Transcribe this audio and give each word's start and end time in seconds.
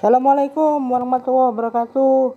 Assalamualaikum 0.00 0.80
warahmatullahi 0.96 1.52
wabarakatuh. 1.52 2.32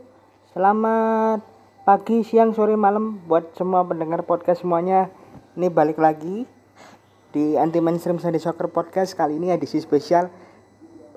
Selamat 0.51 1.39
pagi, 1.88 2.20
siang, 2.27 2.51
sore, 2.51 2.75
malam 2.75 3.23
buat 3.23 3.55
semua 3.55 3.88
pendengar 3.88 4.20
podcast 4.27 4.67
semuanya. 4.67 5.07
Ini 5.55 5.71
balik 5.71 5.95
lagi 5.95 6.43
di 7.31 7.55
Anti 7.55 7.79
Mainstream 7.79 8.20
Sunday 8.20 8.43
Soccer 8.43 8.68
Podcast 8.68 9.15
kali 9.15 9.39
ini 9.39 9.55
edisi 9.55 9.79
spesial 9.79 10.27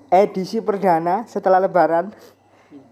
edisi 0.07 0.63
perdana 0.63 1.27
setelah 1.27 1.59
lebaran 1.59 2.15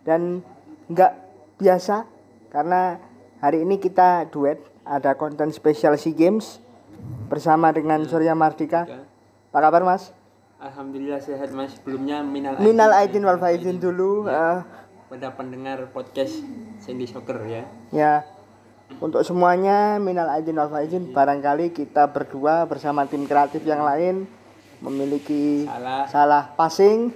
dan 0.02 0.42
nggak 0.90 1.14
biasa 1.62 2.10
karena 2.50 2.98
hari 3.38 3.62
ini 3.62 3.78
kita 3.78 4.34
duet 4.34 4.58
ada 4.82 5.14
konten 5.14 5.54
spesial 5.54 5.94
SEA 5.94 6.10
Games 6.10 6.58
bersama 7.30 7.70
dengan 7.70 8.02
Surya 8.02 8.34
Mardika. 8.34 8.82
Apa 9.54 9.70
kabar 9.70 9.86
Mas? 9.86 10.23
Alhamdulillah 10.64 11.20
sehat 11.20 11.52
mas. 11.52 11.76
Sebelumnya 11.76 12.24
minal 12.24 12.56
Minal 12.56 12.88
aidin 12.96 13.20
wal 13.20 13.36
faizin 13.36 13.76
dulu. 13.76 14.24
eh, 14.24 14.64
pada 15.12 15.28
pendengar 15.36 15.92
podcast 15.92 16.40
Sandy 16.80 17.04
Soccer 17.04 17.36
ya. 17.44 17.68
Ya, 17.92 18.24
untuk 18.96 19.20
semuanya 19.28 20.00
minal 20.00 20.32
aidin 20.32 20.56
wal 20.56 20.72
faizin 20.72 21.12
barangkali 21.12 21.68
kita 21.68 22.08
berdua 22.08 22.64
bersama 22.64 23.04
tim 23.04 23.28
kreatif 23.28 23.60
yang 23.68 23.84
lain 23.84 24.24
memiliki 24.80 25.68
Salah. 25.68 26.08
salah 26.08 26.44
passing, 26.56 27.12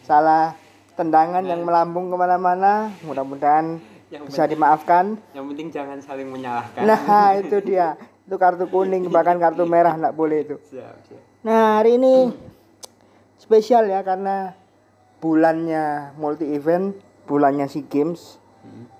salah 0.00 0.56
tendangan 0.96 1.44
yang 1.44 1.60
melambung 1.60 2.08
ke 2.08 2.16
mana-mana. 2.16 2.88
Mudah-mudahan 3.04 3.76
Yang 4.08 4.24
bisa 4.32 4.42
dimaafkan. 4.48 5.20
Yang 5.36 5.44
penting 5.52 5.68
jangan 5.68 5.98
saling 6.00 6.32
menyalahkan. 6.32 6.82
Nah 6.82 7.36
itu 7.36 7.60
dia, 7.60 7.94
itu 8.24 8.34
kartu 8.40 8.64
kuning 8.72 9.04
bahkan 9.12 9.36
kartu 9.36 9.68
merah 9.68 9.92
nggak 9.94 10.16
boleh 10.16 10.48
itu. 10.48 10.56
Siap, 10.64 10.96
siap. 11.06 11.22
Nah 11.46 11.78
hari 11.78 11.94
ini 12.00 12.32
spesial 13.50 13.90
ya 13.90 14.06
karena 14.06 14.54
bulannya 15.18 16.14
multi 16.14 16.54
event, 16.54 16.94
bulannya 17.26 17.66
SEA 17.66 17.82
Games 17.90 18.38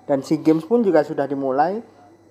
dan 0.03 0.19
SEA 0.27 0.43
Games 0.43 0.67
pun 0.67 0.83
juga 0.83 1.07
sudah 1.07 1.23
dimulai. 1.23 1.79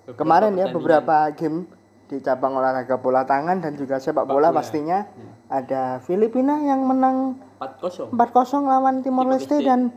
Beberapa 0.05 0.21
Kemarin 0.21 0.53
ya 0.53 0.67
beberapa 0.69 1.15
game 1.33 1.65
di 2.05 2.21
cabang 2.21 2.61
olahraga 2.61 3.01
bola 3.01 3.25
tangan 3.25 3.57
dan 3.57 3.73
juga 3.73 3.97
sepak 3.97 4.27
bola 4.29 4.53
bola. 4.53 4.61
pastinya 4.61 5.07
ada 5.49 5.97
Filipina 6.03 6.61
yang 6.61 6.85
menang 6.85 7.41
4-0. 7.57 8.13
4-0 8.13 8.69
lawan 8.69 9.01
Timor 9.01 9.25
Leste 9.31 9.57
dan 9.65 9.89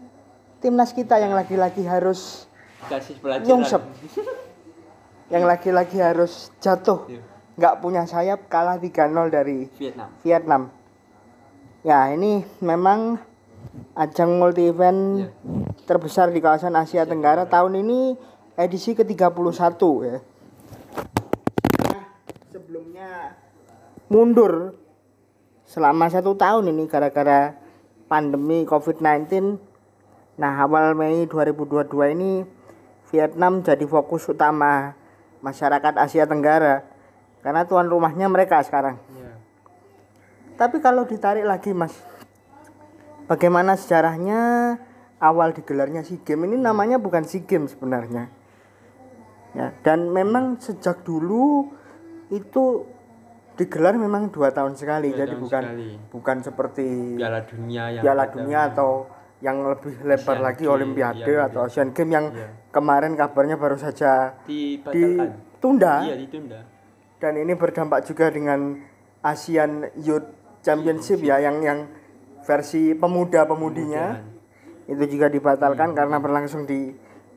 timnas 0.65 0.97
kita 0.97 1.21
yang 1.21 1.37
lagi-lagi 1.37 1.85
harus 1.85 2.49
Kasih 2.89 3.21
pelajaran. 3.21 3.49
nyungsep. 3.49 3.83
yang 5.35 5.45
lagi-lagi 5.45 5.99
harus 6.01 6.49
jatuh. 6.63 7.05
Iya. 7.11 7.21
nggak 7.55 7.75
punya 7.85 8.03
sayap 8.03 8.51
kalah 8.51 8.81
3-0 8.83 9.31
dari 9.31 9.71
Vietnam. 9.79 10.09
Vietnam. 10.27 10.63
Ya, 11.85 12.09
ini 12.09 12.41
memang 12.65 13.21
ajang 13.93 14.41
multi 14.41 14.73
event 14.73 15.29
Iya. 15.29 15.29
terbesar 15.85 16.33
di 16.33 16.41
kawasan 16.41 16.73
Asia 16.81 17.05
Tenggara 17.05 17.45
tahun 17.45 17.77
ini 17.85 18.17
edisi 18.57 18.97
ke-31 18.97 19.77
ya. 20.01 20.17
Nah, 21.85 22.05
sebelumnya 22.49 23.37
mundur 24.09 24.81
selama 25.69 26.09
satu 26.09 26.33
tahun 26.33 26.73
ini 26.73 26.89
gara-gara 26.89 27.53
pandemi 28.09 28.65
COVID-19. 28.65 29.61
Nah, 30.41 30.65
awal 30.65 30.97
Mei 30.97 31.29
2022 31.29 32.17
ini 32.17 32.49
Vietnam 33.13 33.61
jadi 33.61 33.85
fokus 33.85 34.25
utama 34.25 34.97
masyarakat 35.45 36.01
Asia 36.01 36.25
Tenggara 36.25 36.81
karena 37.45 37.69
tuan 37.69 37.93
rumahnya 37.93 38.25
mereka 38.33 38.65
sekarang. 38.65 38.97
Tapi 40.55 40.79
kalau 40.79 41.03
ditarik 41.03 41.43
lagi 41.43 41.75
mas, 41.75 41.95
bagaimana 43.27 43.75
sejarahnya 43.75 44.41
awal 45.19 45.51
digelarnya 45.51 46.07
SEA 46.07 46.23
Games 46.23 46.47
ini 46.47 46.57
namanya 46.57 47.03
bukan 47.03 47.27
SEA 47.27 47.43
Games 47.43 47.75
sebenarnya. 47.75 48.31
Ya, 49.55 49.71
dan 49.87 50.11
memang 50.11 50.59
sejak 50.59 51.07
dulu 51.07 51.71
itu 52.31 52.87
digelar 53.55 53.95
memang 53.95 54.35
dua 54.35 54.51
tahun 54.51 54.75
sekali, 54.75 55.15
Dua 55.15 55.19
jadi 55.23 55.35
tahun 55.39 55.43
bukan 55.47 55.63
sekali. 55.63 55.91
bukan 56.11 56.37
seperti 56.43 56.87
Piala 57.15 57.41
dunia 57.47 57.85
yang 57.95 58.03
Piala 58.03 58.25
Dunia 58.27 58.61
atau 58.75 58.91
yang 59.39 59.63
lebih 59.63 59.95
lebar 60.03 60.35
Asian 60.35 60.43
lagi 60.43 60.65
Games, 60.67 60.75
Olimpiade 60.75 61.31
iya, 61.31 61.47
atau 61.47 61.61
iya. 61.63 61.71
Asian 61.71 61.91
Games 61.95 62.13
yang 62.13 62.27
Iya. 62.35 62.49
kemarin 62.75 63.13
kabarnya 63.15 63.55
baru 63.55 63.79
saja 63.79 64.35
dibatalkan. 64.43 64.99
ditunda 64.99 65.95
Iya, 66.03 66.17
ditunda. 66.19 66.61
dan 67.23 67.33
ini 67.39 67.53
berdampak 67.55 68.03
juga 68.03 68.27
dengan 68.35 68.75
Asian 69.23 69.87
Youth 70.03 70.27
Championship 70.65 71.21
ya 71.21 71.45
yang 71.45 71.61
yang 71.61 71.85
versi 72.49 72.97
pemuda-pemudinya 72.97 74.25
itu 74.89 75.05
juga 75.17 75.29
dibatalkan 75.29 75.93
karena 75.93 76.17
berlangsung 76.21 76.65
di 76.65 76.93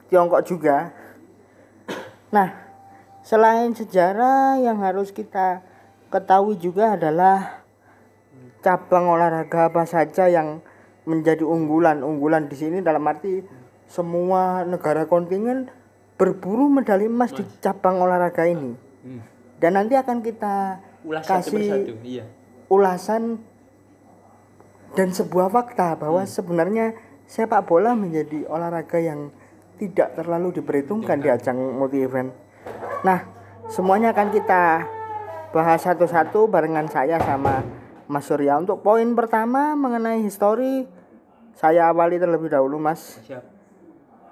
Tiongkok 0.07 0.47
juga. 0.47 0.95
Nah, 2.31 2.55
selain 3.23 3.75
sejarah 3.75 4.59
yang 4.59 4.79
harus 4.79 5.11
kita 5.11 5.63
ketahui 6.07 6.55
juga 6.59 6.95
adalah 6.95 7.63
cabang 8.63 9.11
olahraga 9.11 9.71
apa 9.71 9.83
saja 9.83 10.31
yang 10.31 10.63
menjadi 11.07 11.43
unggulan. 11.43 12.03
Unggulan 12.03 12.51
di 12.51 12.55
sini 12.55 12.79
dalam 12.83 13.03
arti 13.07 13.43
semua 13.87 14.67
negara 14.67 15.07
kontingen 15.07 15.71
berburu 16.19 16.67
medali 16.67 17.07
emas 17.07 17.31
di 17.31 17.43
cabang 17.63 18.03
olahraga 18.03 18.43
ini. 18.47 18.75
Hmm. 18.75 19.21
Dan 19.59 19.79
nanti 19.79 19.95
akan 19.95 20.19
kita 20.19 20.83
Ulas 21.07 21.23
satu 21.23 21.55
kasih 21.55 21.59
persatu. 21.63 21.93
Iya. 22.03 22.25
Ulasan 22.67 23.41
dan 24.95 25.11
sebuah 25.11 25.51
fakta 25.51 25.99
bahwa 25.99 26.23
Hmm. 26.23 26.31
sebenarnya 26.31 26.85
sepak 27.27 27.67
bola 27.67 27.93
menjadi 27.93 28.47
olahraga 28.47 28.97
yang 28.99 29.31
tidak 29.77 30.17
terlalu 30.17 30.57
diperhitungkan 30.57 31.21
di 31.21 31.29
ajang 31.29 31.57
multi 31.77 32.01
event. 32.01 32.33
Nah, 33.05 33.29
semuanya 33.69 34.15
akan 34.15 34.33
kita 34.33 34.87
bahas 35.53 35.85
satu-satu 35.85 36.49
barengan 36.49 36.89
saya 36.89 37.21
sama 37.21 37.61
Mas 38.09 38.25
Surya. 38.25 38.57
Untuk 38.57 38.81
poin 38.81 39.05
pertama 39.13 39.77
mengenai 39.77 40.23
histori 40.23 40.87
saya 41.53 41.89
awali 41.91 42.17
terlebih 42.17 42.49
dahulu, 42.49 42.81
Mas. 42.81 43.21
Siap. 43.27 43.43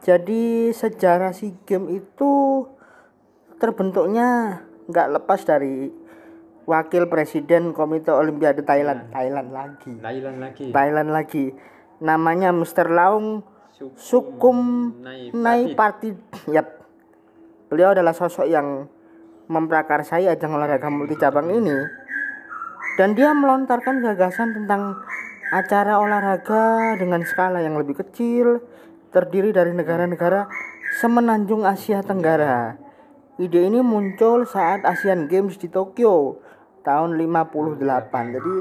Jadi 0.06 0.69
sejarah 0.69 1.34
SEA 1.34 1.57
Games 1.66 1.90
itu 1.97 2.34
terbentuknya 3.57 4.62
nggak 4.85 5.07
lepas 5.18 5.41
dari 5.41 5.90
wakil 6.65 7.07
presiden 7.07 7.71
Komite 7.71 8.09
Olimpiade 8.09 8.65
Thailand, 8.65 9.13
Thailand 9.13 9.49
lagi. 9.53 9.93
Thailand 10.01 10.37
lagi. 10.41 10.65
Thailand 10.73 11.09
lagi. 11.13 11.45
Namanya 12.01 12.49
Mr. 12.51 12.91
Laung 12.91 13.45
Sukum 13.75 13.95
Sukum 13.95 14.57
Nai 15.05 15.29
Nai 15.31 15.77
Parti. 15.77 16.11
Yap. 16.49 16.85
Beliau 17.69 17.93
adalah 17.93 18.13
sosok 18.13 18.49
yang 18.49 18.89
memprakarsai 19.45 20.25
ajang 20.25 20.57
olahraga 20.57 20.89
multi 20.89 21.13
cabang 21.21 21.53
ini 21.53 21.77
dan 22.97 23.13
dia 23.13 23.29
melontarkan 23.35 24.01
gagasan 24.01 24.57
tentang 24.57 24.97
acara 25.53 26.01
olahraga 26.01 26.97
dengan 26.97 27.21
skala 27.21 27.61
yang 27.61 27.77
lebih 27.77 28.01
kecil 28.01 28.63
terdiri 29.13 29.53
dari 29.53 29.75
negara-negara 29.75 30.49
semenanjung 30.97 31.67
Asia 31.67 32.01
Tenggara. 32.01 32.79
Ide 33.35 33.67
ini 33.67 33.83
muncul 33.83 34.47
saat 34.47 34.87
Asian 34.87 35.27
Games 35.27 35.59
di 35.59 35.67
Tokyo 35.67 36.39
tahun 36.85 37.18
58. 37.18 37.81
Jadi 38.31 38.53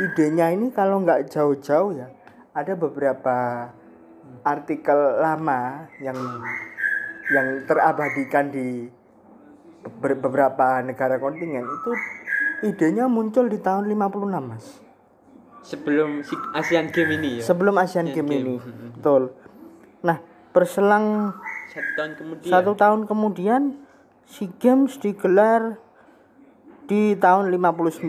idenya 0.00 0.46
ini 0.48 0.70
kalau 0.70 0.98
nggak 0.98 1.28
jauh-jauh 1.28 1.92
ya 1.92 2.08
ada 2.50 2.72
beberapa 2.72 3.68
artikel 4.42 4.94
lama 5.18 5.60
yang 5.98 6.16
yang 7.28 7.46
terabadikan 7.64 8.48
di 8.48 8.86
be- 9.96 10.14
beberapa 10.16 10.78
negara 10.80 11.16
kontingen 11.16 11.62
itu 11.62 11.90
idenya 12.64 13.06
muncul 13.06 13.46
di 13.46 13.58
tahun 13.58 13.88
56 13.88 14.14
mas 14.40 14.66
Sebelum 15.64 16.20
si 16.20 16.36
Asian 16.52 16.86
Game 16.88 17.10
ini 17.14 17.40
ya. 17.40 17.42
sebelum 17.42 17.74
Asian 17.76 18.04
Asian 18.04 18.14
Games 18.14 18.30
Game. 18.30 18.44
ini 18.44 18.56
betul 18.92 19.32
nah 20.00 20.20
berselang 20.50 21.32
Satu 21.66 21.90
tahun 21.96 22.12
kemudian. 22.14 22.50
satu 22.50 22.72
tahun 22.74 23.00
kemudian 23.04 23.62
SEA 24.24 24.52
Games 24.58 24.96
digelar 24.96 25.80
di 26.84 27.16
tahun 27.16 27.48
59 27.48 28.04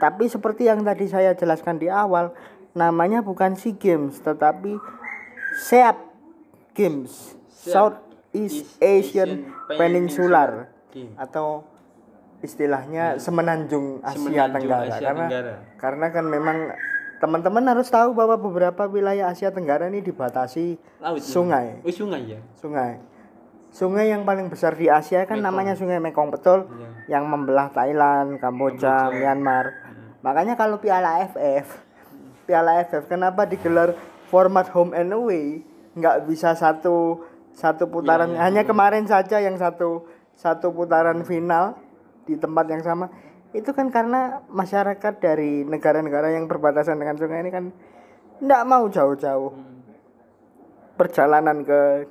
tapi 0.00 0.24
seperti 0.26 0.64
yang 0.64 0.80
tadi 0.80 1.04
saya 1.06 1.36
jelaskan 1.36 1.76
di 1.76 1.92
awal 1.92 2.32
namanya 2.72 3.20
bukan 3.20 3.52
SEA 3.52 3.76
Games 3.76 4.16
tetapi 4.20 4.80
SEAP 5.60 5.96
Games 6.72 7.36
South 7.50 7.98
East 8.32 8.78
Asian 8.80 9.44
Peninsular 9.68 10.70
atau 11.18 11.66
istilahnya 12.40 13.20
semenanjung 13.20 14.00
Asia 14.00 14.16
Semenanjung 14.16 14.52
Tenggara 14.56 14.88
Asia 14.88 15.00
karena 15.04 15.24
Tenggara. 15.28 15.54
karena 15.76 16.06
kan 16.08 16.24
memang 16.24 16.56
teman-teman 17.20 17.64
harus 17.68 17.92
tahu 17.92 18.16
bahwa 18.16 18.40
beberapa 18.40 18.88
wilayah 18.88 19.28
Asia 19.28 19.52
Tenggara 19.52 19.92
ini 19.92 20.00
dibatasi 20.00 20.80
Laut. 21.04 21.20
ya? 21.20 21.26
sungai 21.28 21.66
Oh, 21.84 21.92
sungai 21.92 22.22
ya. 22.24 22.40
sungai 22.56 22.96
sungai 23.70 24.10
yang 24.10 24.26
paling 24.26 24.50
besar 24.50 24.74
di 24.74 24.90
Asia 24.90 25.24
kan 25.24 25.38
Mekong. 25.38 25.46
namanya 25.46 25.74
Sungai 25.78 26.02
Mekong 26.02 26.34
betul 26.34 26.66
Iya. 26.66 27.18
yang 27.18 27.24
membelah 27.30 27.70
Thailand, 27.70 28.42
Kamboja, 28.42 29.08
Kamboja. 29.08 29.18
Myanmar. 29.18 29.66
Makanya 30.20 30.54
kalau 30.58 30.82
Piala 30.82 31.22
AFF, 31.22 31.80
Piala 32.44 32.82
AFF 32.82 33.06
kenapa 33.06 33.46
digelar 33.46 33.94
format 34.28 34.66
home 34.74 34.92
and 34.94 35.14
away 35.14 35.62
nggak 35.94 36.26
bisa 36.26 36.54
satu 36.54 37.26
satu 37.50 37.90
putaran 37.90 38.30
iya. 38.34 38.46
hanya 38.46 38.62
kemarin 38.62 39.06
saja 39.10 39.42
yang 39.42 39.58
satu 39.58 40.06
satu 40.38 40.70
putaran 40.70 41.26
final 41.26 41.74
di 42.26 42.38
tempat 42.38 42.70
yang 42.70 42.82
sama 42.86 43.10
itu 43.50 43.74
kan 43.74 43.90
karena 43.90 44.46
masyarakat 44.46 45.18
dari 45.18 45.66
negara-negara 45.66 46.30
yang 46.30 46.46
berbatasan 46.46 47.02
dengan 47.02 47.18
sungai 47.18 47.42
ini 47.42 47.50
kan 47.50 47.64
nggak 48.38 48.62
mau 48.70 48.86
jauh-jauh 48.86 49.50
perjalanan 50.94 51.66
ke 51.66 52.06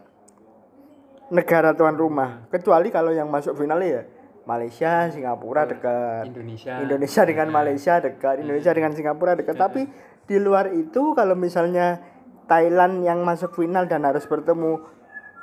negara 1.30 1.74
tuan 1.78 1.96
rumah. 1.96 2.46
Kecuali 2.50 2.90
kalau 2.90 3.14
yang 3.14 3.30
masuk 3.30 3.58
final 3.58 3.82
ya 3.82 4.06
Malaysia 4.50 5.10
Singapura 5.14 5.70
dekat. 5.70 6.30
Indonesia. 6.30 6.82
Indonesia 6.82 7.22
dengan 7.26 7.48
Malaysia 7.54 7.94
dekat 8.02 8.36
Indonesia 8.42 8.72
dengan 8.74 8.92
Singapura 8.98 9.34
dekat. 9.38 9.56
Tapi 9.58 9.82
di 10.26 10.38
luar 10.38 10.74
itu 10.74 11.14
kalau 11.14 11.38
misalnya 11.38 12.02
Thailand 12.50 13.06
yang 13.06 13.22
masuk 13.22 13.54
final 13.54 13.86
dan 13.86 14.06
harus 14.06 14.26
bertemu 14.26 14.82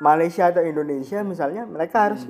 Malaysia 0.02 0.50
atau 0.50 0.66
Indonesia 0.66 1.22
misalnya 1.22 1.64
mereka 1.64 2.10
harus 2.10 2.26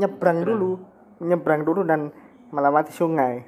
nyebrang 0.00 0.46
dulu 0.46 0.80
nyebrang 1.22 1.62
dulu 1.62 1.86
dan 1.86 2.10
melewati 2.50 2.90
sungai. 2.90 3.46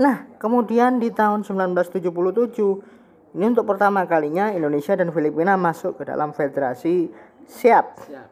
Nah 0.00 0.28
kemudian 0.40 0.96
di 0.96 1.12
tahun 1.12 1.44
1977 1.44 3.36
ini 3.36 3.44
untuk 3.46 3.68
pertama 3.68 4.02
kalinya 4.10 4.50
Indonesia 4.50 4.96
dan 4.96 5.14
Filipina 5.14 5.54
masuk 5.54 6.02
ke 6.02 6.08
dalam 6.08 6.34
federasi 6.34 7.12
siap 7.50 8.06
Siap. 8.06 8.28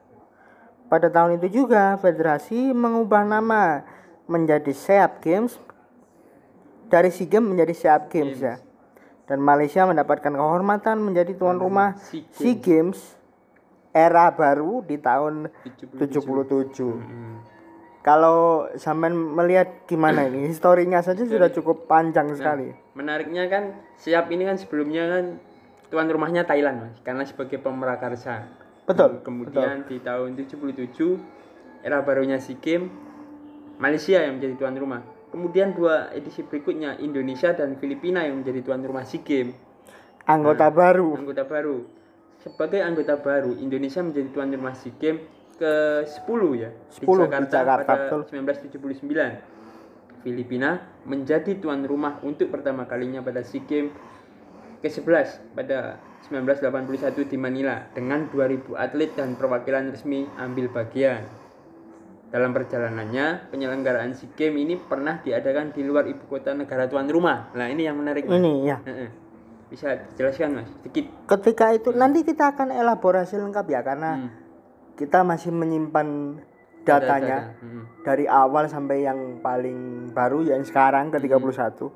pada 0.87 1.11
tahun 1.11 1.43
itu 1.43 1.67
juga 1.67 1.99
federasi 1.99 2.70
mengubah 2.70 3.26
nama 3.26 3.82
menjadi 4.31 4.70
SEAP 4.70 5.12
Games 5.25 5.53
dari 6.88 7.12
SEA 7.12 7.29
Games 7.29 7.49
menjadi 7.49 7.73
SEAP 7.75 8.03
Games 8.12 8.38
ya. 8.41 8.56
Dan 9.29 9.44
Malaysia 9.44 9.85
mendapatkan 9.85 10.32
kehormatan 10.32 11.05
menjadi 11.05 11.37
tuan 11.37 11.61
rumah 11.61 11.97
SEA 12.00 12.25
SEA 12.32 12.56
Games 12.56 12.97
era 13.93 14.32
baru 14.32 14.81
di 14.85 14.97
tahun 14.97 15.53
77. 15.65 16.25
77. 16.73 16.81
Hmm. 16.81 17.37
Kalau 18.00 18.70
sampean 18.81 19.12
melihat 19.12 19.85
gimana 19.85 20.25
ini 20.29 20.49
historinya 20.53 21.05
saja 21.05 21.29
sudah 21.29 21.53
cukup 21.53 21.85
panjang 21.85 22.32
sekali. 22.32 22.73
Menariknya 22.97 23.49
kan 23.53 23.76
siap 24.00 24.32
ini 24.32 24.49
kan 24.49 24.56
sebelumnya 24.56 25.05
kan 25.12 25.25
tuan 25.88 26.09
rumahnya 26.09 26.44
Thailand 26.44 26.88
mas 26.88 26.97
karena 27.05 27.25
sebagai 27.29 27.61
pemerakarsa. 27.61 28.49
Betul. 28.88 29.20
Kemudian 29.20 29.85
di 29.85 30.00
tahun 30.00 30.32
77 30.32 31.85
era 31.85 32.00
barunya 32.00 32.40
SEA 32.40 32.56
Games 32.56 32.88
Malaysia 33.79 34.19
yang 34.19 34.40
menjadi 34.40 34.55
tuan 34.58 34.75
rumah. 34.75 35.02
Kemudian 35.29 35.76
dua 35.76 36.11
edisi 36.11 36.43
berikutnya 36.43 36.99
Indonesia 36.99 37.55
dan 37.55 37.76
Filipina 37.79 38.25
yang 38.26 38.43
menjadi 38.43 38.64
tuan 38.64 38.82
rumah 38.82 39.05
SEA 39.06 39.23
Games. 39.23 39.55
Anggota 40.26 40.73
baru. 40.73 41.14
Anggota 41.14 41.44
baru. 41.46 41.87
Sebagai 42.43 42.81
anggota 42.82 43.20
baru 43.20 43.55
Indonesia 43.61 44.02
menjadi 44.02 44.29
tuan 44.35 44.50
rumah 44.50 44.75
SEA 44.75 44.96
Games 44.99 45.23
ke 45.58 46.06
10 46.06 46.55
ya 46.55 46.70
10 47.02 47.02
di 47.02 47.46
Jakarta, 47.50 47.82
pada 47.84 48.08
betul. 48.08 48.20
1979. 48.31 50.25
Filipina 50.26 50.82
menjadi 51.06 51.55
tuan 51.62 51.87
rumah 51.87 52.19
untuk 52.26 52.50
pertama 52.50 52.88
kalinya 52.91 53.23
pada 53.23 53.46
SEA 53.46 53.62
Games 53.62 53.94
ke-11 54.79 55.55
pada 55.55 55.99
1981 56.27 57.31
di 57.31 57.37
Manila 57.39 57.89
dengan 57.91 58.27
2000 58.31 58.75
atlet 58.75 59.11
dan 59.15 59.35
perwakilan 59.35 59.91
resmi 59.91 60.27
ambil 60.37 60.71
bagian. 60.71 61.25
Dalam 62.29 62.53
perjalanannya, 62.53 63.49
penyelenggaraan 63.49 64.13
SEA 64.13 64.29
Games 64.37 64.61
ini 64.61 64.75
pernah 64.77 65.17
diadakan 65.25 65.73
di 65.73 65.81
luar 65.81 66.05
ibu 66.05 66.29
kota 66.29 66.53
negara 66.53 66.85
tuan 66.85 67.09
rumah. 67.09 67.49
Nah, 67.57 67.73
ini 67.73 67.89
yang 67.89 67.97
menarik. 67.97 68.29
Mas. 68.29 68.37
Ini 68.37 68.53
ya. 68.69 68.77
Bisa 69.73 69.97
dijelaskan, 70.13 70.61
Mas? 70.61 70.69
Sedikit. 70.77 71.09
Ketika 71.25 71.73
itu 71.73 71.89
nanti 71.97 72.21
kita 72.29 72.53
akan 72.53 72.69
elaborasi 72.69 73.41
lengkap 73.41 73.67
ya 73.73 73.81
karena 73.81 74.11
Hmm. 74.21 74.31
kita 75.01 75.25
masih 75.25 75.57
menyimpan 75.57 76.37
datanya 76.85 77.53
Data-data. 77.53 77.65
Hmm. 77.65 77.85
dari 78.05 78.25
awal 78.29 78.65
sampai 78.69 79.09
yang 79.09 79.41
paling 79.41 80.13
baru 80.13 80.45
yang 80.45 80.61
sekarang 80.69 81.09
ke 81.09 81.17
31. 81.25 81.89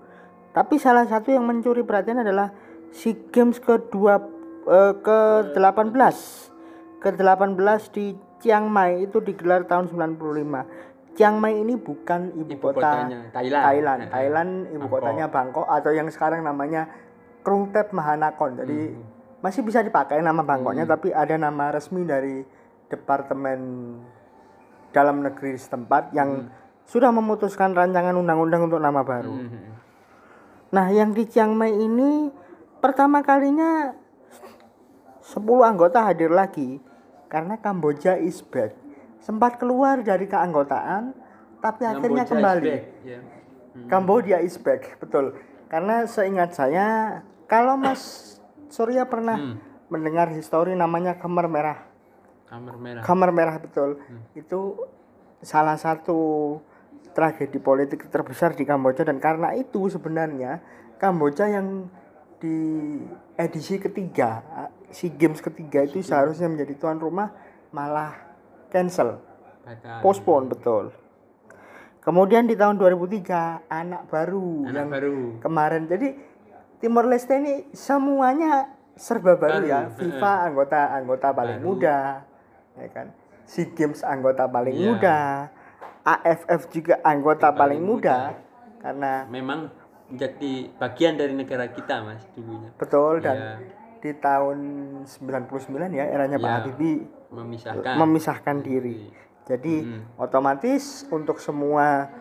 Tapi 0.52 0.76
salah 0.76 1.04
satu 1.04 1.32
yang 1.32 1.44
mencuri 1.44 1.84
perhatian 1.84 2.24
adalah 2.24 2.52
SEA 2.92 3.16
Games 3.32 3.58
kedua 3.58 4.20
eh, 4.68 4.94
ke-18. 5.00 6.16
Ke-18 7.02 7.80
di 7.90 8.14
Chiang 8.38 8.70
Mai 8.70 9.08
itu 9.08 9.18
digelar 9.18 9.66
tahun 9.66 9.90
95. 9.90 11.18
Chiang 11.18 11.36
Mai 11.40 11.60
ini 11.60 11.74
bukan 11.76 12.32
ibu, 12.36 12.52
Ibu 12.56 12.72
kota 12.72 12.78
kotanya 12.78 13.18
Thailand. 13.34 13.64
Thailand. 13.64 14.00
Heeh. 14.00 14.12
Thailand 14.12 14.50
ibu 14.70 14.86
Bangkok. 14.86 14.92
kotanya 15.02 15.26
Bangkok 15.28 15.66
atau 15.68 15.90
yang 15.92 16.08
sekarang 16.08 16.40
namanya 16.44 16.88
Krungtep 17.42 17.90
Mahanakon. 17.90 18.62
Jadi 18.62 18.80
masih 19.42 19.66
bisa 19.66 19.82
dipakai 19.82 20.22
nama 20.22 20.46
Bangkoknya 20.46 20.86
tapi 20.86 21.10
ada 21.10 21.34
nama 21.34 21.74
resmi 21.74 22.06
dari 22.06 22.46
departemen 22.86 23.58
dalam 24.94 25.24
negeri 25.24 25.58
setempat 25.58 26.14
yang 26.14 26.46
sudah 26.86 27.10
memutuskan 27.10 27.72
rancangan 27.72 28.14
undang-undang 28.14 28.68
untuk 28.68 28.78
nama 28.78 29.00
baru. 29.02 29.32
Hmm. 29.32 29.72
Nah, 30.72 30.88
yang 30.88 31.12
di 31.12 31.28
Chiang 31.28 31.52
Mai 31.56 31.72
ini 31.72 32.28
pertama 32.82 33.22
kalinya 33.22 33.94
10 35.22 35.38
anggota 35.62 36.02
hadir 36.02 36.28
lagi 36.28 36.82
karena 37.30 37.54
Kamboja 37.56 38.18
is 38.18 38.42
back. 38.42 38.74
Sempat 39.22 39.56
keluar 39.56 40.02
dari 40.02 40.26
keanggotaan 40.26 41.14
tapi 41.62 41.86
akhirnya 41.86 42.26
Kamboja 42.26 42.34
kembali. 42.34 42.66
is 42.66 42.74
back, 42.74 42.84
ya. 43.06 43.20
Cambodia 43.86 44.38
is 44.42 44.56
back, 44.58 44.82
betul. 44.98 45.38
Karena 45.70 46.04
seingat 46.04 46.52
saya, 46.52 47.22
kalau 47.46 47.78
Mas 47.78 48.34
Surya 48.68 49.06
pernah 49.06 49.38
Hmm. 49.38 49.56
mendengar 49.88 50.28
histori 50.28 50.74
namanya 50.74 51.16
Kamar 51.16 51.46
Merah. 51.46 51.78
Kamar 52.48 52.76
merah. 52.76 53.00
Kamar 53.00 53.30
Merah 53.32 53.56
betul. 53.56 53.96
Hmm. 53.96 54.28
Itu 54.36 54.88
salah 55.40 55.80
satu 55.80 56.60
tragedi 57.12 57.56
politik 57.56 58.04
terbesar 58.08 58.52
di 58.52 58.64
Kamboja 58.64 59.04
dan 59.04 59.16
karena 59.16 59.56
itu 59.56 59.88
sebenarnya 59.88 60.60
Kamboja 61.00 61.48
yang 61.48 61.88
di 62.42 62.58
edisi 63.34 63.78
ketiga 63.78 64.42
SEA 64.90 65.14
Games 65.14 65.38
ketiga 65.38 65.86
itu 65.86 66.02
seharusnya 66.02 66.50
menjadi 66.50 66.74
tuan 66.74 66.98
rumah 66.98 67.30
malah 67.70 68.18
cancel, 68.68 69.22
Batal. 69.62 70.02
postpone 70.02 70.50
betul. 70.50 70.90
Kemudian 72.02 72.44
di 72.44 72.58
tahun 72.58 72.76
2003 72.76 73.70
anak 73.70 74.10
baru 74.10 74.66
Anak 74.66 74.74
yang 74.74 74.90
baru. 74.90 75.16
kemarin 75.38 75.86
jadi 75.86 76.18
Timor 76.82 77.06
Leste 77.06 77.38
ini 77.38 77.70
semuanya 77.70 78.74
serba 78.92 79.38
baru, 79.38 79.62
Baru, 79.62 79.70
ya. 79.70 79.80
FIFA 79.88 80.32
anggota 80.44 80.80
anggota 80.92 81.28
paling 81.30 81.58
Baru. 81.62 81.68
muda 81.78 82.26
ya 82.74 82.88
kan 82.90 83.06
SEA 83.46 83.70
Games 83.70 84.02
anggota 84.02 84.44
paling 84.44 84.74
Iya. 84.74 84.86
muda 84.88 85.18
AFF 86.02 86.66
juga 86.68 86.98
anggota 87.00 87.54
Paling 87.54 87.78
paling, 87.78 87.80
muda. 87.80 88.16
karena 88.82 89.12
Memang 89.30 89.70
menjadi 90.12 90.52
bagian 90.76 91.16
dari 91.16 91.32
negara 91.32 91.66
kita, 91.66 92.04
Mas, 92.04 92.20
dulunya. 92.30 92.68
betul 92.74 93.18
dan 93.18 93.36
Iya. 93.36 93.52
di 93.98 94.10
tahun 94.14 94.58
99 95.06 95.88
ya 95.90 96.04
eranya 96.04 96.36
Pak 96.36 96.44
Iya. 96.44 96.56
Habibie 96.60 97.00
Memisahkan. 97.30 97.94
memisahkan 97.96 98.56
diri 98.60 99.08
jadi 99.42 99.74
Hmm. 99.80 100.02
otomatis 100.16 100.82
untuk 101.08 101.38
semua 101.38 102.12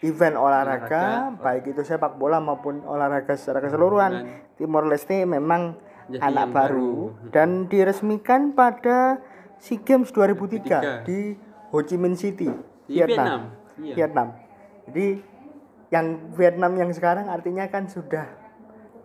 event 0.00 0.32
olahraga, 0.32 0.88
Olahraga, 1.28 1.42
baik 1.42 1.64
itu 1.68 1.82
sepak 1.82 2.14
bola 2.14 2.38
maupun 2.38 2.80
olahraga 2.82 3.34
secara 3.34 3.60
keseluruhan 3.60 4.24
Timor 4.54 4.86
Leste 4.86 5.24
memang 5.24 5.76
Jadi 6.06 6.22
anak 6.22 6.46
baru 6.48 7.12
baru. 7.12 7.30
dan 7.30 7.66
diresmikan 7.66 8.50
pada 8.50 9.20
SEA 9.58 9.76
Games 9.78 10.08
2003 10.08 10.80
2003. 10.80 11.04
di 11.04 11.36
Ho 11.68 11.78
Chi 11.80 11.94
Minh 11.94 12.14
City 12.14 12.48
Di 12.82 12.96
Vietnam. 12.96 13.52
Iya. 13.76 13.94
Vietnam 13.94 14.28
jadi 14.86 15.06
yang 15.90 16.30
Vietnam 16.34 16.72
yang 16.78 16.90
sekarang 16.94 17.26
artinya 17.26 17.66
kan 17.66 17.90
sudah 17.90 18.26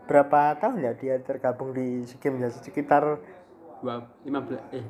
berapa 0.05 0.53
tahun 0.61 0.85
ya 0.85 0.93
dia 0.93 1.15
tergabung 1.17 1.73
di 1.73 2.05
SEA 2.05 2.21
Games 2.21 2.39
ya 2.45 2.49
sekitar 2.53 3.03
Dua, 3.81 4.01
15 4.25 4.73
eh 4.73 4.85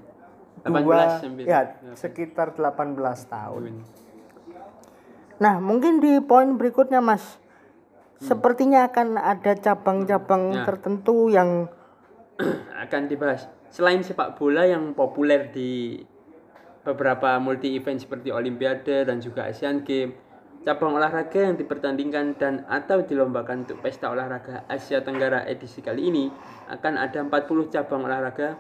18 0.63 0.83
dua 0.83 1.03
ya 1.43 1.59
sekitar 1.95 2.55
18 2.55 2.95
tahun 2.95 3.23
tahun. 3.27 3.63
Nah, 5.35 5.59
mungkin 5.59 5.99
di 5.99 6.23
poin 6.23 6.55
berikutnya, 6.55 7.03
Mas. 7.03 7.39
Sepertinya 8.23 8.87
akan 8.87 9.19
ada 9.19 9.51
cabang-cabang 9.59 10.55
Ya. 10.55 10.63
tertentu 10.63 11.27
yang 11.27 11.67
akan 12.87 13.01
dibahas. 13.11 13.51
Selain 13.67 13.99
sepak 13.99 14.39
bola 14.39 14.63
yang 14.63 14.95
populer 14.95 15.51
di 15.51 15.99
beberapa 16.87 17.35
multi 17.43 17.75
event 17.75 17.99
seperti 17.99 18.31
Olimpiade 18.31 19.03
dan 19.03 19.19
juga 19.19 19.51
Asian 19.51 19.83
Games, 19.83 20.15
cabang 20.65 20.97
olahraga 20.97 21.45
yang 21.45 21.61
dipertandingkan 21.61 22.41
dan 22.41 22.65
atau 22.65 23.05
dilombakan 23.05 23.69
untuk 23.69 23.85
pesta 23.85 24.09
olahraga 24.09 24.65
Asia 24.65 25.05
Tenggara 25.05 25.45
edisi 25.45 25.85
kali 25.85 26.09
ini 26.09 26.25
akan 26.73 26.97
ada 26.97 27.21
40 27.21 27.69
cabang 27.69 28.01
olahraga 28.01 28.57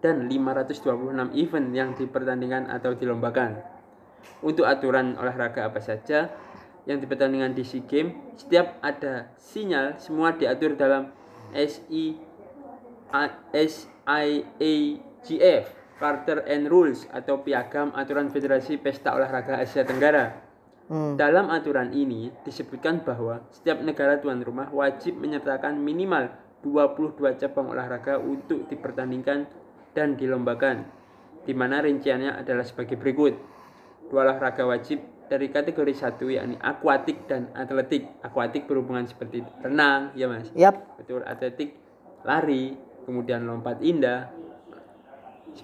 dan 0.00 0.24
526 0.24 1.36
event 1.36 1.68
yang 1.76 1.92
dipertandingkan 1.92 2.72
atau 2.72 2.96
dilombakan. 2.96 3.60
Untuk 4.40 4.64
aturan 4.64 5.20
olahraga 5.20 5.68
apa 5.68 5.84
saja 5.84 6.32
yang 6.88 6.96
dipertandingkan 6.96 7.52
di 7.52 7.60
SEA 7.60 7.84
Games, 7.84 8.16
setiap 8.40 8.80
ada 8.80 9.28
sinyal 9.36 10.00
semua 10.00 10.32
diatur 10.32 10.80
dalam 10.80 11.12
SI 11.52 12.16
SIAGF 13.52 15.64
Charter 15.98 16.38
and 16.48 16.72
Rules 16.72 17.04
atau 17.12 17.44
Piagam 17.44 17.92
Aturan 17.92 18.32
Federasi 18.32 18.80
Pesta 18.80 19.12
Olahraga 19.12 19.60
Asia 19.60 19.84
Tenggara. 19.84 20.47
Hmm. 20.88 21.20
Dalam 21.20 21.52
aturan 21.52 21.92
ini 21.92 22.32
disebutkan 22.48 23.04
bahwa 23.04 23.44
setiap 23.52 23.84
negara 23.84 24.16
tuan 24.24 24.40
rumah 24.40 24.72
wajib 24.72 25.20
menyertakan 25.20 25.76
minimal 25.76 26.32
22 26.64 27.38
cabang 27.38 27.76
olahraga 27.76 28.16
untuk 28.16 28.66
dipertandingkan 28.72 29.44
dan 29.92 30.16
dilombakan, 30.16 30.88
di 31.44 31.52
mana 31.52 31.84
rinciannya 31.84 32.40
adalah 32.40 32.64
sebagai 32.64 32.96
berikut. 32.96 33.36
Dua 34.08 34.24
olahraga 34.24 34.64
wajib 34.64 35.28
dari 35.28 35.52
kategori 35.52 35.92
satu 35.92 36.32
yakni 36.32 36.56
akuatik 36.56 37.28
dan 37.28 37.52
atletik. 37.52 38.08
Akuatik 38.24 38.64
berhubungan 38.64 39.04
seperti 39.04 39.44
renang, 39.60 40.16
ya 40.16 40.26
mas. 40.26 40.48
Yap, 40.56 40.96
Betul, 40.96 41.20
atletik, 41.28 41.76
lari, 42.24 42.74
kemudian 43.04 43.44
lompat 43.44 43.84
indah. 43.84 44.32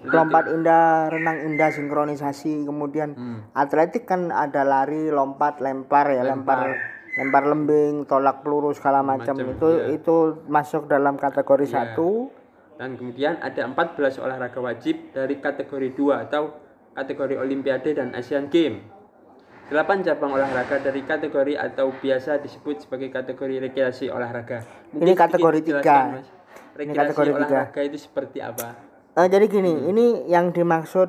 Lompat 0.02 0.50
indah, 0.50 1.06
renang 1.06 1.44
indah, 1.44 1.70
sinkronisasi, 1.70 2.66
kemudian 2.66 3.14
Hmm. 3.14 3.38
atletik 3.52 4.04
kan 4.04 4.28
ada 4.28 4.66
lari, 4.66 5.08
lompat, 5.08 5.62
lempar 5.62 6.10
ya, 6.10 6.26
lempar, 6.26 6.74
lempar 7.14 7.44
lembing, 7.46 8.04
tolak 8.04 8.42
peluru 8.42 8.74
segala 8.74 9.06
macam. 9.06 9.38
Macam, 9.38 9.54
Itu 9.54 9.68
iya. 9.70 9.86
itu 9.94 10.16
masuk 10.46 10.90
dalam 10.90 11.14
kategori 11.14 11.70
Iya. 11.70 11.74
satu. 11.94 12.28
Dan 12.74 12.98
kemudian 12.98 13.38
ada 13.38 13.62
14 13.70 14.18
olahraga 14.18 14.58
wajib 14.58 15.14
dari 15.14 15.38
kategori 15.38 15.94
2 15.94 16.26
atau 16.26 16.58
kategori 16.90 17.38
Olimpiade 17.38 17.94
dan 17.94 18.10
Asian 18.14 18.50
Games. 18.50 18.82
8 19.70 20.04
cabang 20.04 20.36
olahraga 20.36 20.76
dari 20.76 21.00
kategori 21.00 21.56
atau 21.56 21.88
biasa 21.88 22.36
disebut 22.36 22.84
sebagai 22.84 23.08
kategori 23.08 23.64
rekreasi 23.64 24.12
olahraga. 24.12 24.60
Ini 24.92 25.16
kategori 25.16 25.64
sedikit 25.64 25.80
tiga. 25.80 25.80
dijelaskan, 25.80 26.06
Mas. 26.12 26.28
Rekreasi 26.74 26.98
kategori 27.00 27.30
tiga. 27.32 27.38
olahraga 27.48 27.80
itu 27.80 27.98
seperti 27.98 28.38
apa? 28.42 28.68
Eh, 29.14 29.28
jadi 29.30 29.46
gini, 29.46 29.70
Hmm. 29.70 29.90
ini 29.94 30.06
yang 30.26 30.50
dimaksud 30.50 31.06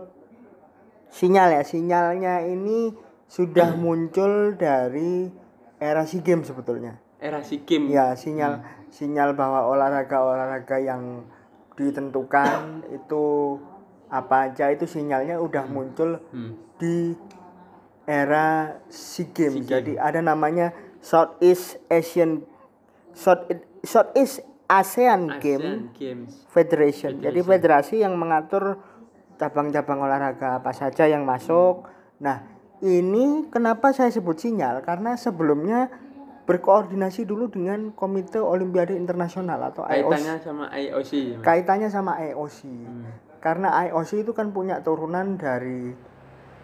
sinyal 1.09 1.57
ya. 1.57 1.61
Sinyalnya 1.65 2.45
ini 2.45 2.93
sudah 3.25 3.73
muncul 3.81 4.53
dari 4.53 5.33
era 5.81 6.05
SEA 6.05 6.21
Games 6.21 6.45
sebetulnya. 6.45 7.01
Era 7.17 7.41
SEA 7.41 7.65
Games. 7.65 7.89
Ya, 7.89 8.13
sinyal 8.13 8.61
sinyal 8.93 9.33
bahwa 9.33 9.65
olahraga-olahraga 9.67 10.77
yang 10.77 11.25
ditentukan 11.73 12.81
itu 13.01 13.57
apa 14.05 14.53
aja 14.53 14.69
itu 14.69 14.85
sinyalnya 14.85 15.41
udah 15.41 15.65
muncul 15.65 16.21
Hmm. 16.29 16.53
di 16.77 17.17
era 18.05 18.77
SEA 18.87 19.33
Games. 19.33 19.65
SEA 19.65 19.81
Jadi 19.81 19.97
ada 19.97 20.21
namanya 20.21 20.77
Southeast 21.01 21.81
Asian 21.89 22.45
South 23.17 23.49
Southeast 23.81 24.45
ASEAN 24.65 25.37
Games 25.37 25.93
Games. 25.93 26.31
Federation. 26.49 27.21
Jadi 27.21 27.39
federasi 27.45 28.01
yang 28.01 28.17
mengatur 28.17 28.81
cabang-cabang 29.37 29.99
olahraga 30.01 30.63
apa 30.63 30.71
saja 30.71 31.05
yang 31.05 31.27
masuk. 31.27 31.85
Nah, 32.23 32.47
ini 32.81 33.47
kenapa 33.51 33.91
saya 33.91 34.09
sebut 34.09 34.39
sinyal? 34.39 34.81
Karena 34.81 35.19
sebelumnya 35.19 35.91
berkoordinasi 36.45 37.25
dulu 37.25 37.49
dengan 37.49 37.89
Komite 37.97 38.37
Olimpiade 38.37 38.93
Internasional 38.93 39.57
atau 39.73 39.83
IOC. 39.85 40.05
Kaitannya 40.05 40.35
sama 40.41 40.65
IOC. 40.69 41.11
Kaitannya 41.41 41.89
sama 41.89 42.11
IOC. 42.21 42.59
Hmm. 42.69 43.05
Karena 43.41 43.69
IOC 43.89 44.25
itu 44.25 44.31
kan 44.33 44.53
punya 44.53 44.81
turunan 44.81 45.37
dari 45.37 45.93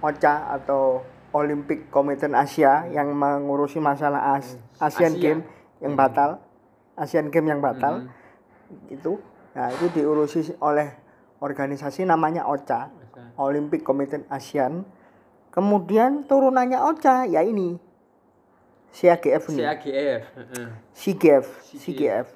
OCA 0.01 0.58
atau 0.58 1.05
Olympic 1.34 1.89
Committee 1.93 2.29
Asia 2.34 2.89
yang 2.89 3.13
mengurusi 3.13 3.77
masalah 3.77 4.38
As- 4.38 4.58
Asian 4.81 5.17
Asia. 5.17 5.22
Games 5.22 5.46
yang 5.81 5.93
batal, 5.98 6.41
Asian 7.01 7.34
Games 7.34 7.50
yang 7.50 7.62
batal 7.65 8.05
Hmm. 8.05 8.93
itu. 8.93 9.17
Nah, 9.58 9.74
itu 9.74 9.89
diurusi 9.91 10.53
oleh 10.62 10.93
organisasi 11.41 12.05
namanya 12.05 12.46
OCA, 12.46 12.93
Olympic 13.41 13.81
Committee 13.81 14.22
ASEAN. 14.29 14.86
Kemudian 15.51 16.24
turunannya 16.29 16.79
OCA 16.79 17.27
ya 17.27 17.41
ini 17.41 17.75
CAGF 18.91 19.43
ini. 19.51 19.60
CAGF. 19.63 20.24
CGF, 20.93 21.46
CGF. 21.75 22.27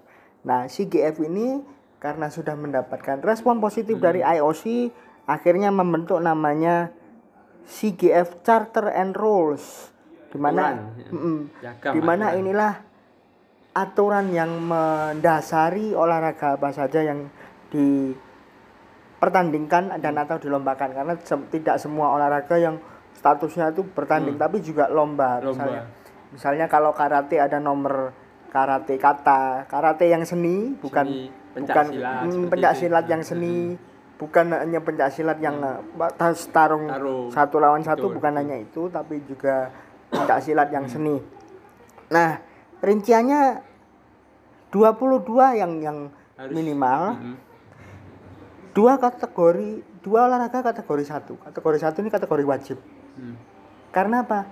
Nah, 0.47 0.71
CGF 0.71 1.19
ini 1.23 1.59
karena 1.99 2.31
sudah 2.31 2.55
mendapatkan 2.55 3.19
respon 3.23 3.59
positif 3.59 3.99
dari 3.99 4.23
Hmm. 4.23 4.31
IOC, 4.39 4.91
akhirnya 5.25 5.69
membentuk 5.71 6.19
namanya 6.21 6.95
CGF 7.65 8.45
Charter 8.45 8.93
and 8.93 9.17
Rules, 9.17 9.89
di 10.29 10.37
mana 10.37 10.93
di 11.91 12.01
mana 12.03 12.37
inilah 12.37 12.84
aturan 13.75 14.31
yang 14.31 14.55
mendasari 14.55 15.91
olahraga 15.91 16.55
apa 16.55 16.71
saja 16.71 17.03
yang 17.03 17.27
dipertandingkan 19.15 19.99
dan 19.99 20.15
atau 20.15 20.37
dilombakan. 20.37 20.89
Karena 20.91 21.13
sem- 21.21 21.47
tidak 21.51 21.75
semua 21.77 22.11
olahraga 22.11 22.55
yang 22.55 22.79
statusnya 23.13 23.71
itu 23.71 23.83
bertanding 23.85 24.35
tapi 24.35 24.59
juga 24.59 24.87
lomba, 24.87 25.39
Hmm. 25.39 25.45
Lomba. 25.45 25.63
misalnya. 25.65 25.83
Misalnya 26.31 26.65
kalau 26.67 26.91
karate 26.91 27.37
ada 27.37 27.59
nomor 27.59 28.11
karate 28.47 28.95
kata 28.95 29.67
karate 29.67 30.07
yang 30.07 30.23
seni 30.23 30.71
bukan 30.75 31.03
Seni, 31.05 31.27
bukan 31.27 31.53
pencak 31.53 31.85
silat, 31.85 32.23
mm, 32.23 32.45
pencak 32.47 32.73
silat 32.73 33.05
yang 33.05 33.19
seni 33.21 33.55
bukan 34.15 34.45
hanya 34.47 34.79
pencak 34.79 35.09
silat 35.11 35.39
yang 35.39 35.59
eh, 35.59 35.79
tas 36.13 36.39
tarung, 36.49 36.87
Tarung. 36.87 37.27
satu 37.29 37.59
lawan 37.59 37.83
satu 37.83 38.07
Betul, 38.07 38.15
bukan 38.15 38.33
hanya 38.37 38.55
itu 38.55 38.87
tapi 38.87 39.19
juga 39.23 39.71
pencak 40.07 40.39
silat 40.41 40.71
yang 40.71 40.87
seni. 40.87 41.19
Nah 42.07 42.39
rinciannya 42.79 43.61
22 44.69 45.23
yang 45.55 45.71
yang 45.79 45.97
Harus- 46.35 46.51
minimal 46.51 47.01
Mm-mm. 47.15 47.35
dua 48.71 48.97
kategori 48.97 49.69
dua 50.01 50.27
olahraga 50.27 50.59
kategori 50.61 51.03
satu 51.05 51.33
kategori 51.39 51.77
satu 51.79 51.97
ini 51.99 52.09
kategori 52.09 52.43
wajib 52.43 52.77
Hmm. 53.15 53.39
karena 53.89 54.19
apa 54.21 54.43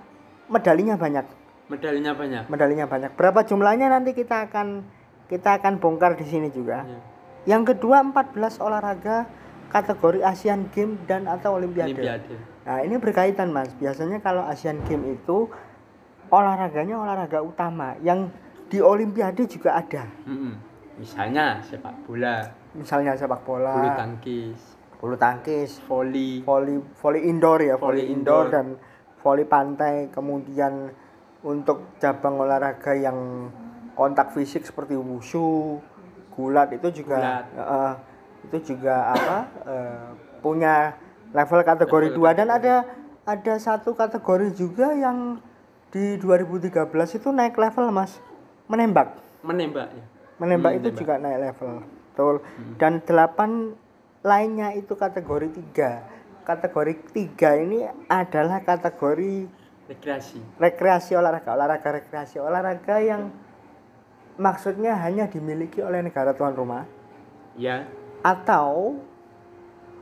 medalinya 0.46 0.96
banyak 0.96 1.28
Medalinya 1.66 2.12
banyak. 2.12 2.48
medalinya 2.48 2.86
banyak 2.86 3.12
berapa 3.12 3.40
jumlahnya 3.42 3.88
nanti 3.88 4.12
kita 4.12 4.48
akan 4.48 4.80
kita 5.26 5.60
akan 5.60 5.76
bongkar 5.76 6.16
di 6.16 6.24
sini 6.24 6.48
juga 6.48 6.80
Ya. 6.82 7.00
yang 7.46 7.62
kedua 7.62 8.00
14 8.02 8.32
olahraga 8.58 9.28
kategori 9.68 10.24
Asian 10.24 10.70
Games 10.70 10.96
dan 11.04 11.26
atau 11.26 11.58
Olimpiade. 11.58 11.92
Olimpiade. 11.92 12.36
Nah 12.62 12.80
ini 12.80 12.94
berkaitan 12.94 13.50
mas. 13.50 13.74
Biasanya 13.74 14.22
kalau 14.22 14.46
Asian 14.46 14.78
Games 14.82 15.18
itu 15.18 15.50
olahraganya 16.30 16.96
olahraga 16.96 17.40
utama 17.40 17.96
yang 18.00 18.28
di 18.68 18.80
Olimpiade 18.80 19.44
juga 19.44 19.76
ada. 19.76 20.08
Mm-mm. 20.24 20.54
Misalnya 20.94 21.58
sepak 21.60 21.94
bola, 22.06 22.46
Misalnya 22.74 23.12
sepak 23.14 23.42
bulu 23.42 23.62
bola, 23.66 23.94
tangkis, 23.94 24.58
bulu 24.98 25.14
tangkis, 25.14 25.78
voli, 25.84 26.42
voli 26.42 26.78
voli 26.96 27.20
indoor 27.26 27.60
ya, 27.60 27.74
voli, 27.74 28.02
Voli 28.02 28.12
indoor. 28.14 28.46
indoor. 28.46 28.54
dan 28.54 28.66
voli 29.20 29.44
pantai. 29.44 30.08
Kemudian 30.10 30.90
untuk 31.42 31.98
cabang 31.98 32.40
olahraga 32.40 32.94
yang 32.94 33.50
kontak 33.94 34.32
fisik 34.32 34.62
seperti 34.62 34.94
wushu, 34.94 35.78
gulat 36.32 36.70
itu 36.72 37.02
juga 37.04 37.18
Gulat. 37.20 37.44
eh, 37.54 37.92
itu 38.44 38.74
juga 38.74 39.14
apa 39.14 39.38
eh, 39.66 40.06
punya 40.38 40.94
level 41.30 41.60
kategori 41.62 42.08
Level 42.14 42.30
2 42.30 42.38
dan 42.38 42.48
ada 42.50 42.74
ada 43.24 43.54
satu 43.56 43.94
kategori 43.94 44.52
juga 44.52 44.92
yang 44.92 45.38
di 45.94 46.18
2013 46.18 46.90
itu 47.22 47.28
naik 47.30 47.54
level 47.54 47.94
Mas. 47.94 48.18
Menembak. 48.66 49.14
Menembak 49.46 49.94
ya. 49.94 50.04
menembak 50.34 50.74
Hmm, 50.74 50.78
itu 50.82 50.90
menembak. 50.90 50.98
juga 50.98 51.14
naik 51.22 51.38
level 51.38 51.72
betul. 52.14 52.34
Dan 52.78 53.02
delapan 53.02 53.50
lainnya 54.26 54.74
itu 54.74 54.94
kategori 54.94 55.50
tiga. 55.54 56.06
Kategori 56.42 56.94
tiga 57.10 57.54
ini 57.58 57.86
adalah 58.10 58.62
kategori 58.62 59.50
rekreasi. 59.90 60.38
rekreasi 60.58 61.18
olahraga. 61.18 61.54
Olahraga 61.54 61.90
rekreasi. 62.02 62.38
Olahraga 62.38 63.02
yang 63.02 63.34
maksudnya 64.38 64.94
hanya 64.98 65.26
dimiliki 65.26 65.82
oleh 65.82 66.02
negara 66.02 66.34
tuan 66.34 66.54
rumah. 66.54 66.86
Ya, 67.54 67.86
atau 68.22 68.98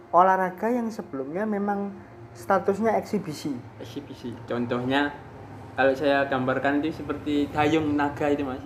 olahraga 0.08 0.72
yang 0.72 0.88
sebelumnya 0.88 1.44
memang 1.44 1.92
statusnya 2.32 2.96
eksibisi. 2.96 3.52
Eksibisi. 3.76 4.32
Contohnya 4.48 5.12
kalau 5.72 5.92
saya 5.92 6.24
gambarkan 6.24 6.78
itu 6.78 6.92
seperti 6.94 7.48
dayung 7.48 7.94
naga 7.94 8.28
itu 8.28 8.42
mas. 8.42 8.60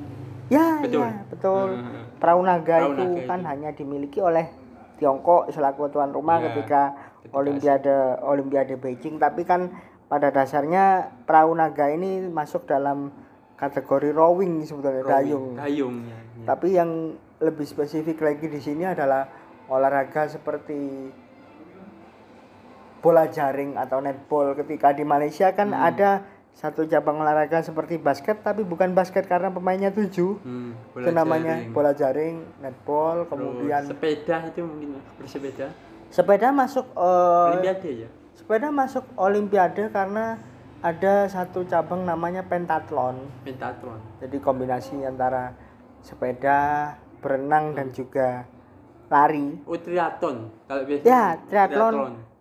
ya 0.47 0.79
Betul. 0.79 1.03
ya 1.03 1.13
betul 1.27 1.67
Hmm. 1.75 2.07
perahu 2.17 2.41
naga 2.41 2.77
Perahu 2.81 2.93
itu 2.93 3.05
naga 3.05 3.23
kan 3.27 3.41
itu. 3.41 3.49
hanya 3.49 3.71
dimiliki 3.73 4.19
oleh 4.21 4.47
Tiongkok 4.97 5.51
selaku 5.51 5.87
tuan 5.89 6.09
rumah 6.09 6.39
Ya, 6.39 6.49
ketika 6.49 6.83
ketika 7.21 7.37
Olimpiade 7.37 7.95
Olimpiade 8.23 8.75
Beijing 8.77 9.17
tapi 9.17 9.43
kan 9.43 9.69
pada 10.07 10.31
dasarnya 10.31 10.85
perahu 11.23 11.53
naga 11.53 11.89
ini 11.89 12.23
masuk 12.25 12.65
dalam 12.65 13.11
kategori 13.57 14.11
rowing 14.11 14.63
sebetulnya 14.63 15.03
dayung 15.03 15.55
Dayung 15.55 15.97
ya. 16.03 16.15
ya. 16.15 16.45
tapi 16.47 16.69
yang 16.73 16.91
lebih 17.37 17.65
spesifik 17.65 18.21
lagi 18.21 18.47
di 18.47 18.57
sini 18.57 18.85
adalah 18.85 19.27
olahraga 19.67 20.25
seperti 20.27 21.11
bola 22.99 23.27
jaring 23.27 23.75
atau 23.75 23.99
netball 23.99 24.55
ketika 24.55 24.91
di 24.91 25.03
Malaysia 25.03 25.53
kan 25.53 25.69
Hmm. 25.69 25.83
ada 25.85 26.11
satu 26.57 26.89
cabang 26.89 27.21
olahraga 27.21 27.61
seperti 27.61 28.01
basket 28.01 28.41
tapi 28.41 28.65
bukan 28.65 28.97
basket 28.97 29.29
karena 29.29 29.53
pemainnya 29.53 29.93
tujuh. 29.93 30.41
Hmm, 30.41 30.73
itu 30.97 31.11
namanya 31.13 31.61
jaring. 31.61 31.73
bola 31.77 31.93
jaring 31.93 32.37
netball 32.65 33.29
kemudian 33.29 33.85
sepeda 33.85 34.37
itu 34.49 34.65
mungkin 34.65 34.97
bersepeda? 35.21 35.69
Sepeda 36.09 36.49
masuk 36.57 36.89
eh, 36.97 37.49
olimpiade 37.53 37.91
ya? 38.09 38.09
sepeda 38.33 38.73
masuk 38.73 39.05
olimpiade 39.21 39.85
karena 39.93 40.41
ada 40.81 41.29
satu 41.29 41.69
cabang 41.69 42.09
namanya 42.09 42.45
pentathlon 42.49 43.21
pentathlon 43.45 44.01
jadi 44.25 44.37
kombinasi 44.41 45.05
antara 45.05 45.53
sepeda 46.01 46.93
berenang 47.21 47.77
dan 47.77 47.93
juga 47.93 48.49
lari. 49.13 49.61
Oh 49.69 49.77
triathlon 49.77 50.49
kalau 50.65 50.83
biasanya 50.89 51.05
ya 51.05 51.23
triathlon 51.53 51.95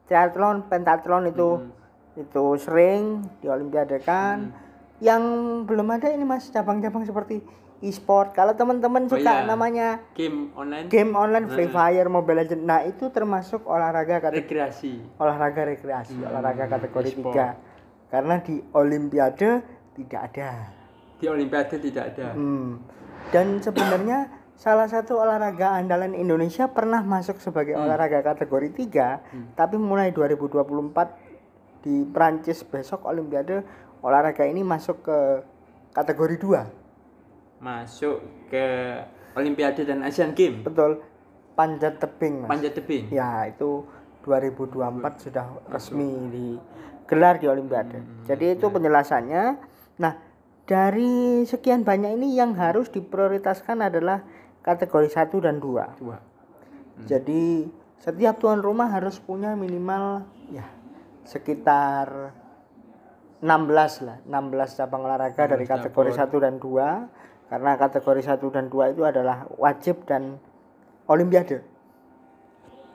triathlon. 0.08 0.58
pentathlon 0.72 1.24
itu. 1.36 1.50
Hmm. 1.60 1.85
Itu 2.16 2.44
sering 2.56 3.04
di 3.38 3.48
olimpiade 3.48 4.00
kan 4.00 4.52
yang 4.98 5.22
belum 5.64 5.92
ada 5.92 6.08
ini 6.08 6.24
mas 6.24 6.48
cabang-cabang 6.48 7.04
seperti 7.04 7.44
e-sport. 7.78 8.32
Kalau 8.32 8.56
teman-teman 8.56 9.04
Oh, 9.06 9.12
suka 9.12 9.32
iya. 9.36 9.44
namanya 9.44 10.00
game 10.16 10.48
online? 10.54 10.88
Game 10.88 11.12
online 11.12 11.52
Free 11.52 11.68
Fire 11.68 12.08
Mobile 12.08 12.42
Legends. 12.42 12.64
Nah 12.64 12.82
itu 12.82 13.12
termasuk 13.12 13.68
olahraga 13.68 14.24
kategori 14.24 14.40
rekreasi. 14.42 14.94
Olahraga 15.18 15.62
rekreasi 15.66 16.16
olahraga 16.18 16.66
kategori 16.70 17.04
Hmm, 17.06 17.18
e-sport. 17.20 17.36
tiga. 17.36 17.48
Karena 18.08 18.36
di 18.40 18.56
olimpiade 18.72 19.50
tidak 19.94 20.22
ada. 20.32 20.50
Di 21.16 21.26
olimpiade 21.28 21.76
tidak 21.78 22.04
ada. 22.12 22.28
Hmm. 22.32 22.80
dan 23.26 23.58
sebenarnya 23.58 24.30
salah 24.54 24.86
satu 24.86 25.18
olahraga 25.18 25.74
andalan 25.74 26.14
Indonesia 26.14 26.70
pernah 26.70 27.02
masuk 27.02 27.42
sebagai 27.42 27.74
Hmm. 27.74 27.84
olahraga 27.84 28.22
kategori 28.24 28.70
3 28.72 29.20
tapi 29.52 29.76
mulai 29.76 30.14
2024 30.14 31.25
di 31.86 32.02
Prancis 32.10 32.66
besok 32.66 33.06
olimpiade 33.06 33.62
olahraga 34.02 34.42
ini 34.50 34.66
masuk 34.66 35.06
ke 35.06 35.18
kategori 35.94 36.42
2 36.42 36.86
masuk 37.62 38.20
ke 38.50 38.66
olimpiade 39.36 39.84
dan 39.84 40.02
Asian 40.02 40.32
Games. 40.32 40.64
Betul. 40.64 41.04
Panjat 41.56 42.04
tebing 42.04 42.44
mas. 42.44 42.50
Panjat 42.52 42.74
tebing? 42.76 43.12
Ya 43.12 43.48
itu 43.48 43.88
2024 44.28 45.24
sudah 45.24 45.46
resmi 45.72 46.10
digelar 46.32 47.40
di 47.40 47.48
olimpiade. 47.48 48.04
Jadi 48.28 48.60
itu 48.60 48.68
penjelasannya. 48.68 49.44
Nah 50.02 50.14
dari 50.66 51.46
sekian 51.46 51.86
banyak 51.86 52.18
ini 52.18 52.36
yang 52.36 52.58
harus 52.58 52.90
diprioritaskan 52.92 53.86
adalah 53.86 54.26
kategori 54.66 55.14
1 55.14 55.46
dan 55.46 55.62
2 55.62 56.02
dua. 56.02 56.18
Jadi 57.06 57.70
setiap 58.02 58.42
tuan 58.42 58.60
rumah 58.60 58.92
harus 58.92 59.22
punya 59.22 59.56
minimal 59.56 60.26
ya 60.52 60.66
sekitar 61.26 62.32
16 63.42 63.46
lah, 64.02 64.18
16 64.24 64.32
cabang 64.76 65.02
olahraga 65.04 65.44
dari 65.46 65.66
kategori 65.66 66.12
1 66.14 66.40
dan 66.40 66.56
2 66.58 67.52
karena 67.52 67.72
kategori 67.76 68.22
1 68.24 68.50
dan 68.50 68.66
2 68.68 68.94
itu 68.96 69.04
adalah 69.04 69.46
wajib 69.54 70.06
dan 70.06 70.38
olimpiade. 71.06 71.62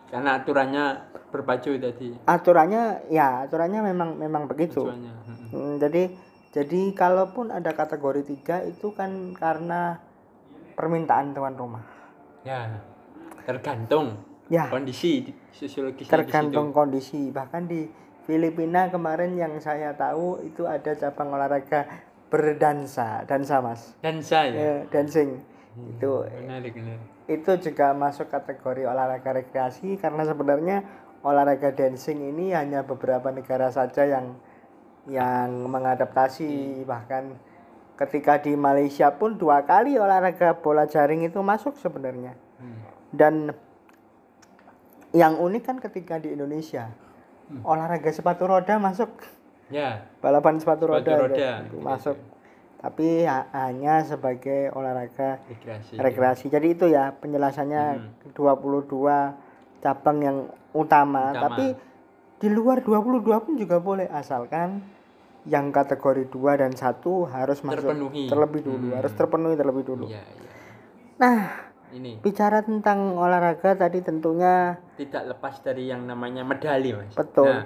karena 0.07 0.43
aturannya 0.43 0.85
berpacu 1.31 1.79
tadi 1.79 2.11
Aturannya 2.27 3.07
ya, 3.07 3.47
aturannya 3.47 3.79
memang 3.85 4.19
memang 4.19 4.43
begitu. 4.47 4.83
tujuannya 4.83 5.13
Hmm. 5.21 5.47
Hmm, 5.51 5.75
jadi 5.79 6.03
jadi 6.51 6.81
kalaupun 6.91 7.55
ada 7.55 7.71
kategori 7.71 8.27
3 8.27 8.67
itu 8.67 8.91
kan 8.91 9.31
karena 9.33 10.03
permintaan 10.75 11.31
tuan 11.31 11.55
rumah. 11.55 11.87
ya 12.43 12.75
tergantung 13.45 14.19
Ya. 14.49 14.67
kondisi 14.67 15.23
di- 15.23 15.37
sosiologis 15.53 16.09
tergantung 16.09 16.73
kondisi 16.73 17.31
bahkan 17.31 17.71
di 17.71 17.87
Filipina 18.31 18.87
kemarin 18.95 19.35
yang 19.35 19.59
saya 19.59 19.91
tahu 19.99 20.39
itu 20.47 20.63
ada 20.71 20.95
cabang 20.95 21.35
olahraga 21.35 22.07
berdansa. 22.31 23.27
Dansa 23.27 23.59
mas. 23.59 23.99
Dan 23.99 24.23
saya 24.23 24.55
ya, 24.55 24.75
dancing. 24.87 25.43
Itu 25.99 26.23
menarik 26.47 26.79
menarik. 26.79 27.03
itu 27.27 27.51
juga 27.59 27.91
masuk 27.91 28.31
kategori 28.31 28.87
olahraga 28.87 29.35
rekreasi 29.43 29.99
karena 29.99 30.23
sebenarnya 30.23 30.87
olahraga 31.27 31.75
dancing 31.75 32.23
ini 32.23 32.55
hanya 32.55 32.87
beberapa 32.87 33.35
negara 33.35 33.67
saja 33.75 34.07
yang 34.07 34.39
yang 35.11 35.67
mengadaptasi. 35.67 36.87
Bahkan 36.87 37.35
ketika 37.99 38.39
di 38.39 38.55
Malaysia 38.55 39.11
pun 39.11 39.35
dua 39.35 39.67
kali 39.67 39.99
olahraga 39.99 40.55
bola 40.55 40.87
jaring 40.87 41.27
itu 41.27 41.43
masuk 41.43 41.75
sebenarnya. 41.83 42.39
Hmm. 42.61 42.77
dan 43.11 43.35
yang 45.17 45.41
unik 45.41 45.63
kan 45.65 45.77
ketika 45.81 46.21
di 46.21 46.37
Indonesia 46.37 46.93
Hmm. 47.51 47.67
olahraga 47.67 48.07
sepatu 48.09 48.47
roda 48.47 48.79
masuk 48.79 49.11
ya 49.69 50.07
balapan 50.19 50.57
sepatu, 50.57 50.87
Sepatu 50.87 51.11
roda, 51.11 51.13
roda, 51.21 51.35
itu 51.61 51.67
gitu. 51.69 51.77
masuk 51.81 52.17
tapi 52.77 53.23
ha- 53.23 53.51
hanya 53.53 54.01
sebagai 54.01 54.71
olahraga 54.71 55.43
rekreasi 55.45 55.93
rekreasi 55.97 56.45
jadi 56.47 56.67
itu 56.71 56.87
ya 56.87 57.11
penjelasannya 57.13 57.85
Hmm. 58.25 58.33
22 58.33 59.35
cabang 59.79 60.19
yang 60.19 60.39
utama, 60.71 61.29
Utama. 61.29 61.43
tapi 61.43 61.67
di 62.37 62.49
luar 62.49 62.81
22 62.81 63.21
pun 63.37 63.55
juga 63.55 63.77
boleh 63.79 64.07
asalkan 64.07 64.81
yang 65.43 65.69
kategori 65.71 66.29
2 66.29 66.55
dan 66.55 66.71
1 66.71 67.03
harus 67.27 67.59
masuk 67.61 67.91
Terpenuhi. 67.91 68.29
terlebih 68.29 68.61
dulu 68.63 68.87
Hmm. 68.87 68.97
harus 68.97 69.13
terpenuhi 69.13 69.55
terlebih 69.55 69.85
dulu 69.85 70.07
iya 70.07 70.21
iya 70.21 70.51
nah 71.17 71.39
ini 71.93 72.19
bicara 72.21 72.63
tentang 72.63 73.15
olahraga 73.15 73.75
tadi 73.75 74.01
tentunya 74.01 74.79
tidak 74.95 75.37
lepas 75.37 75.61
dari 75.61 75.89
yang 75.89 76.07
namanya 76.07 76.43
medali 76.43 76.95
mas 76.95 77.15
Betul. 77.15 77.51
nah, 77.51 77.65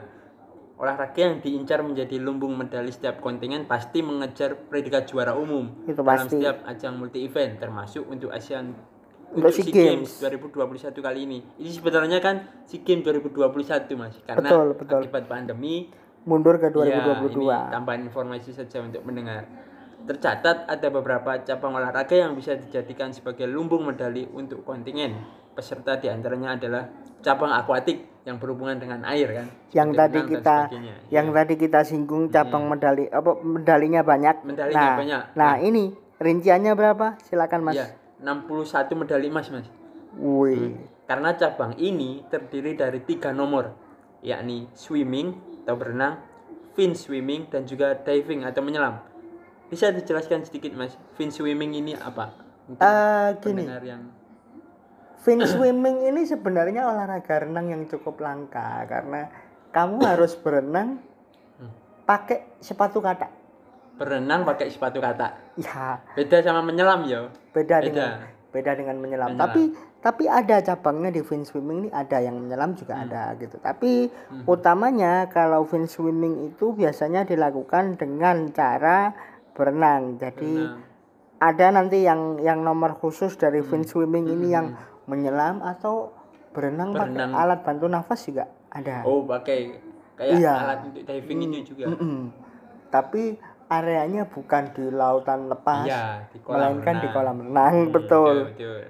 olahraga 0.75 1.17
yang 1.17 1.39
diincar 1.39 1.87
menjadi 1.87 2.19
lumbung 2.19 2.59
medali 2.59 2.91
setiap 2.91 3.23
kontingen 3.23 3.65
pasti 3.65 4.03
mengejar 4.03 4.59
predikat 4.67 5.07
juara 5.07 5.39
umum 5.39 5.71
Itu 5.87 6.03
dalam 6.03 6.27
pasti. 6.27 6.41
setiap 6.41 6.67
ajang 6.67 6.95
multi 6.99 7.23
event 7.23 7.63
termasuk 7.63 8.05
untuk 8.07 8.35
ASEAN 8.35 8.75
Untuk 9.35 9.51
SEA 9.51 9.67
Games. 9.71 10.23
Games. 10.23 10.43
2021 10.47 10.95
kali 10.99 11.21
ini 11.27 11.39
ini 11.59 11.71
sebenarnya 11.71 12.19
kan 12.19 12.67
SEA 12.67 12.83
Games 12.83 13.03
2021 13.03 13.99
mas 13.99 14.15
karena 14.23 14.47
Betul, 14.47 14.67
betul. 14.79 14.99
akibat 15.03 15.25
pandemi 15.27 15.91
mundur 16.25 16.57
ke 16.57 16.73
Ya, 16.73 17.05
2022 17.05 17.45
ini 17.45 17.71
tambahan 17.71 18.01
informasi 18.07 18.51
saja 18.57 18.81
untuk 18.81 19.05
mendengar. 19.05 19.45
Tercatat 20.05 20.69
ada 20.69 20.89
beberapa 20.93 21.33
cabang 21.41 21.81
olahraga 21.81 22.13
yang 22.13 22.37
bisa 22.37 22.53
dijadikan 22.61 23.09
sebagai 23.09 23.49
lumbung 23.49 23.89
medali 23.89 24.29
untuk 24.29 24.61
kontingen. 24.61 25.17
Peserta 25.57 25.97
di 25.97 26.13
antaranya 26.13 26.61
adalah 26.61 26.85
cabang 27.25 27.49
akuatik 27.57 28.05
yang 28.29 28.37
berhubungan 28.37 28.77
dengan 28.77 29.01
air 29.05 29.29
kan. 29.33 29.47
yang 29.73 29.93
tadi 29.93 30.21
kita 30.25 30.69
sebagainya. 30.69 30.95
yang 31.13 31.27
Ya. 31.29 31.35
tadi 31.41 31.55
kita 31.61 31.81
singgung 31.85 32.33
cabang 32.33 32.65
medali 32.69 33.05
apa 33.09 33.37
medalinya 33.45 34.01
banyak 34.01 34.49
Medalinya 34.49 34.81
nah, 34.81 34.97
banyak. 34.97 35.23
nah 35.37 35.53
ini 35.61 35.93
rinciannya 36.17 36.73
berapa 36.73 37.21
silakan 37.21 37.69
mas 37.69 37.77
Iya, 37.77 37.93
61 38.25 38.97
medali 38.97 39.29
emas 39.29 39.53
mas. 39.53 39.69
wih 40.17 40.73
Karena 41.05 41.37
cabang 41.37 41.77
ini 41.77 42.25
terdiri 42.33 42.73
dari 42.73 43.05
tiga 43.05 43.29
nomor, 43.29 43.77
yakni 44.25 44.73
swimming 44.73 45.37
atau 45.65 45.77
berenang, 45.77 46.17
fin 46.73 46.97
swimming 46.97 47.45
dan 47.53 47.69
juga 47.69 47.93
diving 47.93 48.41
atau 48.49 48.65
menyelam. 48.65 49.05
Bisa 49.67 49.91
dijelaskan 49.91 50.43
sedikit 50.43 50.73
mas, 50.73 50.95
fin 51.13 51.29
swimming 51.29 51.73
ini 51.75 51.93
apa? 51.95 52.31
Mungkin 52.65 52.81
Eh, 52.81 53.29
gini 53.41 53.65
yang 53.83 54.03
fin 55.19 55.41
swimming 55.43 56.05
ini 56.05 56.25
sebenarnya 56.25 56.85
olahraga 56.85 57.41
renang 57.41 57.69
yang 57.69 57.83
cukup 57.85 58.21
langka 58.21 58.85
karena 58.85 59.29
kamu 59.71 59.97
harus 60.03 60.33
berenang 60.35 61.01
Hmm. 61.55 61.71
pakai 62.03 62.59
sepatu 62.59 62.99
kata 62.99 63.29
berenang 63.95 64.43
pakai 64.43 64.69
sepatu 64.69 64.99
kata. 64.99 65.33
ya 65.55 66.03
Beda 66.13 66.43
sama 66.43 66.61
menyelam 66.61 67.07
ya. 67.07 67.31
beda, 67.55 67.79
Beda. 67.79 67.81
dengan 67.81 68.11
beda 68.51 68.73
dengan 68.75 68.97
menyelam. 68.99 69.29
Menyelam. 69.31 69.41
Tapi 69.41 69.63
tapi 69.99 70.25
ada 70.27 70.61
cabangnya 70.61 71.09
di 71.09 71.23
fin 71.23 71.41
swimming 71.41 71.79
ini 71.81 71.91
ada 71.91 72.19
yang 72.19 72.37
menyelam 72.37 72.75
juga 72.75 72.93
Hmm. 72.95 73.05
ada 73.07 73.23
gitu. 73.35 73.57
Tapi 73.57 74.13
utamanya 74.45 75.27
kalau 75.27 75.65
fin 75.65 75.87
swimming 75.87 76.47
itu 76.47 76.71
biasanya 76.71 77.25
dilakukan 77.25 77.97
dengan 77.97 78.51
cara 78.51 79.15
berenang. 79.55 80.19
Jadi 80.19 80.53
Berenang. 80.53 80.83
ada 81.41 81.67
nanti 81.71 82.03
yang 82.03 82.39
yang 82.39 82.61
nomor 82.61 82.99
khusus 82.99 83.35
dari 83.35 83.63
Hmm. 83.63 83.69
fin 83.71 83.83
swimming 83.83 84.27
ini 84.29 84.51
yang 84.51 84.75
menyelam 85.07 85.61
atau 85.61 86.11
berenang, 86.51 86.95
Berenang. 86.95 87.33
pakai 87.33 87.43
alat 87.43 87.61
bantu 87.63 87.87
nafas 87.87 88.21
juga 88.25 88.45
ada. 88.69 89.03
Oh, 89.03 89.23
pakai 89.25 89.79
kayak 90.15 90.39
Iya. 90.39 90.55
alat 90.55 90.79
untuk 90.87 91.03
diving 91.03 91.41
itu 91.53 91.75
juga. 91.75 91.91
Mm-mm. 91.91 92.31
Tapi 92.89 93.35
areanya 93.67 94.29
bukan 94.29 94.71
di 94.71 94.87
lautan 94.87 95.51
lepas, 95.51 95.83
Iya, 95.83 96.31
di 96.31 96.39
kolam 96.39 96.79
melainkan 96.79 96.95
di 96.95 97.01
renang. 97.03 97.15
kolam 97.15 97.37
renang, 97.43 97.75
Hmm, 97.81 97.91
betul. 97.91 98.35
betul. 98.55 98.81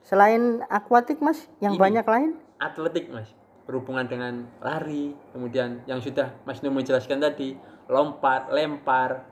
Selain 0.00 0.42
akuatik 0.66 1.20
mas, 1.20 1.44
yang 1.60 1.76
Ini. 1.76 1.80
banyak 1.80 2.06
lain? 2.08 2.30
Atletik, 2.56 3.08
Mas. 3.08 3.30
Berhubungan 3.64 4.04
dengan 4.04 4.44
lari, 4.58 5.14
kemudian 5.30 5.80
yang 5.84 6.00
sudah 6.00 6.34
Mas 6.42 6.58
Numo 6.60 6.80
jelaskan 6.80 7.20
tadi, 7.20 7.54
lompat, 7.86 8.50
lempar, 8.50 9.29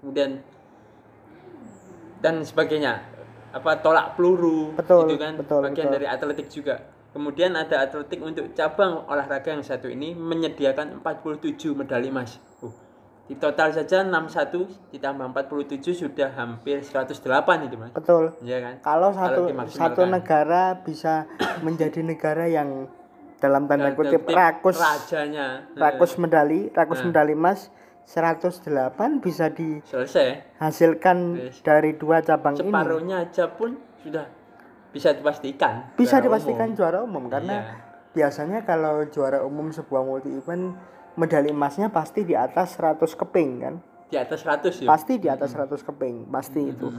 kemudian 0.00 0.40
dan 2.20 2.44
sebagainya. 2.44 3.00
Apa 3.50 3.82
tolak 3.82 4.14
peluru, 4.14 4.78
Betul, 4.78 5.10
itu 5.10 5.16
kan 5.18 5.34
betul, 5.34 5.58
bagian 5.66 5.90
betul. 5.90 5.96
dari 5.98 6.06
atletik 6.06 6.46
juga. 6.46 6.76
Kemudian 7.10 7.58
ada 7.58 7.82
atletik 7.82 8.22
untuk 8.22 8.54
cabang 8.54 9.02
olahraga 9.10 9.50
yang 9.50 9.66
satu 9.66 9.90
ini 9.90 10.14
menyediakan 10.14 11.02
47 11.02 11.74
medali 11.74 12.14
emas. 12.14 12.38
Uh, 12.62 12.70
Di 13.26 13.34
total 13.34 13.74
saja 13.74 14.06
61 14.06 14.94
ditambah 14.94 15.34
47 15.34 15.82
sudah 15.82 16.30
hampir 16.30 16.78
108 16.82 17.66
itu, 17.66 17.74
Mas. 17.74 17.90
betul 17.90 18.34
Iya 18.42 18.58
kan? 18.62 18.74
kalau 18.82 19.10
satu 19.10 19.50
dimaksimalkan. 19.50 19.82
satu 19.90 20.02
negara 20.06 20.62
bisa 20.86 21.26
menjadi 21.66 22.06
negara 22.06 22.46
yang 22.46 22.86
dalam 23.42 23.66
tanda 23.66 23.90
kutip 23.94 24.26
rakus 24.28 24.76
rajanya 24.76 25.64
rakus 25.72 26.14
medali 26.14 26.68
rakus 26.70 27.00
medali 27.00 27.32
emas 27.32 27.72
108 28.10 29.22
bisa 29.22 29.46
selesai. 29.54 30.58
dihasilkan 30.58 31.16
dari 31.62 31.94
dua 31.94 32.18
cabang 32.20 32.58
ini 32.58 32.66
Separuhnya 32.66 33.16
aja 33.22 33.46
pun 33.46 33.78
sudah 34.02 34.26
bisa 34.90 35.14
dipastikan. 35.14 35.94
bisa 35.94 36.18
juara 36.18 36.24
dipastikan 36.26 36.66
umum. 36.66 36.76
juara 36.76 36.98
umum 37.00 37.24
karena 37.30 37.54
Iya. 37.54 37.74
biasanya 38.10 38.58
kalau 38.60 39.06
juara 39.06 39.46
umum 39.46 39.70
sebuah 39.70 40.02
multi 40.02 40.26
event 40.28 40.74
medali 41.14 41.54
emasnya 41.54 41.86
pasti 41.88 42.26
di 42.26 42.34
atas 42.34 42.74
100 42.74 43.14
keping 43.14 43.50
kan 43.60 43.74
di 44.10 44.18
atas 44.18 44.42
100 44.42 44.82
ya. 44.82 44.90
pasti 44.90 45.14
di 45.16 45.30
atas 45.30 45.54
100 45.54 45.86
keping 45.86 46.26
pasti 46.26 46.66
itu 46.66 46.90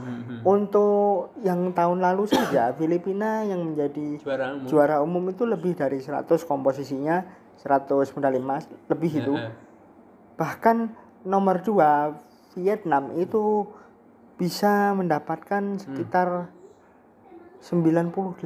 untuk 0.42 1.36
yang 1.38 1.68
tahun 1.70 2.00
lalu 2.00 2.24
saja 2.24 2.72
Filipina 2.72 3.44
yang 3.44 3.60
menjadi 3.62 4.16
Juara 4.16 4.56
umum. 4.56 4.64
juara 4.64 4.96
umum 4.98 5.24
itu 5.28 5.44
lebih 5.44 5.76
dari 5.76 6.00
100 6.00 6.24
komposisinya 6.42 7.20
100 7.58 7.84
medali 8.16 8.40
emas 8.40 8.64
lebih 8.88 9.12
itu 9.14 9.36
Heeh. 9.36 9.52
bahkan 10.34 10.96
nomor 11.22 11.60
dua 11.60 12.18
Vietnam 12.52 13.14
itu 13.14 13.66
bisa 14.34 14.92
mendapatkan 14.92 15.78
sekitar 15.78 16.50
98 17.62 18.42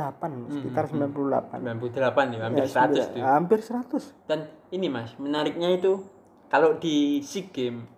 sekitar 0.53 0.85
98 0.93 1.57
98 1.57 2.37
ya, 2.37 2.41
hampir 2.45 2.61
Ya, 2.61 2.69
100 2.69 2.69
sembilan- 2.69 3.09
tuh. 3.09 3.23
hampir 3.25 3.59
100 3.61 4.03
Dan 4.25 4.41
ini 4.71 4.87
Mas, 4.87 5.17
menariknya 5.17 5.73
itu 5.73 6.05
kalau 6.47 6.77
di 6.77 7.19
SEA 7.21 7.49
Games 7.49 7.89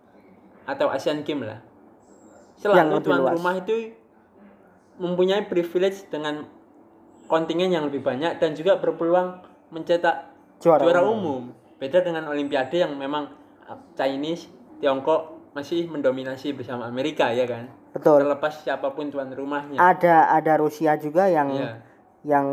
atau 0.65 0.89
Asian 0.89 1.21
Games 1.23 1.43
lah. 1.45 1.61
Selalu 2.55 3.01
tuan 3.01 3.19
luas. 3.21 3.35
rumah 3.35 3.55
itu 3.57 3.93
mempunyai 4.97 5.47
privilege 5.47 6.07
dengan 6.07 6.47
kontingen 7.25 7.71
yang 7.71 7.85
lebih 7.85 8.01
banyak 8.01 8.37
dan 8.37 8.53
juga 8.53 8.77
berpeluang 8.77 9.43
mencetak 9.69 10.33
Juara 10.59 10.83
juara, 10.83 11.01
umum. 11.03 11.15
umum. 11.15 11.43
Beda 11.79 11.99
dengan 12.01 12.27
olimpiade 12.27 12.75
yang 12.77 12.95
memang 12.95 13.31
uh, 13.65 13.79
Chinese, 13.95 14.51
Tiongkok 14.79 15.21
masih 15.53 15.87
mendominasi 15.87 16.55
bersama 16.55 16.87
Amerika 16.87 17.29
ya 17.29 17.45
kan. 17.45 17.67
betul 17.89 18.21
Terlepas 18.21 18.63
siapa 18.63 18.93
pun 18.93 19.09
tuan 19.09 19.29
rumahnya. 19.29 19.75
ada 19.77 20.31
ada 20.31 20.55
Rusia 20.57 20.95
juga 20.95 21.27
yang 21.27 21.51
Iya. 21.51 21.73
yang 22.21 22.47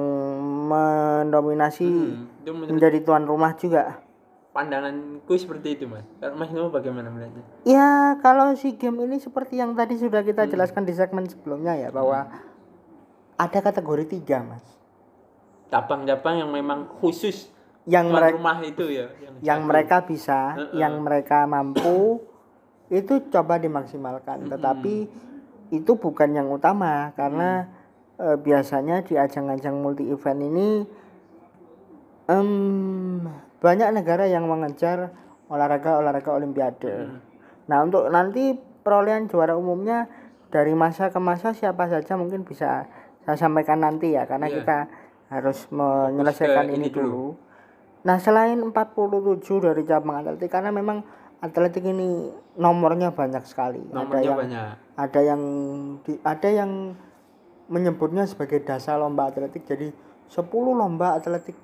mendominasi 0.66 1.86
Hmm, 1.86 2.66
menjadi 2.66 3.02
tuan 3.02 3.26
rumah 3.26 3.54
juga 3.54 4.00
pandanganku 4.52 5.36
seperti 5.36 5.76
itu 5.76 5.84
mas. 5.84 6.08
Kalau 6.16 6.34
mas 6.34 6.48
Nemo 6.48 6.72
bagaimana 6.72 7.12
melihatnya? 7.12 7.44
Ya, 7.68 8.16
kalau 8.24 8.56
si 8.56 8.72
game 8.74 9.04
ini 9.04 9.20
seperti 9.20 9.60
yang 9.60 9.76
tadi 9.76 10.00
sudah 10.00 10.24
Hmm. 10.24 10.32
kita 10.32 10.48
jelaskan 10.48 10.88
di 10.88 10.96
segmen 10.96 11.28
sebelumnya 11.28 11.76
ya 11.76 11.92
bahwa 11.92 12.32
ada 13.36 13.60
kategori 13.60 14.08
tiga 14.10 14.40
mas, 14.42 14.64
Cabang-cabang 15.68 16.40
yang 16.40 16.50
memang 16.50 16.88
khusus 17.04 17.52
yang 17.86 18.10
tuan 18.10 18.16
mereka 18.18 18.36
rumah 18.38 18.58
itu 18.62 18.86
ya. 18.90 19.08
yang 19.40 19.62
jago. 19.62 19.68
mereka 19.70 19.98
bisa, 20.04 20.40
Heeh. 20.54 20.74
yang 20.80 20.94
mereka 21.00 21.46
mampu 21.46 22.22
itu 22.90 23.14
coba 23.30 23.58
dimaksimalkan. 23.58 24.46
Tetapi 24.48 24.96
itu 25.70 25.92
bukan 25.96 26.30
yang 26.32 26.48
utama 26.50 27.10
karena 27.14 27.66
Mm. 28.16 28.22
eh, 28.22 28.38
biasanya 28.40 29.02
di 29.02 29.18
ajang-ajang 29.18 29.76
multi 29.76 30.08
event 30.08 30.40
ini 30.40 30.70
em, 32.26 32.50
banyak 33.60 33.90
negara 33.92 34.26
yang 34.26 34.46
mengejar 34.46 35.12
olahraga-olahraga 35.46 36.32
olimpiade. 36.32 36.90
Mm. 37.06 37.18
Nah, 37.66 37.78
untuk 37.82 38.10
nanti 38.10 38.56
perolehan 38.82 39.26
juara 39.26 39.54
umumnya 39.54 40.08
dari 40.48 40.74
masa 40.74 41.10
ke 41.10 41.18
masa 41.18 41.52
siapa 41.52 41.90
saja 41.90 42.16
mungkin 42.16 42.46
bisa 42.46 42.86
saya 43.26 43.38
sampaikan 43.38 43.82
nanti 43.82 44.14
ya 44.14 44.24
karena 44.24 44.46
Iya. 44.46 44.56
kita 44.62 44.78
harus 45.28 45.66
menyelesaikan 45.70 46.70
ini 46.70 46.78
ini 46.80 46.90
dulu. 46.90 47.04
dulu. 47.04 47.28
Nah, 48.06 48.18
selain 48.18 48.62
47 48.62 49.42
dari 49.60 49.82
cabang 49.82 50.22
atletik 50.22 50.48
karena 50.48 50.70
memang 50.70 51.02
atletik 51.40 51.84
ini 51.84 52.30
nomornya 52.56 53.12
banyak 53.12 53.44
sekali. 53.44 53.82
ada 53.84 53.96
Nomornya 53.96 54.22
yang 54.24 54.40
banyak. 54.40 54.68
ada 54.96 55.20
yang 55.22 55.42
di- 56.02 56.22
ada 56.24 56.50
yang 56.50 56.72
menyebutnya 57.66 58.24
sebagai 58.24 58.62
dasar 58.62 59.02
lomba 59.02 59.28
atletik. 59.28 59.66
Jadi 59.66 59.90
10 60.28 60.46
lomba 60.72 61.18
atletik 61.18 61.58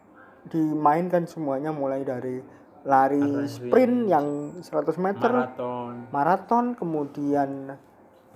dimainkan 0.44 1.24
semuanya 1.24 1.70
mulai 1.70 2.02
dari 2.02 2.42
lari 2.82 3.22
Lari. 3.22 3.46
sprint 3.46 4.10
yang 4.10 4.26
100 4.58 4.98
meter, 4.98 5.30
Maraton, 5.30 5.94
maraton, 6.10 6.66
kemudian 6.74 7.78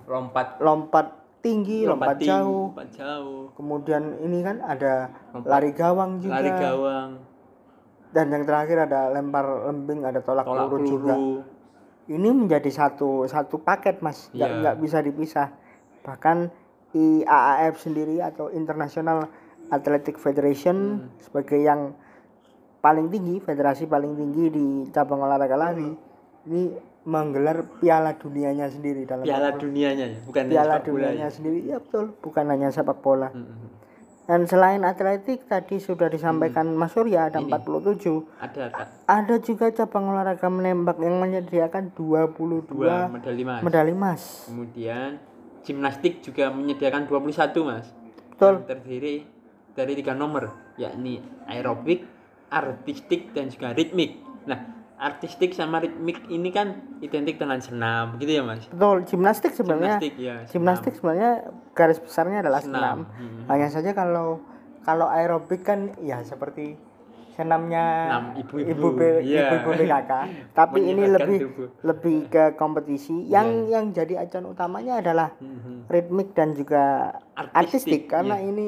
lompat, 0.06 0.62
lompat 0.62 1.06
tinggi, 1.42 1.82
lompat, 1.82 2.14
tinggi, 2.16 2.30
jauh, 2.30 2.70
lompat 2.70 2.88
jauh, 2.92 3.50
kemudian 3.52 4.22
ini 4.22 4.38
kan 4.40 4.62
ada 4.62 5.10
Lompat- 5.34 5.50
lari 5.50 5.70
gawang 5.72 6.22
juga, 6.22 6.38
lari 6.38 6.50
gawang, 6.52 7.10
dan 8.10 8.30
yang 8.30 8.44
terakhir 8.44 8.86
ada 8.86 9.10
lempar 9.10 9.44
lembing, 9.66 10.04
ada 10.04 10.20
tolak, 10.20 10.46
tolak 10.46 10.68
peluru 10.68 10.86
juga. 10.86 11.14
Ini 12.06 12.28
menjadi 12.30 12.70
satu 12.70 13.26
satu 13.26 13.58
paket 13.58 13.98
mas, 13.98 14.30
nggak 14.30 14.46
Iya. 14.46 14.58
nggak 14.62 14.76
bisa 14.78 14.98
dipisah. 15.00 15.48
Bahkan 16.06 16.36
IAAF 16.94 17.82
sendiri 17.82 18.22
atau 18.22 18.48
International 18.48 19.26
Athletic 19.68 20.16
Federation 20.16 21.02
Hmm. 21.02 21.10
sebagai 21.18 21.58
yang 21.58 21.92
paling 22.78 23.10
tinggi, 23.10 23.42
federasi 23.42 23.84
paling 23.84 24.14
tinggi 24.14 24.44
di 24.48 24.66
cabang 24.90 25.18
olahraga 25.18 25.58
lari, 25.58 25.90
ini 26.46 26.62
menggelar 27.02 27.66
Piala 27.78 28.14
Dunianya 28.14 28.66
sendiri 28.66 29.02
dalam 29.02 29.22
Piala 29.22 29.50
dunianya 29.50 30.06
ya, 30.06 30.18
bukan 30.22 30.42
Piala 30.46 30.62
sepak 30.72 30.82
bola 30.84 30.86
Dunianya 30.86 31.26
ya. 31.26 31.34
sendiri, 31.34 31.58
ya 31.64 31.76
betul, 31.78 32.04
bukan 32.18 32.44
hanya 32.46 32.68
sepak 32.70 32.98
bola. 32.98 33.28
Mm-mm. 33.30 33.85
Dan 34.26 34.42
selain 34.44 34.82
atletik 34.82 35.46
tadi 35.46 35.78
sudah 35.78 36.10
disampaikan 36.10 36.66
Hmm. 36.66 36.82
Mas 36.82 36.90
Surya 36.90 37.30
ada 37.30 37.38
47. 37.38 38.26
Ada 38.36 38.74
kak 38.74 38.86
Ada 39.06 39.34
juga 39.38 39.66
cabang 39.70 40.10
olahraga 40.10 40.50
menembak 40.50 40.98
yang 40.98 41.22
menyediakan 41.22 41.94
22 41.94 42.66
dua 42.66 43.06
medali 43.06 43.46
emas. 43.46 43.60
medali 43.62 43.92
emas. 43.94 44.22
Kemudian 44.50 45.22
gimnastik 45.62 46.20
juga 46.20 46.50
menyediakan 46.50 47.06
21 47.06 47.62
mas. 47.62 47.86
Betul. 48.34 48.60
Yang 48.60 48.68
terdiri 48.68 49.14
dari 49.72 49.92
tiga 49.94 50.12
nomor, 50.12 50.50
yakni 50.74 51.22
aerobik, 51.46 52.02
artistik 52.48 53.30
dan 53.30 53.46
juga 53.46 53.72
ritmik. 53.72 54.18
Nah, 54.44 54.75
artistik 54.96 55.52
sama 55.52 55.78
ritmik 55.78 56.24
ini 56.26 56.48
kan 56.48 56.72
identik 56.98 57.36
dengan 57.36 57.60
senam, 57.60 58.16
gitu 58.16 58.32
ya 58.32 58.42
mas? 58.42 58.64
Betul, 58.66 59.04
gimnastik 59.04 59.52
sebenarnya 59.52 60.00
Gimnastik 60.00 60.14
ya. 60.16 60.36
gimnastik 60.48 60.92
sebenarnya 60.94 61.30
garis 61.72 61.98
besarnya 61.98 62.40
adalah 62.40 62.60
senam. 62.60 63.04
Senam. 63.04 63.12
Hmm. 63.12 63.44
Hanya 63.46 63.68
saja 63.68 63.92
kalau 63.92 64.40
kalau 64.80 65.06
aerobik 65.06 65.62
kan 65.62 65.92
ya 66.00 66.22
seperti 66.22 66.80
senamnya 67.32 67.84
Senam 68.08 68.24
ibu-ibu. 68.40 68.86
Iya. 69.20 69.52
ibu-ibu 69.52 69.70
PKK. 69.76 70.12
Tapi 70.58 70.78
ini 70.80 71.02
lebih 71.04 71.38
tubuh. 71.44 71.68
lebih 71.84 72.16
ke 72.26 72.44
kompetisi. 72.56 73.28
Yang 73.28 73.48
yang 73.68 73.84
jadi 73.92 74.24
acuan 74.24 74.48
utamanya 74.48 74.98
adalah 74.98 75.36
Mhm. 75.36 75.86
ritmik 75.86 76.32
dan 76.32 76.56
juga 76.56 77.12
artistik, 77.34 77.52
Artistik, 77.52 78.02
karena 78.08 78.40
iya. 78.40 78.48
ini 78.48 78.66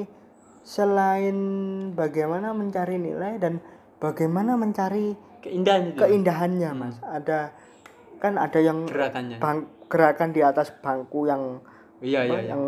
selain 0.63 1.37
bagaimana 1.93 2.53
mencari 2.53 3.01
nilai 3.01 3.41
dan 3.41 3.65
bagaimana 3.97 4.55
mencari 4.55 5.17
Keindahan 5.39 5.83
itu. 5.89 5.99
keindahannya 5.99 6.71
mas 6.73 6.97
ada 7.01 7.55
kan 8.19 8.35
ada 8.35 8.59
yang 8.59 8.83
Gerakannya. 8.85 9.39
bang, 9.39 9.59
gerakan 9.87 10.31
di 10.31 10.43
atas 10.43 10.75
bangku 10.77 11.25
yang 11.25 11.63
Iya, 11.99 12.21
iya, 12.21 12.29
apa, 12.29 12.37
iya. 12.37 12.49
yang 12.49 12.63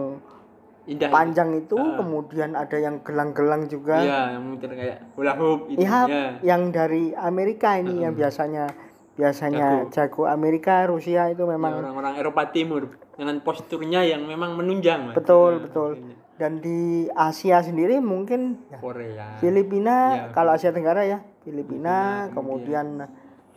Indah. 0.87 1.07
itu. 1.07 1.13
panjang 1.13 1.51
itu 1.57 1.77
kemudian 1.77 2.51
ada 2.53 2.75
yang 2.75 2.99
gelang-gelang 3.01 3.67
juga 3.67 3.99
Iya, 3.99 4.21
yang 4.35 4.45
mungkin 4.49 4.69
kayak 4.71 4.99
hula 5.15 5.33
hoop 5.35 5.61
itu. 5.69 5.79
Iya, 5.81 6.01
ya. 6.07 6.25
yang 6.45 6.71
dari 6.71 7.11
Amerika 7.13 7.75
ini 7.75 8.03
yang 8.03 8.13
biasanya 8.13 8.71
biasanya 9.13 9.91
jago. 9.91 10.25
Amerika 10.25 10.83
Rusia 10.85 11.29
itu 11.29 11.43
Ya, 11.43 11.51
memang 11.51 11.73
orang-orang 11.77 12.15
Eropa 12.17 12.49
Timur 12.49 12.89
dengan 13.13 13.37
posturnya 13.39 14.01
yang 14.03 14.25
memang 14.25 14.55
menunjang, 14.55 15.11
Mas. 15.11 15.15
betul 15.15 15.53
Ya, 15.53 15.63
betul 15.63 15.91
dan 16.35 16.57
di 16.57 16.81
Asia 17.13 17.61
sendiri 17.61 18.01
mungkin 18.01 18.65
ya, 18.67 18.81
Korea, 18.81 19.37
Filipina 19.37 19.99
Ya. 20.09 20.25
kalau 20.33 20.57
Asia 20.57 20.73
Tenggara 20.73 21.05
ya 21.05 21.21
Filipina 21.51 21.99
kemudian 22.31 22.87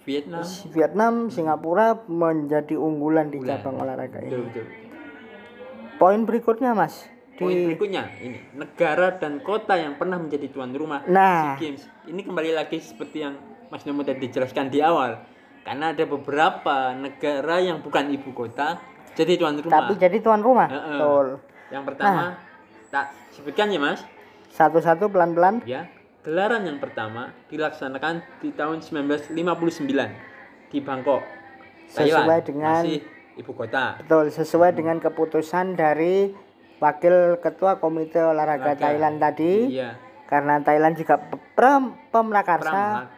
Vietnam. 0.04 0.44
Vietnam 0.68 1.14
Singapura 1.30 1.96
menjadi 2.06 2.74
unggulan 2.74 3.30
di 3.30 3.40
cabang 3.40 3.78
olahraga 3.78 4.20
ini 4.20 4.30
Betul, 4.30 4.44
betul. 4.50 4.66
poin 5.96 6.20
berikutnya 6.22 6.74
mas 6.74 7.08
Poin 7.34 7.50
di 7.50 7.66
berikutnya 7.66 8.04
ini 8.20 8.38
negara 8.54 9.14
dan 9.14 9.40
kota 9.40 9.74
yang 9.74 9.96
pernah 9.96 10.18
menjadi 10.18 10.50
tuan 10.50 10.70
rumah 10.70 11.02
Nah. 11.08 11.56
SEA 11.56 11.62
Games. 11.64 11.82
Ini 12.04 12.22
kembali 12.22 12.52
lagi 12.52 12.78
seperti 12.78 13.22
yang 13.22 13.34
Mas 13.68 13.82
Nemo 13.84 14.02
tadi 14.02 14.28
jelaskan 14.28 14.70
di 14.70 14.78
awal. 14.80 15.18
Karena 15.64 15.90
ada 15.90 16.04
beberapa 16.04 16.94
negara 16.94 17.58
yang 17.58 17.80
bukan 17.80 18.12
ibu 18.12 18.34
kota 18.34 18.78
jadi 19.14 19.34
tuan 19.36 19.56
rumah. 19.56 19.74
tapi 19.80 19.94
jadi 19.96 20.18
tuan 20.20 20.42
rumah 20.42 20.68
betul 20.68 21.28
Yang 21.70 21.84
pertama 21.88 22.24
tak 22.88 23.06
sebutkan 23.32 23.70
ya 23.70 23.80
Mas. 23.80 24.02
satu-satu 24.52 25.08
pelan-pelan 25.08 25.64
Ya, 25.64 25.90
gelaran 26.24 26.64
yang 26.64 26.80
pertama 26.80 27.36
dilaksanakan 27.48 28.24
di 28.40 28.50
tahun 28.52 28.80
1959 28.80 29.36
di 30.72 30.80
Bangkok. 30.80 31.22
sesuai 31.86 32.10
Thailand, 32.16 32.44
dengan 32.44 32.82
masih 32.82 33.00
ibu 33.36 33.52
kota. 33.54 33.86
betul 34.00 34.26
sesuai 34.28 34.72
dengan 34.72 34.98
keputusan 34.98 35.76
dari 35.76 36.32
wakil 36.80 37.38
ketua 37.38 37.78
komite 37.78 38.18
olahraga 38.18 38.72
Olahraga. 38.72 38.82
Thailand 38.82 39.16
tadi 39.20 39.54
Iya. 39.70 40.00
karena 40.26 40.58
Thailand 40.60 40.96
juga 40.96 41.20
pe- 41.20 41.44
pem- 41.54 41.94
pemrakarsa 42.10 43.12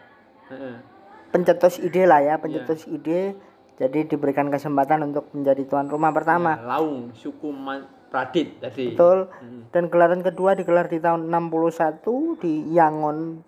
pencetus 1.29 1.77
ide 1.77 2.03
lah 2.03 2.19
ya 2.19 2.27
Iya. 2.27 2.41
pencetus 2.41 2.83
ide 2.85 3.37
jadi 3.75 3.99
diberikan 4.05 4.49
kesempatan 4.49 5.05
untuk 5.05 5.29
menjadi 5.31 5.63
tuan 5.63 5.85
rumah 5.85 6.09
pertama 6.09 6.57
Ya, 6.57 6.67
Laung, 6.73 7.13
suku 7.13 7.47
Man- 7.47 7.87
Pradit 8.15 8.47
tadi. 8.57 8.85
betul 8.89 9.27
Mm. 9.27 9.61
dan 9.69 9.83
gelaran 9.85 10.21
kedua 10.21 10.55
digelar 10.55 10.87
di 10.87 10.97
tahun 10.97 11.27
61 11.27 11.99
di 12.37 12.71
Yangon 12.71 13.43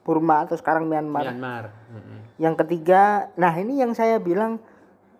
Burma 0.00 0.42
atau 0.42 0.54
sekarang 0.54 0.86
Myanmar 0.86 1.28
Myanmar. 1.28 1.64
Heeh. 1.92 2.20
yang 2.38 2.56
ketiga 2.56 3.02
nah 3.34 3.52
ini 3.52 3.76
yang 3.76 3.92
saya 3.92 4.16
bilang 4.16 4.56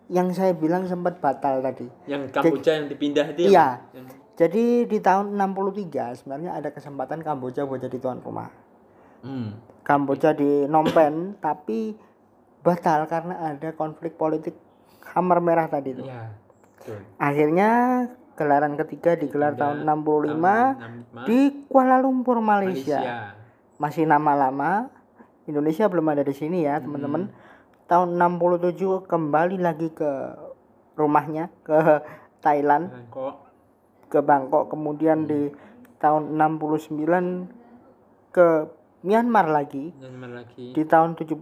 yang 0.07 0.31
saya 0.31 0.51
bilang 0.51 0.83
sempat 0.83 1.19
batal 1.19 1.59
tadi 1.59 1.85
Yang 2.05 2.31
Kamboja 2.31 2.71
yang 2.73 2.87
dipindah 2.87 3.25
itu 3.27 3.41
ya, 3.43 3.47
Iya. 3.47 3.67
Yang- 3.93 4.15
jadi 4.35 4.63
di 4.85 4.97
tahun 4.97 5.33
63 5.33 5.83
sebenarnya 6.13 6.53
ada 6.53 6.69
kesempatan 6.69 7.19
Kamboja 7.19 7.63
buat 7.63 7.77
jadi 7.79 7.97
tuan 7.97 8.17
rumah 8.17 8.49
Hmm. 9.19 9.57
Kamboja 9.81 10.31
di 10.31 10.63
Phnom 10.63 10.87
Penh 10.87 11.17
tapi 11.37 11.93
batal 12.59 13.05
karena 13.05 13.33
ada 13.47 13.69
konflik 13.71 14.13
politik 14.13 14.53
Hammer 15.09 15.39
Merah 15.39 15.65
tadi 15.65 15.91
itu. 15.91 16.03
Betul. 16.03 16.99
Akhirnya 17.17 17.69
gelaran 18.37 18.77
ketiga 18.77 19.17
digelar 19.17 19.57
tahun 19.57 19.81
65 19.83 20.37
Tahun 20.37 21.25
65, 21.25 21.27
di 21.27 21.39
Kuala 21.65 21.97
Lumpur 21.97 22.37
Malaysia. 22.39 23.01
Malaysia. 23.01 23.33
Masih 23.81 24.05
nama 24.05 24.31
lama. 24.37 24.71
Indonesia 25.49 25.89
belum 25.89 26.13
ada 26.13 26.21
di 26.21 26.35
sini 26.37 26.63
ya, 26.63 26.77
teman-teman. 26.77 27.33
Tahun 27.89 28.09
67 28.13 29.09
kembali 29.09 29.57
lagi 29.57 29.89
ke 29.89 30.11
rumahnya 30.93 31.49
ke 31.65 31.77
Thailand, 32.45 32.93
Bangkok. 32.93 33.35
ke 34.11 34.19
Bangkok, 34.21 34.63
kemudian 34.69 35.25
di 35.25 35.49
tahun 35.97 36.37
69 36.37 37.49
ke 38.29 38.47
Myanmar 39.07 39.47
lagi. 39.47 39.93
Myanmar 39.97 40.43
lagi. 40.43 40.73
di 40.75 40.83
tahun 40.83 41.15
71 41.15 41.37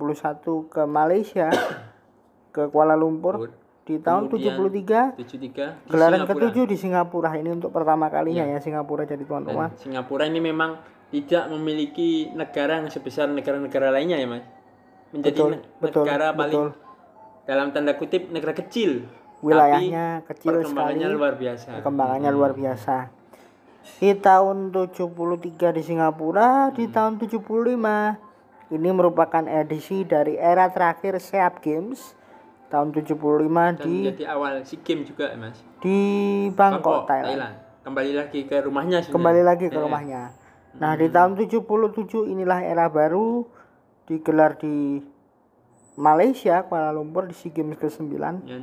ke 0.70 0.82
Malaysia 0.86 1.50
ke 2.56 2.70
Kuala 2.70 2.94
Lumpur 2.96 3.52
di 3.86 4.02
tahun 4.02 4.34
Kemudian 4.34 4.58
73 4.58 5.22
73 5.22 5.38
di 5.38 5.50
gelaran 5.94 6.26
ketujuh 6.26 6.66
di 6.66 6.74
Singapura 6.74 7.38
ini 7.38 7.54
untuk 7.54 7.70
pertama 7.70 8.10
kalinya 8.10 8.42
ya. 8.42 8.58
Singapura 8.58 9.06
jadi 9.06 9.22
tuan 9.22 9.46
rumah. 9.46 9.70
Singapura 9.78 10.26
ini 10.26 10.42
memang 10.42 10.82
tidak 11.14 11.54
memiliki 11.54 12.34
negara 12.34 12.82
yang 12.82 12.90
sebesar 12.90 13.30
negara-negara 13.30 13.94
lainnya 13.94 14.18
ya 14.18 14.26
mas? 14.26 14.44
Menjadi 15.14 15.38
Betul, 15.38 15.50
ne- 15.54 15.64
betul, 15.78 16.04
negara 16.04 16.28
paling 16.34 16.64
betul. 16.66 16.70
dalam 17.46 17.68
tanda 17.72 17.94
kutip 17.94 18.34
negara 18.34 18.58
kecil 18.58 19.06
wilayahnya 19.46 20.26
tapi 20.26 20.30
kecil 20.34 20.50
sekali 20.50 20.58
perkembangannya 20.66 21.08
luar 21.14 21.34
biasa. 21.38 21.68
perkembangannya 21.78 22.32
luar 22.34 22.52
biasa. 22.58 22.96
Di 24.02 24.12
tahun 24.18 24.74
73 24.74 25.78
di 25.78 25.82
Singapura 25.86 26.74
di 26.74 26.90
tahun 26.90 27.22
75 27.22 28.74
ini 28.74 28.90
merupakan 28.90 29.46
edisi 29.46 30.02
dari 30.02 30.42
era 30.42 30.74
terakhir 30.74 31.22
SEAP 31.22 31.62
Games 31.62 32.18
tahun 32.68 32.92
75 32.92 33.16
dan 33.76 33.76
di 33.80 33.94
menjadi 34.04 34.26
awal 34.28 34.54
si 34.62 34.76
game 34.80 35.04
juga 35.04 35.28
ya 35.28 35.38
mas 35.38 35.62
di 35.80 35.98
Bangkok, 36.52 37.06
Thailand. 37.06 37.30
Thailand 37.30 37.56
kembali 37.82 38.12
lagi 38.14 38.40
ke 38.44 38.56
rumahnya 38.60 38.98
sebenarnya. 39.00 39.14
kembali 39.14 39.42
lagi 39.44 39.66
ke 39.68 39.78
Eh, 39.78 39.84
rumahnya. 39.84 40.22
Nah, 40.76 40.92
di 40.94 41.08
tahun 41.08 41.38
77 41.38 41.64
inilah 42.28 42.60
era 42.60 42.90
baru 42.90 43.46
digelar 44.04 44.58
di 44.58 45.00
Malaysia, 45.96 46.62
Kuala 46.62 46.92
Lumpur 46.92 47.24
di 47.24 47.34
SEA 47.34 47.54
Games 47.54 47.78
ke-9. 47.78 48.12
ya. 48.44 48.60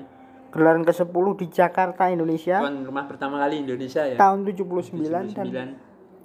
Gelaran 0.50 0.82
ke-10 0.82 1.08
di 1.34 1.46
Jakarta, 1.48 2.02
Indonesia 2.06 2.60
tuan 2.60 2.84
rumah 2.84 3.08
pertama 3.08 3.40
kali 3.40 3.64
Indonesia 3.64 4.04
ya 4.04 4.20
tahun 4.20 4.44
79 4.44 5.32
dan 5.32 5.72
79 5.72 5.80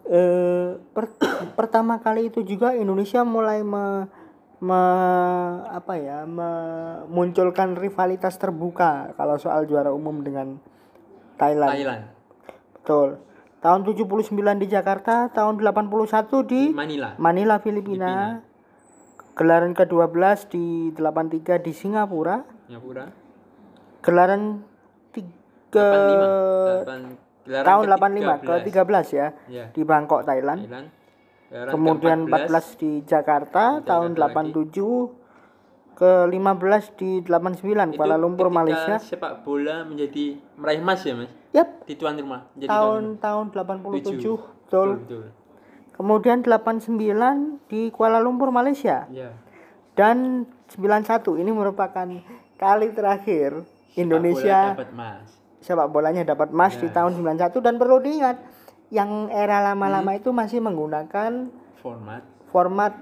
eh, 0.05 0.69
per- 0.91 1.15
pertama 1.55 1.95
kali 1.97 2.27
itu 2.27 2.43
juga 2.43 2.75
Indonesia 2.75 3.23
mulai 3.23 3.63
me, 3.63 4.11
me- 4.59 5.61
apa 5.67 5.93
ya, 5.95 6.25
memunculkan 6.25 7.73
rivalitas 7.73 8.35
terbuka 8.35 9.13
kalau 9.13 9.37
soal 9.37 9.65
juara 9.65 9.89
umum 9.89 10.21
dengan 10.21 10.57
Thailand. 11.35 11.71
Thailand 11.71 12.03
Betul. 12.73 13.09
Tahun 13.57 13.81
79 13.83 14.31
di 14.57 14.67
Jakarta, 14.67 15.27
tahun 15.27 15.57
81 15.57 16.41
di 16.43 16.45
di 16.45 16.61
Manila 16.71 17.13
Manila, 17.17 17.55
Filipina. 17.57 18.41
Gelaran 19.33 19.73
ke-12 19.73 20.49
di 20.49 20.65
83 20.93 21.61
di 21.61 21.69
Singapura. 21.69 22.41
Singapura 22.65 23.05
Gelaran 24.01 24.65
3 25.13 25.21
85 25.69 25.77
Delapan- 25.77 27.17
gelaran 27.43 27.65
tahun 27.65 27.83
ke 27.83 27.91
85 27.91 28.35
ke 28.41 28.53
13 28.65 29.07
ya 29.13 29.27
ya 29.47 29.65
di 29.71 29.81
Bangkok, 29.83 30.21
Thailand. 30.23 30.63
Thailand 30.63 30.87
Kemudian 31.47 32.27
ke-14 32.27 32.75
14 32.75 32.81
di 32.81 32.91
Jakarta 33.07 33.63
tahun 33.81 34.11
Jakarta 34.13 34.41
lagi. 34.43 34.51
87 34.51 35.97
ke 35.97 36.11
15 36.29 36.99
di 36.99 37.11
89 37.25 37.65
Itu 37.65 37.97
Kuala 37.97 38.17
Lumpur, 38.21 38.53
Malaysia. 38.53 39.01
sepak 39.01 39.41
bola 39.41 39.81
menjadi 39.81 40.37
meraih 40.53 40.77
emas 40.77 41.01
ya 41.01 41.17
mas 41.17 41.31
Yap, 41.57 41.89
di 41.89 41.97
tuan 41.97 42.13
rumah 42.13 42.45
tuan 42.53 42.69
tahun 42.69 43.03
tahun 43.17 43.45
87 43.49 44.21
Tujuh. 44.21 44.37
betul. 44.37 44.89
betul 45.01 45.25
Kemudian 45.97 46.45
89 46.45 46.93
di 47.65 47.89
Kuala 47.89 48.21
Lumpur, 48.21 48.53
Malaysia. 48.53 49.09
ya 49.09 49.33
dan 49.97 50.45
91 50.69 51.41
ini 51.41 51.49
merupakan 51.49 52.05
kali 52.61 52.87
terakhir 52.93 53.65
Indonesia 53.97 54.77
Sepak 54.77 54.77
bola 54.77 54.77
dapat 54.77 54.89
emas 54.93 55.27
sepak 55.57 55.87
bolanya 55.89 56.21
dapat 56.23 56.49
emas 56.53 56.73
di 56.77 56.87
tahun 56.93 57.17
91 57.17 57.65
dan 57.65 57.75
perlu 57.81 57.97
diingat 57.97 58.37
yang 58.89 59.27
era 59.27 59.59
lama-lama 59.61 60.11
Hmm. 60.11 60.19
itu 60.19 60.29
masih 60.31 60.59
menggunakan 60.59 61.51
format 61.77 62.23
format 62.47 62.93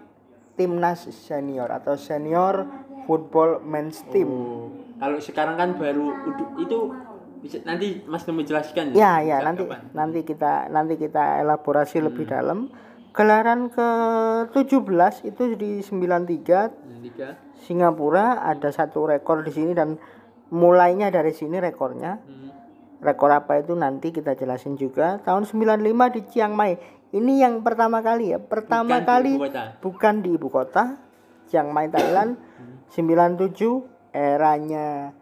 timnas 0.53 1.05
senior 1.11 1.69
atau 1.69 1.93
senior 1.95 2.65
football 3.03 3.61
men's 3.61 4.01
team. 4.09 4.25
Oh, 4.25 4.65
kalau 4.97 5.19
sekarang 5.19 5.55
kan 5.55 5.69
baru 5.75 6.09
itu 6.57 6.77
bisa 7.37 7.61
nanti 7.61 8.01
Mas 8.03 8.25
Nemu 8.25 8.41
jelaskan 8.41 8.89
Ya 8.91 9.21
ya 9.21 9.37
Sejak 9.37 9.45
nanti 9.45 9.63
kapan? 9.63 9.81
nanti 9.93 10.19
kita 10.23 10.53
nanti 10.67 10.93
kita 10.95 11.23
elaborasi 11.39 11.97
Hmm. 11.97 12.05
lebih 12.09 12.25
dalam. 12.25 12.59
Gelaran 13.11 13.69
ke-17 13.69 14.83
itu 15.23 15.55
di 15.55 15.79
93 15.79 16.67
Yang 16.83 17.01
tiga 17.05 17.27
Singapura 17.57 18.41
ada 18.41 18.69
satu 18.69 19.05
rekor 19.05 19.41
di 19.41 19.51
sini 19.51 19.71
dan 19.71 19.95
mulainya 20.49 21.07
dari 21.09 21.31
sini 21.31 21.57
rekornya. 21.57 22.17
hmm. 22.17 22.44
Rekor 23.05 23.29
apa 23.29 23.61
itu 23.61 23.77
nanti 23.77 24.09
kita 24.09 24.33
jelasin 24.33 24.73
juga. 24.73 25.21
Tahun 25.21 25.45
95 25.45 26.15
di 26.17 26.21
Chiang 26.25 26.57
Mai. 26.57 26.73
Ini 27.13 27.45
yang 27.45 27.61
pertama 27.61 28.01
kali 28.01 28.33
ya. 28.33 28.41
Pertama 28.41 28.97
Bukan 28.97 29.05
di 29.05 29.05
kali 29.05 29.33
kota. 29.37 29.63
bukan 29.77 30.13
di 30.25 30.29
ibu 30.33 30.47
kota. 30.49 30.83
Chiang 31.45 31.69
Mai 31.69 31.93
Thailand. 31.93 32.41
97 32.89 33.53
eranya 34.09 35.13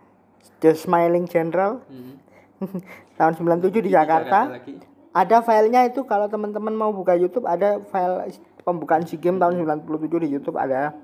The 0.64 0.72
Smiling 0.72 1.28
General. 1.28 1.84
Hmm. 1.92 2.24
Tahun 3.20 3.34
97 3.36 3.84
di 3.84 3.92
Jakarta. 3.92 4.48
lagi 4.48 4.80
Ada 5.14 5.46
filenya 5.46 5.86
itu 5.86 6.08
kalau 6.10 6.26
teman-teman 6.26 6.74
mau 6.74 6.90
buka 6.90 7.14
YouTube 7.14 7.46
ada 7.46 7.78
file 7.94 8.34
pembukaan 8.66 9.06
SEA 9.06 9.22
Games 9.22 9.38
tahun 9.38 9.62
97 9.62 10.26
di 10.26 10.28
YouTube 10.34 10.58
ada. 10.58 10.98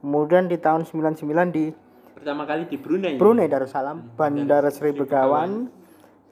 Kemudian 0.00 0.48
di 0.48 0.56
tahun 0.56 0.88
99 0.88 1.28
di 1.52 1.68
pertama 2.16 2.48
kali 2.48 2.64
di 2.68 2.76
Brunei 2.80 3.20
Brunei 3.20 3.52
Darussalam, 3.52 4.16
Bandara 4.16 4.72
Sri 4.72 4.96
Begawan, 4.96 5.68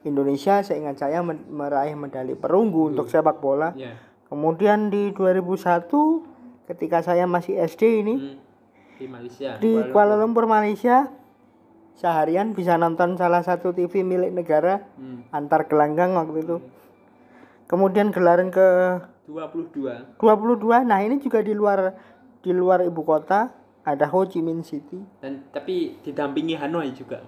Indonesia 0.01 0.61
seingat 0.61 0.95
saya 0.97 1.19
meraih 1.25 1.93
medali 1.93 2.33
perunggu 2.33 2.89
untuk 2.89 3.07
sepak 3.07 3.39
bola. 3.39 3.75
ya 3.75 3.95
Kemudian 4.29 4.87
di 4.87 5.09
2001 5.09 5.89
ketika 6.65 7.01
saya 7.01 7.25
masih 7.25 7.57
SD 7.57 7.81
ini 7.99 8.15
Hmm. 8.15 8.37
di 8.95 9.05
Malaysia 9.07 9.57
di 9.57 9.73
Kuala 9.89 10.15
Lumpur 10.15 10.45
Malaysia 10.45 11.09
seharian 11.93 12.53
bisa 12.53 12.77
nonton 12.77 13.17
salah 13.17 13.41
satu 13.41 13.73
TV 13.73 14.05
milik 14.05 14.31
negara 14.31 14.85
Hmm. 14.95 15.25
antar 15.29 15.65
gelanggang 15.65 16.13
waktu 16.13 16.45
itu. 16.45 16.57
Kemudian 17.65 18.09
gelaran 18.09 18.49
ke 18.49 18.67
22 19.25 20.17
22 20.17 20.81
nah 20.83 20.99
ini 20.99 21.17
juga 21.17 21.41
di 21.41 21.53
luar 21.53 21.93
di 22.39 22.49
luar 22.49 22.81
ibu 22.81 23.01
kota 23.01 23.49
ada 23.81 24.05
Ho 24.07 24.25
Chi 24.25 24.41
Minh 24.41 24.61
City 24.61 24.97
dan 25.19 25.45
tapi 25.49 25.97
didampingi 26.01 26.53
Hanoi 26.53 26.89
juga 26.93 27.21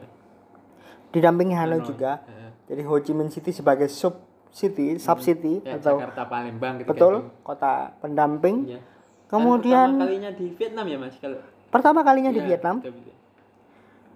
didampingi 1.12 1.54
Hanoi 1.54 1.82
juga 1.84 2.26
Heeh. 2.26 2.41
Jadi 2.72 2.82
Ho 2.82 2.96
Chi 2.98 3.12
Minh 3.12 3.28
City 3.28 3.52
sebagai 3.52 3.86
sub 3.86 4.16
city 4.50 4.96
sub 4.96 5.20
city 5.20 5.60
ya, 5.60 5.76
atau 5.76 6.00
Jakarta 6.00 6.24
Palembang 6.26 6.74
ketika 6.78 6.90
betul 6.90 7.14
itu. 7.18 7.44
kota 7.44 7.74
pendamping. 8.00 8.58
Ya. 8.66 8.80
Kemudian 9.28 9.96
pertama 9.96 10.06
kalinya 10.06 10.32
di 10.32 10.46
Vietnam 10.52 10.86
ya 10.86 10.98
Mas? 10.98 11.16
Kalau 11.18 11.38
pertama 11.68 12.00
kalinya 12.02 12.32
di 12.32 12.40
Ya, 12.40 12.48
Vietnam. 12.48 12.76
betul, 12.80 12.96
betul. 12.96 13.16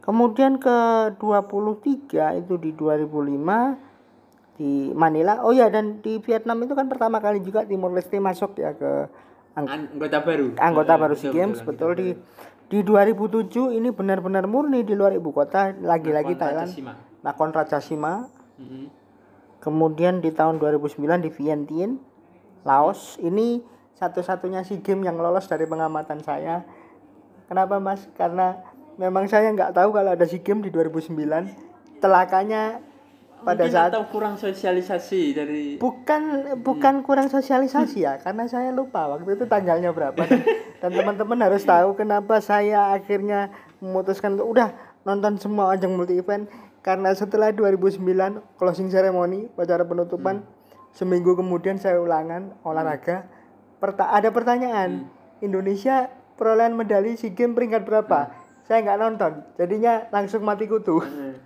kemudian 0.02 0.54
ke 0.56 0.78
23 1.18 2.38
itu 2.38 2.54
di 2.56 2.72
2005 2.72 3.76
di 4.56 4.72
Manila. 4.92 5.42
Oh 5.42 5.52
ya 5.52 5.68
dan 5.68 6.00
di 6.00 6.20
Vietnam 6.20 6.62
itu 6.62 6.72
kan 6.72 6.86
pertama 6.86 7.18
kali 7.18 7.40
juga 7.40 7.64
Timor 7.64 7.92
Leste 7.92 8.16
masuk 8.18 8.56
ya 8.56 8.72
ke 8.72 9.08
ang- 9.54 9.68
An- 9.68 9.90
anggota 9.90 10.20
baru. 10.22 10.48
Anggota 10.56 10.94
Heeh, 10.94 11.02
baru 11.02 11.14
SEA 11.14 11.24
betul, 11.26 11.34
Games 11.34 11.60
betul, 11.62 11.92
di 11.96 12.08
di 12.66 12.80
2007 12.82 13.72
ini 13.72 13.90
benar-benar 13.90 14.46
murni 14.46 14.82
di 14.82 14.94
luar 14.94 15.14
ibu 15.14 15.30
kota 15.30 15.72
lagi-lagi 15.72 16.34
Nakon 16.34 16.40
Thailand. 16.40 16.70
Ratchasima. 16.70 16.94
Nakhon 17.24 17.52
Mm-mm. 18.56 18.88
kemudian 19.60 20.24
di 20.24 20.32
tahun 20.32 20.58
2009 20.62 21.26
di 21.26 21.30
Vientiane 21.32 21.96
Laos 22.66 23.22
ini 23.22 23.62
satu-satunya 23.96 24.66
SEA 24.66 24.84
Games 24.84 25.08
yang 25.08 25.16
lolos 25.22 25.48
dari 25.48 25.64
pengamatan 25.64 26.20
saya. 26.20 26.66
Kenapa 27.48 27.80
mas? 27.80 28.04
Karena 28.18 28.60
memang 29.00 29.30
saya 29.30 29.54
nggak 29.54 29.72
tahu 29.72 29.96
kalau 29.96 30.12
ada 30.12 30.26
SEA 30.28 30.44
Games 30.44 30.68
di 30.68 30.72
2009 30.74 32.02
telakanya 32.04 32.84
pada 33.46 33.70
Mungkin 33.70 33.76
saat 33.78 33.92
atau 33.94 34.10
kurang 34.10 34.36
sosialisasi 34.42 35.22
dari 35.38 35.64
bukan 35.78 36.58
bukan 36.66 37.06
kurang 37.06 37.30
sosialisasi 37.30 38.02
ya 38.02 38.18
karena 38.18 38.50
saya 38.50 38.74
lupa 38.74 39.06
waktu 39.06 39.38
itu 39.38 39.46
tanggalnya 39.46 39.94
berapa. 39.94 40.18
Dan, 40.18 40.42
dan 40.82 40.92
teman-teman 40.92 41.40
harus 41.46 41.62
tahu 41.62 41.94
kenapa 41.94 42.42
saya 42.42 42.98
akhirnya 42.98 43.54
memutuskan 43.78 44.34
untuk 44.36 44.58
udah 44.58 44.74
nonton 45.06 45.38
semua 45.38 45.78
ajang 45.78 45.94
multi 45.94 46.18
event 46.18 46.50
karena 46.86 47.18
setelah 47.18 47.50
2009 47.50 47.98
closing 48.62 48.94
ceremony 48.94 49.50
upacara 49.50 49.82
penutupan 49.82 50.46
seminggu 50.94 51.34
kemudian 51.34 51.82
saya 51.82 51.98
ulangan 51.98 52.54
olahraga. 52.62 53.26
Perta- 53.82 54.14
ada 54.14 54.30
pertanyaan 54.30 55.10
Indonesia 55.42 56.14
perolehan 56.38 56.78
medali 56.78 57.18
SEA 57.18 57.34
Games 57.34 57.58
peringkat 57.58 57.90
berapa? 57.90 58.30
Saya 58.70 58.86
nggak 58.86 59.00
nonton 59.02 59.32
jadinya 59.58 60.06
langsung 60.14 60.46
mati 60.46 60.70
kutu. 60.70 61.02
Hmm. 61.02 61.42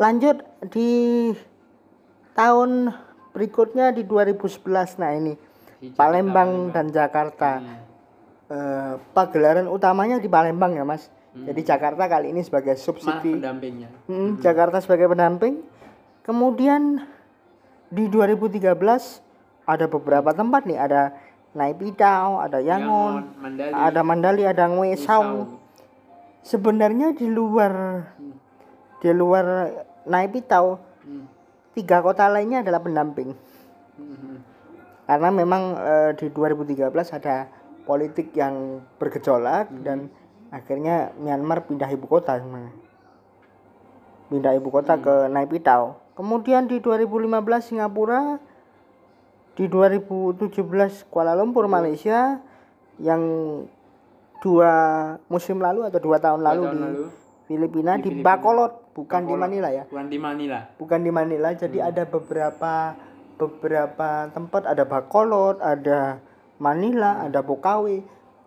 lanjut 0.00 0.40
di 0.72 1.30
tahun 2.32 2.90
berikutnya 3.32 3.92
di 3.92 4.02
2011 4.02 4.98
nah 4.98 5.12
ini 5.14 5.36
Di 5.78 5.92
Palembang. 5.92 6.72
dan 6.72 6.90
Jakarta. 6.90 7.60
Hmm. 7.60 7.80
Eh, 8.52 8.94
pagelaran 9.16 9.64
utamanya 9.68 10.20
di 10.20 10.28
Palembang 10.28 10.76
ya 10.76 10.84
mas 10.84 11.08
Hmm. 11.32 11.48
jadi 11.48 11.60
Jakarta 11.64 12.04
kali 12.06 12.28
ini 12.28 12.44
sebagai 12.44 12.76
Malah 12.76 12.84
subsidi 12.84 13.40
pendampingnya. 13.40 13.88
Hmm, 14.04 14.36
Jakarta 14.38 14.84
sebagai 14.84 15.08
pendamping 15.08 15.64
kemudian 16.20 17.08
di 17.88 18.04
2013 18.06 18.76
ada 19.64 19.86
beberapa 19.88 20.30
tempat 20.32 20.68
nih 20.68 20.76
ada 20.76 21.16
Naipitau 21.52 22.36
ada 22.36 22.60
Yangon, 22.60 23.24
Yangon, 23.24 23.40
Mandali, 23.40 23.72
ada 23.72 24.00
Mandali 24.04 24.42
ada 24.44 24.64
Ngwe 24.68 24.92
Saung 24.96 25.56
sebenarnya 26.42 27.16
di 27.16 27.24
luar 27.28 27.72
Hmm. 28.12 28.36
di 29.00 29.10
luar 29.10 29.72
Naipitau 30.04 30.76
Hmm. 31.00 31.24
tiga 31.72 32.04
kota 32.04 32.28
lainnya 32.28 32.60
adalah 32.60 32.84
pendamping 32.84 33.32
Hmm. 33.96 34.36
karena 35.08 35.28
memang 35.32 35.62
eh, 35.80 36.10
di 36.12 36.28
2013 36.28 37.08
ada 37.08 37.48
politik 37.82 38.36
yang 38.36 38.78
bergejolak 38.96 39.72
dan 39.82 40.12
akhirnya 40.52 41.16
Myanmar 41.16 41.64
pindah 41.64 41.88
ibu 41.88 42.04
kota 42.04 42.36
sebenarnya. 42.36 42.76
pindah 44.28 44.52
ibu 44.56 44.68
kota 44.68 45.00
ke 45.00 45.32
Naypyidaw 45.32 45.96
kemudian 46.12 46.68
di 46.68 46.76
2015 46.78 47.72
Singapura 47.72 48.36
di 49.56 49.68
2017 49.68 50.52
Kuala 51.08 51.32
Lumpur 51.36 51.68
Malaysia 51.68 52.40
yang 53.00 53.20
dua 54.44 54.72
musim 55.28 55.60
lalu 55.60 55.88
atau 55.88 56.00
dua 56.00 56.16
tahun 56.20 56.40
lalu 56.40 56.62
tahun 56.64 56.76
di 56.76 56.82
lalu. 56.84 57.04
Filipina 57.48 57.92
Di 57.96 58.00
di, 58.00 58.08
Filipina. 58.10 58.26
Bacolod 58.36 58.72
bukan 58.96 59.20
di 59.24 59.32
Bacolod. 59.32 59.40
Manila 59.40 59.68
ya 59.68 59.84
Bukan 59.88 60.06
di 60.08 60.18
Manila. 60.20 60.58
bukan 60.76 61.00
di 61.00 61.10
Manila 61.12 61.48
jadi 61.52 61.78
ada 61.92 62.02
beberapa 62.08 62.74
beberapa 63.36 64.08
tempat 64.32 64.62
ada 64.68 64.84
Bacolod 64.84 65.60
ada 65.60 66.20
Manila 66.56 67.24
ada 67.24 67.40
Bokawe 67.44 67.96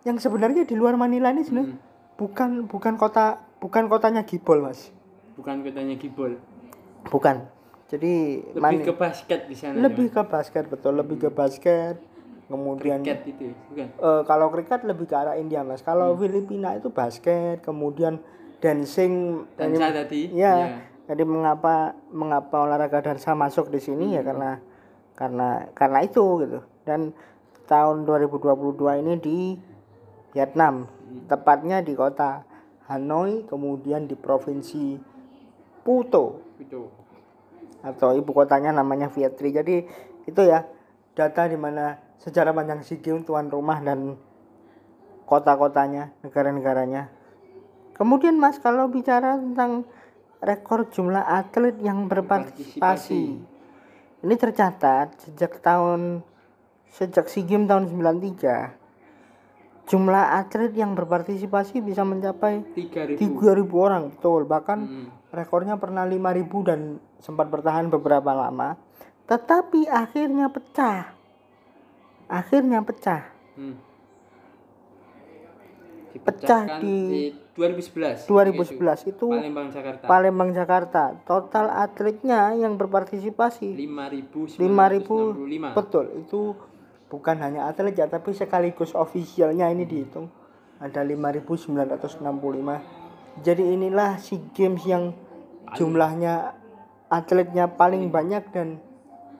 yang 0.06 0.18
sebenarnya 0.18 0.66
di 0.66 0.74
luar 0.74 0.94
Manila 0.98 1.30
ini 1.30 1.42
sebenarnya 1.42 1.85
bukan 2.16 2.64
bukan 2.64 2.94
kota 2.96 3.40
bukan 3.58 3.86
kotanya 3.86 4.24
Gibol 4.24 4.60
mas 4.60 4.92
Bukan 5.36 5.60
kotanya 5.60 5.94
Gibol. 5.94 6.40
bukan 7.06 7.44
jadi 7.86 8.42
Lebih 8.50 8.60
Mani- 8.60 8.82
ke 8.82 8.92
basket 8.92 9.40
di 9.46 9.54
sana. 9.54 9.76
lebih 9.78 10.08
ke 10.10 10.22
basket 10.24 10.64
betul 10.66 10.96
lebih 10.96 11.16
ke 11.18 11.30
basket 11.30 12.00
kemudian 12.46 13.02
Cat 13.02 13.20
itu, 13.22 13.52
bukan? 13.68 13.88
eh, 13.92 14.22
kalau 14.24 14.48
kriket 14.48 14.82
lebih 14.82 15.04
ke 15.04 15.14
arah 15.14 15.36
India 15.36 15.60
mas 15.60 15.82
kalau 15.82 16.16
Filipina 16.16 16.72
itu 16.72 16.88
basket 16.88 17.60
kemudian 17.60 18.18
dancing 18.58 19.44
Dansa 19.54 19.92
tadi. 19.92 20.32
Ya, 20.32 20.54
ya. 20.56 20.68
jadi 21.06 21.22
mengapa 21.22 21.92
mengapa 22.08 22.64
olahraga 22.64 23.04
dansa 23.04 23.36
masuk 23.36 23.68
di 23.68 23.78
sini 23.78 24.16
ya 24.16 24.24
karena 24.24 24.58
karena 25.12 25.48
karena 25.72 25.98
itu 26.00 26.24
gitu. 26.40 26.58
Dan 26.82 27.12
tahun 27.66 28.02
2022 28.02 28.72
ini 28.96 29.12
di 29.16 29.38
Vietnam, 30.32 30.88
tepatnya 31.24 31.80
di 31.80 31.96
kota 31.96 32.44
Hanoi, 32.92 33.48
kemudian 33.48 34.04
di 34.04 34.14
provinsi 34.14 35.00
Puto 35.86 36.42
atau 37.86 38.10
ibu 38.18 38.30
kotanya 38.34 38.74
namanya 38.74 39.06
Viet 39.06 39.38
Tri. 39.38 39.54
Jadi 39.54 39.86
itu 40.26 40.40
ya 40.42 40.66
data 41.14 41.46
di 41.46 41.54
mana 41.54 41.96
sejarah 42.18 42.50
panjang 42.50 42.82
SEA 42.82 42.98
Games 42.98 43.22
tuan 43.22 43.46
rumah 43.46 43.78
dan 43.78 44.18
kota-kotanya, 45.26 46.10
negara-negaranya. 46.26 47.10
Kemudian 47.94 48.36
Mas 48.38 48.58
kalau 48.58 48.90
bicara 48.90 49.38
tentang 49.38 49.86
rekor 50.42 50.90
jumlah 50.90 51.22
atlet 51.22 51.78
yang 51.80 52.10
berpartisipasi. 52.10 53.22
Ini 54.26 54.34
tercatat 54.34 55.22
sejak 55.22 55.62
tahun 55.62 56.26
sejak 56.90 57.30
SEA 57.30 57.46
Games 57.46 57.70
tahun 57.70 57.86
93 57.90 58.85
jumlah 59.86 60.42
atlet 60.42 60.74
yang 60.74 60.98
berpartisipasi 60.98 61.78
bisa 61.78 62.02
mencapai 62.02 62.66
3000. 62.74 63.16
3000 63.16 63.70
orang 63.78 64.02
betul 64.10 64.42
bahkan 64.44 64.78
Hmm. 64.82 65.08
rekornya 65.30 65.78
pernah 65.78 66.02
5000 66.02 66.66
dan 66.66 66.98
sempat 67.22 67.46
bertahan 67.46 67.86
beberapa 67.86 68.34
lama 68.34 68.74
tetapi 69.30 69.86
akhirnya 69.86 70.50
pecah 70.50 71.14
akhirnya 72.26 72.82
pecah 72.82 73.22
Hmm. 73.56 73.78
Pecah 76.16 76.64
Dipecahkan 76.64 76.80
di 76.80 77.32
2011. 77.56 78.24
2011 78.28 79.04
itu 79.08 79.28
Palembang 79.32 79.68
Jakarta. 79.72 80.04
Palembang 80.04 80.50
Jakarta 80.52 81.02
total 81.24 81.66
atletnya 81.72 82.52
yang 82.56 82.76
berpartisipasi 82.76 83.76
5965. 83.76 84.60
5000 84.60 85.76
betul 85.76 86.04
itu 86.20 86.40
bukan 87.06 87.38
hanya 87.38 87.70
atlet 87.70 87.94
ya 87.94 88.10
tapi 88.10 88.34
sekaligus 88.34 88.94
ofisialnya 88.94 89.70
ini 89.70 89.86
dihitung. 89.86 90.30
Ada 90.76 91.00
5965 91.02 92.96
jadi 93.44 93.76
inilah 93.76 94.16
SEA 94.16 94.40
Games 94.56 94.80
yang 94.88 95.12
jumlahnya 95.76 96.56
atletnya 97.12 97.68
paling 97.68 98.08
banyak 98.08 98.48
dan 98.54 98.80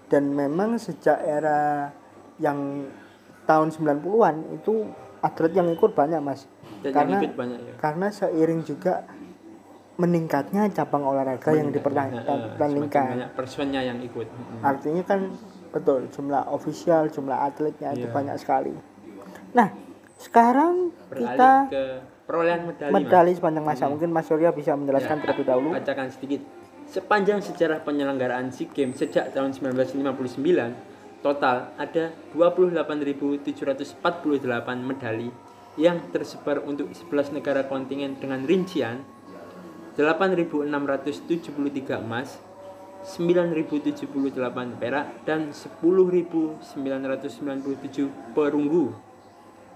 Dan 0.08 0.30
memang 0.30 0.78
sejak 0.78 1.18
era 1.20 1.90
yang 2.38 2.86
tahun 3.44 3.74
90-an 3.74 4.36
itu 4.56 4.88
atlet 5.24 5.54
yang 5.54 5.72
ikut 5.72 5.92
banyak, 5.92 6.20
Mas. 6.20 6.46
Dan 6.84 6.92
karena 6.92 7.16
yang 7.16 7.24
ikut 7.24 7.34
banyak 7.34 7.60
ya. 7.60 7.74
karena 7.80 8.08
seiring 8.12 8.62
juga 8.62 8.94
meningkatnya 9.94 10.68
cabang 10.74 11.06
olahraga 11.06 11.54
yang 11.54 11.70
eh, 11.70 11.78
semakin 11.78 12.20
dipertandingkan. 12.50 13.08
banyak 13.14 13.30
personnya 13.34 13.82
yang 13.82 14.00
ikut. 14.02 14.28
Hmm. 14.28 14.62
Artinya 14.66 15.04
kan 15.06 15.20
betul 15.70 16.10
jumlah 16.10 16.50
ofisial, 16.50 17.08
jumlah 17.08 17.40
atletnya 17.40 17.94
itu 17.94 18.06
Iya. 18.06 18.14
banyak 18.14 18.36
sekali. 18.38 18.74
Nah, 19.54 19.70
Sekarang 20.14 20.88
Beralih 21.12 21.36
kita 21.36 21.52
ke 21.68 21.84
perolehan 22.24 22.62
medali. 22.64 22.92
Mas. 22.92 23.02
medali 23.04 23.32
sepanjang 23.36 23.66
masa. 23.66 23.92
Mungkin 23.92 24.08
Mas 24.08 24.24
Surya 24.24 24.56
bisa 24.56 24.72
menjelaskan 24.72 25.20
Ya, 25.20 25.22
terlebih 25.22 25.44
dahulu. 25.44 25.70
Bacakan 25.76 26.08
sedikit. 26.08 26.40
Sepanjang 26.88 27.44
sejarah 27.44 27.84
penyelenggaraan 27.84 28.48
SEA 28.48 28.72
Games 28.72 28.96
sejak 28.96 29.36
tahun 29.36 29.52
1959, 29.52 30.72
total 31.24 31.72
ada 31.80 32.12
28.748 32.36 34.04
medali 34.84 35.32
yang 35.80 36.12
tersebar 36.14 36.62
untuk 36.68 36.92
11 36.94 37.40
negara 37.40 37.64
kontingen 37.66 38.20
dengan 38.20 38.46
rincian 38.46 39.02
8.673 39.98 42.02
emas, 42.02 42.42
9.078 43.06 44.82
perak, 44.82 45.08
dan 45.26 45.54
10.997 45.54 48.10
perunggu. 48.34 48.94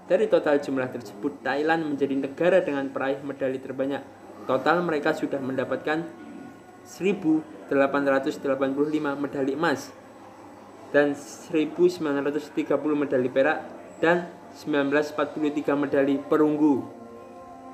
Dari 0.08 0.26
total 0.26 0.58
jumlah 0.58 0.88
tersebut, 0.90 1.44
Thailand 1.44 1.84
menjadi 1.94 2.14
negara 2.18 2.58
dengan 2.64 2.88
peraih 2.90 3.22
medali 3.22 3.58
terbanyak. 3.62 4.02
Total 4.48 4.82
mereka 4.82 5.14
sudah 5.14 5.38
mendapatkan 5.38 6.02
1.885 6.88 8.40
medali 9.20 9.52
emas 9.52 9.92
dan 10.90 11.12
1.930 11.12 12.00
medali 12.96 13.28
perak 13.28 13.68
dan 14.00 14.32
1943 14.56 15.76
medali 15.76 16.16
perunggu. 16.16 16.80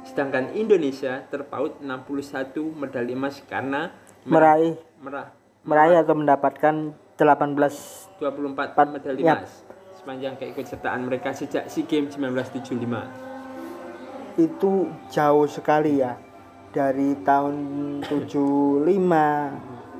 Sedangkan 0.05 0.53
Indonesia 0.53 1.25
terpaut 1.33 1.81
61 1.81 2.61
medali 2.77 3.17
emas 3.17 3.41
karena 3.49 3.89
Meraih 4.25 4.77
merah 5.01 5.33
meraih 5.65 5.97
atau 6.01 6.15
mendapatkan 6.17 6.93
18 7.17 8.21
24 8.21 8.77
Pat- 8.77 8.93
medali 8.93 9.25
ya. 9.25 9.41
emas 9.41 9.65
sepanjang 9.97 10.37
keikutsertaan 10.37 11.09
mereka 11.09 11.33
sejak 11.33 11.73
SEA 11.73 11.89
Games 11.89 12.21
1975. 12.21 14.37
itu 14.37 14.93
jauh 15.09 15.49
sekali 15.49 16.05
ya 16.05 16.21
dari 16.75 17.15
tahun 17.25 17.55
75 18.03 18.83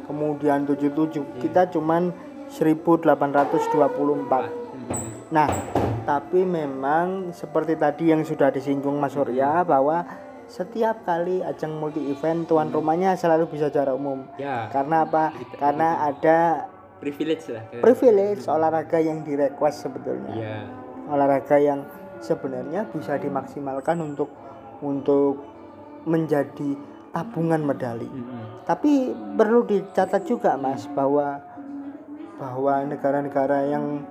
kemudian 0.05 0.69
77 0.69 1.41
kita 1.41 1.73
cuman 1.73 2.13
1824 2.55 4.63
Hmm. 4.75 4.91
nah 5.31 5.47
tapi 6.03 6.43
memang 6.43 7.31
seperti 7.31 7.75
tadi 7.75 8.11
yang 8.11 8.21
sudah 8.21 8.49
disinggung 8.49 8.97
Mas 8.97 9.13
Surya 9.13 9.63
bahwa 9.63 10.03
setiap 10.45 11.03
kali 11.03 11.41
ajang 11.41 11.73
multi 11.73 12.05
event 12.05 12.45
tuan 12.45 12.69
rumahnya 12.69 13.15
selalu 13.15 13.49
bisa 13.49 13.69
juara 13.69 13.93
umum 13.93 14.29
Ya, 14.37 14.69
karena 14.69 15.03
apa 15.03 15.31
karena 15.57 16.05
ada 16.05 16.69
privilege 16.99 17.49
lah. 17.49 17.65
privilege 17.81 18.45
olahraga 18.45 18.99
yang 18.99 19.23
direquest 19.23 19.81
sebetulnya 19.81 20.33
Ya, 20.37 20.57
olahraga 21.07 21.57
yang 21.57 21.81
sebenarnya 22.21 22.85
bisa 22.87 23.17
dimaksimalkan 23.17 23.99
untuk 23.99 24.29
untuk 24.79 25.41
menjadi 26.05 26.77
tabungan 27.11 27.63
medali. 27.63 28.05
Mm-mm. 28.05 28.65
Tapi 28.65 29.13
perlu 29.33 29.63
dicatat 29.63 30.25
juga 30.25 30.57
Mas 30.57 30.85
bahwa 30.91 31.39
bahwa 32.37 32.83
negara-negara 32.85 33.71
yang 33.71 34.03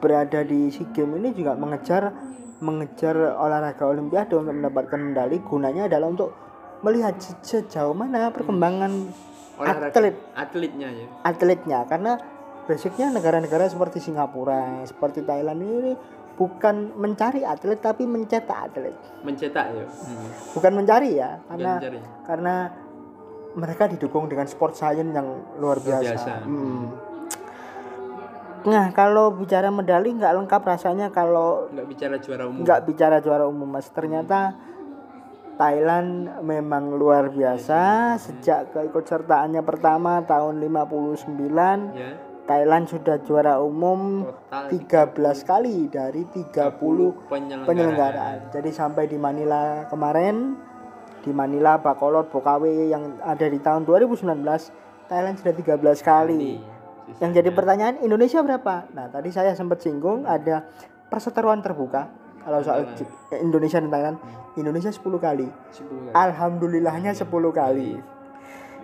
berada 0.00 0.42
di 0.42 0.72
SEA 0.72 0.90
Games 0.90 1.20
ini 1.20 1.30
juga 1.36 1.54
mengejar 1.54 2.10
mengejar 2.60 3.16
olahraga 3.40 3.88
olimpiade 3.88 4.36
untuk 4.36 4.52
mendapatkan 4.52 5.00
medali 5.00 5.40
gunanya 5.40 5.88
adalah 5.88 6.12
untuk 6.12 6.30
melihat 6.80 7.16
se- 7.16 7.40
sejauh 7.40 7.92
mana 7.92 8.32
perkembangan 8.32 8.90
olahraga 9.60 9.92
atlet 9.92 10.16
atletnya 10.32 10.88
ya. 10.88 11.06
atletnya 11.24 11.78
karena 11.88 12.16
basicnya 12.64 13.10
negara-negara 13.10 13.66
seperti 13.66 13.98
Singapura, 13.98 14.84
seperti 14.86 15.24
Thailand 15.24 15.60
ini 15.60 15.92
bukan 16.36 16.96
mencari 16.96 17.44
atlet 17.44 17.76
tapi 17.76 18.06
mencetak 18.08 18.72
atlet. 18.72 18.96
Mencetak 19.20 19.66
ya. 19.76 19.84
Hmm. 19.84 20.28
Bukan 20.56 20.72
mencari 20.72 21.18
ya, 21.18 21.36
karena 21.50 21.72
mencari. 21.76 21.98
karena 22.24 22.54
mereka 23.50 23.84
didukung 23.90 24.30
dengan 24.30 24.46
sport 24.46 24.78
science 24.78 25.10
yang 25.10 25.26
luar 25.58 25.82
Luar 25.82 26.00
biasa. 26.00 26.12
biasa. 26.14 26.32
Nah, 28.62 28.90
kalau 28.90 29.32
bicara 29.32 29.68
medali 29.68 30.12
nggak 30.12 30.34
lengkap 30.34 30.62
rasanya 30.62 31.08
kalau 31.08 31.68
Nggak 31.68 31.86
bicara 31.86 32.16
juara 32.16 32.44
umum. 32.44 32.60
nggak 32.60 32.80
bicara 32.84 33.16
juara 33.18 33.44
umum 33.44 33.68
mas 33.70 33.88
ternyata 33.88 34.52
Thailand 35.54 36.08
memang 36.40 36.88
luar 36.90 37.28
biasa 37.28 38.16
sejak 38.16 38.72
keikutsertaannya 38.72 39.60
pertama 39.60 40.20
tahun 40.22 40.56
59 40.56 41.36
Ya. 41.92 42.16
Thailand 42.42 42.84
sudah 42.84 43.20
juara 43.20 43.60
umum 43.60 44.24
Total 44.26 44.66
13 45.14 45.14
kali 45.44 45.86
dari 45.86 46.26
30 46.26 46.50
penyelenggaraan. 47.28 47.62
penyelenggaraan. 47.62 48.38
Jadi 48.50 48.70
sampai 48.70 49.06
di 49.06 49.14
Manila 49.14 49.86
kemarin 49.86 50.56
di 51.20 51.30
Manila 51.30 51.76
Bacolod 51.76 52.26
Bokawe 52.26 52.66
yang 52.88 53.20
ada 53.20 53.44
di 53.44 53.60
tahun 53.60 53.84
2019 53.84 54.26
Thailand 55.06 55.36
sudah 55.36 55.54
13 55.54 55.78
kali. 56.02 56.58
Yang 57.18 57.30
jadi 57.42 57.50
pertanyaan 57.50 57.94
Indonesia 57.98 58.38
berapa? 58.40 58.86
Nah, 58.94 59.10
tadi 59.10 59.34
saya 59.34 59.52
sempat 59.52 59.82
singgung 59.82 60.22
ada 60.24 60.62
perseteruan 61.10 61.58
terbuka 61.58 62.06
kalau 62.40 62.62
soal 62.62 62.86
J- 62.94 63.04
eh, 63.34 63.40
Indonesia 63.42 63.82
dan 63.82 63.90
Thailand. 63.90 64.16
Indonesia 64.54 64.88
10 64.88 65.18
kali. 65.18 65.46
10 65.74 66.06
kali. 66.06 66.14
Alhamdulillahnya 66.14 67.12
10 67.12 67.26
kali. 67.50 67.98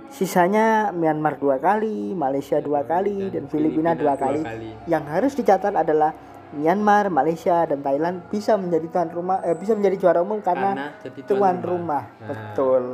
Sisanya 0.07 0.95
Myanmar 0.95 1.35
dua 1.37 1.59
kali, 1.59 2.15
Malaysia 2.15 2.63
dua 2.63 2.87
kali, 2.87 3.27
dan 3.27 3.51
Filipina 3.51 3.93
dua 3.93 4.15
kali. 4.15 4.39
Yang 4.87 5.05
harus 5.11 5.33
dicatat 5.35 5.75
adalah 5.75 6.15
Myanmar, 6.55 7.11
Malaysia, 7.11 7.67
dan 7.67 7.83
Thailand 7.83 8.23
bisa 8.31 8.55
menjadi 8.55 8.87
tuan 8.87 9.11
rumah, 9.11 9.43
eh, 9.43 9.59
bisa 9.59 9.75
menjadi 9.75 9.97
juara 9.99 10.23
umum 10.23 10.39
karena, 10.39 10.73
Karena 10.73 10.87
jadi 11.03 11.21
tuan 11.27 11.57
rumah. 11.59 12.07
Nah, 12.23 12.29
Betul. 12.31 12.85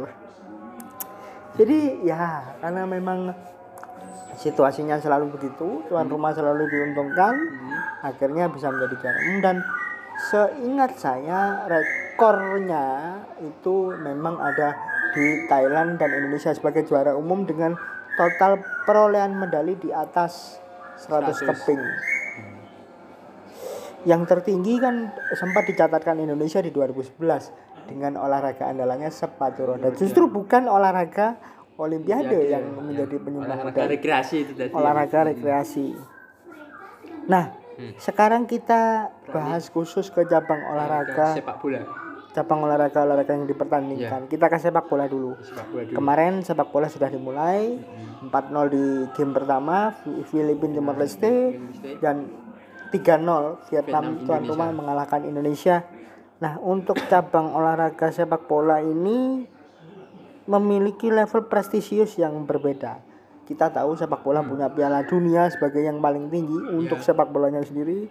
Jadi 1.52 1.78
ya 2.00 2.56
karena 2.64 2.88
memang 2.88 3.28
situasinya 4.42 4.98
selalu 4.98 5.38
begitu, 5.38 5.86
tuan 5.86 6.10
rumah 6.10 6.34
selalu 6.34 6.66
diuntungkan, 6.66 7.30
hmm, 7.30 8.02
akhirnya 8.02 8.50
bisa 8.50 8.74
menjadi 8.74 8.94
juara 8.98 9.18
umum 9.22 9.38
dan 9.38 9.56
seingat 10.18 10.92
saya 10.98 11.64
rekornya 11.70 12.86
itu 13.38 13.94
memang 14.02 14.42
ada 14.42 14.74
di 15.14 15.46
Thailand 15.46 16.02
dan 16.02 16.10
Indonesia 16.10 16.50
sebagai 16.50 16.82
juara 16.82 17.14
umum 17.14 17.46
dengan 17.46 17.78
total 18.18 18.58
perolehan 18.84 19.38
medali 19.38 19.78
di 19.78 19.94
atas 19.94 20.58
100 20.98 21.32
100. 21.32 21.48
keping. 21.48 21.82
Yang 24.02 24.22
tertinggi 24.26 24.82
kan 24.82 25.14
sempat 25.38 25.62
dicatatkan 25.70 26.18
Indonesia 26.18 26.58
di 26.58 26.74
2011 26.74 27.86
dengan 27.86 28.18
olahraga 28.18 28.66
andalannya 28.66 29.10
sepatu 29.14 29.74
roda. 29.74 29.94
Justru 29.94 30.26
bukan 30.26 30.66
olahraga 30.66 31.38
olimpiade 31.82 32.30
Olimpiade, 32.30 32.48
yang 32.48 32.64
ya. 32.64 32.80
menjadi 32.80 33.16
penyumbang 33.18 33.50
olahraga 33.52 33.74
medali 33.74 33.92
rekreasi 33.92 34.36
itu 34.40 34.52
tadi. 34.54 34.70
olahraga 34.70 35.18
rekreasi. 35.26 35.86
Nah, 37.24 37.44
Hmm. 37.72 37.92
sekarang 37.96 38.44
kita 38.44 38.82
bahas 39.28 39.66
khusus 39.66 40.06
ke 40.06 40.22
cabang 40.24 40.60
olahraga, 40.66 41.32
sepak 41.32 41.56
bola. 41.56 41.80
cabang 42.30 42.60
olahraga 42.62 42.98
olahraga 43.00 43.32
yang 43.32 43.46
dipertandingkan. 43.46 44.20
Kita 44.26 44.46
ke 44.46 44.58
sepak 44.58 44.86
bola 44.86 45.06
dulu. 45.06 45.36
Sepak 45.38 45.66
bola 45.66 45.82
dulu. 45.82 45.96
Kemarin 45.96 46.32
sepak 46.40 46.68
bola 46.68 46.86
sudah 46.86 47.08
dimulai 47.08 47.80
4-0 48.22 48.30
di 48.68 48.84
game 49.12 49.32
pertama 49.32 49.76
Fi- 49.94 50.22
Filipina 50.26 50.74
Timor 50.74 50.96
Leste 50.96 51.58
dan 51.98 52.28
3-0 52.90 53.56
Vietnam 53.66 54.04
Vietnam, 54.04 54.04
tuan 54.22 54.42
rumah 54.44 54.68
mengalahkan 54.70 55.24
Indonesia. 55.24 55.88
Nah, 56.38 56.58
untuk 56.58 57.00
cabang 57.06 57.52
olahraga 57.52 58.10
sepak 58.10 58.44
bola 58.44 58.80
ini 58.80 59.48
memiliki 60.52 61.08
level 61.08 61.46
prestisius 61.46 62.14
yang 62.14 62.44
berbeda. 62.44 63.00
Kita 63.42 63.68
tahu 63.68 63.94
sepak 63.94 64.20
bola 64.20 64.40
punya 64.40 64.68
Piala 64.68 65.02
Dunia 65.02 65.48
sebagai 65.48 65.80
yang 65.80 65.98
paling 65.98 66.28
tinggi 66.28 66.56
untuk 66.70 67.00
Ya. 67.00 67.04
sepak 67.06 67.28
bolanya 67.28 67.60
sendiri. 67.60 68.08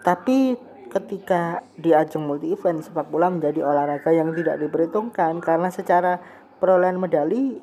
Tapi 0.00 0.54
ketika 0.86 1.60
di 1.74 1.90
ajang 1.90 2.24
multi 2.24 2.48
event 2.48 2.80
sepak 2.80 3.06
bola 3.06 3.26
menjadi 3.26 3.60
olahraga 3.60 4.10
yang 4.10 4.30
tidak 4.32 4.56
diperhitungkan 4.58 5.38
karena 5.38 5.68
secara 5.68 6.22
perolehan 6.56 6.96
medali 6.96 7.58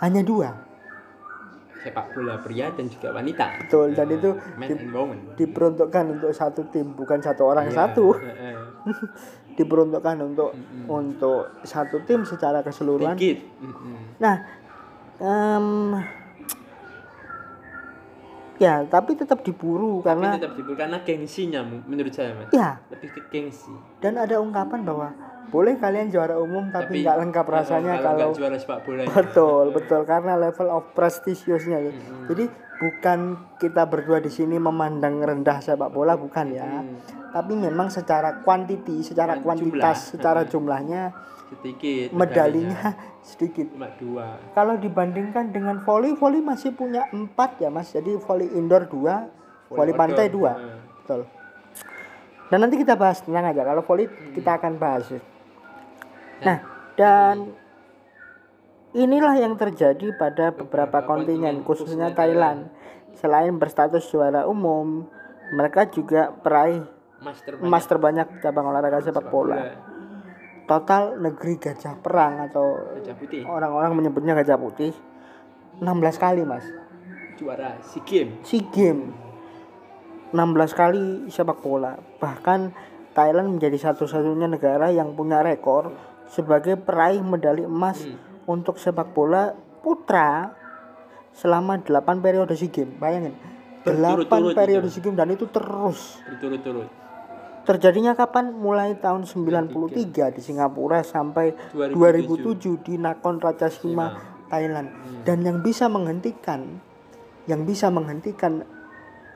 hanya 0.00 0.22
dua. 0.22 0.50
Sepak 1.84 2.16
bola 2.16 2.40
pria 2.40 2.72
dan 2.72 2.88
juga 2.88 3.12
wanita. 3.12 3.44
Betul, 3.60 3.92
dan 3.92 4.08
Eh, 4.08 4.16
itu 4.16 4.30
di- 4.56 4.88
diperuntukkan 5.36 6.04
untuk 6.10 6.32
satu 6.32 6.64
tim 6.72 6.96
bukan 6.96 7.20
satu 7.20 7.44
orang 7.44 7.68
Iya, 7.68 7.76
satu 7.76 8.16
eh. 8.16 8.56
diperuntukkan 9.54 10.16
untuk 10.20 10.50
Mm-mm. 10.52 10.86
untuk 10.86 11.48
satu 11.62 12.02
tim 12.02 12.22
secara 12.22 12.60
keseluruhan. 12.60 13.14
Mm-mm. 13.14 14.18
nah 14.18 14.42
em, 15.16 15.66
ya 18.56 18.82
tapi 18.84 19.14
tetap 19.14 19.42
diburu 19.42 19.98
Tapi 19.98 20.06
karena 20.08 20.28
tetap 20.36 20.54
diburu 20.54 20.74
karena 20.74 20.98
gengsinya 21.00 21.60
menurut 21.64 22.10
saya 22.10 22.34
mas. 22.34 22.50
ya 22.50 22.78
Lebih 22.88 23.08
ke 23.10 23.20
gengsi. 23.28 23.70
dan 23.98 24.14
ada 24.16 24.38
ungkapan 24.38 24.82
bahwa 24.82 25.10
boleh 25.46 25.74
kalian 25.76 26.08
juara 26.08 26.34
umum 26.36 26.66
tapi 26.68 27.02
nggak 27.02 27.18
lengkap 27.20 27.46
rasanya 27.46 27.98
kalau 28.00 28.30
nggak 28.30 28.38
juara 28.38 28.56
sepak 28.56 28.78
bola. 28.82 29.02
betul 29.08 29.64
betul 29.70 30.00
karena 30.04 30.34
level 30.36 30.68
of 30.68 30.84
prestisiusnya. 30.92 31.78
Mm-mm. 31.80 32.26
jadi 32.26 32.44
bukan 32.74 33.18
kita 33.56 33.82
berdua 33.84 34.18
di 34.18 34.28
sini 34.28 34.56
memandang 34.56 35.18
rendah 35.20 35.58
sepak 35.58 35.90
bola 35.90 36.14
bukan 36.16 36.46
ya 36.50 36.66
Hmm. 36.66 37.22
Tapi 37.34 37.58
memang 37.58 37.90
secara 37.90 38.46
kuantiti 38.46 39.02
secara 39.02 39.42
Kuan- 39.42 39.58
kuantitas 39.58 39.98
jumlah. 39.98 40.10
secara 40.14 40.40
jumlahnya 40.46 41.02
sedikit 41.50 42.14
medalinya 42.14 42.94
sedikit. 43.34 43.66
Cuma 43.74 43.90
dua. 43.98 44.38
Kalau 44.54 44.78
dibandingkan 44.78 45.50
dengan 45.50 45.82
volley 45.82 46.14
volley 46.14 46.38
masih 46.38 46.70
punya 46.70 47.10
empat 47.10 47.58
ya 47.58 47.74
mas. 47.74 47.90
Jadi 47.90 48.14
volley 48.22 48.54
indoor 48.54 48.86
dua 48.86 49.26
outdoor. 49.66 49.98
pantai 49.98 50.30
dua. 50.30 50.52
Nah, 50.54 50.78
betul. 51.02 51.20
Dan 52.54 52.58
nanti 52.62 52.76
kita 52.78 52.94
bahas 52.94 53.18
tenang 53.18 53.50
aja. 53.50 53.66
Kalau 53.66 53.82
volley 53.82 54.06
kita 54.30 54.54
akan 54.54 54.78
bahas. 54.78 55.10
Nah 56.38 56.58
dan 56.94 57.50
inilah 58.94 59.34
yang 59.34 59.58
terjadi 59.58 60.14
pada 60.14 60.54
beberapa 60.54 61.02
kontingen 61.02 61.66
khususnya 61.66 62.14
Thailand. 62.14 62.70
selain 63.14 63.54
berstatus 63.54 64.10
juara 64.10 64.42
umum 64.42 65.06
mereka 65.54 65.86
juga 65.86 66.34
peraih 66.34 66.82
master 67.24 67.52
emas 67.58 67.84
terbanyak 67.88 68.28
cabang 68.44 68.68
olahraga 68.68 69.00
sepak 69.00 69.32
bola. 69.32 69.56
total 70.64 71.20
negeri 71.20 71.60
gajah 71.60 71.96
perang 72.00 72.48
atau 72.48 72.80
Gajah 73.00 73.16
putih. 73.20 73.42
orang-orang 73.44 73.92
menyebutnya 73.96 74.32
gajah 74.32 74.56
putih 74.56 74.92
16 75.80 76.22
kali 76.22 76.42
mas. 76.46 76.64
Juara 77.34 77.82
si 77.82 77.98
game 78.06 78.38
SEA 78.46 78.62
Games. 78.70 79.10
16 80.30 80.74
kali 80.74 81.04
sepak 81.30 81.62
bola. 81.62 81.98
Bahkan 82.18 82.60
Thailand 83.14 83.58
menjadi 83.58 83.90
satu-satunya 83.90 84.50
negara 84.50 84.90
yang 84.90 85.14
punya 85.14 85.42
rekor 85.42 85.94
sebagai 86.26 86.78
peraih 86.78 87.22
medali 87.22 87.62
emas 87.66 88.02
untuk 88.46 88.78
sepak 88.78 89.14
bola 89.14 89.54
putra 89.82 90.54
selama 91.34 91.82
8 91.82 92.22
periode 92.22 92.54
SEA 92.54 92.70
Games. 92.70 92.94
Bayangin 92.98 93.34
8 93.82 93.84
Berturut-turut 93.84 94.54
periode. 94.54 94.86
SEA 94.90 95.02
Games 95.02 95.18
dan 95.18 95.28
itu 95.34 95.46
terus. 95.50 96.22
Berturut-turut 96.24 97.03
terjadinya 97.64 98.12
kapan? 98.12 98.52
Mulai 98.52 99.00
tahun 99.00 99.24
93 99.24 100.30
di 100.30 100.40
Singapura 100.40 101.00
sampai 101.02 101.56
2007. 101.72 102.78
2007 102.78 102.86
di 102.86 102.94
Nakhon 103.00 103.40
Ratchasima 103.40 104.14
Thailand. 104.46 104.88
Dan 105.24 105.42
yang 105.42 105.58
bisa 105.60 105.88
menghentikan 105.88 106.78
yang 107.44 107.68
bisa 107.68 107.92
menghentikan 107.92 108.64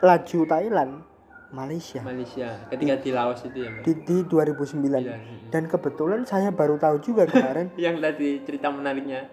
laju 0.00 0.40
Thailand 0.48 1.04
Malaysia. 1.48 2.00
Malaysia 2.04 2.68
ketika 2.68 2.94
di 3.00 3.10
Laos 3.12 3.40
itu 3.44 3.64
ya 3.64 3.72
di, 3.84 3.92
di 4.04 4.16
2009 4.24 4.80
Iya. 5.00 5.16
dan 5.48 5.64
kebetulan 5.64 6.24
saya 6.24 6.52
baru 6.52 6.76
tahu 6.76 7.00
juga 7.00 7.24
kemarin 7.24 7.72
yang 7.80 8.00
tadi 8.00 8.44
cerita 8.44 8.68
menariknya. 8.68 9.28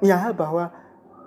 Ya 0.00 0.32
bahwa 0.32 0.72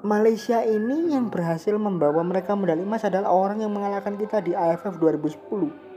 Malaysia 0.02 0.66
ini 0.66 1.14
yang 1.14 1.30
berhasil 1.30 1.78
membawa 1.78 2.26
mereka 2.26 2.58
medali 2.58 2.82
emas 2.82 3.06
adalah 3.06 3.30
orang 3.30 3.62
yang 3.62 3.70
mengalahkan 3.70 4.18
kita 4.18 4.42
di 4.42 4.58
AFF 4.58 4.98
2010 4.98 5.91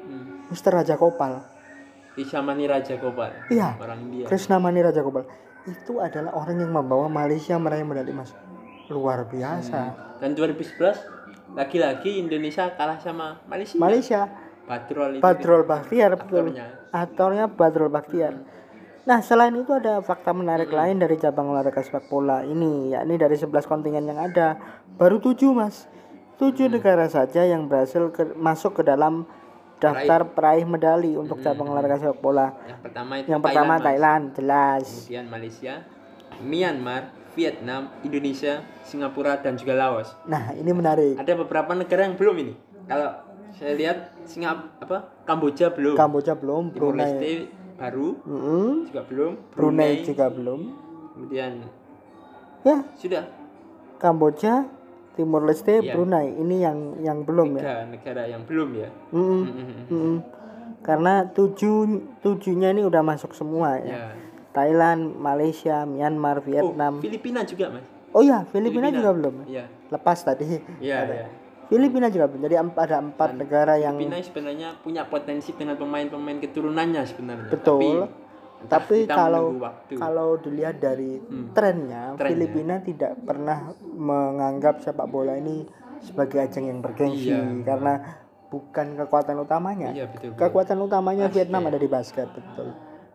hmm. 0.44 0.52
Mr. 0.52 0.70
Raja 0.72 0.94
Kopal 0.94 1.40
Isyamani 2.14 2.64
Raja 2.64 2.94
Gopal 2.94 3.34
Iya. 3.50 3.74
orang 3.74 3.98
India. 4.00 4.30
Krishna 4.30 4.62
Mani 4.62 4.78
Raja 4.78 5.02
Gopal. 5.02 5.26
Itu 5.66 5.98
adalah 5.98 6.30
orang 6.32 6.62
yang 6.62 6.70
membawa 6.70 7.10
Malaysia 7.10 7.58
meraih 7.58 7.82
medali 7.82 8.14
emas. 8.14 8.30
Luar 8.86 9.26
biasa. 9.26 10.14
Dan 10.22 10.38
2011 10.38 10.94
lagi-lagi 11.52 12.22
Indonesia 12.22 12.70
kalah 12.70 13.02
sama 13.02 13.42
Malaysia. 13.50 13.74
Malaysia. 13.76 14.20
Badrol 14.64 15.18
itu 15.18 15.20
Badrul 15.20 15.62
Bakhtiar 15.64 16.16
betul. 16.16 16.40
Aktornya. 16.40 16.66
aktornya 16.88 17.44
Badrul 17.48 17.92
Bakhtiar 17.92 18.32
nah 19.04 19.20
selain 19.20 19.52
itu 19.52 19.68
ada 19.68 20.00
fakta 20.00 20.32
menarik 20.32 20.72
lain 20.72 20.96
dari 20.96 21.20
cabang 21.20 21.52
olahraga 21.52 21.84
sepak 21.84 22.08
bola 22.08 22.40
ini 22.40 22.88
yakni 22.88 23.20
dari 23.20 23.36
11 23.36 23.52
kontingen 23.68 24.08
yang 24.08 24.16
ada 24.16 24.56
baru 24.96 25.20
7 25.20 25.36
mas. 25.52 25.84
7 26.40 26.72
negara 26.72 27.04
saja 27.06 27.44
yang 27.44 27.68
berhasil 27.68 28.08
ke- 28.08 28.32
masuk 28.32 28.80
ke 28.80 28.82
dalam 28.82 29.28
daftar 29.80 30.20
peraih. 30.32 30.64
medali 30.64 31.12
untuk 31.18 31.40
cabang 31.42 31.70
olahraga 31.70 32.00
sepak 32.00 32.18
bola. 32.20 32.54
Yang 32.66 32.80
pertama 32.84 33.12
itu 33.20 33.28
yang 33.30 33.42
pertama 33.42 33.72
Mas. 33.78 33.84
Thailand 33.84 34.24
jelas. 34.34 34.84
Kemudian 34.86 35.26
Malaysia 35.30 35.74
Myanmar 36.42 37.02
Vietnam 37.34 37.90
Indonesia 38.06 38.62
Singapura 38.86 39.42
dan 39.42 39.58
juga 39.58 39.74
Laos. 39.74 40.14
Nah 40.30 40.54
ini 40.54 40.70
menarik. 40.70 41.18
Ada 41.18 41.34
beberapa 41.34 41.74
negara 41.74 42.06
yang 42.06 42.14
belum 42.14 42.36
ini. 42.42 42.54
Kalau 42.86 43.10
saya 43.54 43.72
lihat 43.78 43.98
Singap 44.24 44.78
apa 44.82 45.10
Kamboja 45.26 45.70
belum. 45.70 45.94
Kamboja 45.94 46.34
belum 46.34 46.74
Timor 46.74 46.94
Brunei. 46.94 47.06
Leste 47.06 47.32
baru 47.74 48.08
Mm-mm. 48.22 48.70
juga 48.88 49.02
belum. 49.06 49.32
Brunei. 49.50 49.92
juga 50.06 50.26
belum. 50.30 50.60
Kemudian 51.14 51.52
ya. 52.66 52.76
sudah. 52.98 53.24
Kamboja 53.98 54.66
Timur 55.14 55.42
Leste 55.46 55.80
Iya. 55.80 55.94
Brunei. 55.94 56.34
Ini 56.34 56.56
yang 56.60 56.78
yang 57.02 57.18
belum 57.22 57.58
ya? 57.58 57.62
Tiga 57.62 57.78
negara 57.90 58.22
yang 58.26 58.42
belum 58.44 58.68
ya? 58.74 58.88
Mm-mm. 59.14 59.42
Mm-mm. 59.46 59.86
Mm-mm. 59.90 60.18
karena 60.84 61.24
tujuh 61.32 62.12
tujuhnya 62.20 62.76
ini 62.76 62.84
udah 62.84 63.00
masuk 63.00 63.32
semua 63.32 63.80
ya. 63.80 63.88
Ya 63.88 64.04
Thailand 64.54 65.18
Malaysia 65.18 65.82
Myanmar 65.82 66.38
oh 66.38 66.44
Vietnam. 66.46 67.02
Filipina 67.02 67.42
juga 67.42 67.74
mas? 67.74 67.84
Oh 68.14 68.22
ya 68.22 68.46
Filipina, 68.46 68.94
juga 68.94 69.10
belum. 69.10 69.34
Ya 69.50 69.66
lepas 69.90 70.22
tadi. 70.22 70.62
Ya 70.78 71.02
ya 71.02 71.26
Filipina 71.66 72.06
juga 72.06 72.30
belum. 72.30 72.46
Jadi 72.46 72.54
ada 72.60 72.96
empat 73.02 73.30
negara 73.34 73.74
yang 73.74 73.98
Filipina 73.98 74.22
sebenarnya 74.22 74.68
punya 74.78 75.02
potensi 75.10 75.50
dengan 75.58 75.74
pemain-pemain 75.74 76.38
keturunannya 76.38 77.02
sebenarnya. 77.02 77.50
Betul. 77.50 77.82
tapi, 77.82 77.90
tapi 78.66 79.04
kalau 79.04 79.56
kalau 79.90 80.36
dilihat 80.36 80.78
dari 80.78 81.20
trennya, 81.52 82.14
Trennya. 82.14 82.30
Filipina 82.30 82.76
tidak 82.80 83.18
pernah 83.22 83.72
menganggap 83.82 84.80
sepak 84.80 85.06
bola 85.06 85.34
ini 85.34 85.64
sebagai 86.00 86.40
ajang 86.40 86.68
yang 86.68 86.80
bergengsi 86.80 87.32
Iya. 87.32 87.64
karena 87.64 87.94
bukan 88.48 88.86
kekuatan 88.94 89.36
utamanya. 89.40 89.90
iya 89.90 90.06
betul 90.06 90.30
betul. 90.30 90.40
Kekuatan 90.40 90.78
utamanya 90.78 91.26
Vietnam 91.26 91.66
ada 91.66 91.78
di 91.80 91.88
basket, 91.88 92.28
betul. 92.30 92.70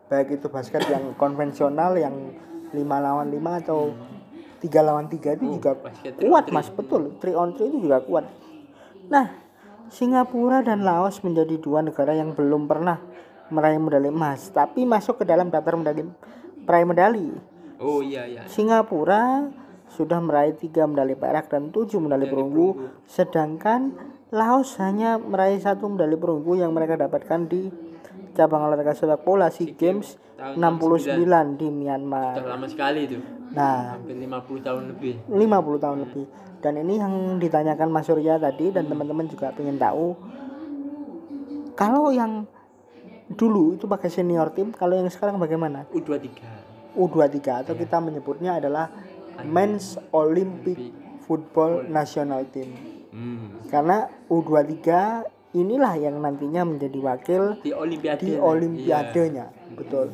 Baik 0.09 0.41
itu 0.41 0.47
basket 0.49 0.83
yang 0.89 1.13
konvensional 1.15 1.93
yang 1.95 2.33
5 2.69 2.75
lawan 2.75 3.29
5 3.29 3.61
atau 3.61 3.93
tiga 4.59 4.83
lawan 4.83 5.07
tiga 5.07 5.33
itu 5.33 5.55
juga 5.55 5.71
basket 5.73 6.19
three 6.19 6.27
kuat 6.27 6.51
mas 6.51 6.67
betul 6.67 7.15
3 7.17 7.31
on 7.31 7.49
3 7.55 7.63
itu 7.63 7.77
juga 7.79 8.03
kuat 8.03 8.25
nah 9.07 9.31
Singapura 9.89 10.61
dan 10.61 10.85
Laos 10.85 11.23
menjadi 11.23 11.57
dua 11.57 11.81
negara 11.81 12.13
yang 12.13 12.37
belum 12.37 12.67
pernah 12.67 13.01
meraih 13.49 13.81
medali 13.81 14.09
emas 14.09 14.49
tapi 14.49 14.85
masuk 14.85 15.21
ke 15.21 15.25
dalam 15.25 15.49
daftar 15.53 15.75
medali 15.77 16.05
peraih 16.63 16.87
medali. 16.87 17.29
Oh 17.79 18.01
iya 18.03 18.25
iya. 18.29 18.45
Singapura 18.45 19.49
sudah 19.89 20.21
meraih 20.21 20.53
tiga 20.53 20.85
medali 20.85 21.17
perak 21.17 21.49
dan 21.49 21.73
tujuh 21.73 21.97
medali 21.97 22.29
perunggu 22.29 22.93
sedangkan 23.09 23.97
Laos 24.29 24.77
hanya 24.77 25.17
meraih 25.17 25.57
satu 25.57 25.89
medali 25.89 26.13
perunggu 26.13 26.53
yang 26.53 26.69
mereka 26.69 26.93
dapatkan 26.93 27.49
di 27.49 27.73
cabang 28.37 28.69
olahraga 28.69 28.93
sepak 28.93 29.25
bola 29.25 29.49
SEA 29.49 29.73
Games 29.73 30.21
tahun 30.37 30.61
69 30.61 31.57
di 31.57 31.67
Myanmar. 31.73 32.37
Sudah 32.37 32.53
lama 32.53 32.67
sekali 32.69 33.09
itu. 33.09 33.17
Nah. 33.57 33.97
Hampir 33.97 34.13
50 34.13 34.61
tahun 34.61 34.83
lebih. 34.93 35.13
50 35.33 35.83
tahun 35.83 35.97
lebih. 36.05 36.25
Dan 36.61 36.73
ini 36.77 36.93
yang 37.01 37.13
ditanyakan 37.41 37.89
Mas 37.89 38.05
Surya 38.05 38.37
tadi 38.37 38.69
dan 38.69 38.85
teman-teman 38.85 39.25
juga 39.25 39.49
pengen 39.49 39.81
tahu 39.81 40.13
kalau 41.73 42.11
yang 42.11 42.43
dulu 43.29 43.77
itu 43.77 43.85
pakai 43.85 44.09
senior 44.09 44.49
tim 44.53 44.73
kalau 44.73 44.97
yang 44.97 45.09
sekarang 45.09 45.37
bagaimana? 45.37 45.85
U23 45.93 46.69
U23 46.97 47.37
atau 47.65 47.73
kita 47.77 48.01
menyebutnya 48.01 48.57
adalah 48.57 48.89
Men's 49.45 49.95
Olympic 50.11 50.77
Football 51.23 51.85
National 51.87 52.43
Team. 52.49 52.97
Hmm. 53.09 53.65
karena 53.73 54.05
U23 54.29 54.85
inilah 55.57 55.97
yang 55.97 56.21
nantinya 56.21 56.61
menjadi 56.61 56.99
wakil 57.01 57.57
di 57.65 57.73
Olimpiade. 57.73 58.21
di 58.21 58.37
olimpiadenya. 58.37 59.49
Betul. 59.73 60.13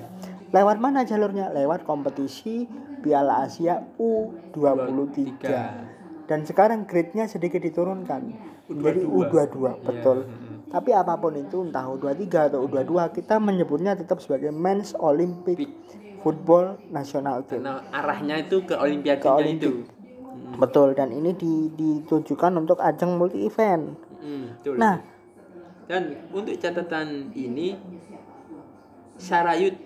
Lewat 0.56 0.80
mana 0.80 1.04
jalurnya? 1.04 1.52
Lewat 1.52 1.84
kompetisi 1.84 2.64
Piala 3.04 3.44
Asia 3.44 3.84
U23 4.00 5.44
dan 6.26 6.40
sekarang 6.48 6.88
grade-nya 6.88 7.28
sedikit 7.28 7.62
diturunkan. 7.62 8.22
Menjadi 8.72 9.04
U22 9.06 9.58
betul. 9.86 10.18
Mm-mm. 10.26 10.45
Tapi 10.76 10.92
apa 10.92 11.16
pun 11.16 11.32
itu 11.40 11.64
entah 11.64 11.88
U23 11.88 12.52
atau 12.52 12.68
U22 12.68 13.16
kita 13.16 13.40
menyebutnya 13.40 13.96
tetap 13.96 14.20
sebagai 14.20 14.52
Men's 14.52 14.92
Olympic 15.00 15.72
Football 16.20 16.76
National 16.92 17.48
Team. 17.48 17.64
Karena 17.64 17.80
arahnya 17.96 18.44
itu 18.44 18.68
ke 18.68 18.76
Olimpiade 18.76 19.24
Ke 19.24 19.30
Olimpik. 19.32 19.64
itu. 19.64 19.72
Betul 20.60 20.92
dan 20.92 21.16
ini 21.16 21.32
di- 21.32 21.72
ditujukan 21.72 22.52
untuk 22.60 22.84
ajang 22.84 23.16
multi 23.16 23.48
event 23.48 23.96
Hmm, 24.20 24.52
betul. 24.60 24.76
nah. 24.76 25.00
Dan 25.88 26.12
untuk 26.36 26.60
catatan 26.60 27.32
ini 27.32 27.80
Sarayut 29.16 29.80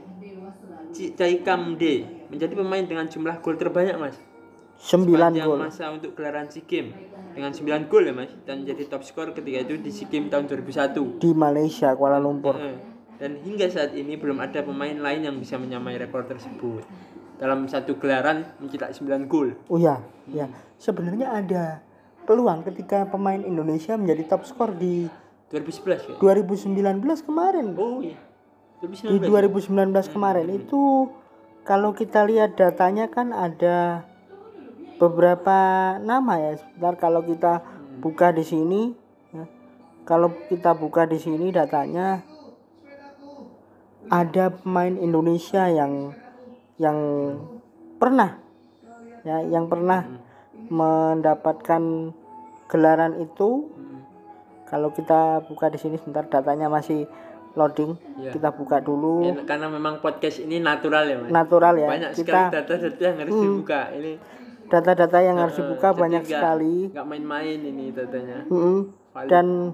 Caikam 0.90 1.78
D 1.78 2.02
menjadi 2.34 2.54
pemain 2.58 2.82
dengan 2.82 3.06
jumlah 3.06 3.46
gol 3.46 3.62
terbanyak 3.62 3.94
mas 4.02 4.18
9 4.80 5.12
sepanjang 5.12 5.48
gol. 5.52 5.60
masa 5.60 5.92
untuk 5.92 6.16
gelaran 6.16 6.48
SEA 6.48 6.64
Games. 6.64 6.96
Dengan 7.36 7.52
9 7.52 7.92
gol 7.92 8.04
ya 8.08 8.14
mas. 8.16 8.32
Dan 8.48 8.64
menjadi 8.64 8.88
top 8.88 9.04
skor 9.04 9.36
ketika 9.36 9.68
itu 9.68 9.76
di 9.76 9.92
SEA 9.92 10.08
Games 10.08 10.32
tahun 10.32 10.48
2001 10.48 11.20
di 11.20 11.32
Malaysia 11.36 11.92
Kuala 12.00 12.16
Lumpur. 12.16 12.56
Eh, 12.56 12.80
dan 13.20 13.36
hingga 13.44 13.68
saat 13.68 13.92
ini 13.92 14.16
belum 14.16 14.40
ada 14.40 14.64
pemain 14.64 14.96
lain 14.96 15.28
yang 15.28 15.36
bisa 15.36 15.60
menyamai 15.60 16.00
rekor 16.00 16.24
tersebut. 16.24 16.88
Dalam 17.36 17.68
satu 17.68 18.00
gelaran 18.00 18.48
mencetak 18.64 18.96
9 18.96 19.28
gol. 19.28 19.60
Oh 19.68 19.76
ya, 19.76 20.00
ya. 20.32 20.48
Sebenarnya 20.80 21.28
ada 21.36 21.84
peluang 22.24 22.64
ketika 22.64 23.04
pemain 23.12 23.44
Indonesia 23.44 24.00
menjadi 24.00 24.32
top 24.32 24.48
skor 24.48 24.72
di 24.80 25.12
2011 25.52 26.16
ya? 26.16 26.18
2019 26.24 27.28
kemarin. 27.28 27.76
Oh 27.76 28.00
iya. 28.00 28.16
di 28.80 29.20
2019 29.20 29.92
2019 29.92 30.16
kemarin 30.16 30.48
itu 30.56 31.12
kalau 31.68 31.92
kita 31.92 32.24
lihat 32.24 32.56
datanya 32.56 33.12
kan 33.12 33.36
ada 33.36 34.08
beberapa 35.00 35.58
nama 36.04 36.34
ya. 36.38 36.52
Sebentar 36.60 37.00
kalau 37.00 37.24
kita 37.24 37.64
buka 38.04 38.36
di 38.36 38.44
sini 38.44 38.92
ya. 39.32 39.48
kalau 40.04 40.36
kita 40.52 40.76
buka 40.76 41.08
di 41.08 41.18
sini 41.20 41.52
datanya 41.52 42.24
ada 44.12 44.52
pemain 44.52 44.96
Indonesia 44.96 45.68
yang 45.72 46.16
yang 46.80 46.98
pernah 48.00 48.40
ya 49.28 49.44
yang 49.44 49.68
pernah 49.68 50.06
mendapatkan 50.70 52.14
gelaran 52.70 53.18
itu. 53.20 53.72
Hmm. 53.74 53.88
kalau 54.70 54.94
kita 54.94 55.42
buka 55.50 55.66
di 55.74 55.82
sini 55.82 55.98
sebentar 55.98 56.30
datanya 56.30 56.70
masih 56.70 57.10
loading. 57.58 57.98
Iya. 58.22 58.32
kita 58.38 58.54
buka 58.54 58.78
dulu. 58.78 59.26
Ya, 59.26 59.34
karena 59.44 59.66
memang 59.66 59.98
podcast 59.98 60.46
ini 60.46 60.62
natural 60.62 61.10
ya 61.10 61.18
mas. 61.18 61.30
Natural 61.34 61.74
ya. 61.74 61.90
Banyak 61.90 62.12
sekali 62.14 62.28
kita 62.30 62.40
data-data 62.54 63.02
yang 63.02 63.18
harus 63.18 63.34
dibuka. 63.34 63.82
Ini 63.98 64.12
data-data 64.70 65.20
yang 65.26 65.42
harus 65.42 65.58
dibuka 65.58 65.92
banyak 65.92 66.24
sekali. 66.24 66.94
nggak 66.94 67.08
main-main 67.10 67.60
ini 67.60 67.90
datanya. 67.90 68.46
Mm-mm. 68.48 68.94
Valid. 69.10 69.26
dan 69.26 69.74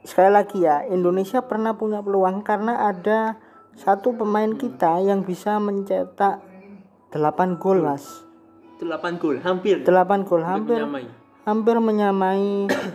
sekali 0.00 0.30
lagi 0.32 0.64
ya 0.64 0.88
Indonesia 0.88 1.44
pernah 1.44 1.76
punya 1.76 2.00
peluang 2.00 2.40
karena 2.40 2.88
ada 2.88 3.36
satu 3.76 4.16
pemain 4.16 4.56
kita 4.56 5.04
yang 5.04 5.20
bisa 5.28 5.60
mencetak 5.60 6.40
8 7.12 7.60
gol 7.60 7.84
mas. 7.84 8.24
8 8.80 9.20
gol 9.20 9.44
hampir. 9.44 9.84
8 9.84 10.24
gol 10.24 10.40
hampir 10.40 10.80
hampir 10.80 10.80
menyamai. 10.80 11.06
hampir 11.44 11.76
menyamai 11.76 12.48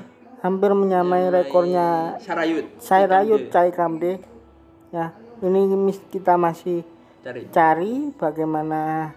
hampir 0.46 0.72
menyamai 0.74 1.24
rekornya 1.30 2.18
Sarayut. 2.18 2.66
Sairayut 2.82 3.54
Cai 3.54 3.70
Kamde. 3.70 4.18
Ya 4.89 5.14
ini 5.42 5.70
kita 6.10 6.38
masih 6.38 6.86
cari. 7.22 7.42
cari 7.50 7.94
bagaimana 8.18 9.14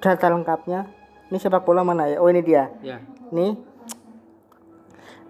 data 0.00 0.26
lengkapnya. 0.28 0.86
Ini 1.26 1.36
sepak 1.42 1.66
bola 1.66 1.82
mana 1.82 2.06
ya? 2.06 2.22
Oh 2.22 2.30
ini 2.30 2.42
dia. 2.42 2.70
Ya. 2.80 3.02
Nih 3.32 3.58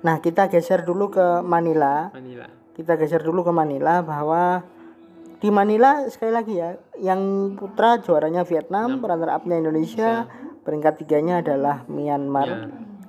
nah 0.04 0.22
kita 0.22 0.46
geser 0.46 0.86
dulu 0.86 1.10
ke 1.10 1.42
Manila. 1.42 2.12
Manila. 2.14 2.46
Kita 2.76 2.94
geser 3.00 3.24
dulu 3.24 3.42
ke 3.42 3.50
Manila 3.50 4.04
bahwa 4.04 4.62
di 5.40 5.48
Manila 5.50 6.04
sekali 6.06 6.32
lagi 6.32 6.54
ya 6.56 6.76
yang 7.00 7.52
putra 7.56 7.98
juaranya 8.00 8.44
Vietnam 8.44 9.00
runner 9.00 9.32
upnya 9.32 9.56
Indonesia. 9.58 10.28
Peringkat 10.66 10.98
tiganya 10.98 11.40
adalah 11.46 11.86
Myanmar. 11.86 12.48
Ya. 12.50 12.66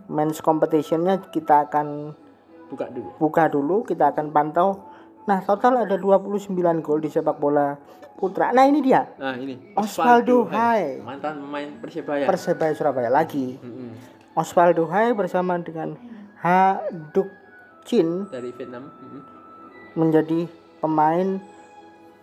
Men's 0.07 0.39
competitionnya 0.39 1.19
kita 1.33 1.67
akan 1.67 2.15
buka 2.67 2.85
dulu. 2.91 3.09
buka 3.19 3.43
dulu 3.47 3.77
kita 3.87 4.11
akan 4.11 4.31
pantau 4.35 4.86
nah 5.27 5.43
total 5.43 5.83
ada 5.83 5.99
29 5.99 6.55
gol 6.79 6.99
di 7.03 7.11
sepak 7.11 7.35
bola 7.35 7.75
putra 8.15 8.55
nah 8.55 8.63
ini 8.63 8.79
dia 8.79 9.05
nah 9.19 9.35
ini 9.35 9.75
Osvaldo 9.75 10.47
Hai. 10.47 11.03
mantan 11.03 11.43
pemain 11.43 11.69
persebaya 11.83 12.23
Persebaya 12.25 12.71
Surabaya 12.73 13.11
lagi 13.11 13.59
Mm-mm. 13.59 13.91
Osvaldo 14.33 14.87
Hai 14.87 15.11
bersama 15.11 15.59
dengan 15.59 15.99
Ha 16.41 16.79
Duk 17.11 17.27
Chin 17.83 18.25
dari 18.31 18.55
Vietnam 18.55 18.87
Mm-mm. 18.87 19.21
menjadi 19.99 20.47
pemain 20.79 21.43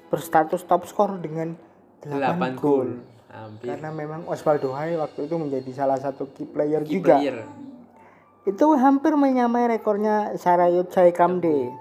berstatus 0.09 0.63
top 0.65 0.87
skor 0.87 1.19
dengan 1.19 1.59
8, 2.07 2.39
8 2.39 2.55
gol. 2.61 3.03
hampir 3.35 3.67
Karena 3.67 3.91
memang 3.91 4.23
Osvaldo 4.31 4.71
Hai 4.71 4.95
waktu 4.95 5.27
itu 5.27 5.35
menjadi 5.35 5.71
salah 5.75 5.99
satu 5.99 6.31
key 6.31 6.47
player 6.47 6.87
Key 6.87 7.03
juga. 7.03 7.19
player. 7.19 7.43
Itu 8.47 8.77
hampir 8.79 9.19
menyamai 9.19 9.67
rekornya 9.67 10.39
Sarayut 10.39 10.87
Kamde. 11.11 11.75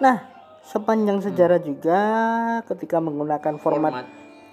Nah, 0.00 0.16
sepanjang 0.64 1.20
sejarah 1.20 1.60
juga 1.60 2.00
ketika 2.64 2.96
menggunakan 3.04 3.60
format, 3.60 4.04
format. 4.04 4.06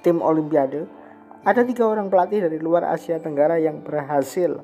tim 0.03 0.19
Olimpiade, 0.19 0.83
ada 1.47 1.63
tiga 1.63 1.87
orang 1.87 2.11
pelatih 2.11 2.43
dari 2.43 2.59
luar 2.59 2.91
Asia 2.91 3.15
Tenggara 3.23 3.55
yang 3.55 3.79
berhasil 3.79 4.59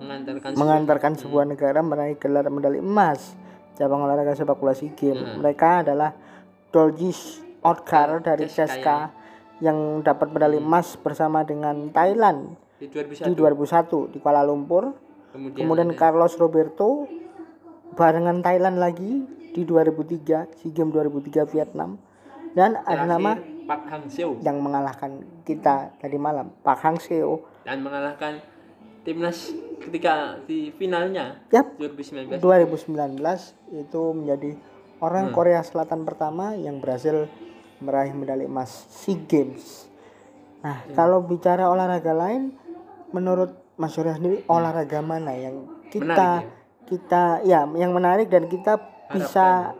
mengantarkan 0.00 0.56
mengantarkan 0.56 1.12
sebuah 1.14 1.44
negara 1.46 1.78
meraih 1.84 2.16
gelar 2.16 2.48
medali 2.48 2.80
emas 2.80 3.36
cabang 3.76 4.02
olahraga 4.02 4.34
sepak 4.34 4.58
bola 4.58 4.74
SEA 4.74 4.90
Games. 4.98 5.38
Mereka 5.38 5.86
adalah 5.86 6.10
Doljis 6.74 7.38
Otkar 7.62 8.18
dari 8.24 8.50
Ceska 8.50 8.76
CSKA 8.80 8.98
yang 9.60 10.00
dapat 10.00 10.32
medali 10.32 10.56
emas 10.58 10.96
bersama 10.96 11.44
dengan 11.44 11.92
Thailand 11.92 12.56
di 12.80 12.88
di 12.88 13.32
2001 13.36 14.10
2001 14.10 14.12
di 14.16 14.18
Kuala 14.18 14.42
Lumpur. 14.42 14.96
kemudian, 15.30 15.62
Kemudian 15.62 15.90
Carlos 15.94 16.34
Roberto 16.40 17.06
barengan 17.94 18.40
Thailand 18.40 18.80
lagi 18.80 19.39
di 19.50 19.62
2003 19.62 20.56
SEA 20.56 20.70
Games 20.70 20.92
2003 20.92 21.46
Vietnam 21.48 21.98
dan 22.52 22.78
ada 22.82 23.04
nama 23.04 23.38
Pak 23.38 23.82
Hang 23.86 24.06
Seo 24.06 24.34
yang 24.40 24.58
mengalahkan 24.58 25.22
kita 25.42 25.94
tadi 25.96 26.16
malam 26.16 26.50
Pak 26.60 26.78
Hang 26.80 26.98
Seo. 26.98 27.46
dan 27.62 27.78
mengalahkan 27.80 28.40
timnas 29.00 29.52
ketika 29.78 30.36
di 30.44 30.72
finalnya 30.72 31.40
Yap, 31.48 31.78
2019 31.78 32.40
2019 32.40 33.20
itu 33.72 34.02
menjadi 34.10 34.50
orang 34.98 35.28
Hmm. 35.28 35.34
Korea 35.34 35.60
Selatan 35.60 36.02
pertama 36.02 36.52
yang 36.52 36.78
berhasil 36.78 37.24
meraih 37.78 38.12
medali 38.12 38.44
emas 38.44 38.68
SEA 38.90 39.16
Games. 39.22 39.88
Nah, 40.60 40.84
Hmm. 40.84 40.92
kalau 40.92 41.22
bicara 41.22 41.64
olahraga 41.66 42.12
lain, 42.12 42.52
menurut 43.10 43.56
Mas 43.74 43.94
Surya 43.94 44.12
sendiri 44.12 44.44
olahraga 44.44 45.00
mana 45.00 45.32
yang 45.32 45.64
kita 45.88 46.04
Hmm. 46.04 46.12
Menarik 46.12 46.44
ya? 46.44 46.58
kita 46.82 47.22
ya 47.44 47.60
yang 47.72 47.92
menarik 47.92 48.26
dan 48.26 48.44
kita 48.44 48.76
bisa 49.12 49.74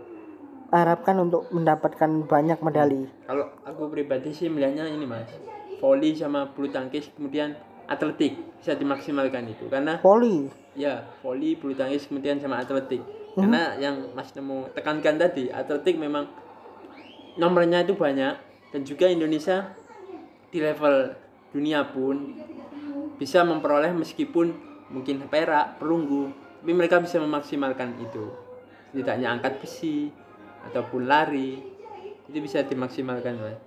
harapkan. 0.71 1.17
untuk 1.19 1.51
mendapatkan 1.51 2.11
banyak 2.27 2.59
medali. 2.63 3.11
kalau 3.27 3.51
aku 3.67 3.91
pribadi 3.91 4.31
sih 4.31 4.47
melihatnya 4.47 4.87
ini 4.87 5.07
mas. 5.07 5.31
Volley 5.83 6.13
sama 6.13 6.51
bulu 6.53 6.69
tangkis 6.71 7.11
kemudian 7.17 7.57
atletik. 7.91 8.39
Bisa 8.61 8.77
dimaksimalkan 8.77 9.49
itu 9.51 9.67
karena 9.67 9.99
Voli, 9.99 10.47
ya 10.77 11.09
volley 11.25 11.59
bulu 11.59 11.75
tangkis 11.75 12.07
kemudian 12.07 12.39
sama 12.39 12.63
atletik. 12.63 13.03
Hmm. 13.31 13.47
karena 13.47 13.79
yang 13.79 14.11
mas 14.11 14.35
nemu 14.35 14.75
tekankan 14.75 15.15
tadi 15.15 15.55
atletik 15.55 15.99
memang 15.99 16.27
nomornya 17.39 17.87
itu 17.87 17.95
banyak. 17.95 18.35
Dan 18.71 18.87
juga 18.87 19.11
Indonesia 19.11 19.75
di 20.51 20.63
level 20.63 21.11
dunia 21.51 21.91
pun 21.91 22.39
bisa 23.19 23.43
memperoleh 23.43 23.91
meskipun 23.91 24.55
mungkin 24.91 25.27
perak 25.31 25.79
perunggu 25.79 26.31
tapi 26.61 26.73
mereka 26.77 27.01
bisa 27.01 27.17
memaksimalkan 27.23 27.97
itu 28.03 28.31
setidaknya 28.91 29.31
angkat 29.31 29.63
besi 29.63 30.11
ataupun 30.67 31.07
lari 31.07 31.63
itu 32.27 32.39
bisa 32.43 32.67
dimaksimalkan 32.67 33.39
mas. 33.39 33.59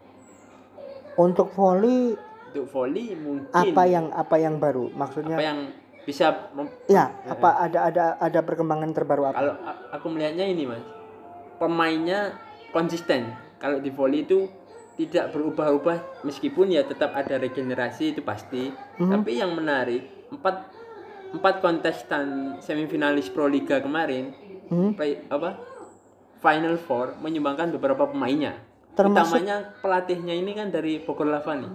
Untuk 1.16 1.52
voli 1.56 2.16
untuk 2.54 2.70
volley 2.70 3.16
mungkin 3.16 3.50
apa 3.50 3.84
yang 3.88 4.12
apa 4.12 4.36
yang 4.38 4.60
baru? 4.60 4.92
Maksudnya 4.92 5.40
apa 5.40 5.44
yang 5.44 5.60
bisa 6.04 6.52
ya, 6.92 7.16
apa 7.32 7.50
ada 7.64 7.80
ada 7.88 8.06
ada 8.20 8.40
perkembangan 8.44 8.92
terbaru 8.92 9.32
apa? 9.32 9.40
kalau 9.40 9.56
aku 9.96 10.06
melihatnya 10.12 10.46
ini 10.46 10.68
mas. 10.68 10.84
Pemainnya 11.58 12.36
konsisten. 12.76 13.32
Kalau 13.64 13.80
di 13.80 13.88
volley 13.88 14.28
itu 14.28 14.52
tidak 15.00 15.32
berubah-ubah 15.32 16.28
meskipun 16.28 16.76
ya 16.76 16.84
tetap 16.84 17.16
ada 17.16 17.40
regenerasi 17.40 18.14
itu 18.14 18.22
pasti. 18.22 18.76
Tapi 19.00 19.40
yang 19.40 19.56
menarik 19.56 20.28
empat 20.30 20.68
empat 21.34 21.66
kontestan 21.66 22.58
semifinalis 22.62 23.32
pro 23.34 23.50
liga 23.50 23.82
kemarin 23.82 24.36
Hmm? 24.74 24.92
play- 24.94 25.22
apa? 25.28 25.62
Final 26.36 26.76
four 26.76 27.16
menyumbangkan 27.22 27.72
beberapa 27.72 28.04
pemainnya. 28.06 28.58
Termasuk- 28.94 29.40
utamanya 29.40 29.56
pelatihnya 29.80 30.34
ini 30.34 30.52
kan 30.52 30.70
dari 30.70 31.00
Bogor 31.00 31.26
Lavani. 31.26 31.70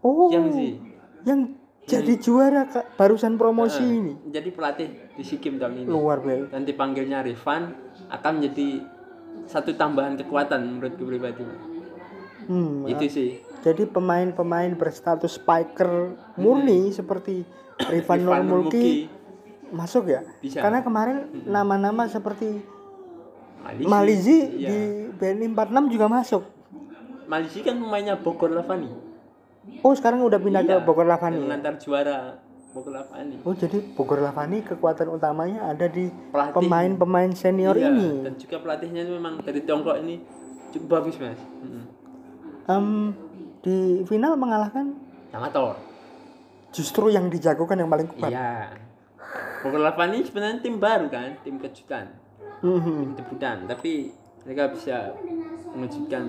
Oh, 0.00 0.28
yang 0.28 0.50
sih 0.50 0.78
yang 1.22 1.52
jadi 1.84 2.16
juara 2.16 2.64
Kak, 2.64 2.94
barusan 2.94 3.34
promosi 3.34 3.82
ini. 3.82 4.14
jadi 4.30 4.48
pelatih 4.48 4.88
di 5.12 5.24
Sikim 5.24 5.58
tahun 5.58 5.84
ini. 5.84 5.88
Luar 5.88 6.20
biasa. 6.20 6.52
dan 6.52 6.62
dipanggilnya 6.62 7.20
Rifan 7.20 7.74
akan 8.08 8.32
menjadi 8.38 8.86
satu 9.44 9.74
tambahan 9.74 10.14
kekuatan 10.14 10.60
menurutku 10.62 11.02
pribadi 11.02 11.42
Hmm, 12.46 12.82
itu 12.84 13.06
sih. 13.06 13.30
Jadi 13.60 13.84
pemain-pemain 13.84 14.72
berstatus 14.72 15.36
spiker 15.36 16.16
murni 16.34 16.90
seperti 16.90 17.44
Rifan 17.78 18.24
Nur 18.24 18.66
masuk 19.70 20.04
ya? 20.06 20.20
Bisa. 20.38 20.60
Karena 20.60 20.80
kemarin 20.80 21.16
nama-nama 21.44 22.06
seperti 22.06 22.60
Malizi, 23.60 23.86
Malizi 23.86 24.38
iya. 24.56 24.68
di 24.68 24.78
BNI 25.12 25.46
46 25.52 25.92
juga 25.92 26.06
masuk. 26.06 26.42
Malizi 27.26 27.60
kan 27.60 27.76
pemainnya 27.76 28.16
Bogor 28.16 28.50
Lavani 28.50 28.90
Oh, 29.80 29.92
sekarang 29.92 30.20
udah 30.20 30.36
pindah 30.36 30.60
Iya, 30.60 30.80
ke 30.80 30.82
Bogor 30.82 31.04
Lavani. 31.04 31.36
ya? 31.36 31.42
mengantar 31.44 31.76
juara 31.76 32.40
Bogor 32.70 32.90
Lavani 32.92 33.38
Oh, 33.40 33.52
jadi 33.52 33.78
Bogor 33.92 34.18
Lavani 34.18 34.62
kekuatan 34.62 35.08
utamanya 35.10 35.68
ada 35.68 35.86
di 35.86 36.08
pemain-pemain 36.32 37.30
senior 37.30 37.76
Iya, 37.76 37.86
ini. 37.88 38.24
dan 38.24 38.34
juga 38.34 38.56
pelatihnya 38.58 39.06
memang 39.06 39.38
dari 39.38 39.60
Tiongkok 39.60 39.94
ini 39.98 40.18
cukup 40.70 40.88
bagus 40.96 41.14
mas 41.16 41.38
Mm-mm. 41.60 41.84
Em, 42.64 42.86
di 43.60 43.76
final 44.04 44.34
mengalahkan 44.34 44.94
sama 45.28 45.50
Thor 45.50 45.76
justru 46.70 47.10
yang 47.10 47.26
dijagokan 47.26 47.76
yang 47.76 47.90
paling 47.90 48.08
kuat. 48.08 48.30
iya 48.30 48.70
Bogor 49.60 49.80
Lavan 49.80 50.10
ini 50.12 50.24
sebenarnya 50.24 50.58
tim 50.58 50.76
baru 50.76 51.06
kan 51.06 51.36
tim 51.40 51.56
kejutan 51.56 52.06
Mhm. 52.60 52.82
tim 52.96 53.10
debutan 53.14 53.56
tapi 53.64 54.12
mereka 54.42 54.72
bisa 54.72 54.96
mengejutkan 55.70 56.24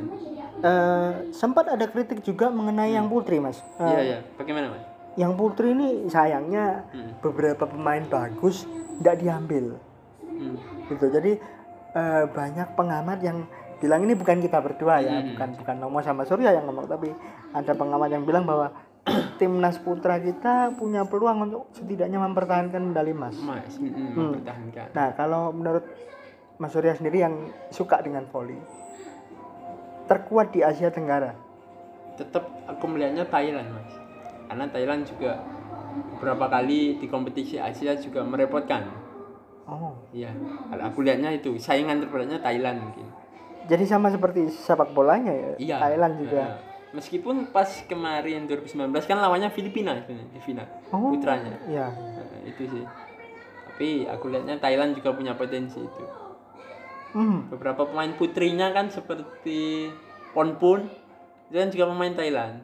Eh, 0.61 1.11
sempat 1.33 1.65
ada 1.65 1.89
kritik 1.89 2.21
juga 2.21 2.45
mengenai 2.47 2.93
yang 2.93 3.09
putri 3.09 3.41
mas 3.41 3.63
iya 3.81 3.99
iya 3.99 4.17
bagaimana 4.35 4.69
mas 4.69 4.83
yang 5.17 5.33
putri 5.33 5.73
ini 5.73 6.05
sayangnya 6.05 6.85
Hmm. 6.87 7.17
beberapa 7.19 7.65
pemain 7.65 8.03
bagus 8.05 8.69
tidak 8.99 9.15
diambil 9.17 9.65
Hmm. 10.21 10.55
gitu 10.85 11.09
jadi 11.09 11.41
eh, 11.91 12.23
banyak 12.29 12.67
pengamat 12.71 13.19
yang 13.19 13.43
bilang 13.79 14.05
ini 14.05 14.13
bukan 14.13 14.37
kita 14.37 14.61
berdua 14.61 15.01
ya 15.01 15.17
Hmm. 15.17 15.33
bukan 15.33 15.49
bukan 15.57 15.75
Nomo 15.75 15.99
sama 15.99 16.23
Surya 16.23 16.53
yang 16.53 16.63
ngomong 16.63 16.85
tapi 16.85 17.09
ada 17.51 17.71
pengamat 17.73 18.09
yang 18.11 18.23
bilang 18.23 18.45
bahwa 18.45 18.69
timnas 19.39 19.77
putra 19.77 20.17
kita 20.17 20.71
punya 20.71 21.01
peluang 21.03 21.43
untuk 21.43 21.63
setidaknya 21.71 22.21
mempertahankan 22.21 22.81
medali 22.85 23.11
emas 23.11 23.33
Mas, 23.37 23.75
mm, 23.75 23.87
mm, 23.87 24.13
mempertahankan. 24.13 24.87
nah 24.91 25.09
kalau 25.11 25.49
menurut 25.49 25.85
Mas 26.55 26.69
Surya 26.69 26.93
sendiri 26.93 27.19
yang 27.19 27.35
suka 27.69 27.97
dengan 27.99 28.27
voli 28.27 28.57
terkuat 30.03 30.51
di 30.51 30.61
Asia 30.61 30.89
Tenggara 30.89 31.33
Tetap 32.11 32.43
aku 32.67 32.85
melihatnya 32.85 33.23
Thailand, 33.25 33.71
Mas. 33.71 33.91
Karena 34.45 34.67
Thailand 34.67 35.01
juga 35.03 35.41
beberapa 36.11 36.45
kali 36.45 36.99
di 36.99 37.07
kompetisi 37.07 37.55
Asia 37.55 37.95
juga 37.95 38.21
merepotkan. 38.21 38.83
oh 39.63 39.95
Iya, 40.11 40.29
kalau 40.67 40.83
aku 40.85 41.01
lihatnya 41.01 41.31
itu 41.31 41.55
saingan 41.55 41.97
terberatnya 41.97 42.37
Thailand 42.37 42.83
mungkin. 42.83 43.07
jadi 43.63 43.85
sama 43.85 44.09
seperti 44.09 44.51
sepak 44.51 44.91
bolanya 44.91 45.31
ya 45.31 45.51
Iya. 45.57 45.77
Thailand 45.79 46.13
juga 46.19 46.43
Iya. 46.43 46.70
Meskipun 46.91 47.49
pas 47.49 47.67
kemarin 47.85 48.43
2019 48.45 48.75
kan 49.01 49.17
lawannya 49.17 49.47
Filipina 49.47 49.95
di 50.03 50.39
final 50.39 50.67
Oh. 50.89 51.09
putranya. 51.09 51.55
ya 51.65 51.87
Nah, 51.87 52.43
itu 52.43 52.67
sih. 52.67 52.83
Tapi 53.65 54.03
aku 54.05 54.27
lihatnya 54.27 54.57
Thailand 54.57 54.93
juga 54.93 55.11
punya 55.11 55.33
potensi 55.33 55.79
itu. 55.79 56.03
hmm. 57.11 57.49
Beberapa 57.49 57.83
pemain 57.85 58.11
putrinya 58.11 58.69
kan 58.69 58.87
seperti 58.87 59.87
Ponpun 60.31 60.87
itu 61.45 61.55
kan 61.57 61.69
juga 61.69 61.85
pemain 61.87 62.11
Thailand 62.13 62.63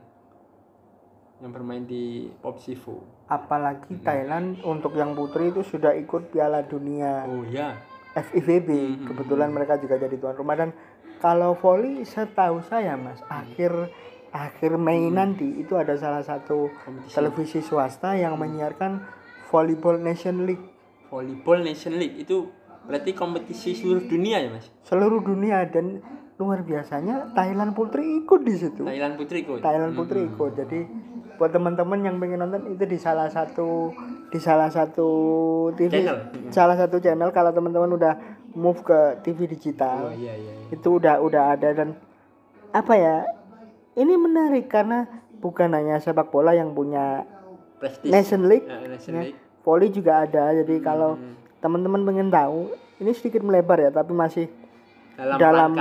yang 1.37 1.51
bermain 1.51 1.83
di 1.83 2.31
Popsivo. 2.35 3.03
apalagi 3.27 3.99
Thailand 3.99 4.57
untuk 4.63 4.95
yang 4.95 5.11
putri 5.13 5.51
itu 5.51 5.61
sudah 5.61 5.91
ikut 5.93 6.31
Piala 6.31 6.63
Dunia 6.63 7.27
Oh 7.27 7.43
iya. 7.43 7.75
FIVB 8.13 8.69
kebetulan 9.03 9.51
mereka 9.51 9.75
juga 9.75 9.95
jadi 9.95 10.15
tuan 10.15 10.33
rumah 10.33 10.55
dan 10.55 10.71
kalau 11.17 11.53
voli 11.53 12.01
setahu 12.03 12.63
saya 12.63 12.95
mas 12.95 13.19
akhir 13.27 13.91
akhir 14.29 14.75
Mei 14.75 15.07
nanti 15.07 15.47
itu 15.57 15.73
ada 15.73 15.93
salah 15.93 16.21
satu 16.21 16.69
Kompetisi. 16.77 17.13
televisi 17.13 17.59
swasta 17.59 18.13
yang 18.13 18.35
menyiarkan 18.35 19.03
volleyball 19.47 19.97
nation 19.97 20.43
league 20.43 20.63
Volleyball 21.07 21.63
Nation 21.63 21.95
League 21.95 22.19
itu 22.19 22.51
berarti 22.83 23.11
kompetisi 23.11 23.71
seluruh 23.73 24.03
dunia 24.03 24.37
ya 24.37 24.49
mas? 24.49 24.67
seluruh 24.83 25.19
dunia 25.19 25.63
dan 25.63 26.03
luar 26.35 26.61
biasanya 26.61 27.31
Thailand 27.31 27.71
putri 27.71 28.03
ikut 28.17 28.43
di 28.43 28.53
situ 28.53 28.83
Thailand 28.83 29.15
putri 29.15 29.41
ikut. 29.41 29.63
Thailand 29.63 29.95
putri 29.95 30.27
ikut 30.27 30.51
jadi 30.53 30.79
buat 31.35 31.49
teman-teman 31.49 32.01
yang 32.01 32.15
pengen 32.17 32.41
nonton 32.41 32.67
itu 32.67 32.83
di 32.83 32.97
salah 32.97 33.29
satu 33.29 33.95
di 34.27 34.37
salah 34.37 34.67
satu 34.67 35.07
TV 35.73 36.03
Channel. 36.03 36.17
salah 36.49 36.75
satu 36.75 36.97
channel 36.97 37.31
kalau 37.31 37.51
teman-teman 37.51 37.93
udah 37.93 38.13
move 38.51 38.83
ke 38.83 38.99
TV 39.21 39.47
digital 39.47 40.09
Oh 40.09 40.13
iya 40.13 40.33
iya. 40.33 40.53
iya. 40.59 40.75
itu 40.75 40.89
udah 40.91 41.21
udah 41.21 41.55
ada 41.55 41.71
dan 41.71 41.95
apa 42.69 42.93
ya 42.93 43.15
ini 43.97 44.13
menarik 44.13 44.65
karena 44.67 45.09
bukan 45.35 45.73
hanya 45.73 45.97
sepak 45.97 46.29
bola 46.29 46.53
yang 46.53 46.71
punya 46.71 47.25
Prestis. 47.77 48.09
Nation 48.09 48.45
League 48.45 48.65
Ya, 48.65 48.77
Nation 48.83 49.13
ya, 49.13 49.21
League. 49.23 49.37
volley 49.61 49.89
juga 49.89 50.23
ada 50.23 50.53
jadi 50.55 50.75
kalau 50.79 51.17
teman-teman 51.57 52.01
pengen 52.03 52.29
tahu 52.29 52.69
ini 52.97 53.11
sedikit 53.11 53.41
melebar 53.41 53.77
ya 53.79 53.91
tapi 53.91 54.13
masih 54.13 54.45
Dalam, 55.17 55.73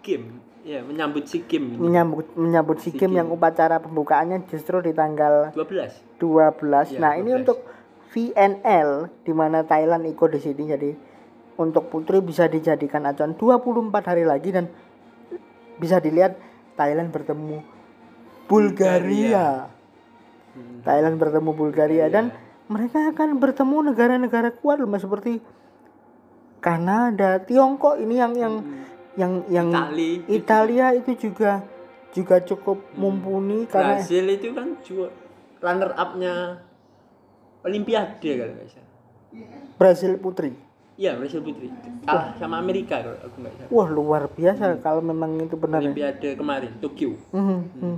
Games. 0.00 0.40
Ya, 0.64 0.80
menyambut 0.80 1.24
Games 1.24 1.48
ini. 1.70 1.76
menyambut 1.78 2.26
menyambut 2.34 2.76
SEA 2.78 2.92
Games 2.94 3.16
yang 3.16 3.28
upacara 3.28 3.76
pembukaannya 3.78 4.44
justru 4.46 4.80
di 4.80 4.92
tanggal 4.92 5.52
12. 5.52 6.20
12 6.20 6.92
Iya, 6.92 6.98
nah 6.98 7.12
ini 7.14 7.30
12. 7.30 7.38
untuk 7.38 7.58
VNL 8.10 8.90
di 9.22 9.32
mana 9.32 9.60
Thailand 9.62 10.04
ikut 10.04 10.28
di 10.28 10.40
sini 10.42 10.62
jadi 10.66 10.90
untuk 11.54 11.88
putri 11.88 12.20
bisa 12.20 12.44
dijadikan 12.44 13.04
acuan 13.04 13.32
24 13.32 13.92
hari 14.02 14.24
lagi 14.24 14.48
dan 14.50 14.68
bisa 15.76 15.98
dilihat 15.98 16.36
Thailand 16.78 17.10
bertemu 17.10 17.58
Bulgaria. 18.46 19.66
Hmm. 20.54 20.80
Thailand 20.86 21.18
bertemu 21.18 21.50
Bulgaria 21.52 22.06
dan 22.06 22.30
mereka 22.70 23.10
akan 23.10 23.42
bertemu 23.42 23.92
negara-negara 23.92 24.54
kuat 24.54 24.78
loh 24.78 24.88
seperti 24.94 25.42
Kanada, 26.58 27.38
Tiongkok 27.42 27.98
ini 27.98 28.18
yang 28.18 28.32
yang 28.34 28.54
yang 29.18 29.32
yang 29.50 29.68
Itali. 29.70 30.12
Italia 30.30 30.86
itu 30.94 31.12
juga 31.18 31.62
juga 32.14 32.42
cukup 32.42 32.94
mumpuni 32.98 33.66
karena 33.68 34.00
Brazil 34.00 34.26
itu 34.30 34.48
kan 34.54 34.74
juga 34.82 35.12
runner 35.62 35.92
up-nya 35.94 36.34
Olimpiade 37.62 38.30
kalau 38.38 38.54
nggak 38.54 38.68
salah. 38.70 38.90
Brazil 39.76 40.12
putri. 40.18 40.67
Iya, 40.98 41.14
Brazil 41.14 41.40
putri. 41.40 41.70
Kalah 42.02 42.34
sama 42.34 42.58
Amerika 42.58 42.98
kalau 42.98 43.14
aku 43.22 43.36
nggak 43.38 43.54
salah. 43.54 43.70
Wah 43.70 43.86
luar 43.88 44.22
biasa 44.26 44.82
kalau 44.82 44.98
memang 45.00 45.38
itu 45.38 45.54
benar. 45.54 45.78
ya. 45.78 45.86
Olimpiade 45.86 46.28
kemarin 46.34 46.70
Tokyo. 46.76 47.14
Mhm, 47.30 47.58
mhm. 47.72 47.96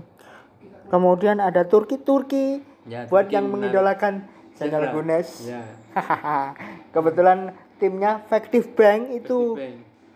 Kemudian 0.86 1.40
ada 1.40 1.64
Turki 1.64 1.96
Turki 1.96 2.60
Ya, 2.84 3.08
buat 3.08 3.24
Turki 3.24 3.34
yang 3.34 3.48
menarik. 3.48 3.72
mengidolakan 3.72 4.14
Channel. 4.52 4.92
Gunes. 4.92 5.28
Ya. 5.48 5.64
Kebetulan 6.90 7.38
timnya 7.76 8.20
Factive 8.20 8.68
Bank 8.70 9.08
itu 9.10 9.56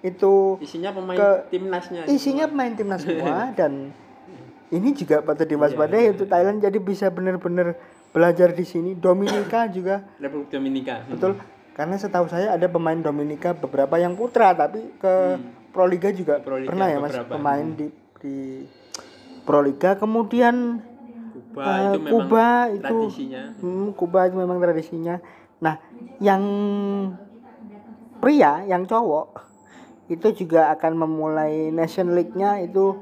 itu 0.05 0.32
Isinya 0.61 0.93
pemain 0.93 1.16
Ke- 1.16 1.49
timnasnya. 1.49 2.05
isinya 2.05 2.45
pemain 2.45 2.68
timnas 2.70 3.01
semua 3.09 3.49
dan 3.51 3.89
ini 4.68 4.93
juga 4.93 5.24
patut 5.24 5.49
diwaspadai 5.49 6.12
untuk 6.12 6.28
Thailand 6.28 6.61
jadi 6.61 6.76
bisa 6.76 7.09
benar-benar 7.09 7.80
belajar 8.12 8.53
di 8.53 8.62
sini. 8.62 8.93
Dominika 8.93 9.64
juga 9.66 10.05
Republik 10.20 10.53
Dominika. 10.53 11.01
betul 11.09 11.41
karena 11.75 11.99
setahu 11.99 12.27
saya 12.27 12.55
ada 12.55 12.66
pemain 12.66 12.97
Dominika 12.97 13.51
beberapa 13.53 13.99
yang 13.99 14.14
putra 14.14 14.55
tapi 14.55 14.95
ke 14.97 15.14
Proliga 15.70 16.09
juga 16.09 16.39
Hmm. 16.39 16.47
Proliga 16.47 16.70
pernah 16.70 16.87
ya 16.87 16.99
mas 16.99 17.11
beberapa. 17.11 17.31
pemain 17.35 17.66
di 17.68 17.87
di 18.18 18.37
Proliga 19.43 19.91
kemudian 19.95 20.81
Kuba 21.35 21.62
eh, 21.66 21.83
itu 21.85 21.99
memang 22.01 22.12
Kuba 22.14 22.47
itu 22.70 22.97
tradisinya. 23.05 23.43
hmm, 23.59 23.87
Kuba 23.93 24.20
itu 24.25 24.37
memang 24.39 24.59
tradisinya 24.59 25.14
nah 25.59 25.75
yang 26.18 26.43
pria 28.18 28.64
yang 28.64 28.85
cowok 28.85 29.43
itu 30.07 30.45
juga 30.45 30.68
akan 30.70 30.93
memulai 31.01 31.72
Nation 31.72 32.12
League-nya 32.12 32.61
itu 32.61 33.01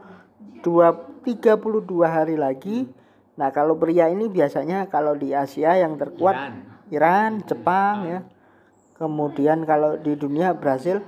dua 0.62 0.94
32 1.22 1.58
hari 2.02 2.36
lagi 2.38 2.86
nah 3.34 3.50
kalau 3.50 3.74
pria 3.74 4.08
ini 4.08 4.28
biasanya 4.28 4.86
kalau 4.86 5.12
di 5.12 5.32
Asia 5.32 5.76
yang 5.76 5.96
terkuat 5.96 6.36
Iran. 6.36 6.54
Iran, 6.92 7.30
Jepang 7.42 7.96
ya. 8.04 8.20
Kemudian 8.92 9.64
kalau 9.64 9.96
di 9.96 10.14
dunia 10.14 10.52
Brasil, 10.52 11.02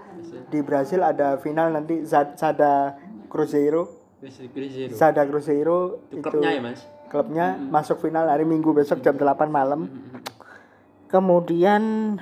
di 0.49 0.61
Brasil 0.61 1.01
ada 1.01 1.37
final 1.39 1.71
nanti 1.71 2.03
Sada 2.09 2.97
Cruzeiro. 3.29 3.89
Brazil 4.19 4.49
Cruzeiro. 4.51 4.93
Sada 4.97 5.23
Cruzeiro 5.29 5.79
Itu 6.09 6.19
itu 6.19 6.25
klubnya 6.25 6.51
ya, 6.51 6.61
Mas? 6.65 6.81
klubnya 7.07 7.47
masuk 7.61 8.01
final 8.01 8.27
hari 8.27 8.43
Minggu 8.43 8.73
besok 8.73 8.99
jam 8.99 9.15
8 9.15 9.47
malam. 9.47 9.87
Kemudian 11.07 12.17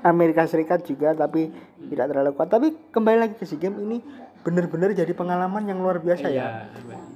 Amerika 0.00 0.46
Serikat 0.46 0.86
juga 0.86 1.12
tapi 1.12 1.50
tidak 1.90 2.12
terlalu 2.12 2.30
kuat. 2.36 2.48
Tapi 2.48 2.68
kembali 2.92 3.16
lagi 3.18 3.34
ke 3.34 3.44
SEA 3.44 3.58
Games 3.58 3.80
ini 3.80 3.98
benar-benar 4.40 4.96
jadi 4.96 5.12
pengalaman 5.12 5.68
yang 5.68 5.82
luar 5.82 6.00
biasa 6.00 6.30
ya. 6.30 6.32
Iya. 6.32 6.48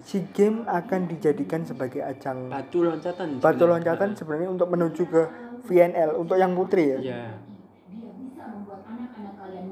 SEA 0.02 0.26
Games 0.34 0.66
akan 0.66 1.00
dijadikan 1.08 1.64
sebagai 1.64 2.02
ajang 2.02 2.50
Batu 2.50 2.84
loncatan. 2.84 3.38
batu 3.38 3.40
sebenarnya. 3.40 3.70
loncatan 3.70 4.08
sebenarnya 4.12 4.48
untuk 4.50 4.68
menuju 4.68 5.02
ke 5.08 5.22
VNL 5.64 6.10
untuk 6.16 6.36
yang 6.36 6.52
putri 6.52 6.84
ya. 6.86 6.98
Iya. 7.00 7.22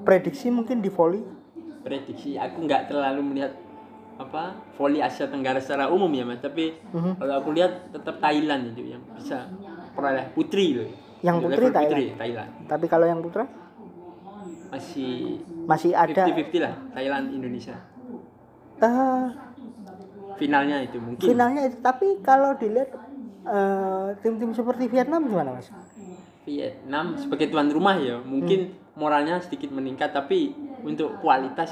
Prediksi 0.02 0.50
mungkin 0.50 0.82
di 0.82 0.90
volley 0.90 1.22
Prediksi 1.82 2.34
aku 2.38 2.62
nggak 2.66 2.90
terlalu 2.90 3.20
melihat 3.22 3.52
apa 4.14 4.54
voli 4.78 5.02
Asia 5.02 5.26
Tenggara 5.26 5.58
secara 5.58 5.90
umum 5.90 6.06
ya 6.14 6.22
mas. 6.22 6.38
Tapi 6.38 6.78
Mhm. 6.94 7.18
kalau 7.18 7.34
aku 7.42 7.50
lihat 7.50 7.90
tetap 7.90 8.22
Thailand 8.22 8.70
itu 8.70 8.94
yang 8.94 9.02
bisa 9.14 9.50
peroleh 9.92 10.30
putri 10.30 10.78
loh. 10.78 10.88
Yang 11.22 11.36
putri 11.42 11.66
putri 11.70 12.04
Thailand? 12.14 12.50
Tapi 12.70 12.86
kalau 12.86 13.06
yang 13.06 13.18
putra? 13.18 13.46
Masih 14.70 15.42
masih 15.66 15.90
ada. 15.92 16.22
50-50 16.26 16.62
lah 16.62 16.74
Thailand 16.94 17.24
Indonesia. 17.34 17.76
Eh, 18.78 19.26
finalnya 20.38 20.76
itu 20.82 20.98
mungkin. 21.02 21.22
Finalnya 21.22 21.62
itu 21.66 21.76
tapi 21.82 22.22
kalau 22.22 22.54
dilihat 22.54 22.94
eh, 23.44 24.08
tim-tim 24.22 24.50
seperti 24.52 24.86
Vietnam 24.86 25.26
gimana 25.26 25.56
mas? 25.56 25.68
Vietnam 26.42 27.14
sebagai 27.16 27.50
tuan 27.50 27.70
rumah 27.70 27.94
ya 27.98 28.18
mungkin 28.18 28.74
Hmm. 28.74 28.98
moralnya 28.98 29.38
sedikit 29.38 29.70
meningkat 29.70 30.10
tapi 30.10 30.52
untuk 30.82 31.22
kualitas 31.22 31.70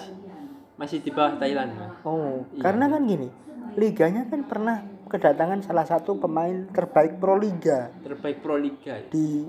masih 0.79 1.03
di 1.03 1.11
bawah 1.11 1.37
Thailand. 1.37 1.75
Oh, 2.07 2.47
Iya. 2.55 2.63
karena 2.63 2.87
kan 2.89 3.03
gini, 3.05 3.29
liganya 3.77 4.23
kan 4.31 4.41
pernah 4.47 4.81
kedatangan 5.11 5.61
salah 5.67 5.85
satu 5.85 6.17
pemain 6.17 6.71
terbaik 6.71 7.19
Pro 7.19 7.35
Liga 7.35 7.91
terbaik 8.07 8.39
Pro 8.41 8.55
Liga 8.55 8.95
ya. 8.95 9.11
di 9.11 9.43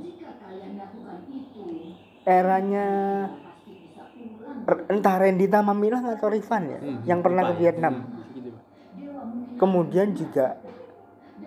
eranya 2.26 2.88
entah 4.90 5.16
Rendita 5.22 5.62
Mamilang 5.62 6.06
atau 6.10 6.34
Rifan 6.34 6.64
ya 6.66 6.80
Hmm, 6.82 7.02
yang 7.06 7.20
pernah 7.22 7.46
ke 7.46 7.54
ya. 7.54 7.60
Vietnam 7.62 7.94
Hmm, 8.10 8.34
gitu, 8.34 8.50
kemudian 9.58 10.18
juga 10.18 10.58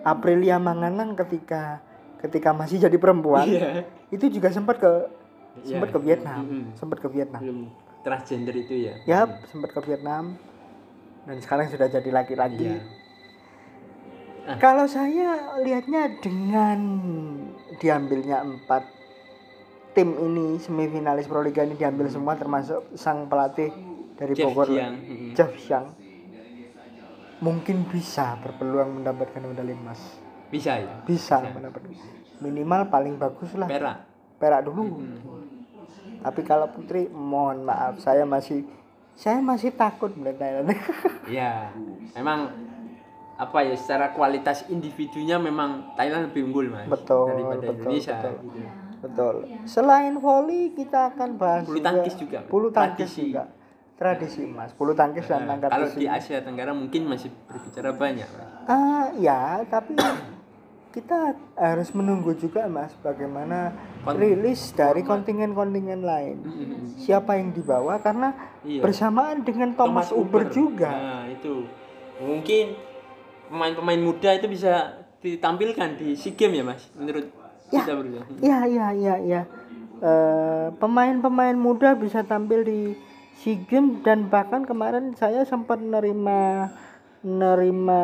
Aprilia 0.05 0.55
Manganan 0.55 1.17
ketika 1.17 1.81
ketika 2.21 2.53
masih 2.53 2.77
jadi 2.79 2.95
perempuan 2.95 3.43
Iya. 3.43 3.83
itu 4.07 4.29
juga 4.29 4.49
sempat 4.49 4.77
ke 4.77 4.91
Iya. 5.57 5.75
sempat 5.75 5.89
ke 5.89 5.99
Vietnam 5.99 6.39
Mm-mm. 6.41 6.63
sempat 6.73 6.97
ke 6.99 7.07
Vietnam 7.07 7.41
belum 7.41 7.59
transgender 8.01 8.53
itu 8.55 8.85
ya 8.85 8.93
ya 9.03 9.19
sempat 9.45 9.73
ke 9.73 9.81
Vietnam 9.81 10.37
dan 11.25 11.37
sekarang 11.39 11.65
sudah 11.67 11.87
jadi 11.87 12.09
laki-laki 12.11 12.69
Iya. 12.69 12.81
Ah. 14.45 14.57
kalau 14.57 14.85
saya 14.85 15.57
lihatnya 15.59 16.21
dengan 16.21 16.79
diambilnya 17.75 18.45
empat 18.45 18.85
tim 19.91 20.13
ini 20.13 20.59
semifinalis 20.59 21.25
Proliga 21.25 21.63
ini 21.63 21.73
diambil 21.73 22.05
semua 22.07 22.35
termasuk 22.35 22.93
sang 22.93 23.25
pelatih 23.25 23.73
dari 24.13 24.33
Jeff 24.33 24.47
Bogor. 24.47 24.69
Mm-mm. 24.69 25.33
Jeff 25.33 25.49
Xiang 25.55 26.04
mungkin 27.39 27.83
bisa 27.87 28.39
berpeluang 28.39 29.01
mendapatkan 29.01 29.41
medali 29.43 29.75
emas. 29.75 29.99
Bisa 30.47 30.79
ya? 30.79 31.03
Bisa 31.03 31.41
mendapatkan 31.43 31.91
minimal 32.39 32.87
paling 32.87 33.15
bagus 33.19 33.51
lah. 33.55 33.67
Perak. 33.67 33.97
Perak 34.39 34.61
dulu. 34.63 35.03
Tapi 36.21 36.41
kalau 36.41 36.67
putri 36.71 37.05
mohon 37.07 37.63
maaf 37.63 38.01
saya 38.01 38.25
masih 38.25 38.65
saya 39.15 39.39
masih 39.39 39.71
takut 39.71 40.11
melihat 40.15 40.41
Thailand. 40.41 40.67
Ya 41.25 41.73
memang 42.13 42.53
apa 43.35 43.59
ya 43.65 43.73
secara 43.75 44.13
kualitas 44.13 44.63
individunya 44.69 45.41
memang 45.41 45.91
Thailand 45.97 46.29
lebih 46.31 46.45
unggul 46.47 46.69
mas 46.69 46.85
Betul, 46.87 47.33
daripada 47.33 47.65
betul, 47.65 47.73
Indonesia 47.75 48.13
betul. 48.15 48.33
gitu. 48.37 48.59
betul. 49.01 49.35
Selain 49.65 50.13
volley 50.15 50.71
kita 50.71 51.11
akan 51.11 51.29
bahas 51.35 51.65
Bulu 51.65 51.75
juga 51.75 51.87
tangkis 51.89 52.13
juga, 52.15 52.39
bulu 52.45 52.67
tangkis 52.69 53.09
tradisi. 53.09 53.33
juga 53.33 53.43
tradisi 53.95 54.43
mas 54.43 54.71
bulu 54.71 54.91
tangkis 54.91 55.23
dan 55.23 55.43
Nah, 55.43 55.55
angkat 55.55 55.69
kalau 55.69 55.87
di 55.89 56.05
Asia 56.05 56.39
Tenggara 56.39 56.71
mungkin 56.71 57.05
masih 57.05 57.31
berbicara 57.45 57.91
banyak 57.91 58.27
mas 58.27 58.47
ah 58.65 59.07
ya 59.15 59.41
tapi 59.63 59.95
kita 60.91 61.17
harus 61.55 61.91
menunggu 61.91 62.31
juga 62.33 62.67
mas 62.67 62.91
bagaimana 62.97 63.71
Kon- 64.01 64.15
rilis 64.15 64.71
dari 64.71 65.01
kontingen-kontingen 65.01 66.01
lain 66.01 66.37
Mm-mm. 66.39 66.95
siapa 66.97 67.35
yang 67.35 67.51
dibawa 67.51 67.99
karena 67.99 68.31
Iya. 68.61 68.81
bersamaan 68.81 69.41
dengan 69.41 69.71
Thomas, 69.73 70.09
Uber, 70.09 70.49
juga 70.49 70.89
Nah, 70.89 71.23
itu. 71.29 71.69
Mungkin 72.17 72.73
pemain-pemain 73.45 74.01
muda 74.01 74.33
itu 74.33 74.47
bisa 74.47 74.89
ditampilkan 75.19 75.95
di 75.95 76.13
SEA 76.13 76.33
Games 76.33 76.55
ya, 76.55 76.65
Mas? 76.65 76.81
Menurut 76.91 77.29
Ya. 77.67 77.81
kita 77.81 77.93
berdua. 77.93 78.25
Iya 78.39 78.59
iya 78.65 78.87
iya 78.91 79.15
iya. 79.19 79.41
Eh, 79.95 80.67
pemain-pemain 80.75 81.53
muda 81.53 81.93
bisa 81.93 82.21
tampil 82.21 82.61
di 82.61 82.79
SEA 83.35 83.59
Games 83.61 84.01
dan 84.01 84.27
bahkan 84.27 84.63
kemarin 84.63 85.11
saya 85.13 85.43
sempat 85.43 85.77
nerima 85.77 86.71
nerima 87.21 88.01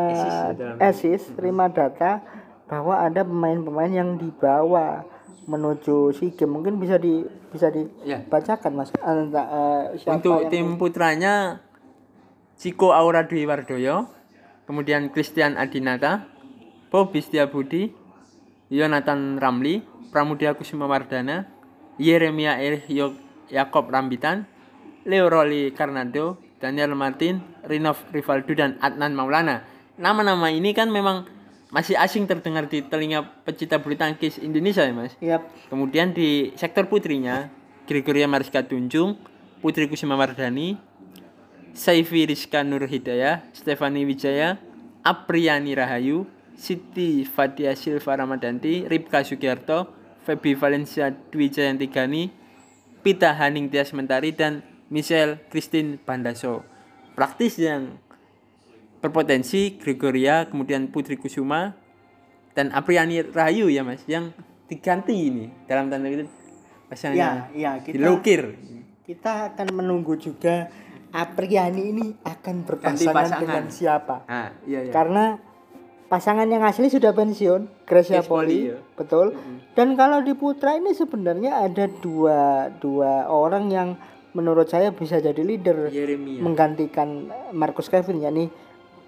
ya 0.52 0.76
assist, 0.82 1.34
terima 1.34 1.70
data 1.70 2.20
bahwa 2.66 2.98
ada 2.98 3.22
pemain-pemain 3.22 3.92
yang 3.92 4.10
dibawa 4.16 5.06
menuju 5.46 6.12
SEA 6.12 6.34
Games. 6.34 6.52
Mungkin 6.52 6.78
bisa 6.78 6.96
di 6.96 7.22
bisa 7.48 7.68
Ya. 8.02 8.20
dibacakan 8.20 8.72
Mas. 8.74 8.90
Anta- 8.98 9.50
eh, 9.50 10.00
siapa 10.00 10.18
Untuk 10.18 10.38
yang- 10.42 10.52
tim 10.52 10.68
putranya 10.76 11.60
Ciko 12.56 12.94
Aura 12.94 13.26
Dwi 13.26 13.44
Wardoyo, 13.44 14.08
kemudian 14.64 15.10
Christian 15.10 15.58
Adinata, 15.58 16.30
Bobi 16.88 17.20
Setiabudi, 17.20 17.90
Yonatan 18.70 19.36
Ramli, 19.36 19.82
Pramudia 20.10 20.54
Kusuma 20.54 20.86
Wardana, 20.86 21.50
Yeremia 21.98 22.56
Yakob 23.50 23.90
Rambitan, 23.90 24.48
Leo 25.06 25.30
Roli 25.30 25.74
Karnado, 25.74 26.38
Daniel 26.62 26.94
Martin, 26.94 27.42
Rinov 27.66 27.98
Rivaldo 28.14 28.54
dan 28.54 28.78
Adnan 28.82 29.18
Maulana. 29.18 29.66
Nama-nama 29.98 30.54
ini 30.54 30.78
kan 30.78 30.94
memang 30.94 31.26
masih 31.74 31.98
asing 31.98 32.28
terdengar 32.28 32.68
di 32.68 32.86
telinga 32.86 33.26
pecinta 33.48 33.80
bulu 33.80 33.98
tangkis 33.98 34.38
Indonesia 34.38 34.86
ya 34.86 34.94
Mas. 34.94 35.14
Yap. 35.24 35.48
Kemudian 35.72 36.14
di 36.14 36.54
sektor 36.60 36.86
putrinya, 36.86 37.50
Gregoria 37.88 38.28
Mariska 38.30 38.62
Tunjung, 38.62 39.18
Putri 39.64 39.88
Kusuma 39.90 40.20
Wardani, 40.20 40.78
Saifi 41.72 42.28
Rizka 42.28 42.62
Nur 42.62 42.86
Hidayah, 42.86 43.48
Stefani 43.56 44.04
Wijaya, 44.04 44.60
Apriani 45.02 45.74
Rahayu, 45.74 46.28
Siti 46.54 47.26
Fadia 47.26 47.74
Silva 47.74 48.22
Ramadanti, 48.22 48.86
Ripka 48.86 49.26
Sugiarto, 49.26 49.90
Feby 50.28 50.54
Valencia 50.54 51.10
Dwi 51.10 51.50
Jayanti 51.50 51.88
Gani, 51.90 52.30
Pita 53.02 53.34
Haning 53.34 53.72
Tias 53.72 53.96
Mentari, 53.98 54.36
dan 54.36 54.62
Michelle 54.92 55.48
Christine 55.48 55.98
Bandaso. 55.98 56.68
Praktis 57.16 57.56
yang 57.58 57.96
berpotensi 59.00 59.80
Gregoria, 59.80 60.46
kemudian 60.46 60.92
Putri 60.92 61.18
Kusuma, 61.18 61.74
dan 62.54 62.70
Apriani 62.70 63.24
Rahayu 63.24 63.72
ya 63.72 63.82
mas, 63.82 64.04
yang 64.06 64.36
diganti 64.68 65.32
ini 65.32 65.46
dalam 65.66 65.88
tanda 65.88 66.08
itu 66.08 66.28
pasangannya 66.88 67.20
Ya, 67.20 67.32
ya 67.52 67.72
kita 67.80 67.96
dilukir. 67.98 68.42
kita 69.02 69.52
akan 69.52 69.68
menunggu 69.74 70.16
juga 70.16 70.68
Apriani 71.12 71.84
ini 71.92 72.08
akan 72.24 72.56
berpasangan 72.64 73.12
pasangan. 73.12 73.42
dengan 73.44 73.64
siapa. 73.68 74.16
Ah, 74.28 74.56
iya 74.64 74.88
iya. 74.88 74.92
Karena 74.96 75.36
pasangan 76.08 76.48
yang 76.48 76.64
asli 76.64 76.88
sudah 76.88 77.12
pensiun, 77.12 77.68
Gracia 77.84 78.24
Poli, 78.24 78.72
ya. 78.72 78.80
betul. 78.96 79.36
Dan 79.76 79.96
kalau 79.96 80.24
di 80.24 80.32
putra 80.32 80.76
ini 80.76 80.92
sebenarnya 80.92 81.68
ada 81.68 81.88
dua 81.92 82.72
dua 82.80 83.28
orang 83.28 83.68
yang 83.68 83.90
menurut 84.32 84.66
saya 84.66 84.90
bisa 84.90 85.18
jadi 85.18 85.38
leader 85.38 85.88
Yeremia. 85.88 86.40
menggantikan 86.40 87.08
Marcus 87.52 87.88
Kevin 87.88 88.20
yakni 88.20 88.48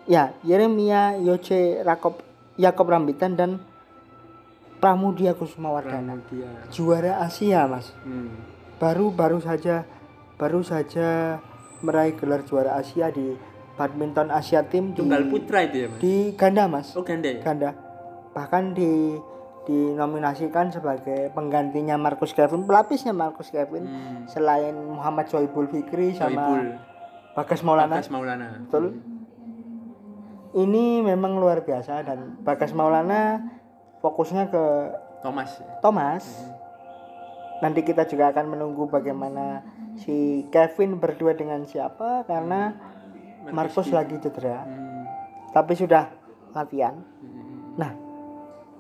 ya 0.04 0.36
Yeremia 0.42 1.16
Yoce 1.18 1.80
Rakob 1.80 2.20
Yakob 2.56 2.86
Rambitan 2.86 3.34
dan 3.34 3.52
Pramudia 4.78 5.32
Kusuma 5.32 5.72
Wardana 5.72 6.20
Pramudia. 6.20 6.50
juara 6.70 7.12
Asia 7.20 7.64
mas 7.66 7.96
Hmm. 8.04 8.36
baru 8.78 9.10
baru 9.10 9.40
saja 9.40 9.88
baru 10.36 10.60
saja 10.60 11.40
meraih 11.80 12.14
gelar 12.14 12.44
juara 12.44 12.76
Asia 12.76 13.08
di 13.08 13.36
badminton 13.74 14.28
Asia 14.30 14.60
di, 14.62 14.92
Tunggal 14.94 15.24
putra 15.26 15.64
itu 15.64 15.78
ya 15.78 15.88
mas. 15.88 16.00
di 16.00 16.16
ganda 16.34 16.64
mas 16.66 16.88
Oh 16.94 17.02
ganda 17.02 17.28
ya. 17.28 17.40
ganda 17.42 17.70
bahkan 18.32 18.76
di 18.76 19.16
dinominasikan 19.64 20.70
sebagai 20.70 21.32
penggantinya 21.32 21.96
Marcus 21.96 22.32
Kevin 22.32 22.64
pelapisnya 22.64 23.12
Marcus 23.12 23.48
Kevin 23.48 23.84
Hmm. 23.84 24.28
selain 24.28 24.76
Muhammad 24.76 25.26
Sohibul 25.26 25.66
Fikri 25.66 26.12
sama. 26.14 26.60
Bagas 27.34 27.62
Maulana 27.62 27.98
Bagas 27.98 28.08
Maulana. 28.08 28.62
betul 28.62 29.00
ini 30.54 31.02
memang 31.02 31.36
luar 31.36 31.62
biasa 31.62 32.04
dan 32.04 32.38
Bagas 32.40 32.70
Maulana 32.72 33.42
fokusnya 34.00 34.48
ke 34.48 34.64
Thomas. 35.22 35.50
Thomas 35.80 36.24
nanti 37.58 37.82
kita 37.82 38.04
juga 38.04 38.30
akan 38.30 38.46
menunggu 38.50 38.86
bagaimana 38.86 39.64
si 39.96 40.44
Kevin 40.50 41.00
berdua 41.00 41.32
dengan 41.32 41.64
siapa 41.64 42.22
karena 42.24 42.76
Marcus 43.46 43.88
lagi 43.90 44.20
cedera 44.20 44.62
Hmm. 44.62 45.08
tapi 45.50 45.74
sudah 45.74 46.12
latihan 46.52 47.02
Hmm. 47.18 47.33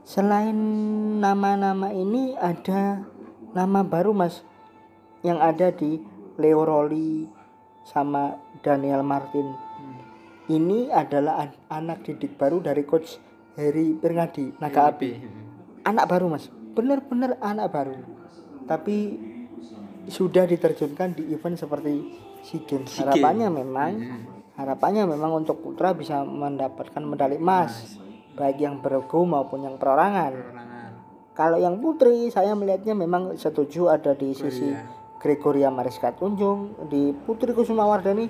Selain 0.04 0.56
nama-nama 1.18 1.90
ini 1.90 2.36
ada 2.36 3.08
nama 3.52 3.82
baru 3.82 4.12
mas 4.12 4.44
yang 5.24 5.40
ada 5.40 5.72
di 5.72 6.04
Leo 6.36 6.62
Roli 6.62 7.28
sama 7.84 8.36
Daniel 8.60 9.02
Martin. 9.02 9.48
Hmm. 9.48 10.00
ini 10.46 10.92
adalah 10.92 11.48
an- 11.48 11.60
anak 11.70 12.04
didik 12.04 12.36
baru 12.36 12.60
dari 12.60 12.84
coach 12.84 13.16
Heri 13.56 13.96
Pirngadi 13.96 14.60
Naga 14.60 14.92
Api. 14.92 15.12
Hmm. 15.14 15.44
anak 15.86 16.06
baru 16.06 16.28
mas. 16.28 16.48
Bener-bener 16.74 17.40
anak 17.40 17.70
baru. 17.70 17.96
Tapi 18.64 18.98
sudah 20.06 20.44
diterjunkan 20.44 21.16
di 21.16 21.32
event 21.32 21.56
seperti 21.56 21.94
SEA 22.42 22.60
Games. 22.62 22.92
Harapannya 22.94 23.48
memang 23.48 23.92
Hmm. 23.94 24.22
harapannya 24.54 25.04
memang 25.06 25.32
untuk 25.38 25.64
putra 25.64 25.96
bisa 25.96 26.22
mendapatkan 26.22 27.00
medali 27.02 27.38
emas 27.38 27.96
baik 28.34 28.58
yang 28.60 28.82
bergu 28.82 29.24
maupun 29.26 29.66
yang 29.66 29.76
perorangan 29.78 30.34
Perorangan. 30.34 30.92
kalau 31.38 31.58
yang 31.62 31.78
putri 31.80 32.30
saya 32.34 32.54
melihatnya 32.58 32.94
memang 32.98 33.38
setuju 33.38 33.94
ada 33.94 34.14
di 34.18 34.34
sisi 34.34 34.74
Gregoria. 34.74 35.20
Gregoria 35.24 35.70
Mariska 35.72 36.12
Tunjung 36.12 36.90
di 36.92 37.16
Putri 37.16 37.56
Kusuma 37.56 37.88
Wardani 37.88 38.28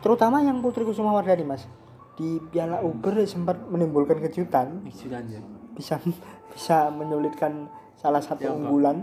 terutama 0.00 0.40
yang 0.40 0.64
Putri 0.64 0.88
Kusuma 0.88 1.12
Wardani 1.12 1.44
mas 1.44 1.68
di 2.14 2.38
Piala 2.48 2.80
Uber 2.80 3.18
sempat 3.26 3.58
menimbulkan 3.68 4.22
kejutan 4.22 4.80
Wisudan 4.86 5.26
ya. 5.28 5.42
bisa 5.74 5.98
bisa 6.54 6.88
menyulitkan 6.94 7.66
salah 7.98 8.22
satu 8.22 8.46
Tiongkok. 8.46 8.56
unggulan 8.56 8.96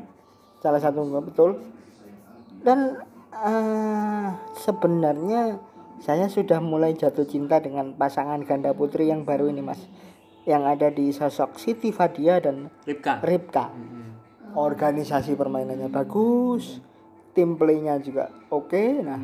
salah 0.63 0.79
satu 0.79 1.03
unggulan 1.03 1.25
betul 1.27 1.49
dan 2.63 3.03
eh, 3.35 4.27
sebenarnya 4.57 5.59
saya 6.01 6.25
sudah 6.25 6.57
mulai 6.57 6.97
jatuh 6.97 7.29
cinta 7.29 7.61
dengan 7.61 7.93
pasangan 7.93 8.41
ganda 8.41 8.73
putri 8.73 9.13
yang 9.13 9.21
baru 9.21 9.53
ini 9.53 9.61
mas 9.61 9.81
yang 10.43 10.65
ada 10.65 10.89
di 10.89 11.09
sosok 11.09 11.57
Siti 11.57 11.93
Fadia 11.93 12.41
dan 12.41 12.69
Ripka. 12.83 13.21
Ripka 13.21 13.65
Hmm. 13.71 14.17
organisasi 14.51 15.33
permainannya 15.33 15.87
bagus 15.87 16.83
tim 17.31 17.55
playnya 17.55 17.95
juga 18.03 18.27
oke 18.49 18.83
nah 18.99 19.21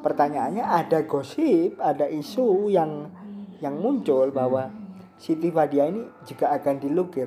pertanyaannya 0.00 0.64
ada 0.64 1.04
gosip 1.04 1.76
ada 1.76 2.08
isu 2.08 2.72
yang 2.72 3.12
yang 3.58 3.76
muncul 3.76 4.30
bahwa 4.30 4.70
Siti 5.18 5.50
Fadia 5.50 5.90
ini 5.90 6.00
juga 6.24 6.54
akan 6.54 6.74
dilukir 6.78 7.26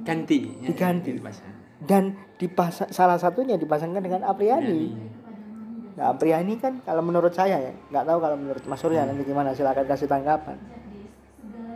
Diganti. 0.00 0.40
ya, 0.58 0.72
Diganti. 0.72 1.10
dipasang. 1.12 1.52
dan 1.84 2.04
dipasang 2.34 2.88
salah 2.88 3.20
satunya 3.20 3.54
dipasangkan 3.54 4.00
dengan 4.00 4.24
Apriani. 4.24 4.96
Nah, 5.94 6.16
Apriani 6.16 6.56
kan 6.56 6.80
kalau 6.80 7.04
menurut 7.04 7.30
saya 7.30 7.60
ya, 7.60 7.72
nggak 7.92 8.04
tahu 8.08 8.18
kalau 8.18 8.36
menurut 8.40 8.64
Mas 8.64 8.80
Surya 8.80 9.04
nanti 9.04 9.20
gimana 9.20 9.52
silakan 9.52 9.84
kasih 9.84 10.08
tanggapan. 10.08 10.56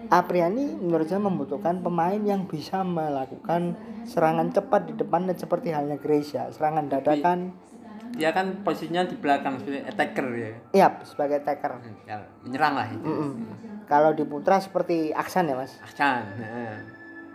Apriani 0.07 0.75
menurut 0.75 1.05
saya 1.05 1.19
membutuhkan 1.19 1.81
pemain 1.81 2.19
yang 2.19 2.45
bisa 2.45 2.81
melakukan 2.81 3.73
serangan 4.05 4.49
cepat 4.49 4.87
di 4.87 4.95
depan 4.95 5.25
dan 5.25 5.35
seperti 5.35 5.71
halnya 5.71 5.97
Gracia, 5.97 6.49
serangan 6.49 6.89
dadakan, 6.89 7.53
Dia 8.11 8.31
kan 8.31 8.63
posisinya 8.63 9.03
di 9.03 9.17
belakang 9.17 9.59
sebagai 9.59 9.83
attacker 9.85 10.27
ya. 10.31 10.51
iya 10.71 10.89
sebagai 11.03 11.43
taker. 11.43 11.83
Ya, 12.05 12.23
menyerang 12.41 12.75
lah 12.75 12.87
itu. 12.87 13.03
Mm-mm. 13.03 13.33
Kalau 13.85 14.11
di 14.11 14.23
Putra 14.23 14.57
seperti 14.59 15.11
Aksan 15.11 15.51
ya 15.51 15.59
mas, 15.59 15.75
Aksan, 15.83 16.23
nah, 16.39 16.79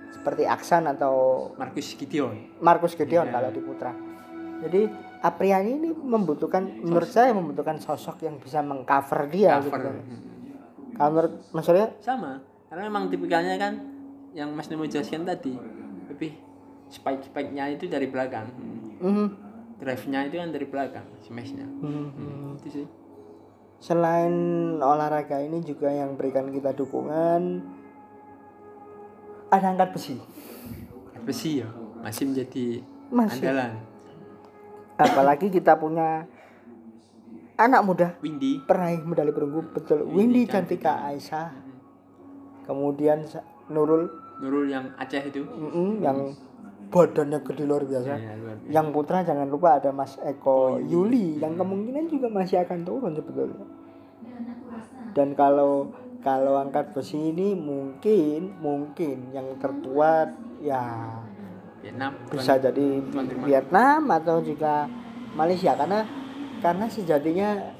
seperti 0.09 0.47
Aksan 0.47 0.87
atau 0.87 1.13
Marcus 1.53 1.93
Gideon. 1.93 2.31
Markus 2.57 2.95
Gideon 2.95 3.27
Iya. 3.27 3.33
kalau 3.33 3.49
di 3.51 3.59
Putra. 3.59 3.91
Jadi 4.59 4.81
Apriani 5.19 5.71
ini 5.73 5.89
membutuhkan, 5.91 6.63
menurut 6.79 7.07
saya 7.07 7.35
membutuhkan 7.35 7.75
sosok 7.75 8.23
yang 8.23 8.39
bisa 8.39 8.63
mengcover 8.63 9.27
dia. 9.27 9.59
Cover. 9.59 9.83
gitu. 9.99 10.15
Kalau 10.95 11.09
menurut 11.11 11.33
Mas 11.51 11.63
Surya, 11.63 11.91
Sama, 11.99 12.39
karena 12.69 12.81
memang 12.85 13.09
tipikalnya 13.09 13.57
kan 13.57 13.73
yang 14.31 14.53
Mas 14.53 14.69
Nemo 14.69 14.85
jelaskan 14.85 15.25
tadi 15.25 15.57
lebih 16.05 16.37
spike-spike-nya 16.89 17.73
itu 17.73 17.89
dari 17.89 18.05
belakang. 18.09 18.49
mhm, 19.01 19.27
Drive-nya 19.79 20.27
itu 20.27 20.35
kan 20.37 20.49
dari 20.51 20.67
belakang, 20.67 21.05
smash-nya. 21.23 21.65
mhm. 21.65 22.57
Itu 22.61 22.69
sih. 22.69 22.87
selain 23.79 24.35
olahraga 24.75 25.39
ini 25.39 25.63
juga 25.63 25.87
yang 25.87 26.19
berikan 26.19 26.51
kita 26.51 26.75
dukungan 26.75 27.63
ada 29.47 29.67
angkat 29.71 29.95
besi. 29.95 30.19
Besi 31.23 31.63
ya, 31.63 31.69
masih 32.03 32.27
menjadi 32.27 32.83
Masih. 33.07 33.39
andalan. 33.39 33.73
Apalagi 34.99 35.47
kita 35.47 35.79
punya 35.79 36.27
anak 37.55 37.81
muda 37.81 38.07
Windy, 38.19 38.59
peraih 38.59 38.99
medali 38.99 39.31
perunggu 39.31 39.63
betul 39.71 40.03
Windy 40.05 40.43
Cantika 40.43 40.99
Aisyah. 41.07 41.68
Kemudian 42.69 43.25
Nurul 43.73 44.05
Nurul 44.37 44.69
yang 44.69 44.93
Aceh 44.93 45.25
itu. 45.25 45.41
mm-mm, 45.41 46.05
yang 46.05 46.29
badannya 46.93 47.41
gede 47.41 47.63
luar 47.65 47.83
biasa. 47.85 48.13
Ya, 48.13 48.33
luar 48.37 48.57
biasa. 48.61 48.69
Yang 48.69 48.87
putra 48.93 49.17
jangan 49.25 49.47
lupa 49.49 49.81
ada 49.81 49.89
Mas 49.89 50.21
Eko 50.21 50.77
Yuli 50.77 51.41
yang 51.41 51.57
kemungkinan 51.57 52.05
juga 52.05 52.29
masih 52.29 52.61
akan 52.61 52.79
turun 52.85 53.13
sebetulnya. 53.17 53.65
Dan 55.17 55.33
kalau 55.33 55.89
kalau 56.21 56.61
angkat 56.61 56.93
besi 56.93 57.33
ini 57.33 57.57
mungkin 57.57 58.53
mungkin 58.61 59.33
yang 59.33 59.57
terkuat 59.57 60.35
ya 60.61 61.15
Vietnam. 61.81 62.11
bisa 62.29 62.59
jadi. 62.61 62.87
Vietnam 63.43 64.01
atau 64.13 64.43
juga 64.45 64.85
Malaysia 65.33 65.73
karena 65.73 66.05
karena 66.59 66.85
sejatinya 66.91 67.78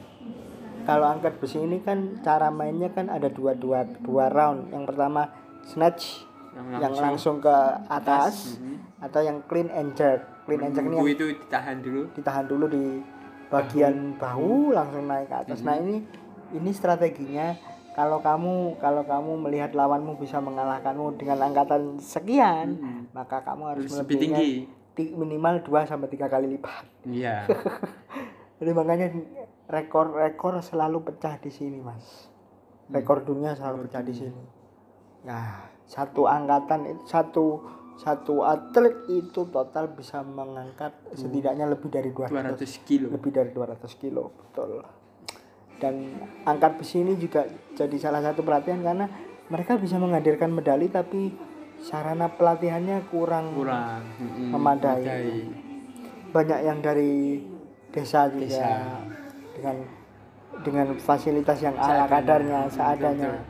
kalau 0.82 1.06
angkat 1.08 1.38
besi 1.38 1.58
ini 1.58 1.80
kan 1.80 2.20
cara 2.20 2.48
mainnya 2.50 2.90
kan 2.90 3.08
ada 3.08 3.28
dua 3.28 3.54
dua 3.54 3.84
dua 4.00 4.28
round. 4.28 4.70
Yang 4.70 4.84
pertama 4.86 5.22
snatch 5.64 6.26
Yang 6.50 6.82
yang 6.82 6.94
langsung 7.00 7.38
ke 7.38 7.56
atas 7.88 8.58
Mhm. 8.58 8.76
atau 9.00 9.22
yang 9.22 9.38
clean 9.46 9.70
and 9.70 9.94
jerk. 9.94 10.26
Clean 10.44 10.60
and 10.60 10.74
jerk 10.74 10.84
ini 10.84 10.98
yang 10.98 11.08
itu 11.08 11.26
ditahan 11.38 11.78
dulu. 11.80 12.02
ditahan 12.12 12.46
dulu 12.46 12.66
di 12.68 12.84
bagian 13.48 13.96
bahu 14.16 14.72
langsung 14.72 15.06
naik 15.06 15.26
ke 15.26 15.38
atas. 15.40 15.62
Nah, 15.62 15.78
ini 15.78 16.04
ini 16.52 16.70
strateginya 16.70 17.54
kalau 17.92 18.20
kamu 18.20 18.78
kalau 18.78 19.04
kamu 19.04 19.32
melihat 19.40 19.72
lawanmu 19.72 20.18
bisa 20.18 20.38
mengalahkanmu 20.38 21.16
dengan 21.16 21.38
angkatan 21.44 21.98
sekian, 21.98 22.76
Mhm. 22.76 23.02
maka 23.12 23.40
kamu 23.42 23.64
harus 23.70 23.90
lebih 23.94 24.18
tinggi. 24.20 24.52
ti- 24.92 25.16
minimal 25.16 25.64
2 25.64 25.88
sampai 25.88 26.08
3 26.08 26.28
kali 26.28 26.50
lipat. 26.50 26.84
Iya. 27.06 27.48
Jadi 28.60 28.72
makanya 28.74 29.08
rekor-rekor 29.70 30.60
selalu 30.66 31.06
pecah 31.06 31.38
di 31.38 31.54
sini, 31.54 31.80
Mas. 31.80 32.28
Rekor 32.90 33.22
dunia 33.22 33.54
selalu 33.54 33.86
pecah 33.86 34.02
di 34.02 34.14
sini. 34.18 34.44
Nah, 35.30 35.70
satu 35.86 36.26
angkatan 36.26 36.90
itu 36.90 37.04
satu 37.06 37.46
satu 38.00 38.48
atlet 38.48 38.96
itu 39.12 39.44
total 39.52 39.92
bisa 39.92 40.24
mengangkat 40.24 40.96
setidaknya 41.12 41.68
lebih 41.68 41.92
dari 41.92 42.16
200 42.16 42.56
200 42.56 42.88
kilo. 42.88 43.12
lebih 43.12 43.32
dari 43.36 43.52
200 43.52 43.76
kilo 44.00 44.32
betul 44.40 44.80
dan 45.84 46.16
angkat 46.48 46.80
besi 46.80 47.04
ini 47.04 47.20
juga 47.20 47.44
jadi 47.76 47.96
salah 48.00 48.24
satu 48.24 48.40
pelatihan 48.48 48.80
karena 48.80 49.12
mereka 49.52 49.76
bisa 49.76 50.00
menghadirkan 50.00 50.48
medali 50.48 50.88
tapi 50.88 51.36
sarana 51.84 52.32
pelatihannya 52.32 53.04
kurang, 53.12 53.56
Kurang. 53.56 54.04
Mhm. 54.20 54.48
Memadai. 54.52 55.48
banyak 56.30 56.60
yang 56.62 56.80
dari 56.80 57.42
desa 57.90 58.30
juga 58.30 58.46
Desa. 58.46 58.70
Dengan 59.60 59.78
dengan 60.60 60.88
fasilitas 60.98 61.60
yang 61.60 61.76
ala 61.76 62.08
kadarnya 62.08 62.66
Betul, 62.66 62.74
seadanya 62.74 63.30
betul. 63.30 63.44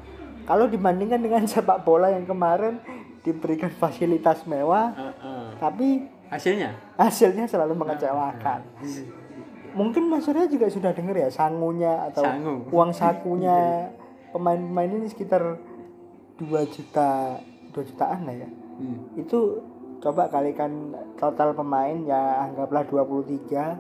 kalau 0.44 0.66
dibandingkan 0.66 1.22
dengan 1.22 1.44
sepak 1.46 1.82
bola 1.82 2.10
yang 2.10 2.26
kemarin 2.26 2.82
diberikan 3.22 3.70
fasilitas 3.72 4.42
mewah 4.44 4.90
Heeh. 4.92 5.46
tapi 5.56 5.88
Hasilnya? 6.28 6.74
hasilnya 6.96 7.46
selalu 7.46 7.74
mengecewakan 7.76 8.62
mungkin 9.72 10.10
Mas 10.10 10.26
Surya 10.26 10.46
juga 10.46 10.66
sudah 10.68 10.92
dengar 10.92 11.14
ya 11.16 11.30
sangunya 11.30 12.10
atau 12.10 12.26
Sangu. 12.26 12.66
uang 12.68 12.92
sakunya 12.92 13.90
pemain-pemain 14.34 14.92
ini 14.92 15.08
sekitar 15.08 15.62
2 16.38 16.46
juta 16.68 17.38
2 17.72 17.86
jutaan 17.86 18.26
lah 18.26 18.36
ya 18.36 18.50
Hmm. 18.80 18.96
itu 19.14 19.60
coba 20.00 20.32
kalikan 20.32 20.72
total 21.16 21.52
pemain 21.52 22.00
ya 22.02 22.48
anggaplah 22.48 22.88
23 22.88 23.76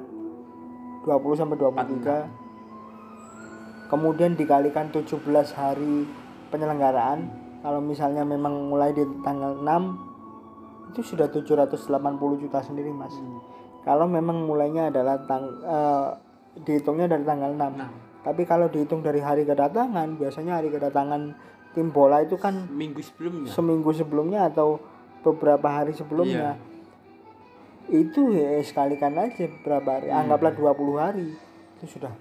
20 1.05 1.39
sampai 1.39 1.57
23 1.57 3.89
kemudian 3.89 4.37
dikalikan 4.37 4.93
17 4.93 5.17
hari 5.57 6.05
penyelenggaraan. 6.53 7.25
Kalau 7.59 7.83
misalnya 7.83 8.23
memang 8.23 8.69
mulai 8.69 8.93
di 8.93 9.03
tanggal 9.25 9.57
6 9.59 10.93
itu 10.93 11.01
sudah 11.03 11.27
780 11.27 11.91
juta 12.39 12.61
sendiri 12.61 12.93
mas. 12.93 13.17
Kalau 13.83 14.05
memang 14.05 14.45
mulainya 14.45 14.93
adalah 14.93 15.17
tang 15.25 15.49
eh, 15.65 16.09
dihitungnya 16.63 17.09
dari 17.09 17.25
tanggal 17.25 17.51
6 17.55 18.09
tapi 18.19 18.43
kalau 18.43 18.67
dihitung 18.67 18.99
dari 18.99 19.23
hari 19.23 19.47
kedatangan 19.47 20.19
biasanya 20.19 20.59
hari 20.59 20.69
kedatangan 20.69 21.31
tim 21.71 21.87
bola 21.93 22.19
itu 22.19 22.35
kan 22.35 22.67
Minggu 22.67 22.99
sebelumnya. 22.99 23.47
seminggu 23.47 23.91
sebelumnya 23.95 24.51
atau 24.51 24.81
beberapa 25.23 25.67
hari 25.71 25.95
sebelumnya 25.95 26.59
itu 27.89 28.31
ya 28.31 28.61
sekalikan 28.61 29.17
aja 29.17 29.49
beberapa 29.49 29.97
hari 29.97 30.07
anggaplah 30.07 30.53
20 30.53 30.95
hari 30.95 31.27
itu 31.75 31.85
sudah 31.89 32.13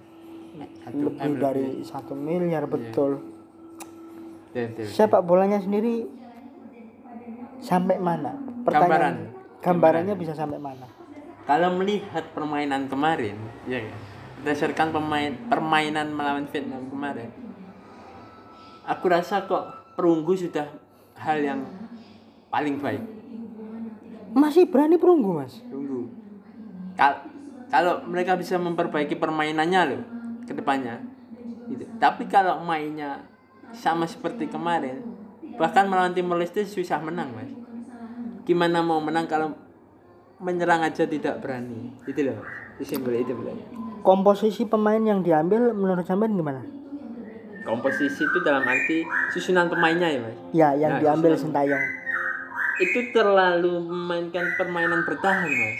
Satu 0.81 0.97
lebih 0.99 1.21
M 1.21 1.33
dari 1.37 1.65
satu 1.81 2.13
miliar 2.13 2.65
betul 2.65 3.21
Betul, 4.49 4.73
betul. 4.73 4.85
sepak 4.89 5.21
bolanya 5.21 5.61
sendiri 5.61 6.09
sampai 7.59 7.97
mana 7.97 8.33
Gambaran. 8.33 8.65
pertanyaan 8.65 9.15
gambarannya 9.59 10.15
bisa 10.15 10.33
sampai 10.33 10.57
mana 10.57 10.87
Kalau 11.43 11.73
melihat 11.73 12.29
permainan 12.29 12.85
kemarin, 12.85 13.33
ya 13.65 13.81
kan? 13.81 13.97
Berdasarkan 14.37 14.93
pemain 14.93 15.33
permainan 15.49 16.13
melawan 16.13 16.45
Vietnam 16.45 16.85
kemarin. 16.85 17.33
Aku 18.85 19.09
rasa 19.09 19.49
kok 19.49 19.65
perunggu 19.97 20.37
sudah 20.37 20.69
hal 21.17 21.41
yang 21.41 21.65
paling 22.47 22.77
baik. 22.77 23.01
Masih 24.31 24.69
berani 24.69 24.95
perunggu 24.95 25.41
mas. 25.41 25.59
Kal- 26.93 27.23
kalau 27.69 28.01
mereka 28.03 28.33
bisa 28.33 28.57
memperbaiki 28.57 29.15
permainannya 29.15 29.81
loh 29.85 30.01
ke 30.43 30.53
depannya. 30.53 30.99
Gitu. 31.69 31.85
Tapi 31.97 32.25
kalau 32.25 32.65
mainnya 32.65 33.21
sama 33.69 34.09
seperti 34.09 34.49
kemarin, 34.49 35.05
bahkan 35.55 35.85
melawan 35.85 36.11
Timor 36.11 36.41
Leste 36.41 36.65
susah 36.65 36.97
menang, 36.97 37.29
Mas. 37.29 37.53
Gimana 38.41 38.81
mau 38.81 38.97
menang 38.97 39.29
kalau 39.29 39.53
menyerang 40.41 40.81
aja 40.81 41.05
tidak 41.05 41.37
berani? 41.37 41.93
Itu 42.09 42.25
loh. 42.25 42.41
Itu 42.75 42.95
simbol 42.95 43.13
itu 43.13 43.35
bilangnya. 43.35 43.67
komposisi 43.99 44.63
pemain 44.63 44.97
yang 44.97 45.19
diambil 45.19 45.75
menurut 45.75 46.07
sampean 46.07 46.31
gimana 46.31 46.63
Komposisi 47.67 48.23
itu 48.23 48.39
dalam 48.41 48.63
arti 48.63 49.03
susunan 49.29 49.67
pemainnya 49.67 50.07
ya, 50.07 50.19
Mas. 50.23 50.35
ya 50.55 50.69
yang 50.73 50.91
Nah, 50.95 50.99
diambil 51.03 51.35
Sintayong 51.35 51.98
itu 52.79 53.11
terlalu 53.11 53.79
memainkan 53.81 54.55
permainan 54.55 55.03
bertahan 55.03 55.45
mas 55.45 55.77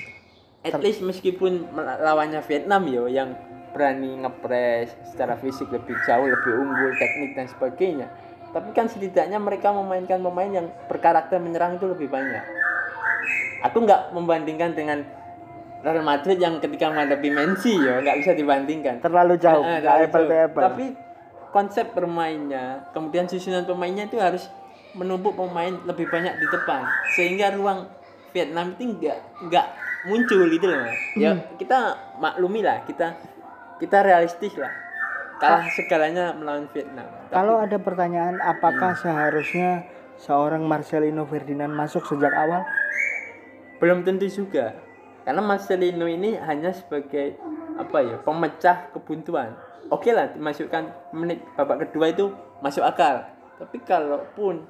at 0.61 0.75
least 0.77 0.99
meskipun 0.99 1.65
lawannya 1.75 2.43
Vietnam 2.43 2.83
yo 2.85 3.07
yang 3.07 3.31
berani 3.69 4.19
ngepres 4.19 4.91
secara 5.05 5.35
fisik 5.35 5.69
lebih 5.69 5.95
jauh 6.03 6.25
lebih 6.25 6.53
unggul 6.53 6.91
teknik 6.93 7.31
dan 7.33 7.47
sebagainya 7.47 8.07
tapi 8.49 8.73
kan 8.73 8.89
setidaknya 8.89 9.37
mereka 9.37 9.69
memainkan 9.69 10.19
pemain 10.19 10.49
yang 10.49 10.67
berkarakter 10.85 11.37
menyerang 11.37 11.77
itu 11.77 11.85
lebih 11.85 12.09
banyak 12.09 12.43
aku 13.61 13.77
nggak 13.79 14.11
membandingkan 14.11 14.73
dengan 14.73 14.99
Real 15.79 16.03
Madrid 16.03 16.35
yang 16.35 16.59
ketika 16.59 16.91
menghadapi 16.91 17.31
Messi 17.31 17.71
ya 17.71 18.03
nggak 18.03 18.19
bisa 18.19 18.31
dibandingkan 18.35 18.99
terlalu 18.99 19.39
jauh 19.39 19.63
Eh, 19.63 19.79
apple 19.79 20.27
itu. 20.27 20.35
apple. 20.35 20.59
Tapi 20.59 20.85
konsep 21.49 21.95
bermainnya, 21.95 22.91
kemudian 22.91 23.25
susunan 23.25 23.63
pemainnya 23.63 24.05
itu 24.05 24.19
harus 24.19 24.51
menumpuk 24.93 25.37
pemain 25.37 25.73
lebih 25.85 26.09
banyak 26.09 26.39
di 26.39 26.47
depan 26.49 26.81
sehingga 27.13 27.53
ruang 27.53 27.85
Vietnam 28.33 28.73
itu 28.77 28.97
nggak 28.97 29.17
nggak 29.49 29.65
muncul 30.05 30.47
gitu 30.47 30.65
loh. 30.65 30.85
Ya 31.17 31.33
Hmm. 31.35 31.41
kita 31.57 31.79
maklumi 32.17 32.61
lah, 32.63 32.81
kita 32.85 33.17
kita 33.77 34.01
realistis 34.01 34.53
lah. 34.57 34.71
Kalah 35.39 35.65
segalanya 35.71 36.35
melawan 36.35 36.67
Vietnam. 36.75 37.07
Tapi 37.07 37.31
kalau 37.31 37.63
ada 37.63 37.77
pertanyaan 37.79 38.43
apakah 38.43 38.91
seharusnya 38.95 39.87
seorang 40.19 40.67
Marcelino 40.67 41.23
Ferdinand 41.23 41.71
masuk 41.71 42.03
sejak 42.03 42.35
awal 42.35 42.67
belum 43.79 44.03
tentu 44.03 44.27
juga. 44.27 44.75
Karena 45.23 45.39
Marcelino 45.39 46.09
ini 46.09 46.35
hanya 46.35 46.75
sebagai 46.75 47.39
apa 47.79 48.03
ya, 48.03 48.19
pemecah 48.19 48.91
kebuntuan. 48.91 49.55
Oke 49.87 50.11
lah, 50.11 50.35
dimasukkan 50.35 51.15
menit 51.15 51.39
babak 51.55 51.87
kedua 51.87 52.11
itu 52.11 52.35
masuk 52.59 52.83
akal. 52.83 53.23
Tapi 53.55 53.79
kalaupun 53.83 54.67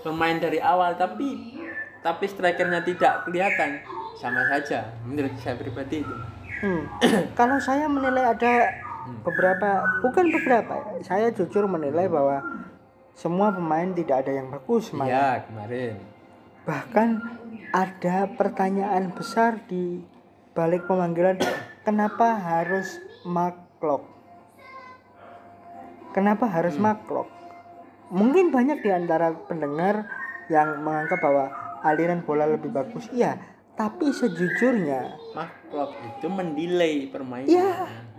pemain 0.00 0.36
dari 0.40 0.58
awal 0.60 0.96
tapi 0.96 1.56
tapi 2.00 2.24
strikernya 2.24 2.80
tidak 2.80 3.28
kelihatan 3.28 3.84
sama 4.16 4.44
saja 4.48 4.88
menurut 5.04 5.32
saya 5.40 5.56
pribadi 5.56 6.04
itu. 6.04 6.16
Hmm. 6.60 6.84
kalau 7.38 7.56
saya 7.56 7.88
menilai 7.88 8.36
ada 8.36 8.52
beberapa, 9.24 10.00
bukan 10.04 10.28
beberapa, 10.28 10.74
ya, 10.76 10.92
saya 11.00 11.26
jujur 11.32 11.64
menilai 11.64 12.04
bahwa 12.08 12.44
semua 13.16 13.52
pemain 13.52 13.88
tidak 13.96 14.24
ada 14.24 14.32
yang 14.36 14.52
bagus 14.52 14.92
malah. 14.92 15.08
Iya, 15.08 15.28
kemarin. 15.48 15.94
Bahkan 16.68 17.08
ada 17.72 18.16
pertanyaan 18.36 19.12
besar 19.16 19.64
di 19.64 20.04
balik 20.52 20.84
pemanggilan 20.84 21.40
kenapa 21.86 22.36
harus 22.36 23.00
Marklock? 23.24 24.04
Kenapa 26.12 26.44
harus 26.44 26.76
Marklock? 26.76 27.39
Mungkin 28.10 28.50
banyak 28.50 28.82
di 28.82 28.90
antara 28.90 29.30
pendengar 29.46 30.06
yang 30.50 30.82
menganggap 30.82 31.18
bahwa 31.22 31.46
aliran 31.86 32.20
bola 32.26 32.44
lebih 32.44 32.74
bagus. 32.74 33.06
Iya, 33.14 33.38
tapi 33.78 34.10
sejujurnya 34.12 35.16
Mark 35.32 35.54
itu 36.04 36.26
mendelay 36.26 37.06
permainan. 37.08 37.48
Iya. 37.48 37.70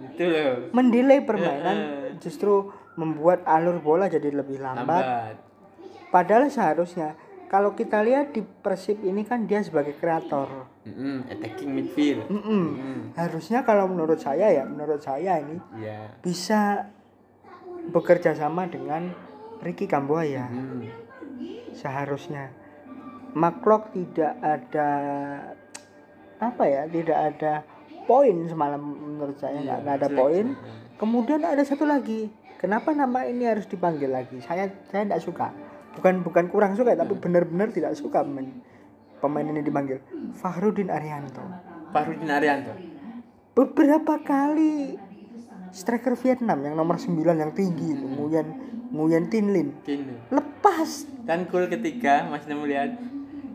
Itu 0.02 0.24
loh. 0.26 0.54
mendelay 0.74 1.20
permainan 1.22 1.78
justru 2.18 2.72
membuat 2.98 3.46
alur 3.46 3.78
bola 3.84 4.08
jadi 4.08 4.32
lebih 4.32 4.58
lambat. 4.58 5.04
Lambat. 5.06 5.36
Padahal 6.10 6.48
seharusnya 6.48 7.14
kalau 7.48 7.76
kita 7.76 8.00
lihat 8.00 8.32
di 8.32 8.42
Persib 8.42 9.04
ini 9.04 9.28
kan 9.28 9.44
dia 9.44 9.60
sebagai 9.60 9.92
kreator. 10.00 10.72
Mm-mm, 10.88 11.28
attacking 11.30 11.70
midfield. 11.76 12.26
Mm-mm. 12.26 12.64
Mm, 12.74 13.02
Harusnya 13.14 13.62
kalau 13.62 13.86
menurut 13.86 14.18
saya 14.18 14.50
ya, 14.50 14.64
menurut 14.66 15.04
saya 15.04 15.38
ini 15.38 15.60
Iya. 15.78 16.16
bisa 16.24 16.90
bekerja 17.92 18.34
sama 18.34 18.66
dengan 18.66 19.12
Ricky 19.62 19.86
Kambuaya. 19.86 20.50
Mm. 20.50 20.90
Seharusnya 21.72 22.52
Maklok 23.32 23.96
tidak 23.96 24.36
ada 24.44 24.90
apa 26.42 26.64
ya, 26.68 26.84
tidak 26.92 27.20
ada 27.32 27.64
poin 28.04 28.36
semalam 28.50 28.82
menurut 28.82 29.40
saya 29.40 29.62
nggak 29.62 29.80
nggak 29.88 29.96
ada 29.96 30.08
jelek 30.10 30.20
poin. 30.20 30.48
Kemudian 31.00 31.42
ada 31.48 31.64
satu 31.64 31.88
lagi, 31.88 32.28
kenapa 32.60 32.92
nama 32.92 33.24
ini 33.24 33.48
harus 33.48 33.66
dipanggil 33.72 34.12
lagi? 34.12 34.44
Saya 34.44 34.68
saya 34.92 35.08
tidak 35.08 35.24
suka. 35.24 35.48
Bukan 35.96 36.28
bukan 36.28 36.52
kurang 36.52 36.76
suka, 36.76 36.92
tapi 36.96 37.16
benar-benar 37.16 37.72
tidak 37.72 37.96
suka 37.96 38.26
pemain 38.26 38.52
pemain 39.24 39.48
ini 39.48 39.64
dipanggil. 39.64 40.04
Fahrudin 40.36 40.92
Arianto. 40.92 41.46
Farudin 41.96 42.28
Arianto. 42.28 42.74
Beberapa 43.56 44.20
kali 44.28 44.98
striker 45.72 46.16
Vietnam 46.20 46.62
yang 46.62 46.76
nomor 46.76 47.00
9 47.00 47.16
yang 47.18 47.52
tinggi 47.52 47.96
itu, 47.96 48.06
Nguyen 48.06 48.48
Nguyen 48.92 49.32
Tin 49.32 49.56
Lin 49.56 49.72
Kini. 49.88 50.28
lepas 50.28 51.08
Dan 51.24 51.48
gol 51.48 51.72
ketiga 51.72 52.28
Mas 52.28 52.44
Nemu 52.46 52.68
lihat 52.68 52.92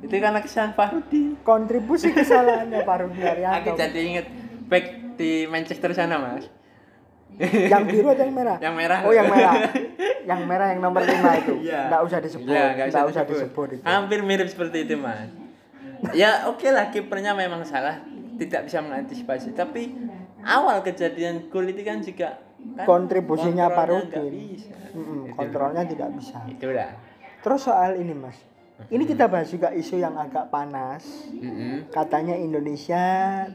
itu 0.01 0.13
karena 0.13 0.41
kesalahan 0.41 0.73
Farudin. 0.77 1.37
kontribusi 1.41 2.13
kesalahannya 2.13 2.85
Fahrudin 2.85 3.21
Aku 3.21 3.33
Arianto. 3.33 3.77
jadi 3.77 4.01
inget 4.01 4.27
back 4.69 5.17
di 5.17 5.45
Manchester 5.49 5.93
sana 5.93 6.17
Mas. 6.17 6.49
yang 7.37 7.85
biru 7.85 8.09
atau 8.15 8.25
yang 8.25 8.33
merah? 8.33 8.57
Yang 8.63 8.75
merah. 8.81 8.99
Oh, 9.05 9.13
yang 9.13 9.29
merah. 9.29 9.55
yang 10.25 10.41
merah 10.49 10.67
yang 10.73 10.81
nomor 10.81 11.05
5 11.05 11.43
itu. 11.43 11.55
Iya. 11.69 11.91
Enggak 11.91 12.03
usah 12.07 12.19
disebut. 12.23 12.49
Iya, 12.49 12.65
nggak 12.73 12.87
Nggak 12.93 13.07
usah 13.13 13.25
disebut 13.29 13.69
itu. 13.77 13.83
Hampir 13.85 14.19
mirip 14.25 14.49
seperti 14.49 14.89
itu, 14.89 14.95
Mas. 14.97 15.29
ya, 16.17 16.49
oke 16.49 16.65
lah 16.71 16.89
kipernya 16.89 17.37
memang 17.37 17.65
salah, 17.65 18.01
tidak 18.41 18.69
bisa 18.69 18.81
mengantisipasi, 18.81 19.53
tapi 19.53 19.97
awal 20.47 20.81
kejadian 20.81 21.51
gol 21.51 21.67
itu 21.67 21.83
kan 21.83 21.99
juga 22.01 22.39
kan 22.79 22.87
Kontribusinya. 22.87 23.67
Mm-mm, 24.97 25.29
Gitu. 25.29 25.37
kontrolnya 25.37 25.85
tidak 25.85 26.09
bisa. 26.17 26.41
Itulah. 26.49 26.91
Terus 27.45 27.61
soal 27.63 28.01
ini, 28.01 28.17
Mas. 28.17 28.39
Ini 28.89 29.09
kita 29.09 29.25
bahas 29.27 29.49
juga 29.49 29.73
isu 29.73 29.97
yang 29.97 30.17
agak 30.17 30.49
panas. 30.49 31.05
Mm-mm. 31.33 31.89
Katanya 31.89 32.37
Indonesia 32.37 33.01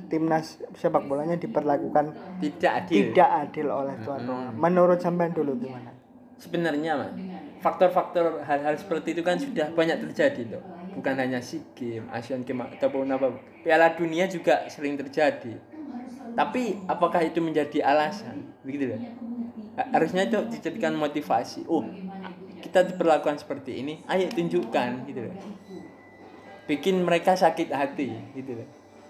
timnas 0.09 0.57
sepak 0.73 1.05
bolanya 1.05 1.37
diperlakukan 1.37 2.39
Tidak 2.41 2.71
adil. 2.71 2.93
tidak 3.13 3.29
adil 3.29 3.67
oleh 3.69 3.93
tuan 4.01 4.21
rumah. 4.21 4.49
Menurut 4.51 4.97
sampean 4.97 5.29
dulu 5.29 5.57
gimana? 5.57 5.93
Sebenarnya, 6.41 6.97
Mas, 6.97 7.13
faktor-faktor 7.61 8.41
hal-hal 8.41 8.73
seperti 8.73 9.13
itu 9.13 9.21
kan 9.21 9.37
sudah 9.37 9.69
banyak 9.71 10.01
terjadi 10.09 10.57
loh. 10.57 10.63
Bukan 10.91 11.13
hanya 11.13 11.37
SEA 11.37 11.61
Games, 11.77 12.09
Asian 12.09 12.41
Games 12.41 12.65
ataupun 12.75 13.05
apa. 13.07 13.29
Piala 13.61 13.93
dunia 13.93 14.25
juga 14.25 14.65
sering 14.67 14.97
terjadi. 14.97 15.53
Tapi 16.31 16.79
apakah 16.87 17.21
itu 17.21 17.39
menjadi 17.43 17.83
alasan? 17.83 18.55
Begitu 18.63 18.95
loh. 18.95 19.01
Ha- 19.75 19.89
Harusnya 19.95 20.27
itu 20.27 20.37
dijadikan 20.47 20.95
motivasi. 20.95 21.67
Oh, 21.67 21.83
kita 22.61 22.87
diperlakukan 22.87 23.41
seperti 23.41 23.81
ini, 23.81 23.99
ayo 24.05 24.29
tunjukkan 24.31 25.09
gitu 25.09 25.27
loh. 25.27 25.35
Bikin 26.69 27.03
mereka 27.03 27.35
sakit 27.35 27.73
hati 27.73 28.11
gitu 28.37 28.55
loh. 28.55 28.67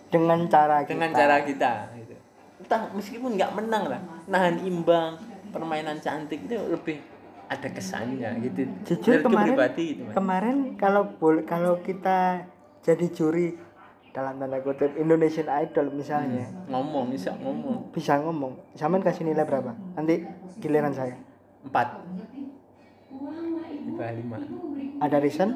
Dengan 0.09 0.47
cara 0.47 0.81
kita. 0.83 0.91
Dengan 0.97 1.11
cara 1.13 1.35
kita 1.43 1.73
gitu. 1.99 2.15
Entah 2.61 2.81
meskipun 2.93 3.37
nggak 3.37 3.51
menang 3.57 3.83
lah, 3.89 4.01
nahan 4.29 4.61
imbang, 4.61 5.17
permainan 5.49 5.97
cantik 5.99 6.45
itu 6.45 6.55
lebih 6.57 7.01
ada 7.51 7.67
kesannya 7.67 8.31
gitu. 8.39 8.61
Jujur 8.87 9.19
kemarin 9.27 9.53
pribadi 9.53 9.85
gitu, 9.99 10.01
kemarin 10.15 10.57
kalau 10.79 11.11
kalau 11.43 11.83
kita 11.83 12.47
jadi 12.81 13.05
juri 13.11 13.59
dalam 14.11 14.35
tanda 14.39 14.59
kutip 14.59 14.91
Indonesian 14.99 15.47
Idol 15.47 15.91
misalnya. 15.95 16.47
Ngomong 16.67 17.11
bisa 17.11 17.31
ngomong. 17.39 17.95
Bisa 17.95 18.19
ngomong. 18.19 18.53
Sampean 18.75 19.03
kasih 19.03 19.23
nilai 19.23 19.47
berapa? 19.47 19.71
Nanti 19.95 20.27
giliran 20.59 20.91
saya. 20.91 21.15
Empat. 21.63 22.03
Tiba 23.81 24.07
lima. 24.13 24.37
Ada 25.01 25.17
reason 25.17 25.55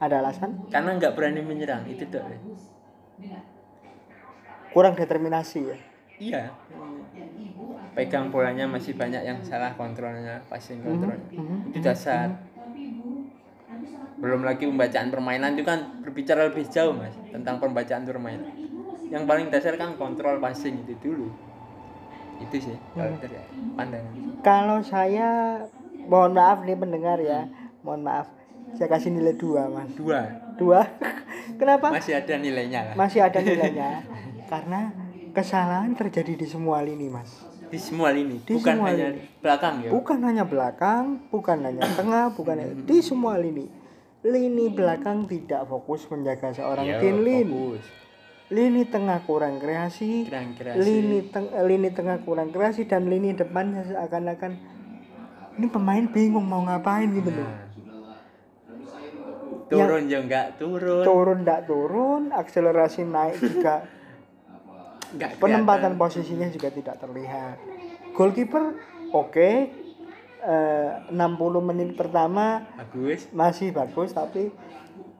ada 0.00 0.24
alasan? 0.24 0.64
Karena 0.72 0.96
nggak 0.96 1.12
berani 1.12 1.44
menyerang 1.44 1.84
itu 1.84 2.08
tuh. 2.08 2.24
Kurang 4.72 4.96
determinasi 4.96 5.60
ya? 5.60 5.76
Iya. 6.16 6.42
Pegang 7.92 8.32
bolanya 8.32 8.64
masih 8.64 8.96
banyak 8.96 9.20
yang 9.20 9.38
salah 9.44 9.76
kontrolnya 9.76 10.40
passing 10.48 10.80
kontrolnya. 10.80 11.20
Mhm. 11.36 11.74
itu 11.74 11.78
dasar 11.84 12.32
belum 14.20 14.40
lagi 14.42 14.64
pembacaan 14.64 15.08
permainan 15.08 15.50
itu 15.52 15.64
kan 15.64 15.80
berbicara 16.00 16.46
lebih 16.46 16.68
jauh 16.68 16.92
mas 16.92 17.16
tentang 17.26 17.56
pembacaan 17.56 18.04
permainan. 18.04 18.52
Yang 19.08 19.24
paling 19.24 19.46
dasar 19.48 19.74
kan 19.74 19.96
kontrol 19.96 20.36
passing 20.38 20.84
itu 20.84 20.94
dulu. 21.02 21.28
Itu 22.38 22.56
sih 22.62 22.76
kalau 22.92 23.10
Hmm. 23.10 23.22
dari 23.22 23.36
pandangan. 23.74 24.12
Kalau 24.40 24.78
saya 24.80 25.28
mohon 26.02 26.32
maaf 26.32 26.62
nih 26.62 26.76
pendengar 26.76 27.18
ya 27.18 27.48
mohon 27.80 28.00
maaf. 28.02 28.28
Saya 28.70 28.86
kasih 28.88 29.10
nilai 29.10 29.34
dua 29.34 29.66
mas. 29.66 29.90
Dua? 29.92 30.20
Dua? 30.54 30.80
Kenapa? 31.60 31.90
Masih 31.90 32.14
ada 32.14 32.34
nilainya 32.36 32.80
lah. 32.86 32.94
Masih 32.94 33.20
ada 33.20 33.40
nilainya. 33.42 34.04
Karena 34.46 34.92
kesalahan 35.32 35.90
terjadi 35.92 36.36
di 36.36 36.46
semua 36.46 36.80
lini 36.80 37.08
mas. 37.08 37.40
Di 37.66 37.78
semua 37.78 38.10
lini 38.10 38.42
Di 38.42 38.52
bukan 38.52 38.74
semua 38.76 38.88
hanya 38.90 39.06
lini. 39.10 39.22
belakang 39.38 39.74
ya? 39.80 39.90
Bukan 39.90 40.18
hanya 40.20 40.44
belakang 40.44 41.04
bukan 41.28 41.58
hanya 41.62 41.82
tengah 41.88 42.24
bukan 42.30 42.54
hanya- 42.58 42.78
di 42.80 42.98
semua 43.00 43.38
lini 43.38 43.66
lini 44.20 44.68
belakang 44.68 45.24
tidak 45.24 45.64
fokus 45.64 46.04
menjaga 46.12 46.52
seorang 46.52 46.84
Iya, 46.84 46.98
Tin 47.00 47.18
Lin. 47.24 47.48
fokus. 47.48 47.84
lini 48.50 48.82
tengah 48.82 49.22
kurang 49.24 49.62
kreasi. 49.62 50.26
Kurang 50.26 50.58
kreasi. 50.58 50.82
lini 50.82 51.18
teng 51.30 51.54
eh, 51.54 51.62
lini 51.62 51.88
tengah 51.94 52.18
kurang 52.26 52.50
kreasi 52.50 52.82
dan 52.82 53.06
lini 53.06 53.30
depan 53.30 53.78
seakan-akan 53.86 54.58
ini 55.54 55.66
pemain 55.70 56.04
bingung 56.10 56.50
mau 56.50 56.66
ngapain 56.66 57.06
gitu 57.14 57.30
loh. 57.30 57.46
Nah. 57.46 57.68
turun 59.70 60.10
ya. 60.10 60.18
enggak 60.18 60.58
turun. 60.58 61.06
Turun 61.06 61.38
tidak 61.46 61.60
turun 61.70 62.22
akselerasi 62.34 63.06
naik 63.06 63.38
juga. 63.38 63.86
Enggak 65.14 65.38
penempatan 65.38 65.94
posisinya 65.94 66.50
juga 66.50 66.74
tidak 66.74 66.98
terlihat. 66.98 67.54
Goalkeeper 68.18 68.74
oke 69.14 69.50
eh, 70.40 70.90
60 71.08 71.16
menit 71.62 71.92
pertama 71.92 72.64
bagus 72.74 73.28
masih 73.30 73.70
bagus 73.70 74.10
tapi 74.10 74.50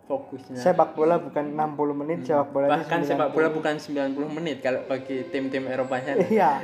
fokusnya. 0.03 0.59
sepak 0.59 0.93
bola 0.93 1.17
bukan 1.17 1.55
60 1.55 1.95
menit 1.97 2.19
sepak 2.23 2.51
bola 2.51 2.67
itu 2.67 2.73
Bahkan 2.77 2.99
90. 3.01 3.07
sepak 3.07 3.29
bola 3.31 3.49
bukan 3.49 3.75
90 3.77 4.27
menit 4.33 4.57
kalau 4.59 4.81
bagi 4.85 5.17
tim-tim 5.27 5.65
Eropanya. 5.65 6.19
iya 6.27 6.59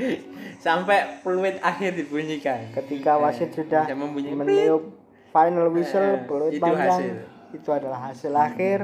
Sampai 0.60 1.18
peluit 1.20 1.58
akhir 1.60 1.96
dibunyikan. 1.96 2.70
ketika 2.72 3.16
wasit 3.16 3.50
sudah 3.50 3.82
Bisa 3.82 3.96
membunyi 3.96 4.30
meniup 4.30 4.82
final 5.28 5.68
whistle 5.68 6.04
Eh, 6.14 6.22
peluit 6.22 6.52
itu 6.52 6.60
panjang 6.60 6.90
hasil. 6.92 7.12
itu 7.52 7.68
adalah 7.70 8.00
hasil 8.06 8.30
akhir 8.30 8.78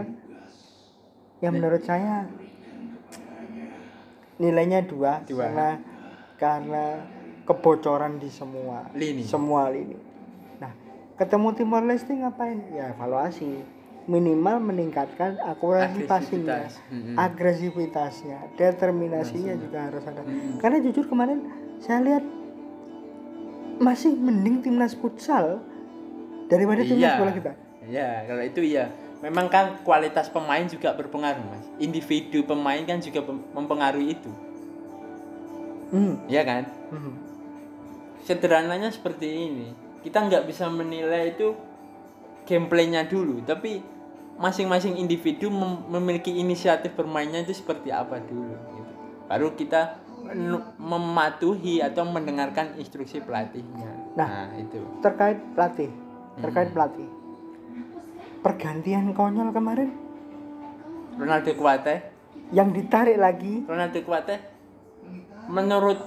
yang 1.38 1.52
menurut 1.52 1.82
saya 1.82 2.26
nilainya 4.36 4.82
dua, 4.82 5.22
Dua. 5.22 5.38
karena 5.44 5.68
karena 6.36 6.84
kebocoran 7.48 8.20
di 8.20 8.28
semua 8.28 8.84
Lini. 8.92 9.24
semua 9.24 9.72
lini 9.72 9.96
nah 10.60 10.68
ketemu 11.16 11.48
Timor 11.56 11.82
Leste 11.82 12.12
ngapain 12.12 12.60
ya 12.70 12.92
evaluasi 12.92 13.64
minimal 14.04 14.56
meningkatkan 14.62 15.36
akurasi 15.42 16.04
passingnya. 16.04 16.68
Mm-mm. 16.88 17.16
agresivitasnya 17.16 18.52
determinasinya 18.54 19.52
juga 19.54 19.88
harus 19.88 20.04
ada 20.04 20.20
karena 20.60 20.78
jujur 20.80 21.04
kemarin 21.04 21.44
saya 21.80 22.00
lihat 22.00 22.24
masih 23.78 24.12
mending 24.12 24.60
timnas 24.60 24.92
futsal 24.92 25.60
daripada 26.46 26.82
timnas 26.82 27.04
Iya. 27.08 27.16
bola 27.16 27.32
kita 27.32 27.52
Iya, 27.88 28.08
kalau 28.28 28.42
itu 28.44 28.60
iya. 28.60 28.92
Memang 29.18 29.48
kan 29.48 29.80
kualitas 29.80 30.28
pemain 30.28 30.60
juga 30.62 30.92
berpengaruh, 30.92 31.40
Mas. 31.40 31.64
Individu 31.80 32.44
pemain 32.44 32.78
kan 32.84 33.00
juga 33.00 33.24
mempengaruhi 33.24 34.12
itu. 34.12 34.28
hmm. 35.90 36.28
Iya 36.28 36.42
kan? 36.44 36.62
Hmm. 36.92 37.16
Sederhananya 38.28 38.92
seperti 38.92 39.48
ini. 39.48 39.72
Kita 40.04 40.20
nggak 40.28 40.44
bisa 40.44 40.68
menilai 40.68 41.32
itu 41.32 41.56
gameplaynya 42.44 43.08
dulu, 43.08 43.40
tapi 43.48 43.80
masing-masing 44.36 45.00
individu 45.00 45.48
mem- 45.48 45.88
memiliki 45.88 46.36
inisiatif 46.36 46.92
bermainnya 46.92 47.40
itu 47.40 47.56
seperti 47.56 47.88
apa 47.88 48.20
dulu. 48.20 48.52
Gitu. 48.52 48.92
Baru 49.24 49.56
kita 49.56 50.04
mematuhi 50.76 51.80
atau 51.80 52.04
mendengarkan 52.04 52.76
instruksi 52.76 53.24
pelatihnya. 53.24 54.12
Nah. 54.12 54.28
nah 54.28 54.48
itu. 54.60 54.80
terkait 55.00 55.40
pelatih 55.56 55.88
Hmm. 56.38 56.46
terkait 56.46 56.70
pelatih 56.70 57.08
pergantian 58.46 59.10
konyol 59.10 59.50
kemarin 59.50 59.90
Ronaldo 61.18 61.50
Kuate 61.58 62.14
yang 62.54 62.70
ditarik 62.70 63.18
lagi 63.18 63.66
Ronaldo 63.66 63.98
Kuate 64.06 64.38
menurut 65.50 65.98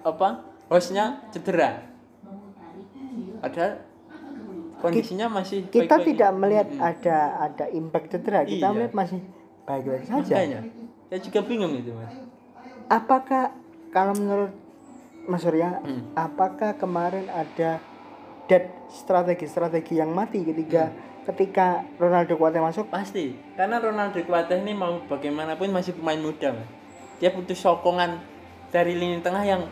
apa 0.00 0.53
hostnya 0.66 1.04
cedera 1.30 1.84
padahal 3.38 3.72
kondisinya 4.78 5.26
masih 5.30 5.64
kita 5.66 5.88
baik-baik. 5.90 6.06
tidak 6.10 6.30
melihat 6.34 6.68
Mm-mm. 6.68 6.80
ada 6.82 7.16
ada 7.42 7.64
impact 7.70 8.06
cedera 8.10 8.40
kita 8.42 8.60
Iya. 8.62 8.72
melihat 8.72 8.92
masih 8.94 9.20
baik-baik 9.64 10.04
saja 10.04 10.34
makanya 10.34 10.60
saya 11.06 11.20
juga 11.20 11.40
bingung 11.42 11.72
itu 11.74 11.90
mas 11.90 12.14
apakah 12.86 13.52
kalau 13.90 14.12
menurut 14.12 14.52
Mas 15.24 15.40
Surya 15.40 15.80
Hmm. 15.80 16.04
apakah 16.12 16.76
kemarin 16.76 17.24
ada 17.26 17.80
dead 18.44 18.68
strategi-strategi 18.90 19.96
yang 19.96 20.12
mati 20.12 20.44
ketika 20.44 20.92
Hmm. 20.92 20.96
ketika 21.24 21.66
Ronaldo 21.96 22.36
Kuate 22.36 22.60
masuk 22.60 22.88
pasti 22.88 23.32
karena 23.56 23.80
Ronaldo 23.80 24.20
Kuate 24.20 24.60
ini 24.60 24.72
mau 24.72 25.00
bagaimanapun 25.02 25.72
masih 25.72 25.96
pemain 25.96 26.20
muda 26.20 26.52
mas 26.52 26.68
dia 27.16 27.32
butuh 27.32 27.54
sokongan 27.54 28.20
dari 28.68 28.92
lini 28.92 29.22
tengah 29.22 29.40
yang 29.40 29.64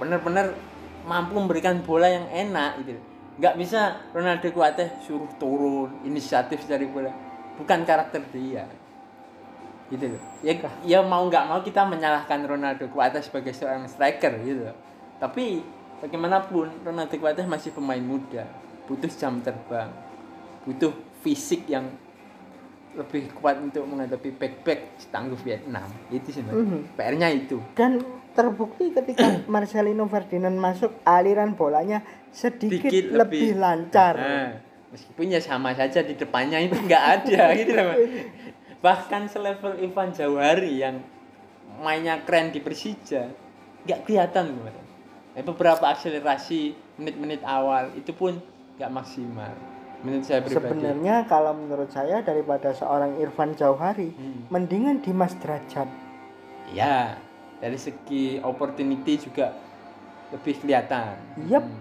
benar-benar 0.00 0.56
mampu 1.04 1.36
memberikan 1.36 1.84
bola 1.84 2.08
yang 2.08 2.26
enak 2.32 2.80
gitu. 2.82 3.00
Nggak 3.40 3.54
bisa 3.60 4.00
Ronaldo 4.16 4.48
Kuate 4.52 5.00
suruh 5.04 5.28
turun 5.36 5.92
inisiatif 6.04 6.64
dari 6.64 6.88
bola. 6.88 7.12
Bukan 7.60 7.84
karakter 7.84 8.24
dia. 8.32 8.64
Gitu 9.92 10.16
loh. 10.16 10.22
Ya 10.40 10.56
ya 10.84 10.98
mau 11.04 11.28
nggak 11.28 11.44
mau 11.44 11.60
kita 11.60 11.84
menyalahkan 11.84 12.40
Ronaldo 12.48 12.88
Kuate 12.88 13.20
sebagai 13.20 13.52
seorang 13.52 13.84
striker 13.84 14.40
gitu 14.40 14.64
loh. 14.68 14.76
tapi 15.20 15.60
bagaimanapun 16.00 16.80
Ronaldo 16.80 17.12
Kuate 17.20 17.44
masih 17.44 17.76
pemain 17.76 18.00
muda. 18.00 18.48
Butuh 18.88 19.12
jam 19.12 19.44
terbang. 19.44 19.92
Butuh 20.64 20.96
fisik 21.20 21.68
yang 21.68 21.84
lebih 22.90 23.30
kuat 23.38 23.60
untuk 23.62 23.86
menghadapi 23.86 24.34
back-back 24.34 24.98
setangguh 24.98 25.38
Vietnam. 25.46 25.86
Itu 26.10 26.34
sih 26.34 26.42
Mas. 26.42 26.56
Mhm. 26.58 26.98
PR-nya 26.98 27.28
itu. 27.30 27.62
Dan 27.76 28.02
terbukti 28.40 28.88
ketika 28.90 29.28
Marcelino 29.52 30.08
Ferdinand 30.08 30.56
masuk 30.56 30.96
aliran 31.04 31.52
bolanya 31.52 32.00
sedikit, 32.32 32.88
Dikit 32.88 33.12
lebih, 33.12 33.52
lebih. 33.52 33.60
lancar 33.60 34.14
Nah, 34.16 34.50
meskipun 34.88 35.28
ya 35.28 35.38
sama 35.38 35.76
saja 35.76 36.00
di 36.00 36.16
depannya 36.16 36.56
itu 36.58 36.74
nggak 36.74 37.04
ada 37.20 37.42
gitu 37.60 37.72
loh 37.76 37.92
bahkan 38.80 39.28
selevel 39.28 39.76
Ivan 39.76 40.08
Jawari 40.10 40.80
yang 40.80 41.04
mainnya 41.78 42.24
keren 42.24 42.48
di 42.48 42.58
Persija 42.58 43.28
nggak 43.84 44.08
kelihatan 44.08 44.56
gitu. 44.56 44.80
Eh, 45.30 45.44
beberapa 45.44 45.84
akselerasi 45.86 46.74
menit-menit 46.98 47.44
awal 47.44 47.92
itu 47.94 48.10
pun 48.10 48.40
nggak 48.76 48.90
maksimal 48.90 49.52
menurut 50.00 50.24
saya 50.24 50.40
pribadi 50.40 50.80
sebenarnya 50.80 51.28
kalau 51.28 51.52
menurut 51.52 51.92
saya 51.92 52.24
daripada 52.24 52.72
seorang 52.72 53.20
Irfan 53.20 53.52
Jauhari 53.52 54.10
Hmm. 54.10 54.48
mendingan 54.48 55.04
Dimas 55.04 55.36
Derajat 55.36 55.86
ya 56.72 57.20
dari 57.60 57.76
segi 57.76 58.40
opportunity 58.40 59.20
juga 59.20 59.52
lebih 60.30 60.56
kelihatan 60.58 61.14
Yap. 61.46 61.62
Hmm. 61.62 61.78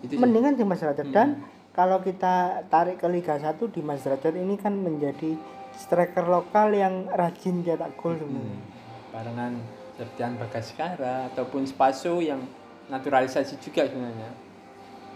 itu 0.00 0.14
mendingan 0.16 0.54
Dimas 0.54 0.78
Derajat 0.78 1.06
Hmm. 1.06 1.14
dan 1.14 1.28
kalau 1.72 1.98
kita 1.98 2.62
tarik 2.66 2.98
ke 2.98 3.06
Liga 3.06 3.34
1 3.34 3.66
Dimas 3.68 4.00
Derajat 4.00 4.34
ini 4.34 4.54
kan 4.54 4.72
menjadi 4.72 5.34
striker 5.74 6.24
lokal 6.24 6.70
yang 6.70 7.06
rajin 7.08 7.62
cetak 7.62 7.94
gol 7.96 8.14
sebenarnya 8.14 8.56
Hmm. 8.56 8.66
barengan 9.10 9.52
Septian 9.94 10.38
Bagaskara 10.38 11.26
ataupun 11.28 11.66
Spaso 11.66 12.22
yang 12.22 12.38
naturalisasi 12.86 13.58
juga 13.58 13.82
sebenarnya 13.84 14.30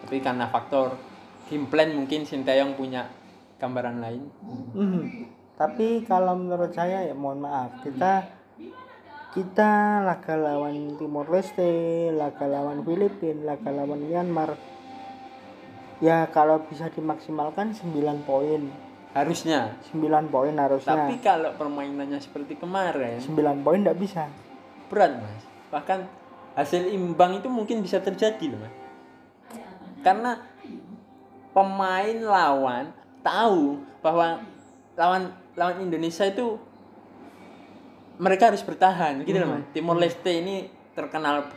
tapi 0.03 0.19
karena 0.19 0.51
faktor 0.51 0.99
game 1.47 1.71
plan 1.71 1.89
mungkin 1.89 2.27
Sinteyong 2.27 2.75
punya 2.75 3.07
gambaran 3.57 4.03
lain 4.03 4.23
Mhm. 4.75 5.03
Tapi 5.53 6.03
kalau 6.03 6.35
menurut 6.35 6.75
saya 6.75 7.07
ya 7.07 7.15
mohon 7.15 7.39
maaf 7.39 7.79
kita 7.81 8.27
kita 9.33 10.05
laga 10.05 10.37
lawan 10.37 11.01
Timor 11.01 11.33
Leste, 11.33 12.13
laga 12.13 12.45
lawan 12.45 12.85
Filipina, 12.85 13.57
laga 13.57 13.73
lawan 13.73 14.05
Myanmar 14.05 14.61
ya 16.03 16.29
kalau 16.29 16.61
bisa 16.69 16.91
dimaksimalkan 16.93 17.73
9 17.73 18.29
poin. 18.29 18.69
harusnya 19.13 19.77
9 19.93 20.33
poin 20.33 20.57
harusnya. 20.57 21.05
tapi 21.05 21.21
kalau 21.21 21.53
permainannya 21.53 22.17
seperti 22.17 22.57
kemarin 22.57 23.21
9 23.21 23.61
poin 23.61 23.81
tidak 23.85 24.01
bisa. 24.01 24.25
berat 24.89 25.21
mas 25.21 25.45
bahkan 25.73 26.09
hasil 26.57 26.89
imbang 26.93 27.41
itu 27.41 27.49
mungkin 27.49 27.81
bisa 27.81 28.01
terjadi 28.01 28.53
loh 28.53 28.61
mas 28.61 28.75
karena 30.03 30.43
pemain 31.53 32.17
lawan 32.25 32.91
tahu 33.23 33.81
bahwa 34.01 34.43
lawan 34.97 35.33
lawan 35.55 35.77
Indonesia 35.85 36.27
itu 36.27 36.59
mereka 38.19 38.53
harus 38.53 38.63
bertahan 38.65 39.23
gitu 39.25 39.39
loh 39.39 39.59
mas 39.59 39.65
Timor 39.73 39.97
Leste 39.97 40.33
ini 40.33 40.69
terkenal 40.93 41.49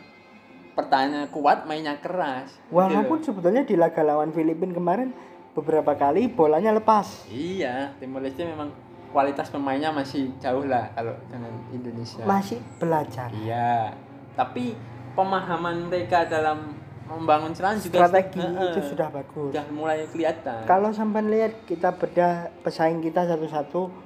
pertahanannya 0.76 1.32
kuat 1.32 1.64
mainnya 1.68 1.96
keras 2.04 2.52
gitu. 2.52 2.76
Walaupun 2.76 3.24
sebetulnya 3.24 3.64
di 3.64 3.80
laga 3.80 4.04
lawan 4.04 4.36
Filipina 4.36 4.76
kemarin 4.76 5.16
beberapa 5.56 5.96
kali 5.96 6.28
bolanya 6.28 6.76
lepas. 6.76 7.28
iya 7.32 7.96
Timor 8.00 8.20
Leste 8.24 8.44
memang 8.44 8.72
kualitas 9.16 9.48
pemainnya 9.48 9.96
masih 9.96 10.28
jauh 10.44 10.68
lah 10.68 10.92
kalau 10.92 11.16
dengan 11.32 11.56
Indonesia 11.72 12.28
Masih 12.28 12.60
belajar. 12.76 13.32
Iya, 13.32 13.96
tapi 14.36 14.76
pemahaman 15.16 15.88
mereka 15.88 16.28
dalam 16.28 16.76
membangun 17.08 17.56
serangan 17.56 17.80
juga 17.80 18.12
Strategi 18.12 18.44
Heeh, 18.44 18.72
itu 18.76 18.82
sudah 18.92 19.08
bagus. 19.08 19.50
sudah 19.56 19.66
mulai 19.72 20.04
kelihatan. 20.12 20.68
Kalau 20.68 20.92
sampai 20.92 21.24
lihat 21.32 21.64
kita 21.64 21.96
bedah 21.96 22.52
pesaing 22.60 23.00
kita 23.00 23.24
satu-satu 23.24 24.05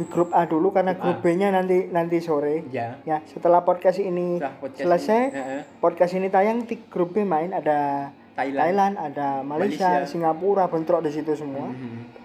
di 0.00 0.08
grup 0.08 0.32
A 0.32 0.48
dulu 0.48 0.72
karena 0.72 0.96
grup 0.96 1.20
Grup 1.20 1.28
B-nya 1.28 1.52
nanti 1.52 1.84
nanti 1.86 2.16
sore. 2.18 2.64
ya, 2.68 2.96
Ya, 3.04 3.20
setelah 3.28 3.60
podcast 3.60 4.00
ini 4.00 4.40
setelah 4.40 4.56
podcast 4.56 4.80
selesai, 4.80 5.20
ini, 5.28 5.60
podcast 5.76 6.12
ini 6.14 6.26
tayang 6.26 6.64
di 6.64 6.80
grup 6.88 7.12
B 7.12 7.20
main 7.20 7.52
ada 7.52 8.08
Thailand. 8.32 8.60
Thailand, 8.64 8.94
ada 8.96 9.28
Malaysia, 9.44 9.84
Malaysia. 10.00 10.08
Singapura 10.08 10.64
bentrok 10.66 11.04
di 11.04 11.12
situ 11.12 11.36
semua. 11.36 11.68
Mhm. 11.68 12.16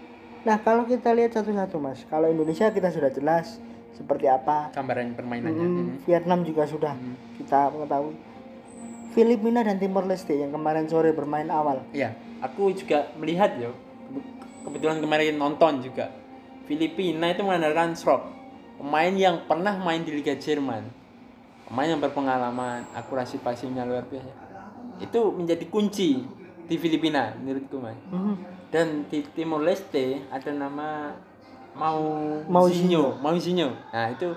Nah, 0.41 0.57
kalau 0.57 0.85
kita 0.85 1.11
lihat 1.11 1.33
satu-satu, 1.33 1.75
Mas. 1.75 2.05
Kalau 2.05 2.29
Indonesia 2.29 2.69
kita 2.69 2.87
sudah 2.87 3.09
jelas 3.09 3.59
seperti 3.91 4.25
apa. 4.25 4.71
Gambaran 4.71 5.11
permainannya. 5.11 5.59
Mm, 5.59 5.75
Mhm. 5.75 5.95
Vietnam 6.05 6.39
juga 6.41 6.63
sudah 6.63 6.93
Mhm. 6.93 7.13
kita 7.35 7.67
mengetahui. 7.67 8.15
Filipina 9.11 9.59
dan 9.59 9.75
Timor 9.75 10.03
Leste 10.03 10.31
yang 10.33 10.51
kemarin 10.51 10.85
sore 10.85 11.11
bermain 11.11 11.47
awal. 11.47 11.83
Iya, 11.91 12.11
aku 12.39 12.71
juga 12.71 13.11
melihat 13.15 13.55
ya. 13.55 13.71
Kebetulan 14.61 14.99
kemarin 14.99 15.35
nonton 15.35 15.79
juga. 15.81 16.11
Filipina 16.65 17.29
itu 17.29 17.41
mengandalkan 17.41 17.93
Srok, 17.93 18.25
pemain 18.77 19.13
yang 19.13 19.45
pernah 19.45 19.77
main 19.77 20.01
di 20.01 20.11
Liga 20.11 20.33
Jerman. 20.33 20.85
Pemain 21.65 21.89
yang 21.89 22.01
berpengalaman, 22.01 22.85
akurasi 22.93 23.41
passingnya 23.41 23.85
luar 23.85 24.05
biasa. 24.05 24.29
Itu 25.01 25.33
menjadi 25.33 25.65
kunci 25.65 26.21
di 26.65 26.75
Filipina 26.81 27.29
menurutku 27.37 27.77
mas 27.77 27.93
Mhm. 28.09 28.33
dan 28.73 29.05
di 29.05 29.21
Timor 29.37 29.61
Leste 29.61 30.25
ada 30.33 30.49
nama 30.49 31.13
mau 31.77 32.01
Mauzinho. 32.49 33.21
Mauzinho 33.21 33.69
nah 33.93 34.09
itu 34.09 34.33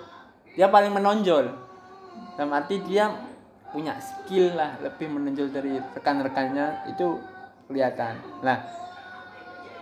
dia 0.53 0.69
paling 0.69 0.93
menonjol 0.93 1.49
dalam 2.37 2.53
arti 2.53 2.85
dia 2.85 3.09
punya 3.73 3.97
skill 3.97 4.53
lah 4.53 4.77
lebih 4.85 5.09
menonjol 5.09 5.49
dari 5.49 5.81
rekan-rekannya 5.81 6.93
itu 6.93 7.17
kelihatan 7.65 8.21
nah 8.45 8.61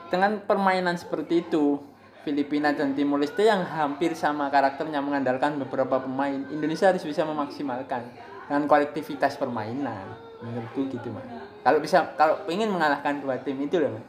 dengan 0.06 0.38
permainan 0.38 0.94
seperti 0.94 1.42
itu 1.42 1.82
Filipina 2.26 2.74
dan 2.74 2.90
Timor 2.90 3.22
Leste 3.22 3.40
yang 3.40 3.62
hampir 3.62 4.12
sama 4.12 4.50
karakternya 4.50 4.98
mengandalkan 4.98 5.54
beberapa 5.56 6.02
pemain 6.02 6.34
Indonesia 6.50 6.90
harus 6.90 7.00
bisa 7.00 7.22
memaksimalkan 7.22 8.02
dengan 8.42 8.66
kolektivitas 8.66 9.38
permainan 9.38 10.10
menurutku 10.36 10.90
gitu 10.90 11.08
mas 11.08 11.22
kalau 11.62 11.78
bisa 11.78 12.10
kalau 12.12 12.42
ingin 12.46 12.66
mengalahkan 12.66 13.22
dua 13.22 13.38
tim 13.38 13.54
itu 13.56 13.78
loh 13.78 13.94
mas 13.94 14.06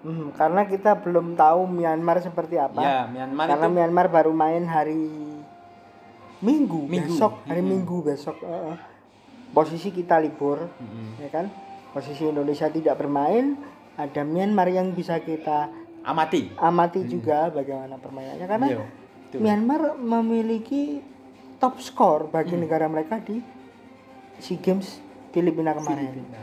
Mhm, 0.00 0.32
karena 0.32 0.64
kita 0.64 0.96
belum 0.96 1.36
tahu 1.36 1.68
Myanmar 1.68 2.24
seperti 2.24 2.56
apa. 2.56 2.80
ya 2.80 3.04
Myanmar 3.04 3.52
karena 3.52 3.68
itu 3.68 3.74
Myanmar 3.76 4.06
baru 4.08 4.32
main 4.32 4.64
hari 4.64 4.96
Minggu, 6.40 6.88
Minggu. 6.88 7.12
besok, 7.12 7.44
hari 7.44 7.60
Minggu 7.60 7.96
besok. 8.00 8.40
eh. 8.40 8.80
Posisi 9.52 9.92
kita 9.92 10.16
libur, 10.16 10.72
Mm-mm. 10.72 11.20
ya 11.20 11.28
kan? 11.28 11.52
Posisi 11.92 12.24
Indonesia 12.24 12.72
tidak 12.72 12.96
bermain, 12.96 13.60
ada 13.92 14.24
Myanmar 14.24 14.72
yang 14.72 14.96
bisa 14.96 15.20
kita 15.20 15.68
amati 16.00 16.48
amati 16.56 17.00
juga 17.04 17.48
bagaimana 17.48 17.96
permainannya 17.96 18.46
karena 18.46 18.66
Iya, 18.66 18.78
betul. 18.80 19.38
Myanmar 19.40 19.80
memiliki 19.94 21.04
top 21.56 21.76
skor 21.78 22.26
bagi 22.26 22.56
Hmm. 22.56 22.64
negara 22.64 22.88
mereka 22.88 23.20
di 23.20 23.44
SEA 24.38 24.56
Games 24.58 24.98
Filipina 25.30 25.76
kemarin. 25.76 26.08
Filipina. 26.10 26.40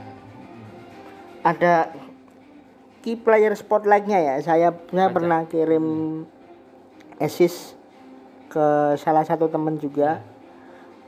Ada 1.41 1.73
key 3.01 3.17
player 3.17 3.51
spotlightnya 3.53 4.19
ya. 4.19 4.35
Saya 4.39 4.69
saya 4.85 5.07
Baca. 5.07 5.15
pernah 5.15 5.39
kirim 5.45 5.85
assist 7.17 7.73
ke 8.47 8.67
salah 8.95 9.25
satu 9.25 9.49
teman 9.49 9.75
juga. 9.77 10.21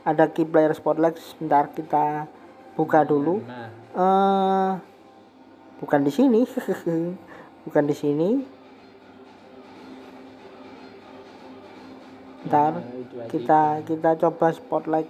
Ada 0.02 0.26
key 0.28 0.44
player 0.44 0.72
spotlight. 0.72 1.16
Sebentar 1.16 1.70
kita 1.70 2.26
buka 2.74 3.04
dulu. 3.04 3.40
Nah, 3.40 3.68
eh 3.94 4.70
bukan 5.78 6.00
di 6.02 6.10
sini. 6.10 6.40
bukan 7.62 7.84
di 7.84 7.94
sini. 7.94 8.28
Ntar 12.40 12.72
nah, 12.72 12.84
kita 13.28 13.84
kita 13.84 14.10
coba 14.18 14.46
spotlight. 14.50 15.08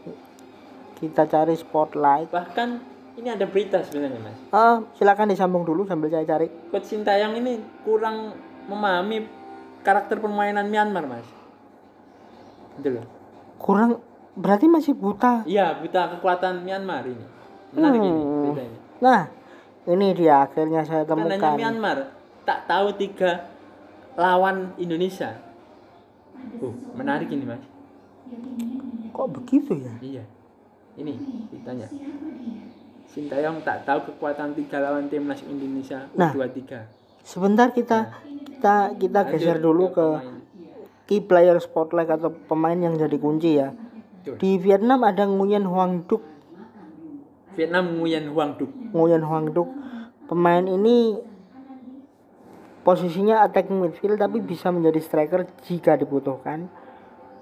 Kita 0.96 1.24
cari 1.24 1.54
spotlight. 1.54 2.28
bahkan 2.28 2.82
ini 3.16 3.28
ada 3.28 3.44
berita 3.44 3.80
sebenarnya 3.80 4.20
mas 4.20 4.36
Eh, 4.50 4.76
silakan 4.94 5.28
disambung 5.28 5.62
dulu 5.62 5.84
sambil 5.84 6.08
saya 6.08 6.24
cari. 6.24 6.48
Coach 6.68 6.86
Sintayong 6.86 7.36
ini 7.36 7.56
kurang 7.80 8.34
memahami 8.66 9.24
karakter 9.80 10.18
permainan 10.18 10.68
Myanmar 10.68 11.06
mas 11.06 11.24
itu 12.76 12.92
loh 12.92 13.04
Kurang 13.56 14.00
berarti 14.32 14.68
masih 14.68 14.92
buta. 14.92 15.44
iya 15.44 15.72
buta 15.74 16.16
kekuatan 16.16 16.60
Myanmar 16.62 17.04
ini 17.04 17.24
menarik 17.72 17.98
Hmm. 17.98 18.52
ini 18.52 18.64
Nah, 19.00 19.22
ini 19.86 20.06
dia 20.12 20.44
akhirnya 20.44 20.84
saya 20.84 21.02
Bukan 21.02 21.24
hanya 21.24 21.40
temukan. 21.40 21.56
Myanmar 21.56 21.98
tak 22.44 22.66
tahu 22.66 22.94
tiga 22.96 23.50
lawan 24.16 24.72
Indonesia 24.76 25.36
oh 26.60 26.74
menarik 26.96 27.30
ini 27.30 27.44
mas 27.46 27.62
Kok 29.10 29.28
begitu 29.42 29.74
ya? 29.74 29.92
iya 30.00 30.24
ini 30.94 31.18
ditanya 31.50 31.90
Sintayong 33.10 33.66
tak 33.66 33.82
tahu 33.82 34.06
kekuatan 34.06 34.54
tiga 34.54 34.78
lawan 34.78 35.10
timnas 35.10 35.42
Indonesia 35.42 36.06
Nah. 36.14 36.30
U23 36.30 36.62
Sebentar 37.26 37.74
kita 37.74 38.22
kita 38.46 38.94
kita 38.96 39.20
geser 39.28 39.58
dulu 39.58 39.90
ke 39.90 40.06
key 41.10 41.18
player 41.20 41.58
spotlight 41.58 42.06
atau 42.06 42.30
pemain 42.30 42.78
yang 42.78 42.94
jadi 42.94 43.18
kunci 43.18 43.58
ya. 43.58 43.74
Betul. 43.74 44.38
Di 44.38 44.50
Vietnam 44.62 45.02
ada 45.02 45.26
Nguyen 45.26 45.66
Hoang 45.66 46.06
Duc. 46.06 46.22
Vietnam 47.58 47.98
Nguyen 47.98 48.30
Huang 48.30 48.54
Duc 48.56 48.70
Nguyen 48.94 49.26
Hoang 49.26 49.50
Duc. 49.50 49.68
Pemain 50.30 50.62
ini 50.62 51.18
posisinya 52.80 53.42
attacking 53.42 53.78
midfield 53.78 54.16
tapi 54.16 54.40
bisa 54.40 54.68
menjadi 54.68 54.98
striker 54.98 55.44
jika 55.62 55.94
dibutuhkan. 55.94 56.66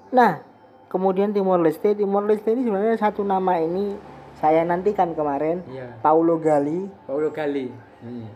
Nah, 0.09 0.43
kemudian 0.87 1.31
Timor 1.31 1.61
Leste, 1.61 1.93
Timor 1.93 2.25
Leste 2.25 2.51
ini 2.51 2.65
sebenarnya 2.65 2.97
satu 2.97 3.23
nama 3.23 3.59
ini 3.59 3.95
saya 4.35 4.63
nantikan 4.63 5.13
kemarin 5.13 5.67
iya 5.67 5.99
Paulo 5.99 6.39
Gali, 6.39 6.87
Paulo 7.05 7.29
Gali 7.29 7.67
Hmm. 7.99 8.31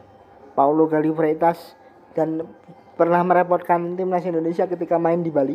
Paulo 0.53 0.85
Gali 0.85 1.07
Freitas 1.09 1.79
dan 2.13 2.43
pernah 2.93 3.23
merepotkan 3.23 3.95
timnas 3.95 4.27
Indonesia 4.27 4.67
ketika 4.67 4.99
main 4.99 5.23
di 5.23 5.31
Bali. 5.31 5.55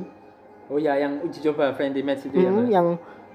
Oh 0.67 0.79
ya, 0.79 0.95
yang 0.95 1.19
uji 1.21 1.43
coba 1.43 1.71
friendly 1.71 2.01
match 2.01 2.23
itu 2.23 2.39
ya, 2.39 2.47
Hmm, 2.47 2.63
Mas? 2.63 2.71
yang 2.71 2.87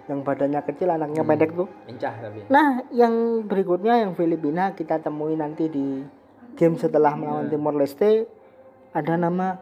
yang 0.02 0.20
badannya 0.20 0.60
kecil, 0.64 0.88
anaknya 0.90 1.20
Hmm. 1.20 1.28
pendek 1.28 1.52
tuh. 1.52 1.68
Encah 1.86 2.14
tapi. 2.18 2.48
Nah, 2.48 2.82
yang 2.90 3.12
berikutnya 3.44 4.00
yang 4.00 4.12
Filipina 4.12 4.72
kita 4.72 4.96
temui 4.98 5.36
nanti 5.36 5.68
di 5.68 6.02
game 6.54 6.76
setelah 6.76 7.12
melawan 7.12 7.48
Timor 7.48 7.74
Leste 7.74 8.28
ada 8.90 9.14
nama 9.14 9.56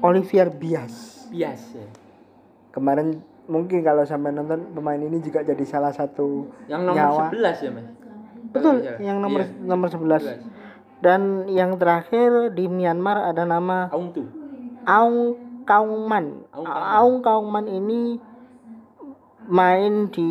Olivier 0.00 0.50
Bias. 0.50 1.26
Bias 1.28 1.62
ya. 1.72 1.86
Kemarin 2.70 3.20
mungkin 3.46 3.82
kalau 3.82 4.02
sampai 4.02 4.30
nonton 4.30 4.70
pemain 4.72 4.98
ini 4.98 5.18
juga 5.18 5.42
jadi 5.42 5.62
salah 5.62 5.90
satu 5.90 6.46
Yang 6.66 6.82
nomor 6.82 6.96
Nyawa. 6.96 7.24
11 7.30 7.58
ya, 7.58 7.70
Mas? 7.70 7.86
betul 8.52 8.76
Iya. 8.80 8.94
yang 9.00 9.18
nomor 9.18 9.40
Iya, 9.40 9.50
nomor 9.60 9.88
11. 9.88 10.22
11. 10.22 11.00
Dan 11.02 11.20
yang 11.48 11.74
terakhir 11.76 12.52
di 12.52 12.68
Myanmar 12.68 13.26
ada 13.26 13.42
nama 13.42 13.90
Aung 13.90 14.12
Tu. 14.12 14.22
Aung 14.84 15.34
Kaungman. 15.62 16.46
Aung 16.50 16.66
Kaungman. 16.66 16.92
Aung 16.92 17.16
Kaungman 17.20 17.66
ini 17.66 18.00
main 19.52 20.08
di 20.08 20.30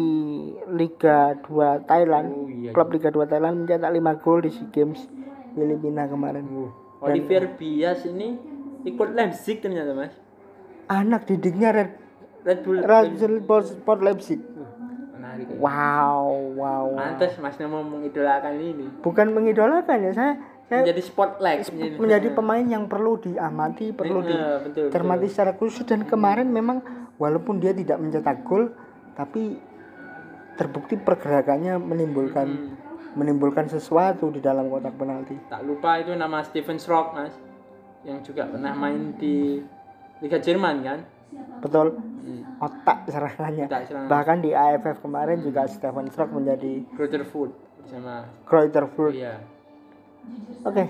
Liga 0.73 1.37
2 1.45 1.85
Thailand. 1.85 2.27
Oh 2.33 2.49
iya. 2.49 2.73
Klub 2.73 2.89
Liga 2.89 3.13
2 3.13 3.29
Thailand 3.29 3.53
mencetak 3.63 3.93
5 3.93 4.23
gol 4.25 4.39
di 4.41 4.49
SEA 4.49 4.67
Games 4.73 5.05
Filipina 5.53 6.09
kemarin. 6.09 6.43
Olivier 7.05 7.53
Bias 7.53 8.09
ini 8.09 8.33
ikut 8.81 9.13
Leipzig 9.13 9.61
ternyata, 9.61 9.93
Mas. 9.93 10.17
Anak 10.89 11.29
didiknya 11.29 11.69
Red 11.69 11.91
Red 12.41 12.59
Bull. 12.65 12.81
Red 12.81 13.45
Bull 13.45 13.61
Sport 13.61 14.01
Leipzig. 14.01 14.41
Menarik. 15.13 15.45
ya. 15.53 15.57
Wow, 15.61 16.57
wow. 16.57 16.85
wow. 16.89 16.97
Pantes 16.97 17.37
Mas 17.37 17.55
mau 17.61 17.85
mengidolakan 17.85 18.57
ini. 18.57 18.85
Bukan 19.05 19.37
mengidolakan 19.37 19.97
ya, 20.09 20.11
saya 20.17 20.33
saya 20.71 20.87
Menjadi 20.87 21.03
spotlight. 21.03 21.67
menjadi 21.99 22.31
pemain 22.31 22.63
yang 22.63 22.87
perlu 22.87 23.19
diamati, 23.19 23.91
perlu 23.91 24.23
Iya, 24.23 24.71
dicermati 24.71 25.27
secara 25.27 25.59
khusus 25.59 25.83
dan 25.83 26.07
kemarin 26.07 26.47
memang 26.47 26.79
walaupun 27.19 27.59
dia 27.59 27.75
tidak 27.75 27.99
mencetak 27.99 28.47
gol 28.47 28.71
tapi 29.13 29.57
terbukti 30.55 30.95
pergerakannya 30.95 31.79
menimbulkan 31.79 32.47
Hmm. 32.47 32.73
menimbulkan 33.11 33.67
sesuatu 33.67 34.31
di 34.31 34.39
dalam 34.39 34.71
kotak 34.71 34.95
penalti. 34.95 35.35
Tak 35.51 35.67
lupa 35.67 35.99
itu 35.99 36.15
nama 36.15 36.39
Steven 36.47 36.79
Schrock, 36.79 37.11
Mas. 37.11 37.35
Yang 38.07 38.31
juga 38.31 38.47
pernah 38.47 38.71
main 38.71 39.19
di 39.19 39.59
Liga 40.23 40.39
Jerman 40.39 40.79
kan? 40.79 40.99
Betul. 41.59 41.99
Hmm. 41.99 42.41
Otak 42.59 43.11
serangannya. 43.11 43.67
Tak 43.67 43.83
serangan. 43.91 44.07
Bahkan 44.07 44.37
di 44.39 44.51
AFF 44.55 45.03
kemarin 45.03 45.43
juga 45.43 45.67
Stefan 45.67 46.07
Strock 46.07 46.31
menjadi 46.31 46.87
Rutherford 46.95 47.51
bersama 47.83 48.31
Kreuterfurt. 48.47 49.11
Iya. 49.11 49.43
Oke. 50.63 50.83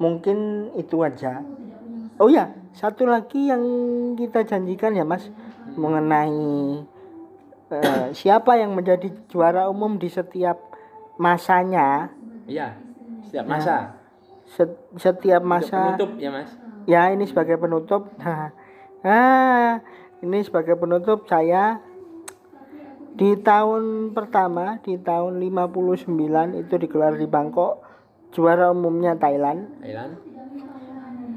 Mungkin 0.00 0.38
itu 0.76 0.96
aja. 1.00 1.44
Oh 2.20 2.28
ya, 2.28 2.52
satu 2.76 3.08
lagi 3.08 3.48
yang 3.48 3.62
kita 4.16 4.44
janjikan 4.44 4.92
ya 4.92 5.04
Mas 5.04 5.28
mengenai 5.74 6.82
eh, 7.70 8.06
siapa 8.12 8.56
yang 8.56 8.74
menjadi 8.74 9.10
juara 9.26 9.66
umum 9.66 9.94
di 9.94 10.08
setiap 10.08 10.58
masanya, 11.16 12.10
Iya. 12.44 12.74
Setiap 13.22 13.46
masa. 13.46 13.94
set- 14.44 14.82
setiap 14.96 15.38
masa. 15.40 15.94
penutup 15.94 16.10
ya, 16.16 16.30
Mas. 16.32 16.50
Ya, 16.82 17.02
ini 17.08 17.22
sebagai 17.24 17.54
penutup. 17.54 18.10
ah, 19.06 19.78
ini 20.18 20.38
sebagai 20.42 20.74
penutup 20.74 21.24
saya 21.24 21.78
di 23.10 23.36
tahun 23.36 24.10
pertama 24.10 24.78
di 24.80 24.96
tahun 24.96 25.38
59 25.38 26.10
itu 26.56 26.74
digelar 26.74 27.14
di 27.14 27.26
Bangkok 27.26 27.82
juara 28.30 28.70
umumnya 28.70 29.14
Thailand 29.14 29.66
Thailand. 29.78 30.14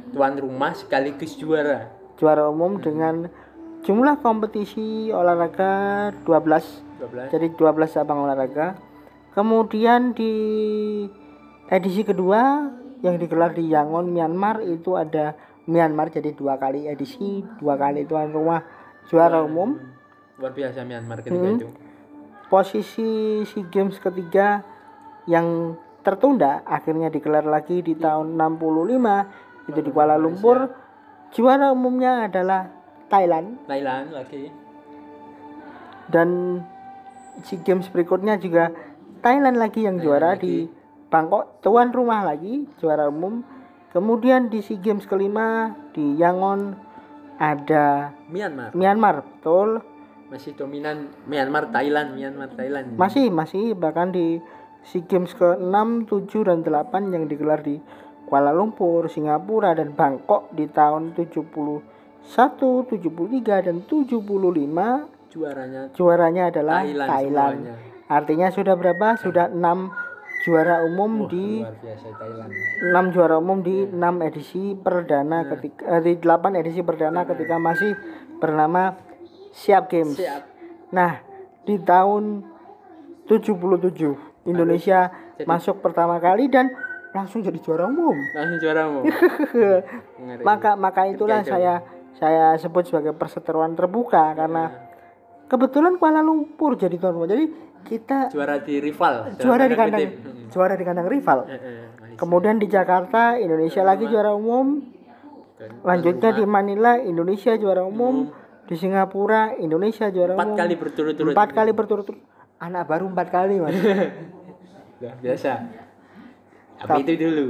Tuan 0.10 0.38
rumah 0.38 0.74
sekaligus 0.74 1.34
juara. 1.36 1.90
juara 2.14 2.46
umum 2.46 2.78
dengan 2.78 3.26
jumlah 3.84 4.24
kompetisi 4.24 5.12
olahraga 5.12 6.10
12 6.24 7.04
12. 7.04 7.32
jadi 7.36 7.48
12 7.52 7.96
cabang 8.00 8.24
olahraga. 8.24 8.80
Kemudian 9.36 10.16
di 10.16 10.34
edisi 11.68 12.06
kedua 12.06 12.70
yang 13.04 13.20
digelar 13.20 13.52
di 13.52 13.68
Yangon 13.68 14.08
Myanmar 14.08 14.64
itu 14.64 14.96
ada 14.96 15.36
Myanmar. 15.68 16.14
Jadi 16.14 16.32
dua 16.32 16.56
kali 16.56 16.88
edisi 16.88 17.44
dua 17.60 17.76
kali 17.76 18.08
tuan 18.08 18.32
rumah 18.32 18.64
juara 19.12 19.44
umum. 19.44 19.76
Luar 20.40 20.54
biasa 20.56 20.86
Myanmar 20.88 21.20
ketika 21.20 21.44
Hmm. 21.44 21.60
itu. 21.60 21.68
posisi 22.48 23.42
SEA 23.50 23.66
Games 23.74 23.98
ketiga 23.98 24.62
yang 25.26 25.74
tertunda 26.06 26.62
akhirnya 26.70 27.10
digelar 27.10 27.42
lagi 27.42 27.82
di 27.82 27.98
tahun 27.98 28.38
65 28.38 29.26
itu 29.66 29.80
di 29.82 29.90
Kuala 29.90 30.22
Lumpur. 30.22 30.70
Juara 31.34 31.74
umumnya 31.74 32.30
adalah 32.30 32.70
Thailand. 33.14 33.62
Thailand 33.70 34.10
lagi 34.10 34.64
dan 36.14 36.60
SEA 37.44 37.62
Games 37.64 37.88
berikutnya 37.90 38.38
juga 38.38 38.74
Thailand 39.24 39.56
lagi 39.56 39.88
yang 39.88 39.98
juara 40.04 40.36
di 40.36 40.68
Bangkok. 41.08 41.64
Tuan 41.64 41.90
rumah 41.90 42.28
lagi 42.28 42.68
juara 42.78 43.08
umum. 43.08 43.42
Kemudian 43.94 44.50
di 44.50 44.60
SEA 44.60 44.82
Games 44.82 45.06
kelima 45.08 45.74
di 45.94 46.18
Yangon 46.20 46.76
ada 47.42 48.14
Myanmar. 48.30 48.74
Myanmar 48.76 49.16
betul. 49.26 49.82
Masih 50.30 50.58
dominan 50.58 51.14
Myanmar 51.30 51.70
Thailand 51.70 52.18
Myanmar 52.18 52.50
Thailand. 52.58 52.98
Masih 52.98 53.30
masih. 53.30 53.78
Bahkan 53.78 54.14
di 54.14 54.42
SEA 54.84 55.06
Games 55.08 55.32
ke-6, 55.34 56.10
7 56.10 56.50
dan 56.50 56.60
8 56.62 57.16
yang 57.16 57.26
digelar 57.32 57.64
di 57.64 57.80
Kuala 58.28 58.52
Lumpur, 58.52 59.08
Singapura 59.08 59.78
dan 59.78 59.96
Bangkok 59.96 60.52
di 60.52 60.68
tahun 60.68 61.16
71, 62.26 62.88
73 62.88 63.44
dan 63.62 63.78
75 63.82 65.08
juaranya 65.30 65.82
juaranya 65.92 66.44
adalah 66.48 66.80
Thailand 66.82 67.10
Thailand. 67.10 67.56
semuanya. 67.60 67.76
Artinya 68.06 68.48
sudah 68.50 68.76
berapa? 68.76 69.08
Sudah 69.18 69.50
6 69.50 69.90
juara 70.44 70.84
umum 70.84 71.12
Wah, 71.20 71.30
di 71.30 71.48
luar 71.58 71.76
biasa 71.76 72.08
Thailand 72.14 72.52
6 73.10 73.14
juara 73.14 73.36
umum 73.38 73.60
di 73.60 73.76
6 73.86 73.98
edisi 74.24 74.64
perdana 74.74 75.48
ketika 75.48 75.82
eh, 75.90 76.02
di 76.02 76.14
8 76.18 76.28
edisi 76.56 76.82
perdana 76.82 77.24
ketika 77.24 77.56
masih 77.58 77.96
bernama 78.38 78.94
Siap 79.52 79.86
Games. 79.88 80.18
siap 80.18 80.50
Nah, 80.92 81.22
di 81.62 81.78
tahun 81.80 82.44
77 83.26 84.18
Indonesia 84.44 85.00
Jadi- 85.34 85.46
masuk 85.46 85.80
pertama 85.80 86.18
kali 86.18 86.46
dan 86.48 86.70
langsung 87.12 87.40
jadi 87.40 87.58
juara 87.58 87.86
umum. 87.86 88.14
langsung 88.34 88.58
juara 88.60 88.82
umum 88.86 89.06
maka 90.44 90.74
maka 90.76 91.06
itulah 91.06 91.42
saya 91.42 91.86
saya 92.18 92.58
sebut 92.62 92.86
sebagai 92.86 93.14
perseteruan 93.18 93.74
terbuka 93.74 94.34
karena 94.38 94.70
kebetulan 95.50 95.98
Kuala 95.98 96.22
Lumpur 96.22 96.78
jadi 96.78 96.96
tuan 96.98 97.14
rumah. 97.18 97.30
Jadi 97.30 97.46
kita 97.84 98.32
juara 98.32 98.64
di 98.64 98.80
rival 98.80 99.36
juara 99.36 99.68
di 99.68 99.76
kandang 99.76 100.00
kutip. 100.00 100.12
Hmm. 100.24 100.48
juara 100.54 100.74
di 100.78 100.84
kandang 100.86 101.08
rival. 101.10 101.40
Eh, 101.46 101.58
nice. 101.58 102.18
Kemudian 102.20 102.56
di 102.62 102.68
Jakarta 102.70 103.36
Indonesia 103.38 103.82
lagi 103.84 104.06
juara 104.08 104.32
umum. 104.34 104.82
Lanjutnya 105.64 106.36
di 106.36 106.44
Manila 106.44 107.00
Indonesia 107.00 107.56
juara 107.56 107.84
umum. 107.84 108.30
Di 108.64 108.80
Singapura 108.80 109.60
Indonesia 109.60 110.08
juara 110.08 110.40
empat 110.40 110.48
umum. 110.48 110.60
kali 110.60 110.74
berturut-turut 110.80 111.34
Empat 111.36 111.50
kali 111.52 111.72
berturut-turut. 111.76 112.22
Anak 112.64 112.88
baru 112.88 113.12
empat 113.12 113.28
kali 113.28 113.60
mas. 113.60 113.76
Luar 115.04 115.20
biasa 115.20 115.84
tapi 116.84 117.00
itu 117.08 117.14
dulu 117.16 117.46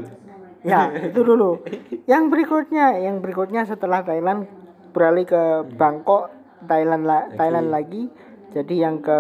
ya 0.64 0.90
itu 1.12 1.22
dulu. 1.22 1.62
Yang 2.08 2.24
berikutnya, 2.32 2.98
yang 3.00 3.20
berikutnya 3.20 3.68
setelah 3.68 4.02
Thailand 4.02 4.48
beralih 4.96 5.28
ke 5.28 5.68
Bangkok, 5.76 6.32
Thailand 6.66 7.04
la- 7.04 7.30
Thailand 7.36 7.70
lagi. 7.70 8.08
Jadi 8.54 8.76
yang 8.80 9.04
ke 9.04 9.20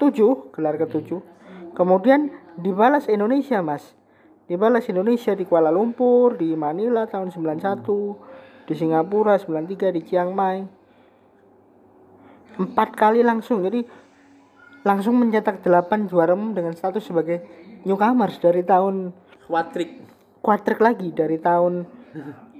tujuh, 0.00 0.52
gelar 0.54 0.76
ke 0.80 0.86
tujuh. 0.88 1.20
Kemudian 1.76 2.32
dibalas 2.56 3.06
Indonesia 3.06 3.60
mas. 3.60 3.92
Dibalas 4.46 4.86
Indonesia 4.86 5.34
di 5.34 5.42
Kuala 5.42 5.74
Lumpur, 5.74 6.38
di 6.38 6.54
Manila 6.54 7.02
tahun 7.10 7.34
91, 7.34 8.70
di 8.70 8.74
Singapura 8.78 9.34
93, 9.42 9.90
di 9.90 10.00
Chiang 10.06 10.30
Mai. 10.30 10.62
Empat 12.54 12.94
kali 12.94 13.26
langsung. 13.26 13.66
Jadi 13.66 13.82
langsung 14.86 15.18
mencetak 15.18 15.66
8 15.66 16.06
juara 16.06 16.38
umum 16.38 16.54
dengan 16.54 16.78
status 16.78 17.02
sebagai 17.02 17.42
newcomers 17.82 18.38
dari 18.38 18.62
tahun 18.62 19.10
Quadrik 19.50 20.15
kuatrik 20.46 20.78
lagi 20.78 21.10
dari 21.10 21.36
tahun 21.36 21.82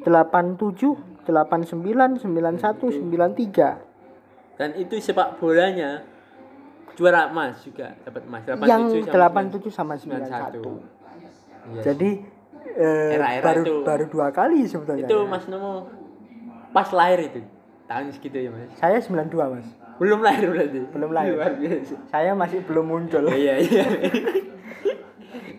87, 0.02 1.22
89, 1.22 2.18
91, 2.18 2.90
93. 2.90 3.78
dan 4.56 4.70
itu 4.74 4.98
sepak 4.98 5.36
bolanya 5.36 6.02
juara 6.94 7.28
emas 7.28 7.60
juga 7.60 7.92
dapat 8.02 8.24
emas 8.24 8.40
87 8.42 8.64
Yang 8.64 8.82
sama 9.04 9.14
87 9.60 9.70
sama 9.70 9.94
91. 9.94 10.64
91 10.64 10.96
Iya. 11.66 11.82
Jadi 11.82 12.10
eh, 12.72 13.10
Era-era 13.12 13.42
baru 13.44 13.62
itu. 13.62 13.74
baru 13.82 14.04
dua 14.06 14.28
kali 14.30 14.62
sebetulnya. 14.64 15.02
itu 15.02 15.18
ya. 15.18 15.26
Mas 15.26 15.44
Nomo 15.46 15.90
pas 16.70 16.88
lahir 16.90 17.26
itu 17.26 17.42
tahun 17.84 18.10
segitu 18.10 18.38
ya 18.38 18.50
Mas 18.50 18.70
Saya 18.76 18.98
92, 18.98 19.34
Mas. 19.50 19.66
belum 19.96 20.20
lahir 20.20 20.46
berarti 20.46 20.80
Belum 20.88 21.10
lahir. 21.10 21.34
Saya 22.06 22.32
masih 22.32 22.62
belum 22.62 22.86
muncul. 22.86 23.26
iya 23.28 23.58
iya 23.58 23.82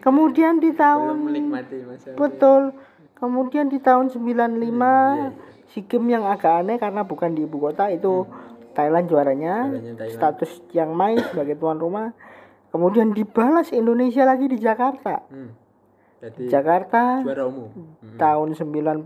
Kemudian 0.07 0.63
di 0.63 0.71
belum 0.71 0.79
tahun 0.79 1.15
menikmati 1.19 1.77
masa 1.84 2.15
betul. 2.15 2.71
Kemudian 3.19 3.67
di 3.67 3.84
tahun 3.84 4.07
95 4.07 4.55
iya. 4.55 5.35
si 5.67 5.84
game 5.84 6.15
yang 6.15 6.23
agak 6.23 6.63
aneh 6.63 6.79
karena 6.79 7.03
bukan 7.03 7.35
di 7.35 7.43
ibu 7.43 7.59
kota 7.59 7.91
itu 7.91 8.23
Thailand 8.71 9.11
juaranya, 9.11 9.67
Thailand. 9.67 10.07
status 10.07 10.63
Chiang 10.71 10.95
Mai 10.95 11.19
sebagai 11.19 11.59
tuan 11.59 11.75
rumah. 11.75 12.15
Kemudian 12.71 13.11
dibalas 13.11 13.75
Indonesia 13.75 14.23
lagi 14.23 14.47
di 14.47 14.55
Jakarta. 14.55 15.27
hmm. 15.27 15.51
jadi 16.23 16.43
Jakarta 16.49 17.21
juara 17.27 17.45
umum 17.45 17.69
hmm. 17.75 18.17
tahun 18.17 18.47
97 18.55 19.05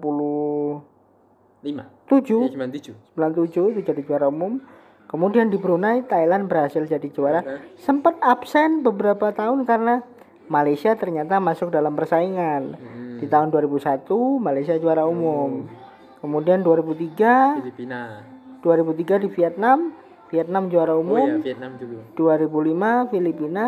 lima 1.62 1.84
eh, 1.84 2.50
cuma 2.54 2.66
tujuh 2.70 3.62
97 3.66 3.74
itu 3.74 3.82
jadi 3.82 4.02
juara 4.06 4.30
umum. 4.30 4.62
Kemudian 5.10 5.52
di 5.52 5.58
Brunei 5.60 6.08
Thailand 6.08 6.48
berhasil 6.48 6.88
jadi 6.88 7.08
juara. 7.12 7.44
Sempat 7.76 8.16
absen 8.24 8.80
beberapa 8.80 9.36
tahun 9.36 9.68
karena 9.68 10.08
Malaysia 10.52 10.92
ternyata 11.00 11.40
masuk 11.40 11.72
dalam 11.72 11.96
persaingan. 11.96 12.76
Di 13.24 13.26
tahun 13.32 13.56
2001 13.56 14.12
Malaysia 14.44 14.76
juara 14.76 15.08
umum. 15.08 15.72
Kemudian 16.20 16.60
2003 16.60 17.64
Filipina 17.64 18.22
2003 18.62 19.26
di 19.26 19.30
Vietnam, 19.34 19.90
Vietnam 20.30 20.70
juara 20.70 20.94
oh 20.94 21.00
ya 21.00 21.02
umum. 21.02 21.28
Vietnam 21.42 21.72
dulu 21.82 21.98
2005 22.14 23.10
Filipina, 23.10 23.66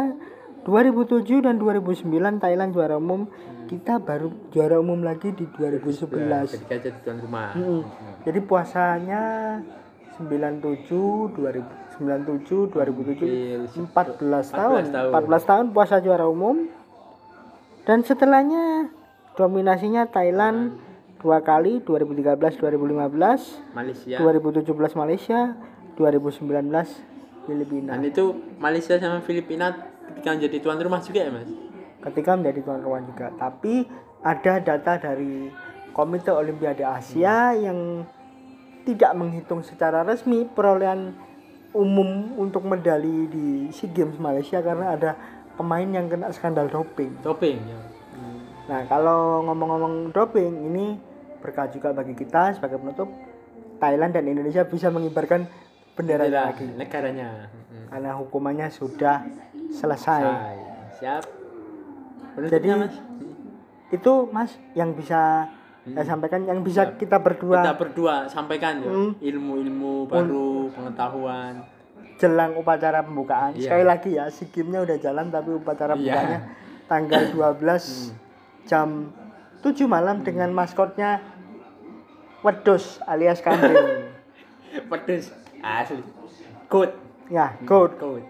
2007 0.67 1.45
dan 1.49 1.55
2009 1.57 2.43
Thailand 2.43 2.69
juara 2.75 2.95
umum. 3.01 3.25
Kita 3.63 3.97
baru 3.97 4.29
juara 4.53 4.77
umum 4.77 5.01
lagi 5.01 5.33
di 5.33 5.49
2011. 5.49 6.61
ketika 6.61 6.75
jadi 6.77 6.99
tuan 7.01 7.17
rumah 7.23 7.55
Mm-mm. 7.57 7.81
Jadi 8.27 8.39
puasanya 8.43 9.23
97 10.19 11.33
2097 11.99 12.73
2007 12.73 13.91
14 13.93 14.53
tahun. 14.53 14.81
14 14.89 14.95
tahun. 14.95 15.11
14 15.13 15.49
tahun 15.49 15.65
puasa 15.75 15.95
juara 16.01 16.25
umum. 16.25 16.69
Dan 17.83 18.01
setelahnya 18.01 18.89
dominasinya 19.35 20.07
Thailand 20.07 20.79
dua 21.19 21.43
kali 21.43 21.83
2013 21.83 22.59
2015 22.59 23.75
Malaysia. 23.75 24.17
2017 24.19 24.99
Malaysia 24.99 25.39
2019 25.95 27.47
Filipina. 27.47 27.89
Dan 27.95 28.01
itu 28.07 28.23
Malaysia 28.57 28.95
sama 28.97 29.19
Filipina 29.21 29.75
ketika 30.11 30.29
menjadi 30.35 30.57
tuan 30.63 30.79
rumah 30.79 31.01
juga 31.03 31.19
ya 31.27 31.31
Mas? 31.31 31.49
Ketika 32.03 32.31
menjadi 32.39 32.59
tuan 32.63 32.81
rumah 32.83 33.03
juga. 33.03 33.27
Tapi 33.35 33.87
ada 34.23 34.53
data 34.63 34.93
dari 34.99 35.51
Komite 35.93 36.31
Olimpiade 36.31 36.81
Asia 36.81 37.53
yang 37.53 38.07
tidak 38.83 39.11
menghitung 39.15 39.63
secara 39.63 40.03
resmi 40.03 40.43
perolehan 40.43 41.15
umum 41.73 42.37
untuk 42.37 42.63
medali 42.63 43.25
di 43.27 43.45
SEA 43.69 43.89
Games 43.89 44.15
Malaysia 44.15 44.61
karena 44.61 44.93
ada 44.93 45.11
pemain 45.53 45.85
yang 45.85 46.05
kena 46.05 46.29
skandal 46.29 46.69
doping. 46.69 47.13
doping 47.21 47.59
ya 47.61 47.79
Hmm. 48.13 48.39
Nah, 48.69 48.85
kalau 48.85 49.41
ngomong-ngomong 49.43 50.13
doping 50.13 50.69
ini 50.69 51.01
berkah 51.41 51.65
juga 51.65 51.89
bagi 51.91 52.13
kita 52.13 52.53
sebagai 52.53 52.77
penutup 52.77 53.09
Thailand 53.81 54.13
dan 54.13 54.29
Indonesia 54.29 54.61
bisa 54.63 54.87
mengibarkan 54.87 55.49
bendera 55.97 56.29
Bendera 56.29 56.53
lagi 56.53 56.69
negaranya 56.71 57.49
Hmm. 57.49 57.89
karena 57.89 58.11
hukumannya 58.15 58.69
sudah 58.69 59.25
selesai. 59.73 60.23
Siap 60.93 61.23
Jadi 62.47 62.69
Penutupnya, 62.69 62.75
Mas 62.79 62.95
itu 63.89 64.13
Mas 64.29 64.51
yang 64.73 64.93
bisa 64.93 65.49
saya 65.83 66.05
sampaikan 66.07 66.41
yang 66.43 66.63
bisa 66.63 66.95
kita 66.95 67.19
berdua. 67.19 67.59
Kita 67.59 67.75
berdua 67.75 68.13
sampaikan 68.25 68.79
ya. 68.79 68.87
Hmm. 68.87 69.11
ilmu-ilmu 69.19 70.07
baru 70.07 70.71
pengetahuan. 70.71 71.67
Jelang 72.15 72.55
upacara 72.55 73.03
pembukaan. 73.03 73.51
Iya. 73.51 73.67
Sekali 73.67 73.83
lagi 73.83 74.09
ya, 74.15 74.31
si 74.31 74.47
gamenya 74.47 74.79
udah 74.81 74.97
jalan 74.97 75.27
tapi 75.27 75.49
upacara 75.51 75.91
Iya. 75.93 75.99
pembukaannya 75.99 76.39
tanggal 76.85 77.21
12 77.59 78.15
jam 78.63 79.11
7 79.59 79.83
malam 79.85 80.23
dengan 80.23 80.49
maskotnya 80.49 81.19
wedus 82.39 83.03
alias 83.03 83.39
kambing. 83.39 83.75
pedes 84.89 85.35
asli. 85.59 85.99
Good 86.67 86.91
ya, 87.27 87.59
goat. 87.63 87.95
good 87.97 88.23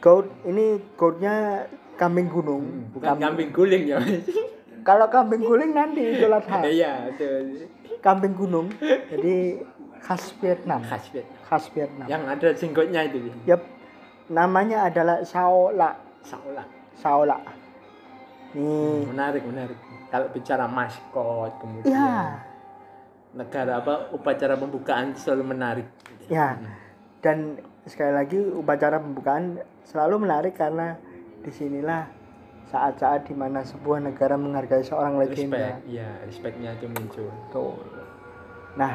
Goat 0.00 0.28
ini 0.44 0.76
goatnya 0.96 1.64
kambing 1.96 2.28
gunung, 2.28 2.92
bukan 2.92 3.16
bukan 3.16 3.24
kambing. 3.24 3.48
guling 3.56 3.84
ya 3.88 3.96
Kalau 4.84 5.08
kambing 5.08 5.40
guling 5.40 5.72
nanti 5.72 6.04
Idul 6.04 6.36
Adha. 6.36 6.60
iya 6.68 7.08
betul 7.08 7.66
Kambing 8.04 8.36
gunung. 8.36 8.68
Jadi 9.08 9.64
khas 10.04 10.36
Vietnam. 10.44 10.84
khas 10.84 11.08
Vietnam. 11.08 11.40
Khas 11.48 11.64
Vietnam. 11.72 12.06
yang 12.08 12.22
ada 12.28 12.52
jenggotnya 12.52 13.00
itu 13.08 13.32
Yap. 13.48 13.64
namanya 14.28 14.88
adalah 14.92 15.24
Shaola 15.24 15.96
Saola. 16.20 16.64
Shaola 17.00 17.36
nih 18.54 19.10
Menarik, 19.10 19.42
menarik. 19.44 19.78
Kalau 20.08 20.30
bicara 20.30 20.64
maskot 20.70 21.52
kemudian 21.58 21.90
ya 21.90 22.38
negara 23.34 23.82
apa 23.82 24.14
upacara 24.14 24.54
pembukaan 24.54 25.10
selalu 25.18 25.42
menarik. 25.42 25.86
ya 26.30 26.54
dan 27.18 27.58
sekali 27.82 28.14
lagi 28.14 28.38
upacara 28.38 29.02
pembukaan 29.02 29.58
selalu 29.82 30.22
menarik 30.22 30.54
karena 30.54 30.94
di 31.42 31.50
sinilah 31.50 32.06
saat-saat 32.72 33.28
di 33.28 33.34
mana 33.36 33.60
sebuah 33.62 34.00
negara 34.00 34.34
menghargai 34.40 34.82
seorang 34.84 35.20
legenda 35.20 35.80
Respect, 35.80 35.88
ya, 35.90 36.08
respectnya 36.24 36.70
itu 36.76 36.86
muncul. 36.88 37.28
Betul. 37.28 37.76
Nah, 38.74 38.94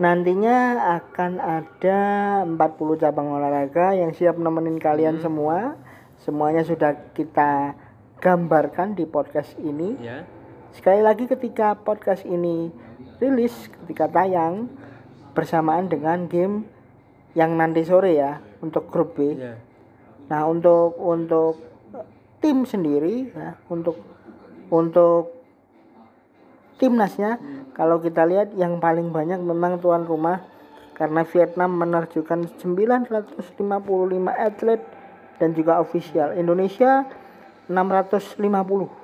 nantinya 0.00 0.56
akan 1.02 1.32
ada 1.42 2.00
40 2.46 2.56
cabang 3.02 3.28
olahraga 3.36 3.92
yang 3.92 4.14
siap 4.16 4.38
nemenin 4.38 4.78
kalian 4.80 5.20
semua. 5.20 5.76
Semuanya 6.20 6.64
sudah 6.64 7.12
kita 7.16 7.76
gambarkan 8.20 8.92
di 8.96 9.04
podcast 9.08 9.56
ini. 9.60 9.96
Ya, 10.00 10.24
Sekali 10.70 11.02
lagi 11.02 11.26
ketika 11.26 11.74
podcast 11.74 12.22
ini 12.22 12.70
rilis, 13.18 13.52
ketika 13.84 14.06
tayang 14.08 14.70
bersamaan 15.34 15.90
dengan 15.90 16.30
game 16.30 16.64
yang 17.34 17.54
nanti 17.58 17.82
sore 17.82 18.14
ya 18.14 18.38
untuk 18.62 18.90
grup 18.90 19.18
B. 19.18 19.34
ya. 19.34 19.58
Nah, 20.30 20.46
untuk 20.46 20.94
untuk 20.98 21.69
tim 22.40 22.64
sendiri 22.64 23.30
ya, 23.30 23.56
untuk 23.68 24.00
untuk 24.72 25.36
timnasnya. 26.80 27.38
Kalau 27.76 28.00
kita 28.00 28.24
lihat 28.26 28.56
yang 28.56 28.80
paling 28.80 29.12
banyak 29.12 29.40
memang 29.40 29.80
tuan 29.80 30.04
rumah 30.04 30.42
karena 30.96 31.24
Vietnam 31.24 31.80
menerjukan 31.80 32.48
955 32.60 33.40
atlet 34.36 34.80
dan 35.40 35.56
juga 35.56 35.80
ofisial. 35.80 36.36
Indonesia 36.36 37.08
650 37.68 39.00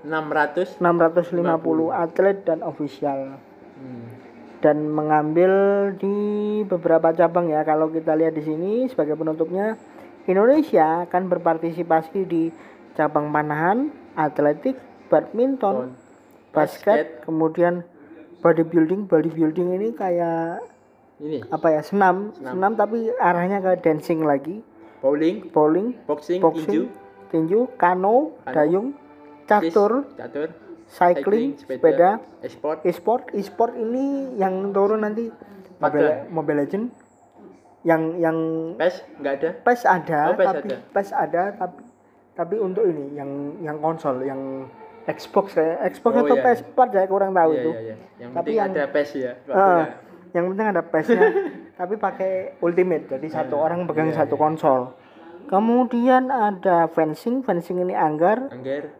600 0.00 0.80
650 0.80 1.92
atlet 1.92 2.36
dan 2.42 2.64
ofisial. 2.64 3.36
Hmm. 3.80 4.12
dan 4.60 4.76
mengambil 4.92 5.52
di 5.96 6.60
beberapa 6.68 7.16
cabang 7.16 7.48
ya. 7.48 7.64
Kalau 7.64 7.88
kita 7.88 8.12
lihat 8.12 8.36
di 8.36 8.44
sini 8.44 8.72
sebagai 8.92 9.16
penutupnya 9.16 9.80
Indonesia 10.30 11.04
akan 11.10 11.22
berpartisipasi 11.26 12.24
di 12.24 12.42
cabang 12.94 13.34
panahan, 13.34 13.90
atletik, 14.14 14.78
badminton, 15.10 15.94
basket, 16.54 17.22
kemudian 17.26 17.82
bodybuilding. 18.42 19.10
Bodybuilding 19.10 19.68
ini 19.74 19.88
kayak 19.94 20.62
ini. 21.18 21.42
apa 21.50 21.66
ya? 21.74 21.80
Senam, 21.82 22.30
senam, 22.38 22.72
tapi 22.78 23.10
arahnya 23.18 23.58
ke 23.60 23.82
dancing 23.82 24.22
lagi, 24.22 24.62
bowling, 25.02 25.50
bowling, 25.50 25.98
boxing, 26.06 26.40
tinju, 26.40 26.46
boxing, 26.46 26.82
tinju, 27.34 27.60
kano, 27.76 28.34
Kano, 28.46 28.54
dayung, 28.54 28.88
catur, 29.50 30.06
catur, 30.14 30.48
cycling, 30.86 31.58
sepeda, 31.58 32.22
e-sport, 32.42 32.78
e-sport. 32.86 33.22
E-sport 33.34 33.72
ini 33.76 34.34
yang 34.38 34.70
turun 34.70 35.02
nanti. 35.02 35.30
Mobile, 35.80 36.28
Mobile 36.28 36.58
Legend 36.60 36.92
yang 37.82 38.02
yang 38.16 38.36
PES 38.76 38.94
enggak 39.16 39.34
ada. 39.36 39.48
PES 39.58 39.80
ada 39.82 40.20
Oh, 40.26 40.34
PES 40.34 40.46
tapi 40.46 40.68
ada. 40.68 40.76
PES 40.92 41.08
ada 41.10 41.42
tapi 41.54 41.80
tapi 42.32 42.54
untuk 42.56 42.84
ini 42.84 43.14
yang 43.14 43.30
yang 43.60 43.76
konsol 43.78 44.20
yang 44.20 44.68
Xbox 45.02 45.56
ya 45.56 45.80
Xbox 45.86 46.12
Oh, 46.14 46.22
atau 46.22 46.36
iya, 46.36 46.44
PS4 46.46 46.78
saya 46.90 47.06
kurang 47.06 47.32
tahu 47.32 47.50
Iya, 47.50 47.58
itu 47.58 47.70
iya, 47.70 47.80
iya. 47.82 47.96
Yang 48.18 48.30
Tapi 48.32 48.50
yang- 48.52 48.70
ada 48.70 48.82
PES 48.86 49.10
ya. 49.14 49.32
Bola. 49.42 49.86
yang 50.30 50.44
penting 50.46 50.66
ada 50.68 50.82
PS-nya 50.84 51.26
tapi 51.80 51.94
pakai 51.96 52.30
Ultimate 52.58 53.10
jadi 53.10 53.26
satu 53.28 53.58
orang 53.58 53.82
pegang 53.82 54.08
iya, 54.08 54.22
satu 54.22 54.38
konsol 54.38 54.94
kemudian 55.46 56.30
ada 56.30 56.86
fencing 56.86 57.42
fencing 57.42 57.82
ini 57.82 57.98
anggar 57.98 58.46
Angger. 58.46 58.94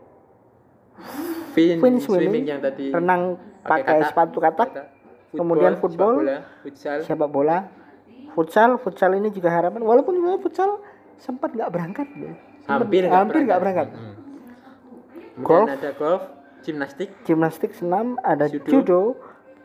Fin, 1.51 1.79
Fin 1.79 1.97
swimming, 1.97 2.03
swimming, 2.03 2.45
yang 2.45 2.61
tadi 2.61 2.91
renang 2.91 3.35
pakai 3.61 3.79
pakai 3.79 3.95
katak. 3.97 4.09
sepatu 4.09 4.39
katak 4.39 4.69
kata. 4.69 4.83
kemudian 5.33 5.73
sepak 5.73 5.81
football, 5.81 6.15
bola, 6.19 6.39
futsal. 6.61 6.99
sepak 7.01 7.29
bola 7.29 7.59
futsal 8.33 8.77
futsal 8.77 9.13
ini 9.13 9.29
juga 9.29 9.49
harapan 9.49 9.81
walaupun 9.81 10.15
sebenarnya 10.15 10.41
futsal 10.41 10.71
sempat 11.17 11.51
nggak 11.51 11.69
berangkat 11.69 12.09
ya. 12.15 12.33
Hampir 12.67 13.03
nggak 13.03 13.15
hampir 13.15 13.41
nggak 13.43 13.61
berangkat 13.61 13.89
Hmm. 13.91 14.15
Kemudian 15.33 15.43
Golf. 15.43 15.69
ada 15.73 15.91
golf, 15.95 16.23
gimnastik, 16.61 17.09
gimnastik 17.23 17.73
senam 17.73 18.21
ada 18.21 18.45
Judo. 18.45 18.69
judo 18.69 19.01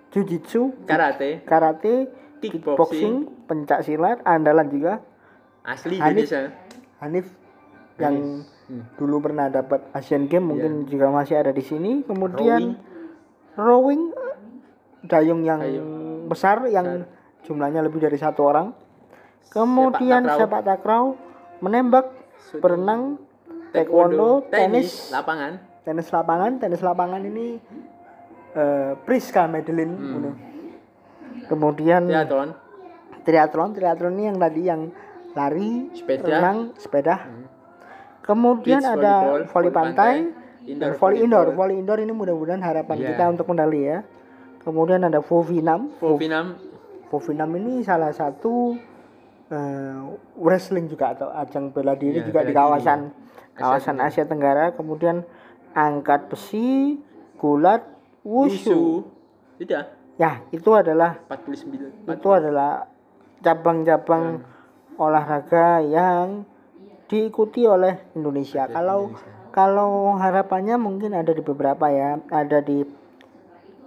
jujitsu 0.09 0.71
karate, 0.85 1.43
karate 1.43 2.07
Kickboxing. 2.39 3.27
pencak 3.43 3.81
silat 3.81 4.23
andalan 4.23 4.69
juga 4.69 5.03
asli 5.61 5.97
Hanif. 5.97 6.23
Indonesia. 6.23 6.41
Hanif 6.97 7.25
yang 7.97 8.15
Hmm. 8.65 8.81
dulu 8.95 9.19
pernah 9.21 9.45
dapat 9.47 9.83
Asian 9.91 10.25
Games 10.25 10.47
mungkin 10.47 10.71
juga 10.85 11.09
masih 11.09 11.35
ada 11.35 11.51
di 11.51 11.61
sini 11.61 12.01
kemudian 12.01 12.79
Rowing. 13.53 13.55
rowing 13.57 14.03
dayung 15.03 15.41
yang 15.41 15.59
Dayung. 15.59 16.25
besar 16.25 16.65
yang 16.65 17.05
jumlahnya 17.45 17.79
lebih 17.79 18.01
dari 18.01 18.17
satu 18.17 18.41
orang. 18.43 18.67
Kemudian 19.47 20.25
sepak 20.27 20.65
takraw 20.65 21.15
menembak 21.61 22.11
berenang 22.57 23.21
taekwondo 23.71 24.43
tenis 24.49 25.09
lapangan, 25.09 25.61
tenis 25.81 26.07
lapangan 26.09 26.51
tenis 26.57 26.81
lapangan 26.81 27.21
ini 27.23 27.61
eh, 28.51 28.91
Priska 29.01 29.45
Madeline 29.45 29.93
Hmm. 29.95 30.33
kemudian 31.45 32.07
triathlon, 32.07 32.49
triathlon 33.21 33.69
triathlon 33.71 34.13
ini 34.15 34.23
yang 34.25 34.37
tadi 34.39 34.61
yang 34.63 34.81
lari 35.31 35.91
Sepeda. 35.91 36.23
renang 36.25 36.57
sepeda. 36.75 37.15
Kemudian 38.23 38.81
Beach 38.81 38.95
ada 38.97 39.13
volleyball, 39.21 39.51
voli 39.53 39.69
pantai, 39.69 40.13
pantai, 40.25 40.65
indoor 40.65 40.91
voli 40.97 41.17
indoor. 41.21 41.47
voli 41.53 41.73
indoor 41.77 41.99
ini 42.01 42.09
mudah-mudahan 42.09 42.63
harapan 42.63 42.95
Iya. 42.97 43.07
kita 43.13 43.23
untuk 43.29 43.45
medali 43.51 43.81
ya. 43.85 43.99
Kemudian 44.65 45.05
ada 45.05 45.21
Vovinam 45.21 45.93
Vovinam, 46.01 46.57
Vovinam 47.09 47.51
ini 47.57 47.85
salah 47.85 48.11
satu 48.11 48.75
eh, 49.51 49.99
wrestling 50.39 50.89
juga 50.89 51.13
atau 51.13 51.29
ajang 51.31 51.69
bela 51.69 51.93
diri 51.93 52.19
Iya, 52.21 52.27
juga 52.27 52.41
bela 52.41 52.49
di 52.49 52.53
diri. 52.53 52.59
kawasan 52.59 52.99
Asia 53.09 53.53
kawasan 53.55 53.97
Asia 54.01 54.25
Tenggara. 54.25 54.73
Kemudian 54.73 55.23
angkat 55.75 56.27
besi 56.31 56.99
gulat 57.37 57.83
wushu. 58.25 59.05
Tidak, 59.55 59.83
ya 60.19 60.43
itu 60.51 60.69
adalah 60.75 61.15
49, 61.31 62.11
itu 62.11 62.29
adalah 62.31 62.91
cabang-cabang 63.39 64.43
olahraga 64.99 65.79
yang 65.83 66.43
diikuti 67.07 67.63
oleh 67.63 68.01
Indonesia. 68.17 68.67
Kalau 68.67 69.13
kalau 69.55 70.19
harapannya 70.19 70.75
mungkin 70.75 71.15
ada 71.15 71.31
di 71.31 71.39
beberapa 71.39 71.87
ya, 71.87 72.19
ada 72.27 72.59
di 72.59 72.83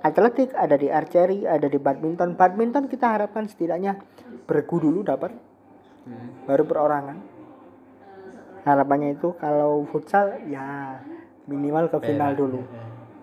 atletik, 0.01 0.53
ada 0.53 0.75
di 0.75 0.89
archery, 0.89 1.43
ada 1.43 1.65
di 1.65 1.77
badminton. 1.77 2.35
Badminton 2.35 2.87
kita 2.87 3.07
harapkan 3.11 3.45
setidaknya 3.45 3.99
bergu 4.45 4.79
dulu 4.79 5.03
dapat, 5.03 5.33
Hmm. 6.05 6.45
baru 6.45 6.65
perorangan. 6.65 7.19
Harapannya 8.65 9.13
itu 9.13 9.33
kalau 9.35 9.85
futsal 9.85 10.41
ya 10.45 10.97
minimal 11.45 11.89
ke 11.89 11.99
final 12.03 12.33
dulu. 12.33 12.61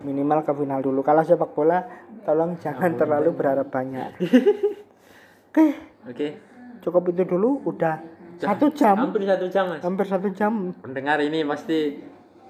Minimal 0.02 0.42
ke 0.42 0.52
final 0.52 0.80
dulu. 0.80 1.02
Kalau 1.02 1.22
sepak 1.22 1.50
bola 1.50 1.82
tolong 2.22 2.58
jangan 2.58 2.94
terlalu 2.94 3.30
berharap 3.32 3.66
banyak. 3.66 4.10
Oke, 5.50 5.66
Oke, 6.04 6.28
cukup 6.78 7.10
itu 7.10 7.22
dulu 7.24 7.62
udah 7.64 7.98
satu 8.36 8.68
jam 8.70 8.94
hampir 9.00 9.24
satu 9.24 9.46
jam 9.48 9.64
mas. 9.66 9.80
hampir 9.80 10.04
satu 10.04 10.28
jam 10.28 10.52
Pendengar 10.78 11.16
ini 11.18 11.40
pasti 11.42 11.96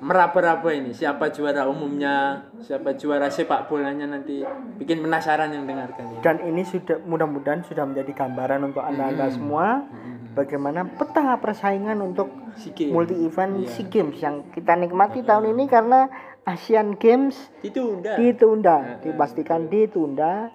meraba-raba 0.01 0.71
ini. 0.77 0.93
Siapa 0.93 1.33
juara 1.33 1.65
umumnya, 1.65 2.45
siapa 2.61 2.97
juara 2.97 3.33
sepak 3.33 3.69
bolanya 3.69 4.05
nanti. 4.05 4.45
Bikin 4.77 5.01
penasaran 5.01 5.53
yang 5.53 5.65
dengarkan 5.65 6.05
ya. 6.17 6.19
dan 6.21 6.37
ini 6.45 6.63
sudah 6.63 7.01
mudah-mudahan 7.05 7.65
sudah 7.65 7.89
menjadi 7.89 8.13
gambaran 8.13 8.61
untuk 8.69 8.85
anda-anda 8.85 9.33
semua 9.33 9.89
bagaimana 10.37 10.85
peta 10.85 11.41
persaingan 11.41 11.97
untuk 12.05 12.29
Si 12.61 12.73
multi 12.93 13.17
event 13.25 13.69
SEA 13.69 13.89
Games 13.89 14.17
yang 14.21 14.49
kita 14.53 14.77
nikmati 14.77 15.21
tahun 15.25 15.53
ini 15.57 15.65
karena 15.69 16.09
Asian 16.45 16.97
Games 16.97 17.37
Ditunda. 17.61 18.17
ditunda. 18.17 18.77
Dipastikan 19.05 19.69
ditunda 19.69 20.53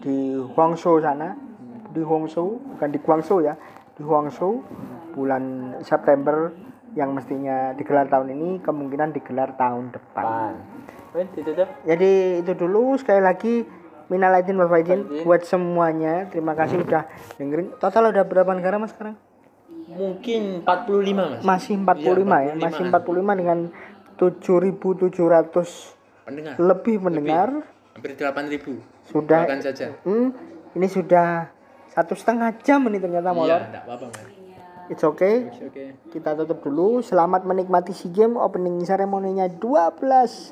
di 0.00 0.36
Guangzhou 0.56 1.00
sana. 1.00 1.36
Di 1.90 2.00
Guangzhou 2.00 2.56
bukan 2.76 2.88
di 2.88 2.98
Guangzhou 3.02 3.44
ya. 3.44 3.58
Di 3.96 4.02
Guangzhou 4.06 4.64
bulan 5.12 5.76
September 5.84 6.54
yang 6.92 7.14
mestinya 7.14 7.72
digelar 7.74 8.06
tahun 8.06 8.34
ini 8.34 8.48
kemungkinan 8.60 9.14
digelar 9.14 9.54
tahun 9.54 9.90
depan 9.90 10.52
jadi 11.84 12.10
itu 12.38 12.52
dulu 12.54 12.94
sekali 12.96 13.20
lagi 13.20 13.54
minal 14.06 14.34
aidin 14.34 14.58
wal 14.58 14.66
faizin 14.66 15.06
buat 15.22 15.42
semuanya 15.42 16.26
terima 16.28 16.54
kasih 16.54 16.82
udah 16.82 17.06
dengerin 17.38 17.74
total 17.78 18.10
udah 18.10 18.24
berapa 18.26 18.50
negara 18.52 18.78
mas 18.78 18.90
sekarang 18.90 19.14
Mungkin 19.90 20.62
45 20.62 21.18
mas. 21.18 21.42
masih 21.42 21.74
45 21.82 22.06
ya 22.46 22.54
45. 22.54 22.62
masih 22.62 22.82
45 22.94 23.40
dengan 23.42 23.58
7700 24.14 25.96
Pendengar. 26.22 26.54
lebih 26.58 26.96
mendengar 27.02 27.48
Hampir 27.90 28.14
8000. 28.14 29.10
sudah 29.10 29.40
saja. 29.58 29.90
Hmm, 30.06 30.30
ini 30.78 30.86
sudah 30.86 31.50
satu 31.90 32.14
setengah 32.14 32.54
jam 32.62 32.86
ini 32.86 33.02
ternyata 33.02 33.34
molor. 33.34 33.50
Iya, 33.50 33.66
enggak 33.66 33.82
apa-apa 33.82 34.06
mas. 34.14 34.29
It's 34.90 35.06
okay. 35.06 35.46
It's 35.46 35.62
okay. 35.62 35.94
Kita 36.10 36.34
tutup 36.34 36.66
dulu. 36.66 36.98
Selamat 36.98 37.46
menikmati 37.46 37.94
SEA 37.94 38.10
Games 38.10 38.34
opening 38.34 38.82
seremoninya 38.82 39.46
12 39.46 40.50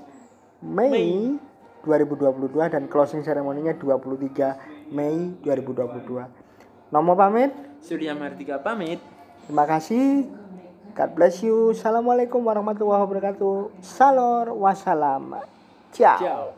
Mei 0.62 1.34
2022 1.82 2.54
dan 2.70 2.86
closing 2.86 3.26
seremoninya 3.26 3.74
23 3.74 4.94
Mei 4.94 5.34
2022. 5.42 6.94
Nomo 6.94 7.18
pamit. 7.18 7.50
Surya 7.82 8.14
Martika 8.14 8.62
pamit. 8.62 9.02
Terima 9.50 9.66
kasih. 9.66 10.30
God 10.94 11.10
bless 11.18 11.42
you. 11.42 11.74
Assalamualaikum 11.74 12.38
warahmatullahi 12.38 13.02
wabarakatuh. 13.10 13.74
Salor 13.82 14.54
wassalam. 14.54 15.42
Ciao. 15.90 16.18
Ciao. 16.22 16.57